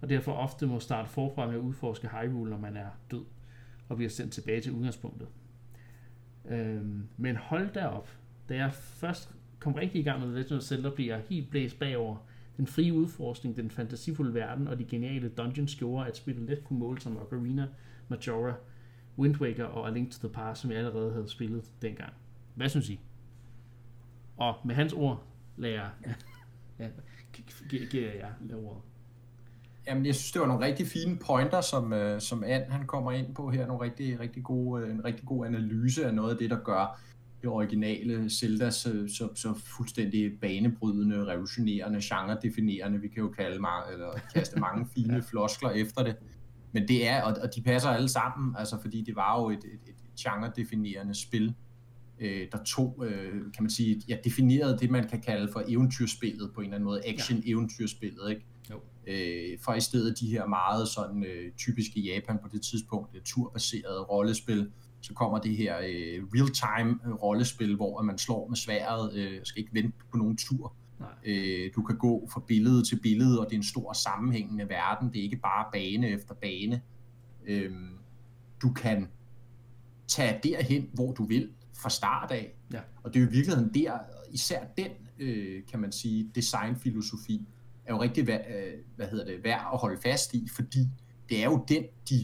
og 0.01 0.09
derfor 0.09 0.33
ofte 0.33 0.67
må 0.67 0.81
starte 0.81 1.09
forfra 1.09 1.47
med 1.47 1.55
at 1.55 1.61
udforske 1.61 2.09
Hyrule, 2.09 2.51
når 2.51 2.59
man 2.59 2.77
er 2.77 2.89
død, 3.11 3.25
og 3.89 3.97
bliver 3.97 4.11
sendt 4.11 4.33
tilbage 4.33 4.61
til 4.61 4.73
udgangspunktet. 4.73 5.29
Øhm, 6.49 7.09
men 7.17 7.37
hold 7.37 7.73
da 7.73 7.87
op, 7.87 8.09
da 8.49 8.57
jeg 8.57 8.75
først 8.75 9.35
kom 9.59 9.73
rigtig 9.73 10.01
i 10.01 10.05
gang 10.05 10.21
med 10.21 10.29
The 10.29 10.37
Legend 10.37 10.57
of 10.57 10.63
Zelda, 10.63 10.91
bliver 10.91 11.15
jeg 11.15 11.25
helt 11.29 11.51
blæst 11.51 11.79
bagover. 11.79 12.17
Den 12.57 12.67
frie 12.67 12.93
udforskning, 12.93 13.57
den 13.57 13.71
fantasifulde 13.71 14.35
verden 14.35 14.69
og 14.69 14.79
de 14.79 14.85
geniale 14.85 15.29
dungeons 15.29 15.77
gjorde, 15.77 16.07
at 16.07 16.17
spillet 16.17 16.49
let 16.49 16.65
kunne 16.65 16.79
måle 16.79 17.01
som 17.01 17.17
Ocarina, 17.17 17.67
Majora, 18.09 18.55
Wind 19.19 19.41
Waker 19.41 19.65
og 19.65 19.89
A 19.89 19.91
Link 19.91 20.11
to 20.11 20.29
the 20.29 20.35
Past, 20.35 20.61
som 20.61 20.71
jeg 20.71 20.79
allerede 20.79 21.13
havde 21.13 21.29
spillet 21.29 21.65
dengang. 21.83 22.13
Hvad 22.55 22.69
synes 22.69 22.91
I? 22.91 23.01
Og 24.37 24.55
med 24.65 24.75
hans 24.75 24.93
ord 24.93 25.23
lader 25.57 25.75
jeg, 25.75 25.91
ja, 26.79 26.89
giver 27.91 28.13
jeg 28.13 28.57
ordet. 28.57 28.83
Jamen, 29.87 30.07
jeg 30.07 30.15
synes, 30.15 30.33
det 30.33 30.41
var 30.41 30.47
nogle 30.47 30.67
rigtig 30.67 30.87
fine 30.87 31.17
pointer, 31.17 31.61
som, 31.61 31.93
uh, 31.93 32.19
som 32.19 32.45
Ann 32.45 32.71
han 32.71 32.87
kommer 32.87 33.13
ind 33.13 33.35
på 33.35 33.51
her. 33.51 33.67
Nogle 33.67 33.85
rigtig, 33.85 34.21
rigtig 34.21 34.43
gode, 34.43 34.91
en 34.91 35.05
rigtig 35.05 35.27
god 35.27 35.47
analyse 35.47 36.07
af 36.07 36.15
noget 36.15 36.31
af 36.33 36.39
det, 36.39 36.51
der 36.51 36.59
gør 36.65 37.01
det 37.43 37.51
originale 37.51 38.31
Zelda 38.31 38.71
så, 38.71 39.09
så, 39.09 39.29
så 39.35 39.55
fuldstændig 39.55 40.41
banebrydende, 40.41 41.27
revolutionerende, 41.27 42.01
genre-definerende, 42.03 43.01
vi 43.01 43.09
kan 43.09 43.23
jo 43.23 43.29
kalde 43.29 43.59
mange, 43.59 43.93
eller 43.93 44.11
kaste 44.35 44.61
mange 44.61 44.87
fine 44.95 45.23
floskler 45.23 45.71
efter 45.71 46.03
det. 46.03 46.17
Men 46.73 46.89
det 46.89 47.09
er, 47.09 47.23
og, 47.23 47.37
og 47.43 47.55
de 47.57 47.63
passer 47.63 47.89
alle 47.89 48.09
sammen, 48.09 48.57
altså 48.59 48.81
fordi 48.81 49.03
det 49.03 49.17
var 49.17 49.41
jo 49.41 49.51
et, 49.51 49.65
et, 49.65 49.81
et 49.89 50.21
genre-definerende 50.21 51.15
spil, 51.15 51.55
øh, 52.23 52.49
der 52.53 52.59
tog, 52.65 53.05
øh, 53.07 53.33
kan 53.33 53.63
man 53.63 53.71
sige, 53.71 54.03
ja, 54.09 54.17
definerede 54.25 54.79
det, 54.79 54.91
man 54.91 55.09
kan 55.09 55.21
kalde 55.21 55.53
for 55.53 55.63
eventyrspillet 55.69 56.51
på 56.55 56.61
en 56.61 56.65
eller 56.65 56.75
anden 56.75 56.85
måde, 56.85 57.01
action-eventyrspillet, 57.07 58.31
ikke? 58.31 58.47
Jo. 58.71 58.81
Øh, 59.07 59.59
for 59.65 59.75
i 59.75 59.81
stedet 59.81 60.21
de 60.21 60.27
her 60.27 60.47
meget 60.47 60.89
sådan 60.89 61.25
øh, 61.25 61.53
typiske 61.59 62.01
Japan 62.01 62.39
på 62.43 62.49
det 62.53 62.63
tidspunkt, 62.63 63.25
turbaserede 63.25 64.01
rollespil, 64.03 64.71
så 65.01 65.15
kommer 65.15 65.39
det 65.39 65.57
her 65.57 65.77
øh, 65.79 66.25
real-time 66.35 66.99
øh, 67.07 67.13
rollespil, 67.13 67.77
hvor 67.77 68.03
man 68.03 68.19
slår 68.19 68.49
med 68.49 68.57
sværet, 68.57 69.15
øh, 69.15 69.41
skal 69.45 69.61
ikke 69.61 69.75
vente 69.75 69.99
på 70.11 70.17
nogen 70.17 70.37
tur. 70.37 70.75
Øh, 71.25 71.71
du 71.77 71.83
kan 71.83 71.97
gå 71.97 72.29
fra 72.33 72.43
billede 72.49 72.85
til 72.85 73.01
billede, 73.03 73.41
og 73.41 73.47
det 73.47 73.53
er 73.53 73.59
en 73.59 73.63
stor 73.63 73.93
sammenhængende 73.93 74.69
verden. 74.69 75.09
Det 75.13 75.19
er 75.19 75.23
ikke 75.23 75.37
bare 75.37 75.67
bane 75.73 76.09
efter 76.09 76.35
bane. 76.35 76.83
Øh, 77.47 77.73
du 78.63 78.73
kan 78.73 79.09
tage 80.09 80.41
derhen, 80.43 80.91
hvor 80.93 81.13
du 81.13 81.25
vil 81.25 81.49
fra 81.83 81.91
start 81.91 82.31
af. 82.31 82.55
Ja. 82.73 82.81
Og 83.03 83.15
det 83.15 83.21
er 83.21 83.25
jo 83.25 83.31
i 83.31 83.33
virkeligheden 83.33 83.75
der, 83.75 83.99
især 84.31 84.65
den, 84.79 84.91
øh, 85.19 85.63
kan 85.71 85.81
man 85.81 85.93
sige, 85.93 86.31
designfilosofi, 86.35 87.47
er 87.85 87.95
jo 87.95 88.03
rigtig 88.03 88.27
værd, 88.27 88.45
øh, 88.49 88.73
hvad 88.97 89.07
hedder 89.07 89.25
det, 89.25 89.45
værd 89.45 89.69
at 89.73 89.79
holde 89.79 90.01
fast 90.03 90.35
i, 90.35 90.49
fordi 90.49 90.89
det 91.29 91.41
er 91.41 91.45
jo 91.45 91.65
den, 91.69 91.85
de 92.09 92.17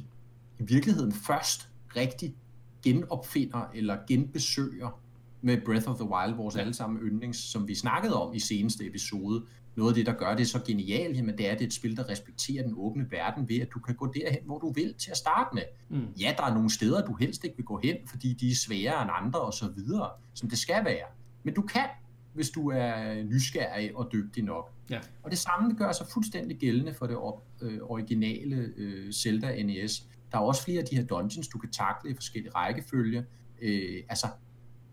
i 0.58 0.62
virkeligheden 0.62 1.12
først 1.12 1.68
rigtig 1.96 2.34
genopfinder 2.82 3.70
eller 3.74 3.98
genbesøger 4.08 5.00
med 5.40 5.60
Breath 5.64 5.90
of 5.90 5.96
the 5.96 6.08
Wild, 6.08 6.34
vores 6.34 6.56
ja. 6.56 6.60
allesammen 6.60 7.02
yndlings, 7.02 7.38
som 7.38 7.68
vi 7.68 7.74
snakkede 7.74 8.22
om 8.22 8.34
i 8.34 8.38
seneste 8.38 8.86
episode. 8.86 9.44
Noget 9.78 9.90
af 9.90 9.94
det, 9.94 10.06
der 10.06 10.12
gør 10.12 10.34
det 10.34 10.48
så 10.48 10.60
genialt, 10.66 11.16
jamen, 11.16 11.38
det 11.38 11.48
er, 11.48 11.52
at 11.52 11.58
det 11.58 11.64
er 11.64 11.68
et 11.68 11.74
spil, 11.74 11.96
der 11.96 12.08
respekterer 12.08 12.62
den 12.62 12.74
åbne 12.76 13.10
verden 13.10 13.48
ved, 13.48 13.60
at 13.60 13.68
du 13.74 13.78
kan 13.78 13.94
gå 13.94 14.12
derhen, 14.12 14.40
hvor 14.44 14.58
du 14.58 14.72
vil 14.72 14.94
til 14.94 15.10
at 15.10 15.16
starte 15.16 15.54
med. 15.54 15.62
Mm. 15.88 16.06
Ja, 16.20 16.34
der 16.36 16.44
er 16.44 16.54
nogle 16.54 16.70
steder, 16.70 17.06
du 17.06 17.14
helst 17.14 17.44
ikke 17.44 17.56
vil 17.56 17.64
gå 17.64 17.80
hen, 17.82 17.96
fordi 18.06 18.32
de 18.32 18.50
er 18.50 18.54
sværere 18.54 19.02
end 19.02 19.10
andre 19.14 19.40
og 19.40 19.52
så 19.52 19.68
videre, 19.68 20.10
som 20.34 20.48
det 20.48 20.58
skal 20.58 20.84
være. 20.84 21.06
Men 21.42 21.54
du 21.54 21.62
kan, 21.62 21.86
hvis 22.34 22.50
du 22.50 22.70
er 22.70 23.22
nysgerrig 23.22 23.96
og 23.96 24.08
dygtig 24.12 24.44
nok. 24.44 24.72
Ja. 24.90 25.00
Og 25.22 25.30
det 25.30 25.38
samme 25.38 25.74
gør 25.74 25.92
sig 25.92 26.06
fuldstændig 26.12 26.56
gældende 26.56 26.94
for 26.94 27.06
det 27.06 27.16
op, 27.16 27.46
øh, 27.60 27.78
originale 27.82 28.72
øh, 28.76 29.12
Zelda 29.12 29.62
NES. 29.62 30.06
Der 30.32 30.38
er 30.38 30.42
også 30.42 30.64
flere 30.64 30.80
af 30.80 30.86
de 30.86 30.96
her 30.96 31.04
dungeons, 31.04 31.48
du 31.48 31.58
kan 31.58 31.70
takle 31.70 32.10
i 32.10 32.14
forskellige 32.14 32.52
rækkefølge. 32.54 33.24
Øh, 33.62 34.02
altså, 34.08 34.26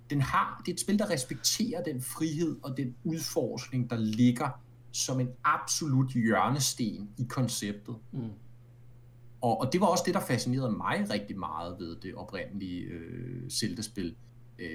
den 0.10 0.22
har, 0.22 0.62
det 0.66 0.72
er 0.72 0.76
et 0.76 0.82
spil, 0.82 1.00
der 1.00 1.10
respekterer 1.10 1.84
den 1.84 2.02
frihed 2.02 2.58
og 2.64 2.78
den 2.78 2.96
udforskning, 3.04 3.90
der 3.90 3.98
ligger 3.98 4.65
som 4.96 5.20
en 5.20 5.30
absolut 5.44 6.12
hjørnesten 6.12 7.10
i 7.18 7.26
konceptet. 7.30 7.96
Mm. 8.12 8.30
Og, 9.42 9.60
og 9.62 9.74
det 9.74 9.82
var 9.82 9.88
også 9.88 10.04
det, 10.06 10.14
der 10.14 10.20
fascinerede 10.20 10.72
mig 10.72 11.08
rigtig 11.10 11.40
meget 11.40 11.76
ved 11.80 11.96
det 11.96 12.16
oprindelige 12.16 12.82
øh, 12.82 13.50
Zelda-spil. 13.50 14.16
Øh, 14.60 14.68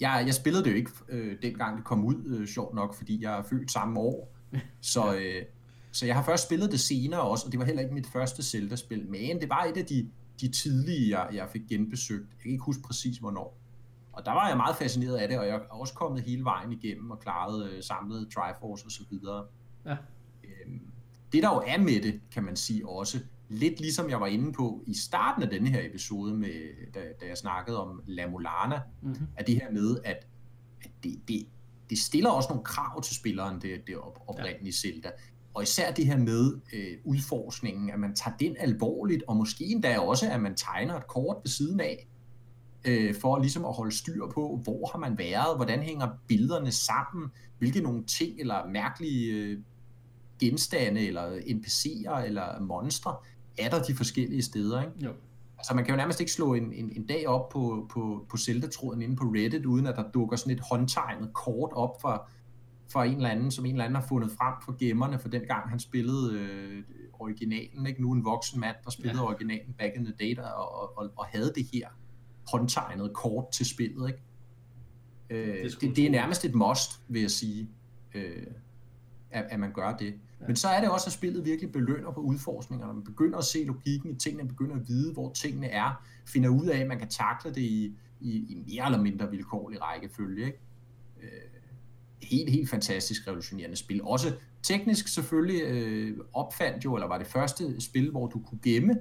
jeg, 0.00 0.22
jeg 0.26 0.34
spillede 0.34 0.64
det 0.64 0.70
jo 0.70 0.76
ikke 0.76 0.90
øh, 1.08 1.36
dengang 1.42 1.76
det 1.76 1.84
kom 1.84 2.04
ud, 2.04 2.24
øh, 2.26 2.46
sjovt 2.46 2.74
nok, 2.74 2.94
fordi 2.94 3.22
jeg 3.22 3.38
er 3.38 3.42
født 3.42 3.72
samme 3.72 4.00
år. 4.00 4.36
Så, 4.80 5.14
øh, 5.14 5.44
så 5.92 6.06
jeg 6.06 6.14
har 6.14 6.24
først 6.24 6.46
spillet 6.46 6.72
det 6.72 6.80
senere 6.80 7.20
også, 7.20 7.46
og 7.46 7.52
det 7.52 7.60
var 7.60 7.66
heller 7.66 7.82
ikke 7.82 7.94
mit 7.94 8.06
første 8.06 8.42
Zelda-spil, 8.42 9.06
men 9.08 9.40
det 9.40 9.48
var 9.48 9.64
et 9.64 9.76
af 9.76 9.86
de, 9.86 10.10
de 10.40 10.48
tidlige, 10.48 11.18
jeg, 11.18 11.34
jeg 11.34 11.48
fik 11.52 11.62
genbesøgt. 11.68 12.30
Jeg 12.30 12.38
kan 12.42 12.50
ikke 12.50 12.64
huske 12.64 12.82
præcis, 12.82 13.18
hvornår. 13.18 13.63
Og 14.16 14.24
der 14.24 14.32
var 14.32 14.48
jeg 14.48 14.56
meget 14.56 14.76
fascineret 14.76 15.16
af 15.16 15.28
det, 15.28 15.38
og 15.38 15.46
jeg 15.46 15.54
er 15.54 15.60
også 15.70 15.94
kommet 15.94 16.22
hele 16.22 16.44
vejen 16.44 16.72
igennem 16.72 17.10
og 17.10 17.20
klaret 17.20 17.70
øh, 17.70 17.82
samlet 17.82 18.28
Triforce 18.34 18.86
og 18.86 18.90
så 18.90 19.02
videre. 19.10 19.46
Ja. 19.86 19.96
Øhm, 20.44 20.80
det 21.32 21.42
der 21.42 21.48
jo 21.48 21.62
er 21.66 21.78
med 21.78 22.02
det, 22.02 22.20
kan 22.32 22.44
man 22.44 22.56
sige 22.56 22.88
også, 22.88 23.18
lidt 23.48 23.80
ligesom 23.80 24.10
jeg 24.10 24.20
var 24.20 24.26
inde 24.26 24.52
på 24.52 24.84
i 24.86 24.94
starten 24.94 25.42
af 25.42 25.50
denne 25.50 25.68
her 25.68 25.86
episode, 25.88 26.34
med, 26.34 26.92
da, 26.94 27.00
da 27.20 27.26
jeg 27.26 27.36
snakkede 27.36 27.82
om 27.82 28.02
La 28.06 28.26
Mulana, 28.26 28.80
mm-hmm. 29.02 29.26
er 29.36 29.44
det 29.44 29.54
her 29.54 29.70
med, 29.70 29.96
at, 30.04 30.26
at 30.82 30.90
det, 31.02 31.20
det, 31.28 31.46
det 31.90 31.98
stiller 31.98 32.30
også 32.30 32.48
nogle 32.48 32.64
krav 32.64 33.02
til 33.02 33.16
spilleren, 33.16 33.60
det, 33.62 33.86
det 33.86 33.96
op, 33.96 34.18
oprindelige 34.26 34.74
ja. 34.84 34.90
Zelda. 34.90 35.10
Og 35.54 35.62
især 35.62 35.92
det 35.92 36.06
her 36.06 36.18
med 36.18 36.60
øh, 36.74 36.98
udforskningen, 37.04 37.90
at 37.90 38.00
man 38.00 38.14
tager 38.14 38.36
den 38.36 38.56
alvorligt, 38.58 39.22
og 39.28 39.36
måske 39.36 39.64
endda 39.64 39.98
også, 39.98 40.30
at 40.30 40.40
man 40.40 40.54
tegner 40.54 40.96
et 40.96 41.06
kort 41.06 41.36
ved 41.42 41.50
siden 41.50 41.80
af, 41.80 42.08
øh, 42.84 43.14
for 43.20 43.38
ligesom 43.38 43.64
at 43.64 43.72
holde 43.72 43.96
styr 43.96 44.26
på, 44.34 44.60
hvor 44.64 44.90
har 44.92 44.98
man 44.98 45.18
været, 45.18 45.56
hvordan 45.56 45.82
hænger 45.82 46.08
billederne 46.28 46.72
sammen, 46.72 47.30
hvilke 47.58 47.80
nogle 47.80 48.04
ting 48.04 48.40
eller 48.40 48.66
mærkelige 48.66 49.32
øh, 49.32 49.58
genstande, 50.40 51.06
eller 51.06 51.36
NPC'er, 51.36 52.18
eller 52.18 52.60
monstre, 52.60 53.16
er 53.58 53.70
der 53.70 53.82
de 53.82 53.94
forskellige 53.94 54.42
steder, 54.42 54.80
ikke? 54.80 55.04
Jo. 55.04 55.12
Altså 55.58 55.74
man 55.74 55.84
kan 55.84 55.92
jo 55.92 55.96
nærmest 55.96 56.20
ikke 56.20 56.32
slå 56.32 56.54
en, 56.54 56.72
en, 56.72 56.92
en 56.96 57.06
dag 57.06 57.28
op 57.28 57.48
på, 57.48 57.86
på, 57.92 58.26
på 58.30 58.36
Zelda-tråden 58.36 59.02
inde 59.02 59.16
på 59.16 59.24
Reddit, 59.24 59.66
uden 59.66 59.86
at 59.86 59.96
der 59.96 60.10
dukker 60.10 60.36
sådan 60.36 60.52
et 60.52 60.60
håndtegnet 60.60 61.32
kort 61.32 61.72
op 61.72 62.02
fra, 62.02 62.28
fra 62.92 63.04
en 63.04 63.16
eller 63.16 63.28
anden, 63.28 63.50
som 63.50 63.66
en 63.66 63.70
eller 63.70 63.84
anden 63.84 64.00
har 64.00 64.06
fundet 64.08 64.30
frem 64.30 64.54
for 64.64 64.76
gemmerne, 64.78 65.18
for 65.18 65.28
den 65.28 65.42
gang 65.42 65.70
han 65.70 65.80
spillede 65.80 66.38
øh, 66.38 66.82
originalen, 67.12 67.86
ikke? 67.86 68.02
nu 68.02 68.12
en 68.12 68.24
voksen 68.24 68.60
mand, 68.60 68.76
der 68.84 68.90
spillede 68.90 69.22
ja. 69.22 69.28
originalen 69.28 69.74
back 69.78 69.96
in 69.96 70.04
the 70.04 70.14
day, 70.20 70.36
der, 70.36 70.48
og, 70.48 70.98
og, 70.98 71.10
og 71.16 71.24
havde 71.26 71.52
det 71.54 71.66
her 71.72 71.88
håndtegnet 72.50 73.12
kort 73.12 73.50
til 73.50 73.66
spillet. 73.66 74.08
Ikke? 74.08 74.20
Øh, 75.30 75.64
det, 75.64 75.80
det, 75.80 75.96
det 75.96 76.06
er 76.06 76.10
nærmest 76.10 76.44
et 76.44 76.54
must, 76.54 77.00
vil 77.08 77.20
jeg 77.20 77.30
sige, 77.30 77.68
øh, 78.14 78.46
at, 79.30 79.46
at 79.50 79.60
man 79.60 79.72
gør 79.72 79.96
det. 79.96 80.14
Ja. 80.40 80.46
Men 80.46 80.56
så 80.56 80.68
er 80.68 80.80
det 80.80 80.90
også, 80.90 81.06
at 81.06 81.12
spillet 81.12 81.44
virkelig 81.44 81.72
belønner 81.72 82.10
på 82.12 82.20
udforskninger, 82.20 82.86
når 82.86 82.94
man 82.94 83.04
begynder 83.04 83.38
at 83.38 83.44
se 83.44 83.64
logikken 83.64 84.10
i 84.10 84.14
tingene, 84.14 84.48
begynder 84.48 84.76
at 84.76 84.88
vide, 84.88 85.12
hvor 85.12 85.32
tingene 85.32 85.66
er, 85.66 86.04
finder 86.26 86.48
ud 86.48 86.66
af, 86.66 86.78
at 86.78 86.86
man 86.86 86.98
kan 86.98 87.08
takle 87.08 87.50
det 87.50 87.60
i, 87.60 87.96
i, 88.20 88.30
i 88.30 88.64
mere 88.66 88.84
eller 88.86 89.02
mindre 89.02 89.30
vilkårlig 89.30 89.82
rækkefølge. 89.82 90.46
Ikke? 90.46 90.58
Øh, 91.22 91.28
helt, 92.22 92.50
helt 92.50 92.70
fantastisk 92.70 93.26
revolutionerende 93.26 93.76
spil. 93.76 94.02
Også 94.02 94.32
teknisk 94.62 95.08
selvfølgelig 95.08 95.62
øh, 95.62 96.18
opfandt 96.32 96.84
jo, 96.84 96.94
eller 96.94 97.08
var 97.08 97.18
det 97.18 97.26
første 97.26 97.80
spil, 97.80 98.10
hvor 98.10 98.26
du 98.26 98.38
kunne 98.38 98.60
gemme 98.62 98.98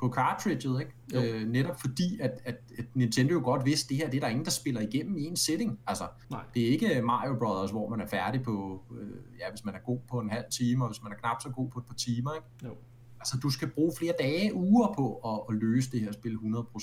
på 0.00 0.08
cartridget, 0.08 0.80
ikke? 0.80 1.40
Øh, 1.40 1.48
netop 1.48 1.80
fordi, 1.80 2.20
at, 2.20 2.40
at, 2.44 2.56
at 2.78 2.84
Nintendo 2.94 3.32
jo 3.32 3.40
godt 3.44 3.66
vidste, 3.66 3.86
at 3.86 3.88
det 3.88 3.96
her 3.96 4.10
det 4.10 4.16
er 4.16 4.20
der 4.20 4.28
ingen, 4.28 4.44
der 4.44 4.50
spiller 4.50 4.80
igennem 4.80 5.16
i 5.16 5.24
en 5.24 5.36
setting. 5.36 5.80
Altså, 5.86 6.04
Nej. 6.30 6.44
det 6.54 6.62
er 6.62 6.68
ikke 6.68 7.02
Mario 7.02 7.34
Brothers, 7.38 7.70
hvor 7.70 7.88
man 7.88 8.00
er 8.00 8.06
færdig 8.06 8.42
på, 8.42 8.84
øh, 9.00 9.38
ja, 9.40 9.50
hvis 9.50 9.64
man 9.64 9.74
er 9.74 9.78
god 9.78 9.98
på 10.10 10.20
en 10.20 10.30
halv 10.30 10.44
time, 10.50 10.84
og 10.84 10.90
hvis 10.90 11.02
man 11.02 11.12
er 11.12 11.16
knap 11.16 11.42
så 11.42 11.48
god 11.48 11.70
på 11.70 11.78
et 11.78 11.86
par 11.86 11.94
timer, 11.94 12.34
ikke? 12.34 12.46
Jo. 12.64 12.76
Altså, 13.20 13.38
du 13.42 13.50
skal 13.50 13.70
bruge 13.70 13.92
flere 13.98 14.14
dage, 14.18 14.54
uger 14.54 14.94
på 14.96 15.14
at, 15.14 15.40
at 15.48 15.60
løse 15.60 15.90
det 15.90 16.00
her 16.00 16.12
spil 16.12 16.36
100%. 16.36 16.78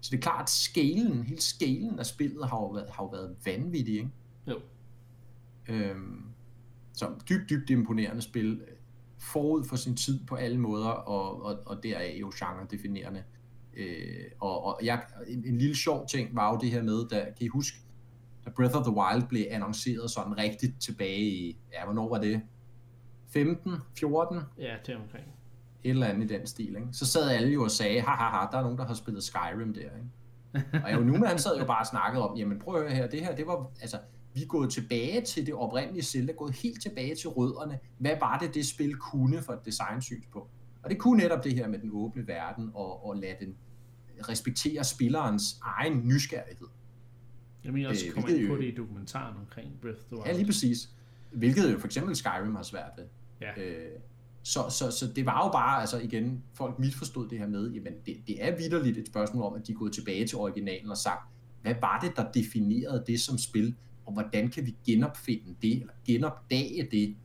Så 0.00 0.10
det 0.10 0.16
er 0.16 0.20
klart, 0.20 0.42
at 0.42 0.50
scalen, 0.50 1.22
hele 1.22 1.40
scalen 1.40 1.98
af 1.98 2.06
spillet 2.06 2.48
har 2.48 2.56
jo 2.56 2.66
været, 2.66 2.90
har 2.90 3.04
jo 3.04 3.08
været 3.08 3.36
vanvittig, 3.44 3.94
ikke? 3.94 4.10
Jo. 4.46 4.60
Øhm, 5.68 6.22
så 6.92 7.10
dybt, 7.28 7.50
dybt 7.50 7.70
imponerende 7.70 8.22
spil 8.22 8.60
forud 9.32 9.64
for 9.64 9.76
sin 9.76 9.96
tid 9.96 10.26
på 10.26 10.34
alle 10.34 10.58
måder, 10.58 10.88
og, 10.88 11.42
og, 11.42 11.58
og 11.66 11.82
deraf 11.82 12.16
jo 12.20 12.32
genre-definerende. 12.34 13.22
Øh, 13.76 14.24
og, 14.40 14.64
og 14.64 14.80
jeg, 14.82 15.02
en, 15.26 15.44
en 15.46 15.58
lille 15.58 15.76
sjov 15.76 16.06
ting 16.08 16.36
var 16.36 16.52
jo 16.52 16.58
det 16.60 16.70
her 16.70 16.82
med, 16.82 17.08
da, 17.08 17.20
kan 17.20 17.46
I 17.46 17.48
huske, 17.48 17.76
da 18.44 18.50
Breath 18.50 18.76
of 18.76 18.84
the 18.84 18.96
Wild 18.96 19.28
blev 19.28 19.46
annonceret 19.50 20.10
sådan 20.10 20.38
rigtigt 20.38 20.80
tilbage 20.80 21.20
i, 21.20 21.58
ja, 21.72 21.84
hvornår 21.84 22.08
var 22.08 22.18
det? 22.18 22.42
15, 23.32 23.72
14? 23.98 24.40
Ja, 24.58 24.76
er 24.88 24.96
omkring. 24.96 25.24
Et 25.84 25.90
eller 25.90 26.06
andet 26.06 26.30
i 26.30 26.34
den 26.34 26.46
stil, 26.46 26.68
ikke? 26.76 26.88
Så 26.92 27.06
sad 27.06 27.30
alle 27.30 27.52
jo 27.52 27.64
og 27.64 27.70
sagde, 27.70 28.00
ha, 28.00 28.46
der 28.52 28.58
er 28.58 28.62
nogen, 28.62 28.78
der 28.78 28.86
har 28.86 28.94
spillet 28.94 29.22
Skyrim 29.22 29.74
der, 29.74 29.80
ikke? 29.80 30.08
og 30.84 30.90
jeg, 30.90 31.00
nu 31.00 31.26
han 31.26 31.38
sad 31.38 31.58
jo 31.58 31.64
bare 31.64 31.80
og 31.80 31.86
snakkede 31.86 32.28
om, 32.28 32.36
jamen 32.36 32.58
prøv 32.58 32.74
at 32.74 32.80
høre 32.82 32.94
her, 32.96 33.06
det 33.06 33.20
her, 33.20 33.36
det 33.36 33.46
var, 33.46 33.70
altså, 33.80 33.98
vi 34.34 34.42
er 34.42 34.46
gået 34.46 34.70
tilbage 34.70 35.20
til 35.20 35.46
det 35.46 35.54
oprindelige 35.54 36.02
Zelda, 36.02 36.32
gået 36.32 36.54
helt 36.54 36.82
tilbage 36.82 37.14
til 37.14 37.28
rødderne. 37.28 37.78
Hvad 37.98 38.16
var 38.20 38.38
det, 38.38 38.54
det 38.54 38.66
spil 38.66 38.96
kunne 38.96 39.42
for 39.42 39.52
et 39.52 39.64
designsynspunkt? 39.64 40.50
Og 40.82 40.90
det 40.90 40.98
kunne 40.98 41.22
netop 41.22 41.44
det 41.44 41.54
her 41.54 41.68
med 41.68 41.78
den 41.78 41.90
åbne 41.92 42.26
verden, 42.26 42.70
og, 42.74 43.06
og 43.06 43.16
lade 43.16 43.36
den 43.40 43.54
respektere 44.28 44.84
spillerens 44.84 45.60
egen 45.62 46.08
nysgerrighed. 46.08 46.66
Jeg 47.64 47.72
mener 47.72 47.88
også, 47.88 48.06
øh, 48.06 48.12
kommer 48.12 48.28
ind 48.28 48.48
på 48.48 48.56
det 48.56 48.64
i 48.64 48.74
dokumentaren 48.74 49.36
omkring 49.36 49.72
Breath 49.80 49.98
of 49.98 50.04
the 50.04 50.16
Wild. 50.16 50.26
Ja, 50.26 50.32
lige 50.32 50.46
præcis. 50.46 50.90
Hvilket 51.32 51.72
jo 51.72 51.78
for 51.78 51.86
eksempel 51.86 52.16
Skyrim 52.16 52.54
har 52.54 52.62
svært 52.62 52.90
ved. 52.96 53.04
Ja. 53.40 53.62
Øh, 53.62 54.00
så, 54.42 54.60
så, 54.70 54.90
så 54.90 55.12
det 55.16 55.26
var 55.26 55.46
jo 55.46 55.52
bare, 55.52 55.80
altså 55.80 55.98
igen, 55.98 56.42
folk 56.54 56.78
misforstod 56.78 57.28
det 57.28 57.38
her 57.38 57.46
med, 57.46 57.70
jamen 57.70 57.92
det, 58.06 58.16
det 58.26 58.44
er 58.44 58.56
vidderligt 58.56 58.98
et 58.98 59.06
spørgsmål 59.06 59.44
om, 59.44 59.54
at 59.54 59.66
de 59.66 59.72
er 59.72 59.76
gået 59.76 59.92
tilbage 59.92 60.26
til 60.26 60.38
originalen 60.38 60.90
og 60.90 60.96
sagt, 60.96 61.28
hvad 61.62 61.74
var 61.80 62.00
det, 62.00 62.16
der 62.16 62.32
definerede 62.32 63.04
det 63.06 63.20
som 63.20 63.38
spil? 63.38 63.74
Og 64.06 64.12
hvordan 64.12 64.50
kan 64.50 64.66
vi 64.66 64.76
genopfinde 64.86 65.54
det, 65.62 65.80
eller 65.80 65.92
genopdage 66.06 66.88
det, 66.90 67.16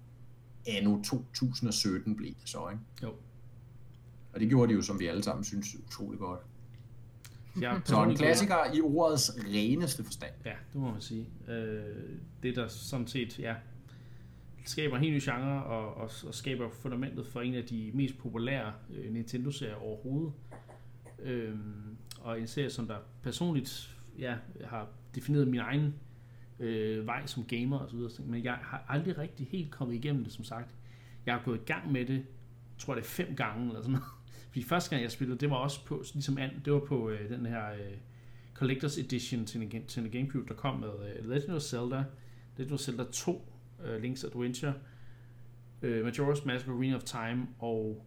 anno 0.67 1.01
2017 1.01 2.15
blev 2.15 2.29
det 2.29 2.49
så, 2.49 2.69
ikke? 2.69 2.83
Jo. 3.03 3.13
Og 4.33 4.39
det 4.39 4.49
gjorde 4.49 4.69
de 4.69 4.75
jo, 4.75 4.81
som 4.81 4.99
vi 4.99 5.07
alle 5.07 5.23
sammen 5.23 5.43
synes, 5.43 5.75
utrolig 5.75 6.19
godt. 6.19 6.39
Ja, 7.61 7.79
så 7.85 8.03
en 8.03 8.15
klassiker 8.15 8.73
i 8.73 8.81
ordets 8.81 9.31
reneste 9.47 10.03
forstand. 10.03 10.33
Ja, 10.45 10.53
det 10.73 10.81
må 10.81 10.91
man 10.91 11.01
sige. 11.01 11.27
Øh, 11.47 11.83
det 12.43 12.55
der 12.55 12.67
sådan 12.67 13.07
set, 13.07 13.39
ja, 13.39 13.55
skaber 14.65 14.97
en 14.97 15.03
helt 15.03 15.15
ny 15.15 15.31
genre 15.31 15.63
og, 15.63 15.93
og, 15.93 16.11
og 16.27 16.33
skaber 16.33 16.69
fundamentet 16.69 17.27
for 17.27 17.41
en 17.41 17.55
af 17.55 17.63
de 17.63 17.91
mest 17.93 18.17
populære 18.17 18.73
øh, 18.95 19.13
Nintendo-serier 19.13 19.75
overhovedet. 19.75 20.33
Øh, 21.23 21.55
og 22.21 22.39
en 22.39 22.47
serie, 22.47 22.69
som 22.69 22.87
der 22.87 22.97
personligt 23.23 23.97
ja, 24.19 24.35
har 24.65 24.87
defineret 25.15 25.47
min 25.47 25.59
egen 25.59 25.95
øh, 26.59 27.07
vej 27.07 27.25
som 27.25 27.43
gamer 27.43 27.77
og 27.77 27.89
så 27.89 27.95
videre. 27.95 28.11
Men 28.25 28.43
jeg 28.43 28.53
har 28.53 28.85
aldrig 28.87 29.17
rigtig 29.17 29.47
helt 29.51 29.71
kommet 29.71 29.95
igennem 29.95 30.23
det, 30.23 30.33
som 30.33 30.43
sagt. 30.43 30.75
Jeg 31.25 31.33
har 31.33 31.41
gået 31.45 31.57
i 31.57 31.65
gang 31.65 31.91
med 31.91 32.05
det, 32.05 32.25
tror 32.77 32.95
det 32.95 33.01
er 33.01 33.07
fem 33.07 33.35
gange 33.35 33.67
eller 33.67 33.81
sådan 33.81 33.91
noget. 33.91 34.05
Fordi 34.49 34.63
første 34.63 34.89
gang 34.89 35.03
jeg 35.03 35.11
spillede, 35.11 35.39
det 35.39 35.49
var 35.49 35.55
også 35.55 35.85
på, 35.85 36.03
ligesom 36.13 36.37
and, 36.37 36.51
det 36.65 36.73
var 36.73 36.79
på 36.79 37.09
øh, 37.09 37.29
den 37.29 37.45
her 37.45 37.71
øh, 37.71 37.97
Collector's 38.61 38.99
Edition 38.99 39.45
til 39.45 39.61
en, 39.61 39.85
til 39.85 40.03
en 40.03 40.11
Gamecube, 40.11 40.47
der 40.47 40.53
kom 40.53 40.79
med 40.79 40.89
øh, 40.89 41.29
Legend 41.29 41.51
of 41.51 41.61
Zelda, 41.61 42.03
Legend 42.57 42.73
of 42.73 42.79
Zelda 42.79 43.03
2, 43.03 43.53
øh, 43.85 44.03
Link's 44.03 44.25
Adventure, 44.25 44.73
øh, 45.81 46.07
Majora's 46.07 46.45
Mask 46.45 46.67
Arena 46.67 46.95
of 46.95 47.03
Time 47.03 47.47
og 47.59 48.05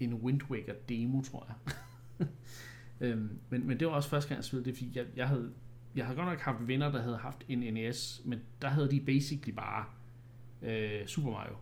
en 0.00 0.14
Wind 0.14 0.42
Waker 0.50 0.74
demo, 0.88 1.22
tror 1.22 1.46
jeg. 1.48 2.26
øhm, 3.08 3.38
men, 3.50 3.66
men 3.66 3.80
det 3.80 3.86
var 3.86 3.92
også 3.92 4.08
første 4.08 4.28
gang, 4.28 4.36
jeg 4.36 4.44
spillede 4.44 4.70
det, 4.70 4.76
fordi 4.76 4.92
jeg, 4.94 5.06
jeg 5.16 5.28
havde 5.28 5.52
jeg 5.96 6.06
havde 6.06 6.16
godt 6.16 6.28
nok 6.28 6.40
haft 6.40 6.68
venner, 6.68 6.92
der 6.92 7.02
havde 7.02 7.16
haft 7.16 7.44
en 7.48 7.74
NES, 7.74 8.22
men 8.24 8.40
der 8.62 8.68
havde 8.68 8.90
de 8.90 9.00
basically 9.00 9.54
bare 9.54 9.84
øh, 10.62 11.06
Super 11.06 11.30
Mario 11.30 11.56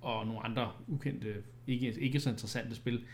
og 0.00 0.26
nogle 0.26 0.44
andre 0.44 0.72
ukendte, 0.86 1.42
ikke, 1.66 2.00
ikke 2.00 2.20
så 2.20 2.30
interessante 2.30 2.74
spil. 2.74 3.04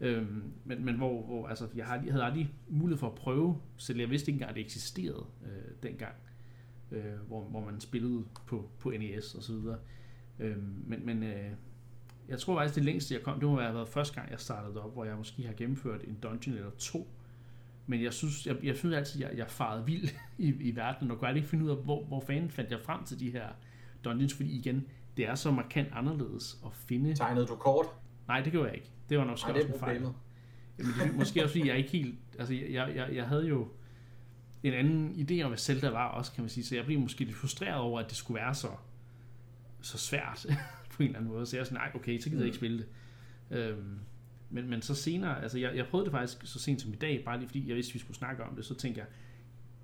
Øhm, 0.00 0.52
men, 0.64 0.84
men 0.84 0.96
hvor, 0.96 1.22
hvor 1.22 1.48
altså, 1.48 1.68
jeg, 1.74 1.86
har, 1.86 1.98
havde 2.10 2.24
aldrig 2.24 2.54
mulighed 2.68 2.98
for 2.98 3.06
at 3.06 3.14
prøve, 3.14 3.60
selv 3.76 3.98
jeg 4.00 4.10
vidste 4.10 4.30
ikke 4.30 4.36
engang, 4.36 4.50
at 4.50 4.56
det 4.56 4.64
eksisterede 4.64 5.26
øh, 5.44 5.72
dengang, 5.82 6.14
øh, 6.90 7.14
hvor, 7.28 7.44
hvor 7.44 7.64
man 7.64 7.80
spillede 7.80 8.24
på, 8.46 8.70
på 8.78 8.90
NES 8.90 9.34
og 9.34 9.42
så 9.42 9.52
videre. 9.52 9.78
Øhm, 10.38 10.84
men 10.86 11.06
men 11.06 11.22
øh, 11.22 11.50
jeg 12.28 12.38
tror 12.38 12.56
faktisk, 12.56 12.74
det 12.74 12.84
længste 12.84 13.14
jeg 13.14 13.22
kom, 13.22 13.40
det 13.40 13.48
må 13.48 13.60
have 13.60 13.74
været 13.74 13.88
første 13.88 14.14
gang, 14.14 14.30
jeg 14.30 14.40
startede 14.40 14.82
op, 14.82 14.92
hvor 14.92 15.04
jeg 15.04 15.16
måske 15.16 15.42
har 15.42 15.52
gennemført 15.52 16.00
en 16.04 16.18
dungeon 16.22 16.56
eller 16.56 16.70
to, 16.70 17.08
men 17.90 18.02
jeg 18.02 18.12
synes, 18.12 18.46
jeg, 18.46 18.56
jeg 18.62 18.76
synes 18.76 18.94
altid, 18.94 19.20
jeg, 19.20 19.30
jeg 19.36 19.50
farede 19.50 19.86
vild 19.86 20.08
i, 20.38 20.48
i 20.60 20.76
verden, 20.76 21.10
og 21.10 21.18
kunne 21.18 21.28
aldrig 21.28 21.44
finde 21.44 21.64
ud 21.64 21.70
af, 21.70 21.76
hvor, 21.76 22.04
hvor 22.04 22.20
fanden 22.20 22.50
fandt 22.50 22.70
jeg 22.70 22.80
frem 22.84 23.04
til 23.04 23.20
de 23.20 23.30
her 23.30 23.48
dungeons, 24.04 24.34
fordi 24.34 24.58
igen, 24.58 24.86
det 25.16 25.28
er 25.28 25.34
så 25.34 25.50
markant 25.50 25.88
anderledes 25.92 26.58
at 26.66 26.72
finde... 26.74 27.14
Tegnede 27.14 27.46
du 27.46 27.54
kort? 27.54 27.86
Nej, 28.28 28.40
det 28.40 28.52
gjorde 28.52 28.68
jeg 28.68 28.76
ikke. 28.76 28.90
Det 29.08 29.18
var 29.18 29.24
nok 29.24 29.32
også 29.32 29.66
en 29.72 29.78
fejl. 29.80 30.02
Jamen, 30.78 30.92
det, 31.00 31.14
måske 31.16 31.42
også 31.42 31.52
fordi 31.52 31.68
jeg 31.68 31.78
ikke 31.78 31.90
helt... 31.90 32.18
Altså, 32.38 32.54
jeg, 32.54 32.94
jeg, 32.94 33.08
jeg 33.14 33.28
havde 33.28 33.46
jo 33.46 33.68
en 34.62 34.72
anden 34.72 35.10
idé 35.10 35.42
om, 35.42 35.50
hvad 35.50 35.58
Zelda 35.58 35.90
var 35.90 36.08
også, 36.08 36.32
kan 36.32 36.42
man 36.42 36.48
sige, 36.50 36.64
så 36.64 36.74
jeg 36.74 36.84
blev 36.84 37.00
måske 37.00 37.24
lidt 37.24 37.36
frustreret 37.36 37.80
over, 37.80 38.00
at 38.00 38.08
det 38.08 38.16
skulle 38.16 38.40
være 38.40 38.54
så, 38.54 38.68
så 39.80 39.98
svært 39.98 40.46
på 40.92 41.02
en 41.02 41.06
eller 41.06 41.18
anden 41.18 41.32
måde. 41.32 41.46
Så 41.46 41.56
jeg 41.56 41.60
er 41.60 41.64
sådan, 41.64 41.78
nej, 41.78 41.90
okay, 41.94 42.18
så 42.18 42.30
gider 42.30 42.42
jeg 42.42 42.46
ikke 42.46 42.56
mm. 42.56 42.60
spille 42.60 42.78
det. 42.78 42.88
Øhm, 43.58 43.98
men, 44.50 44.70
men 44.70 44.82
så 44.82 44.94
senere, 44.94 45.42
altså 45.42 45.58
jeg, 45.58 45.76
jeg 45.76 45.86
prøvede 45.86 46.04
det 46.04 46.12
faktisk 46.12 46.46
så 46.46 46.58
sent 46.58 46.80
som 46.80 46.92
i 46.92 46.96
dag, 46.96 47.24
bare 47.24 47.38
lige 47.38 47.48
fordi 47.48 47.68
jeg 47.68 47.76
vidste, 47.76 47.90
at 47.90 47.94
vi 47.94 47.98
skulle 47.98 48.16
snakke 48.16 48.44
om 48.44 48.56
det, 48.56 48.64
så 48.64 48.74
tænkte 48.74 49.00
jeg, 49.00 49.08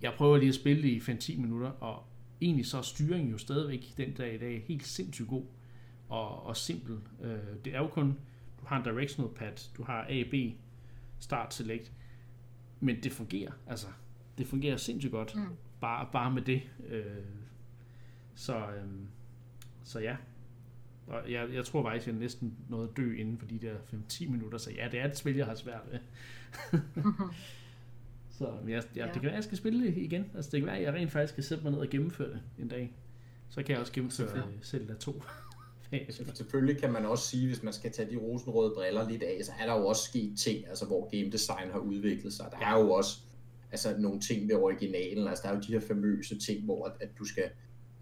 jeg 0.02 0.12
prøver 0.16 0.36
lige 0.36 0.48
at 0.48 0.54
spille 0.54 0.82
det 0.82 0.88
i 0.88 0.98
5-10 0.98 1.40
minutter, 1.40 1.68
og 1.68 2.04
egentlig 2.40 2.66
så 2.66 2.78
er 2.78 2.82
styringen 2.82 3.30
jo 3.30 3.38
stadigvæk 3.38 3.94
den 3.96 4.14
dag 4.14 4.34
i 4.34 4.38
dag 4.38 4.64
helt 4.68 4.86
sindssygt 4.86 5.28
god 5.28 5.44
og, 6.08 6.46
og 6.46 6.56
simpel. 6.56 6.98
Øh, 7.22 7.38
det 7.64 7.74
er 7.74 7.78
jo 7.78 7.88
kun, 7.88 8.18
du 8.60 8.66
har 8.66 8.76
en 8.78 8.84
directional 8.84 9.34
pad, 9.34 9.74
du 9.76 9.82
har 9.82 10.06
A, 10.08 10.24
B, 10.30 10.34
start, 11.18 11.54
select, 11.54 11.92
men 12.80 13.02
det 13.02 13.12
fungerer, 13.12 13.52
altså 13.66 13.86
det 14.38 14.46
fungerer 14.46 14.76
sindssygt 14.76 15.12
godt, 15.12 15.34
mm. 15.34 15.56
bare, 15.80 16.08
bare 16.12 16.30
med 16.30 16.42
det. 16.42 16.62
Øh, 16.88 17.04
så, 18.34 18.56
øh, 18.58 18.88
så 19.84 20.00
ja, 20.00 20.16
og 21.06 21.32
jeg, 21.32 21.48
jeg 21.54 21.64
tror 21.64 21.82
faktisk, 21.82 22.08
at 22.08 22.12
jeg 22.12 22.20
næsten 22.20 22.54
nåede 22.68 22.88
at 22.88 22.96
dø 22.96 23.16
inden 23.16 23.38
for 23.38 23.46
de 23.46 23.58
der 23.58 23.74
5-10 24.12 24.30
minutter, 24.30 24.58
så 24.58 24.70
ja, 24.70 24.88
det 24.92 25.00
er 25.00 25.04
et 25.04 25.16
spil, 25.16 25.36
jeg 25.36 25.46
har 25.46 25.54
svært 25.54 25.82
ved. 25.90 25.98
så 28.38 28.52
jeg, 28.68 28.70
jeg, 28.70 28.84
ja. 28.96 29.04
det 29.04 29.12
kan 29.12 29.22
være, 29.22 29.30
at 29.30 29.36
jeg 29.36 29.44
skal 29.44 29.58
spille 29.58 29.86
det 29.86 29.96
igen. 29.96 30.30
Altså, 30.34 30.50
det 30.50 30.60
kan 30.60 30.66
være, 30.66 30.76
at 30.76 30.82
jeg 30.82 30.94
rent 30.94 31.12
faktisk 31.12 31.32
skal 31.32 31.44
sætte 31.44 31.64
mig 31.64 31.72
ned 31.72 31.80
og 31.80 31.88
gennemføre 31.90 32.28
det 32.28 32.40
en 32.58 32.68
dag. 32.68 32.92
Så 33.48 33.62
kan 33.62 33.72
jeg 33.72 33.80
også 33.80 33.92
gennemføre 33.92 34.44
selv 34.62 34.88
der 34.88 34.94
to. 34.94 35.22
Selvfølgelig 36.34 36.80
kan 36.80 36.92
man 36.92 37.06
også 37.06 37.28
sige, 37.28 37.46
hvis 37.46 37.62
man 37.62 37.72
skal 37.72 37.92
tage 37.92 38.10
de 38.10 38.16
rosenrøde 38.16 38.72
briller 38.76 39.10
lidt 39.10 39.22
af, 39.22 39.40
så 39.44 39.52
er 39.60 39.66
der 39.66 39.78
jo 39.78 39.86
også 39.86 40.02
sket 40.02 40.38
ting, 40.38 40.68
altså 40.68 40.86
hvor 40.86 41.10
game 41.10 41.32
design 41.32 41.70
har 41.70 41.78
udviklet 41.78 42.32
sig. 42.32 42.48
Der 42.50 42.66
er 42.66 42.80
jo 42.80 42.90
også 42.90 43.18
altså, 43.70 43.94
nogle 43.98 44.20
ting 44.20 44.48
ved 44.48 44.56
originalen, 44.56 45.28
altså 45.28 45.42
der 45.42 45.48
er 45.48 45.54
jo 45.54 45.60
de 45.60 45.72
her 45.72 45.80
famøse 45.80 46.38
ting, 46.38 46.64
hvor 46.64 46.86
at, 46.86 46.92
at 47.00 47.08
du 47.18 47.24
skal 47.24 47.50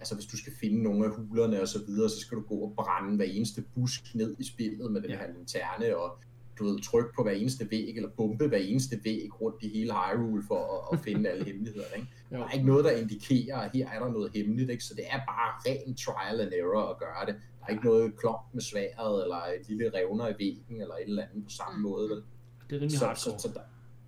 altså 0.05 0.15
hvis 0.15 0.27
du 0.27 0.37
skal 0.37 0.53
finde 0.61 0.83
nogle 0.83 1.05
af 1.05 1.11
hulerne 1.11 1.61
og 1.61 1.69
så 1.69 1.79
videre, 1.87 2.09
så 2.11 2.21
skal 2.21 2.39
du 2.39 2.43
gå 2.43 2.55
og 2.55 2.73
brænde 2.77 3.17
hver 3.17 3.25
eneste 3.25 3.65
busk 3.75 4.15
ned 4.15 4.37
i 4.39 4.45
spillet 4.45 4.93
med 4.93 5.01
den 5.03 5.11
her 5.11 5.27
lanterne, 5.27 5.97
og 5.97 6.19
du 6.59 6.65
ved, 6.65 6.81
trykke 6.81 7.11
på 7.17 7.23
hver 7.23 7.33
eneste 7.33 7.71
væg, 7.71 7.97
eller 7.97 8.11
bombe 8.17 8.49
hver 8.49 8.59
eneste 8.59 9.01
væg 9.05 9.41
rundt 9.41 9.63
i 9.63 9.69
hele 9.69 9.93
Hyrule 9.93 10.43
for 10.49 10.61
at, 10.75 10.99
at 10.99 11.05
finde 11.05 11.29
alle 11.31 11.45
hemmeligheder. 11.45 11.87
Ikke? 11.97 12.09
Der 12.31 12.39
er 12.39 12.51
ikke 12.51 12.67
noget, 12.67 12.85
der 12.85 12.91
indikerer, 12.91 13.57
at 13.57 13.71
her 13.75 13.89
er 13.91 13.99
der 13.99 14.13
noget 14.13 14.31
hemmeligt, 14.35 14.71
ikke? 14.71 14.85
så 14.85 14.95
det 14.95 15.05
er 15.11 15.17
bare 15.17 15.51
ren 15.67 15.95
trial 15.95 16.41
and 16.41 16.53
error 16.53 16.91
at 16.91 16.99
gøre 16.99 17.27
det. 17.27 17.35
Der 17.61 17.67
er 17.67 17.71
ikke 17.71 17.85
noget 17.85 18.17
klomp 18.19 18.47
med 18.53 18.63
sværet, 18.63 19.23
eller 19.23 19.37
et 19.37 19.69
lille 19.69 19.91
revner 19.95 20.29
i 20.29 20.35
væggen, 20.39 20.81
eller 20.81 20.95
et 20.95 21.09
eller 21.09 21.23
andet 21.23 21.45
på 21.45 21.51
samme 21.51 21.77
mm. 21.77 21.83
måde. 21.83 22.11
Vel? 22.11 22.23
Det 22.71 22.77
er 22.77 22.81
rimelig 22.81 22.99
så, 22.99 23.13
så, 23.17 23.35
så 23.39 23.49
der, 23.55 23.61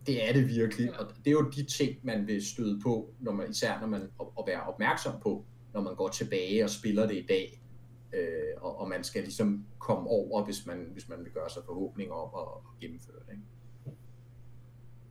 det 0.07 0.29
er 0.29 0.33
det 0.33 0.49
virkelig, 0.49 1.01
og 1.01 1.07
det 1.25 1.27
er 1.27 1.33
jo 1.33 1.51
de 1.57 1.65
ting, 1.65 1.99
man 2.03 2.27
vil 2.27 2.47
støde 2.47 2.81
på, 2.81 3.11
når 3.21 3.33
man, 3.33 3.51
især 3.51 3.81
når 3.81 3.87
man 3.87 4.03
at 4.39 4.45
være 4.47 4.63
opmærksom 4.63 5.21
på, 5.23 5.45
når 5.77 5.83
man 5.83 5.95
går 5.95 6.09
tilbage 6.09 6.65
og 6.65 6.71
spiller 6.71 7.07
det 7.07 7.15
i 7.17 7.27
dag, 7.29 7.63
øh, 8.13 8.63
og, 8.63 8.79
og 8.79 8.89
man 8.89 9.05
skal 9.05 9.23
ligesom 9.23 9.67
komme 9.79 10.09
over, 10.09 10.45
hvis 10.45 10.67
man, 10.67 10.89
hvis 10.93 11.09
man 11.09 11.25
vil 11.25 11.33
gøre 11.33 11.51
sig 11.51 11.63
forhåbninger 11.67 12.15
om 12.15 12.31
at, 12.43 12.49
at 12.57 12.81
gennemføre 12.81 13.17
det. 13.27 13.33
Ikke? 13.33 13.43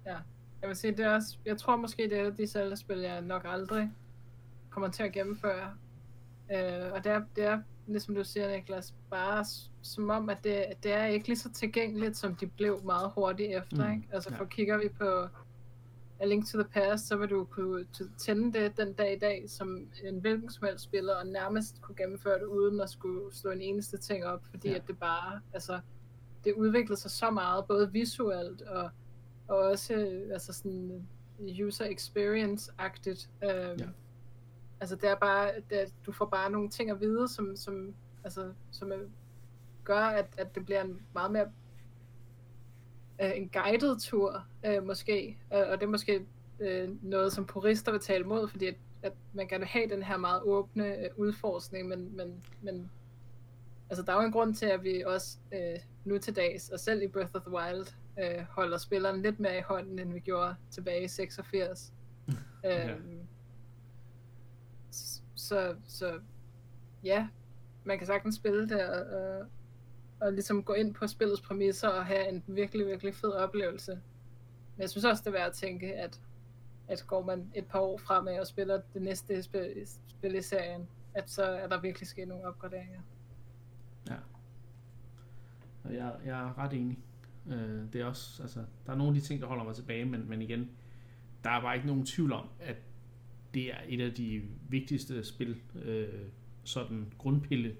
Ja, 0.05 0.17
jeg 0.61 0.69
vil 0.69 0.75
sige, 0.75 0.91
det 0.91 1.05
er 1.05 1.13
også, 1.13 1.37
jeg 1.45 1.57
tror 1.57 1.75
måske, 1.75 2.03
det 2.03 2.19
er 2.19 2.29
de 2.29 2.47
Zelda-spil, 2.47 2.99
jeg 2.99 3.21
nok 3.21 3.41
aldrig 3.45 3.91
kommer 4.69 4.89
til 4.89 5.03
at 5.03 5.11
gennemføre. 5.11 5.77
Øh, 6.53 6.91
og 6.93 7.03
det 7.03 7.11
er, 7.11 7.21
det 7.35 7.43
er, 7.43 7.61
ligesom 7.87 8.15
du 8.15 8.23
siger, 8.23 8.55
Niklas, 8.55 8.95
bare 9.09 9.45
som 9.81 10.09
om, 10.09 10.29
at 10.29 10.43
det, 10.43 10.65
det 10.83 10.93
er 10.93 11.05
ikke 11.05 11.27
lige 11.27 11.37
så 11.37 11.51
tilgængeligt, 11.51 12.17
som 12.17 12.35
de 12.35 12.47
blev 12.47 12.81
meget 12.83 13.11
hurtigt 13.15 13.57
efter. 13.57 13.87
Mm. 13.87 13.93
Ikke? 13.93 14.07
Altså, 14.11 14.29
for 14.29 14.43
ja. 14.43 14.49
kigger 14.49 14.77
vi 14.77 14.89
på 14.89 15.27
A 16.19 16.25
Link 16.25 16.47
to 16.47 16.57
the 16.57 16.69
Past, 16.69 17.07
så 17.07 17.17
vil 17.17 17.29
du 17.29 17.43
kunne 17.43 17.85
tænde 18.17 18.59
det 18.59 18.77
den 18.77 18.93
dag 18.93 19.15
i 19.15 19.19
dag, 19.19 19.49
som 19.49 19.87
en 20.03 20.19
hvilken 20.19 20.49
som 20.49 20.67
helst 20.67 20.83
spiller, 20.83 21.15
og 21.15 21.27
nærmest 21.27 21.81
kunne 21.81 21.95
gennemføre 21.95 22.39
det, 22.39 22.45
uden 22.45 22.81
at 22.81 22.89
skulle 22.89 23.35
slå 23.35 23.51
en 23.51 23.61
eneste 23.61 23.97
ting 23.97 24.25
op, 24.25 24.45
fordi 24.49 24.69
ja. 24.69 24.75
at 24.75 24.87
det 24.87 24.99
bare, 24.99 25.41
altså, 25.53 25.79
det 26.43 26.53
udviklede 26.53 26.99
sig 26.99 27.11
så 27.11 27.29
meget, 27.29 27.65
både 27.65 27.91
visuelt 27.91 28.61
og, 28.61 28.89
og 29.47 29.57
også 29.57 29.93
altså 30.31 30.53
sådan 30.53 31.07
user 31.63 31.85
experience-agtigt. 31.85 33.29
Øhm, 33.43 33.79
ja. 33.79 33.85
Altså 34.79 34.95
det 34.95 35.09
er 35.09 35.15
bare, 35.15 35.51
det, 35.69 35.93
du 36.05 36.11
får 36.11 36.25
bare 36.25 36.51
nogle 36.51 36.69
ting 36.69 36.91
at 36.91 37.01
vide, 37.01 37.27
som, 37.27 37.55
som, 37.55 37.95
altså, 38.23 38.53
som 38.71 38.91
gør, 39.83 39.99
at, 39.99 40.25
at 40.37 40.55
det 40.55 40.65
bliver 40.65 40.81
en 40.81 41.01
meget 41.13 41.31
mere 41.31 41.51
øh, 43.21 43.31
en 43.35 43.49
guided 43.49 43.99
tur, 43.99 44.45
øh, 44.65 44.85
måske. 44.85 45.37
Øh, 45.53 45.59
og 45.59 45.79
det 45.79 45.83
er 45.83 45.89
måske 45.89 46.25
øh, 46.59 47.03
noget, 47.03 47.33
som 47.33 47.45
purister 47.45 47.91
vil 47.91 48.01
tale 48.01 48.23
imod, 48.23 48.47
fordi 48.47 48.65
at, 48.65 48.75
at 49.03 49.13
man 49.33 49.47
gerne 49.47 49.59
vil 49.59 49.67
have 49.67 49.89
den 49.89 50.03
her 50.03 50.17
meget 50.17 50.41
åbne 50.41 50.97
øh, 50.97 51.09
udforskning, 51.15 51.87
men, 51.87 52.17
men, 52.17 52.43
men 52.61 52.91
altså, 53.89 54.03
der 54.03 54.13
er 54.13 54.21
jo 54.21 54.25
en 54.25 54.31
grund 54.31 54.55
til, 54.55 54.65
at 54.65 54.83
vi 54.83 55.03
også 55.05 55.37
øh, 55.53 55.79
nu 56.05 56.17
til 56.17 56.35
dags, 56.35 56.69
og 56.69 56.79
selv 56.79 57.01
i 57.01 57.07
Breath 57.07 57.31
of 57.33 57.41
the 57.41 57.51
Wild, 57.51 57.87
øh, 58.19 58.45
holder 58.49 58.77
spilleren 58.77 59.21
lidt 59.21 59.39
mere 59.39 59.57
i 59.57 59.61
hånden, 59.61 59.99
end 59.99 60.13
vi 60.13 60.19
gjorde 60.19 60.55
tilbage 60.71 61.03
i 61.03 61.07
86. 61.07 61.93
ja. 62.63 62.91
øhm, 62.91 63.19
så, 65.35 65.75
så 65.87 66.19
ja, 67.03 67.27
man 67.83 67.97
kan 67.97 68.07
sagtens 68.07 68.35
spille 68.35 68.69
det 68.69 68.85
og, 68.89 69.05
og, 69.05 69.45
og 70.21 70.33
ligesom 70.33 70.63
gå 70.63 70.73
ind 70.73 70.93
på 70.93 71.07
spillets 71.07 71.41
præmisser 71.41 71.87
og 71.87 72.05
have 72.05 72.29
en 72.29 72.43
virkelig, 72.47 72.87
virkelig 72.87 73.15
fed 73.15 73.31
oplevelse. 73.31 73.91
Men 74.75 74.81
jeg 74.81 74.89
synes 74.89 75.05
også, 75.05 75.21
det 75.21 75.27
er 75.27 75.31
værd 75.31 75.47
at 75.47 75.53
tænke, 75.53 75.95
at, 75.95 76.21
at 76.87 77.03
går 77.07 77.23
man 77.23 77.51
et 77.55 77.65
par 77.65 77.79
år 77.79 77.97
fremad 77.97 78.39
og 78.39 78.47
spiller 78.47 78.81
det 78.93 79.01
næste 79.01 79.43
spil, 79.43 79.87
spil 80.07 80.35
i 80.35 80.41
serien, 80.41 80.87
at 81.13 81.29
så 81.29 81.43
er 81.43 81.67
der 81.67 81.81
virkelig 81.81 82.07
sket 82.07 82.27
nogle 82.27 82.45
opgraderinger. 82.45 83.01
Ja. 84.09 84.15
Og 85.83 85.93
jeg, 85.93 86.15
jeg 86.25 86.39
er 86.39 86.57
ret 86.57 86.73
enig. 86.73 86.99
Øh, 87.47 87.93
det 87.93 88.01
er 88.01 88.05
også, 88.05 88.43
altså, 88.43 88.59
der 88.85 88.91
er 88.91 88.97
nogle 88.97 89.15
af 89.15 89.21
de 89.21 89.27
ting, 89.27 89.41
der 89.41 89.47
holder 89.47 89.63
mig 89.63 89.75
tilbage, 89.75 90.05
men, 90.05 90.29
men 90.29 90.41
igen, 90.41 90.69
der 91.43 91.49
er 91.49 91.61
bare 91.61 91.75
ikke 91.75 91.87
nogen 91.87 92.05
tvivl 92.05 92.31
om, 92.31 92.49
at 92.59 92.75
det 93.53 93.73
er 93.73 93.77
et 93.87 94.01
af 94.01 94.13
de 94.13 94.41
vigtigste 94.69 95.23
spil, 95.23 95.61
øh, 95.75 96.07
sådan 96.63 97.13
grundpille 97.17 97.75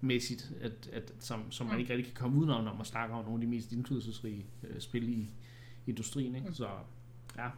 mæssigt, 0.00 0.52
at, 0.60 0.88
at, 0.92 1.12
som, 1.18 1.50
som 1.50 1.66
man 1.66 1.74
mm. 1.74 1.80
ikke 1.80 1.92
rigtig 1.92 2.06
kan 2.06 2.22
komme 2.22 2.38
udenom, 2.38 2.64
når 2.64 2.74
man 2.74 2.84
snakker 2.84 3.16
om 3.16 3.24
nogle 3.24 3.36
af 3.36 3.40
de 3.40 3.46
mest 3.46 3.72
indflydelsesrige 3.72 4.46
øh, 4.62 4.80
spil 4.80 5.08
i 5.08 5.30
industrien. 5.86 6.34
Ikke? 6.34 6.46
Mm. 6.46 6.54
Så 6.54 6.68
ja. 7.36 7.48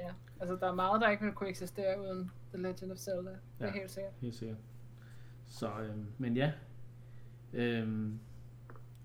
Ja, 0.00 0.10
altså 0.40 0.56
der 0.56 0.68
er 0.68 0.74
meget, 0.74 1.00
der 1.00 1.10
ikke 1.10 1.24
vil 1.24 1.32
kunne 1.32 1.48
eksistere 1.48 2.00
uden 2.00 2.30
The 2.54 2.62
Legend 2.62 2.92
of 2.92 2.98
Zelda. 2.98 3.30
Det 3.30 3.38
ja, 3.60 3.66
er 3.66 3.72
helt 3.72 3.90
sikkert. 3.90 4.12
helt 4.20 4.34
sikkert. 4.34 4.58
Så, 5.46 5.80
øh, 5.80 5.96
men 6.18 6.36
ja. 6.36 6.52
Øh, 7.52 8.12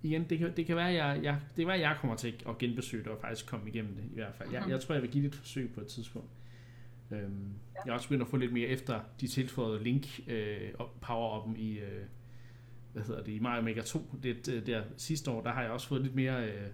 igen, 0.04 0.30
det 0.30 0.40
kan, 0.40 0.56
det 0.56 0.66
kan 0.66 0.76
være, 0.76 0.86
jeg, 0.86 1.20
jeg, 1.24 1.40
det 1.50 1.56
kan 1.56 1.68
være, 1.68 1.76
at 1.76 1.82
jeg 1.82 1.98
kommer 2.02 2.16
til 2.16 2.44
at 2.50 2.58
genbesøge 2.58 3.04
det 3.04 3.12
og 3.12 3.18
faktisk 3.22 3.48
komme 3.48 3.70
igennem 3.70 3.96
det 3.96 4.04
i 4.12 4.16
hvert 4.16 4.36
fald. 4.36 4.52
Jeg, 4.52 4.60
mm-hmm. 4.60 4.72
jeg 4.72 4.82
tror, 4.82 4.94
jeg 4.96 5.02
vil 5.02 5.12
give 5.12 5.24
det 5.24 5.30
et 5.30 5.36
forsøg 5.36 5.74
på 5.74 5.82
et 5.82 5.88
tidspunkt. 5.88 6.30
Øhm, 7.12 7.54
ja. 7.76 7.80
Jeg 7.86 7.92
er 7.92 7.94
også 7.94 8.08
begyndt 8.08 8.22
at 8.22 8.28
få 8.28 8.38
lidt 8.38 8.54
mere 8.54 8.68
efter 8.68 9.02
de 9.22 9.28
tilføjede 9.28 9.84
link 9.84 10.20
øh, 10.28 10.72
power 11.02 11.40
up'en 11.40 11.60
i, 11.60 11.80
øh, 11.80 12.06
hvad 12.94 13.04
hedder 13.04 13.24
det, 13.24 13.32
i 13.32 13.40
Mario 13.40 13.62
Maker 13.62 13.82
2. 13.82 14.00
Det, 14.24 14.46
det, 14.46 14.68
der 14.68 14.84
sidste 14.98 15.32
år, 15.32 15.42
der 15.42 15.52
har 15.52 15.62
jeg 15.62 15.72
også 15.72 15.88
fået 15.88 16.02
lidt 16.02 16.16
mere 16.16 16.48
øh, 16.48 16.68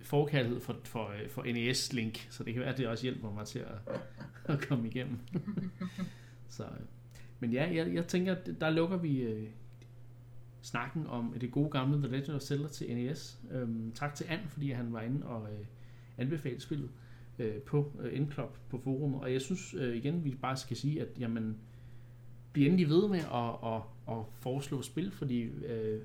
forkærlighed 0.00 0.60
for, 0.60 0.76
for, 0.84 1.08
øh, 1.08 1.30
for 1.30 1.42
NES 1.42 1.92
Link, 1.92 2.26
så 2.30 2.44
det 2.44 2.52
kan 2.52 2.62
være, 2.62 2.72
at 2.72 2.78
det 2.78 2.88
også 2.88 3.02
hjælper 3.02 3.32
mig 3.32 3.46
til 3.46 3.58
at, 3.58 4.00
at 4.44 4.68
komme 4.68 4.88
igennem. 4.88 5.18
så, 6.48 6.62
øh. 6.62 6.86
Men 7.40 7.52
ja, 7.52 7.70
jeg, 7.74 7.94
jeg 7.94 8.06
tænker, 8.06 8.34
der 8.60 8.70
lukker 8.70 8.96
vi 8.96 9.20
øh, 9.20 9.48
snakken 10.62 11.06
om 11.06 11.34
det 11.40 11.50
gode 11.50 11.70
gamle 11.70 11.98
The 11.98 12.08
Legend 12.08 12.36
of 12.36 12.40
Zelda 12.40 12.68
til 12.68 12.96
NES. 12.96 13.40
Øhm, 13.50 13.92
tak 13.94 14.14
til 14.14 14.26
And, 14.28 14.40
fordi 14.48 14.70
han 14.70 14.92
var 14.92 15.00
inde 15.00 15.26
og 15.26 15.48
øh, 15.52 15.66
anbefalede 16.18 16.60
spillet 16.60 16.90
øh, 17.38 17.54
på 17.54 17.92
øh, 18.00 18.16
Endclub 18.16 18.56
på 18.70 18.80
forum. 18.84 19.14
Og 19.14 19.32
jeg 19.32 19.40
synes 19.40 19.74
øh, 19.74 19.96
igen, 19.96 20.24
vi 20.24 20.34
bare 20.42 20.56
skal 20.56 20.76
sige, 20.76 21.00
at 21.00 21.08
jamen, 21.18 21.58
bliv 22.52 22.66
endelig 22.66 22.88
ved 22.88 23.08
med 23.08 23.18
at, 23.18 23.72
at, 23.72 23.82
at 24.08 24.24
foreslå 24.40 24.82
spil, 24.82 25.10
fordi 25.10 25.42
øh, 25.42 26.00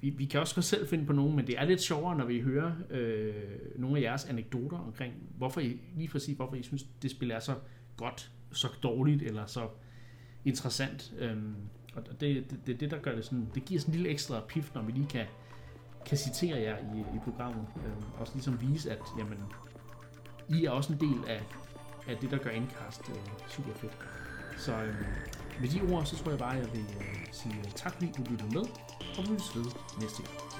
vi, 0.00 0.10
vi 0.10 0.24
kan 0.24 0.40
også 0.40 0.54
godt 0.54 0.64
selv 0.64 0.88
finde 0.88 1.06
på 1.06 1.12
nogen, 1.12 1.36
men 1.36 1.46
det 1.46 1.58
er 1.58 1.64
lidt 1.64 1.80
sjovere, 1.80 2.16
når 2.16 2.24
vi 2.24 2.40
hører 2.40 2.72
øh, 2.90 3.34
nogle 3.76 3.98
af 3.98 4.02
jeres 4.02 4.24
anekdoter 4.24 4.78
omkring, 4.78 5.14
hvorfor 5.36 5.60
I, 5.60 5.80
lige 5.96 6.08
præcis 6.08 6.36
hvorfor 6.36 6.56
I 6.56 6.62
synes, 6.62 6.86
det 7.02 7.10
spil 7.10 7.30
er 7.30 7.40
så 7.40 7.54
godt, 7.96 8.30
så 8.52 8.68
dårligt, 8.82 9.22
eller 9.22 9.46
så 9.46 9.68
interessant. 10.44 11.14
Øh, 11.18 11.36
og 11.94 12.20
det, 12.20 12.20
det, 12.20 12.60
det, 12.66 12.80
det, 12.80 12.90
der 12.90 12.98
gør 12.98 13.14
det 13.14 13.24
sådan, 13.24 13.48
det 13.54 13.64
giver 13.64 13.80
sådan 13.80 13.94
en 13.94 13.96
lille 13.96 14.10
ekstra 14.12 14.40
pif, 14.48 14.74
når 14.74 14.82
vi 14.82 14.92
lige 14.92 15.06
kan, 15.06 15.26
kan 16.06 16.18
citere 16.18 16.58
jer 16.58 16.76
i, 16.78 17.00
i 17.00 17.18
programmet. 17.24 17.66
Øh, 17.76 18.20
også 18.20 18.32
ligesom 18.34 18.60
vise, 18.60 18.90
at 18.90 19.02
jamen, 19.18 19.38
i 20.48 20.64
er 20.64 20.70
også 20.70 20.92
en 20.92 21.00
del 21.00 21.28
af, 21.28 21.42
af 22.08 22.16
det, 22.16 22.30
der 22.30 22.38
gør 22.38 22.50
Endcast 22.50 23.02
øh, 23.08 23.16
super 23.48 23.72
fedt. 23.72 23.98
Så 24.58 24.82
øh, 24.82 24.94
med 25.60 25.68
de 25.68 25.94
ord, 25.94 26.04
så 26.06 26.16
tror 26.16 26.30
jeg 26.30 26.38
bare, 26.38 26.56
at 26.56 26.60
jeg 26.62 26.72
vil 26.72 26.86
øh, 27.00 27.26
sige 27.32 27.54
øh, 27.58 27.72
tak, 27.72 27.92
fordi 27.92 28.12
du 28.16 28.22
lyttede 28.30 28.50
med, 28.50 28.64
og 29.18 29.22
vi 29.22 29.38
ses 29.38 29.56
ved 29.56 29.64
næste 30.00 30.22
gang. 30.22 30.55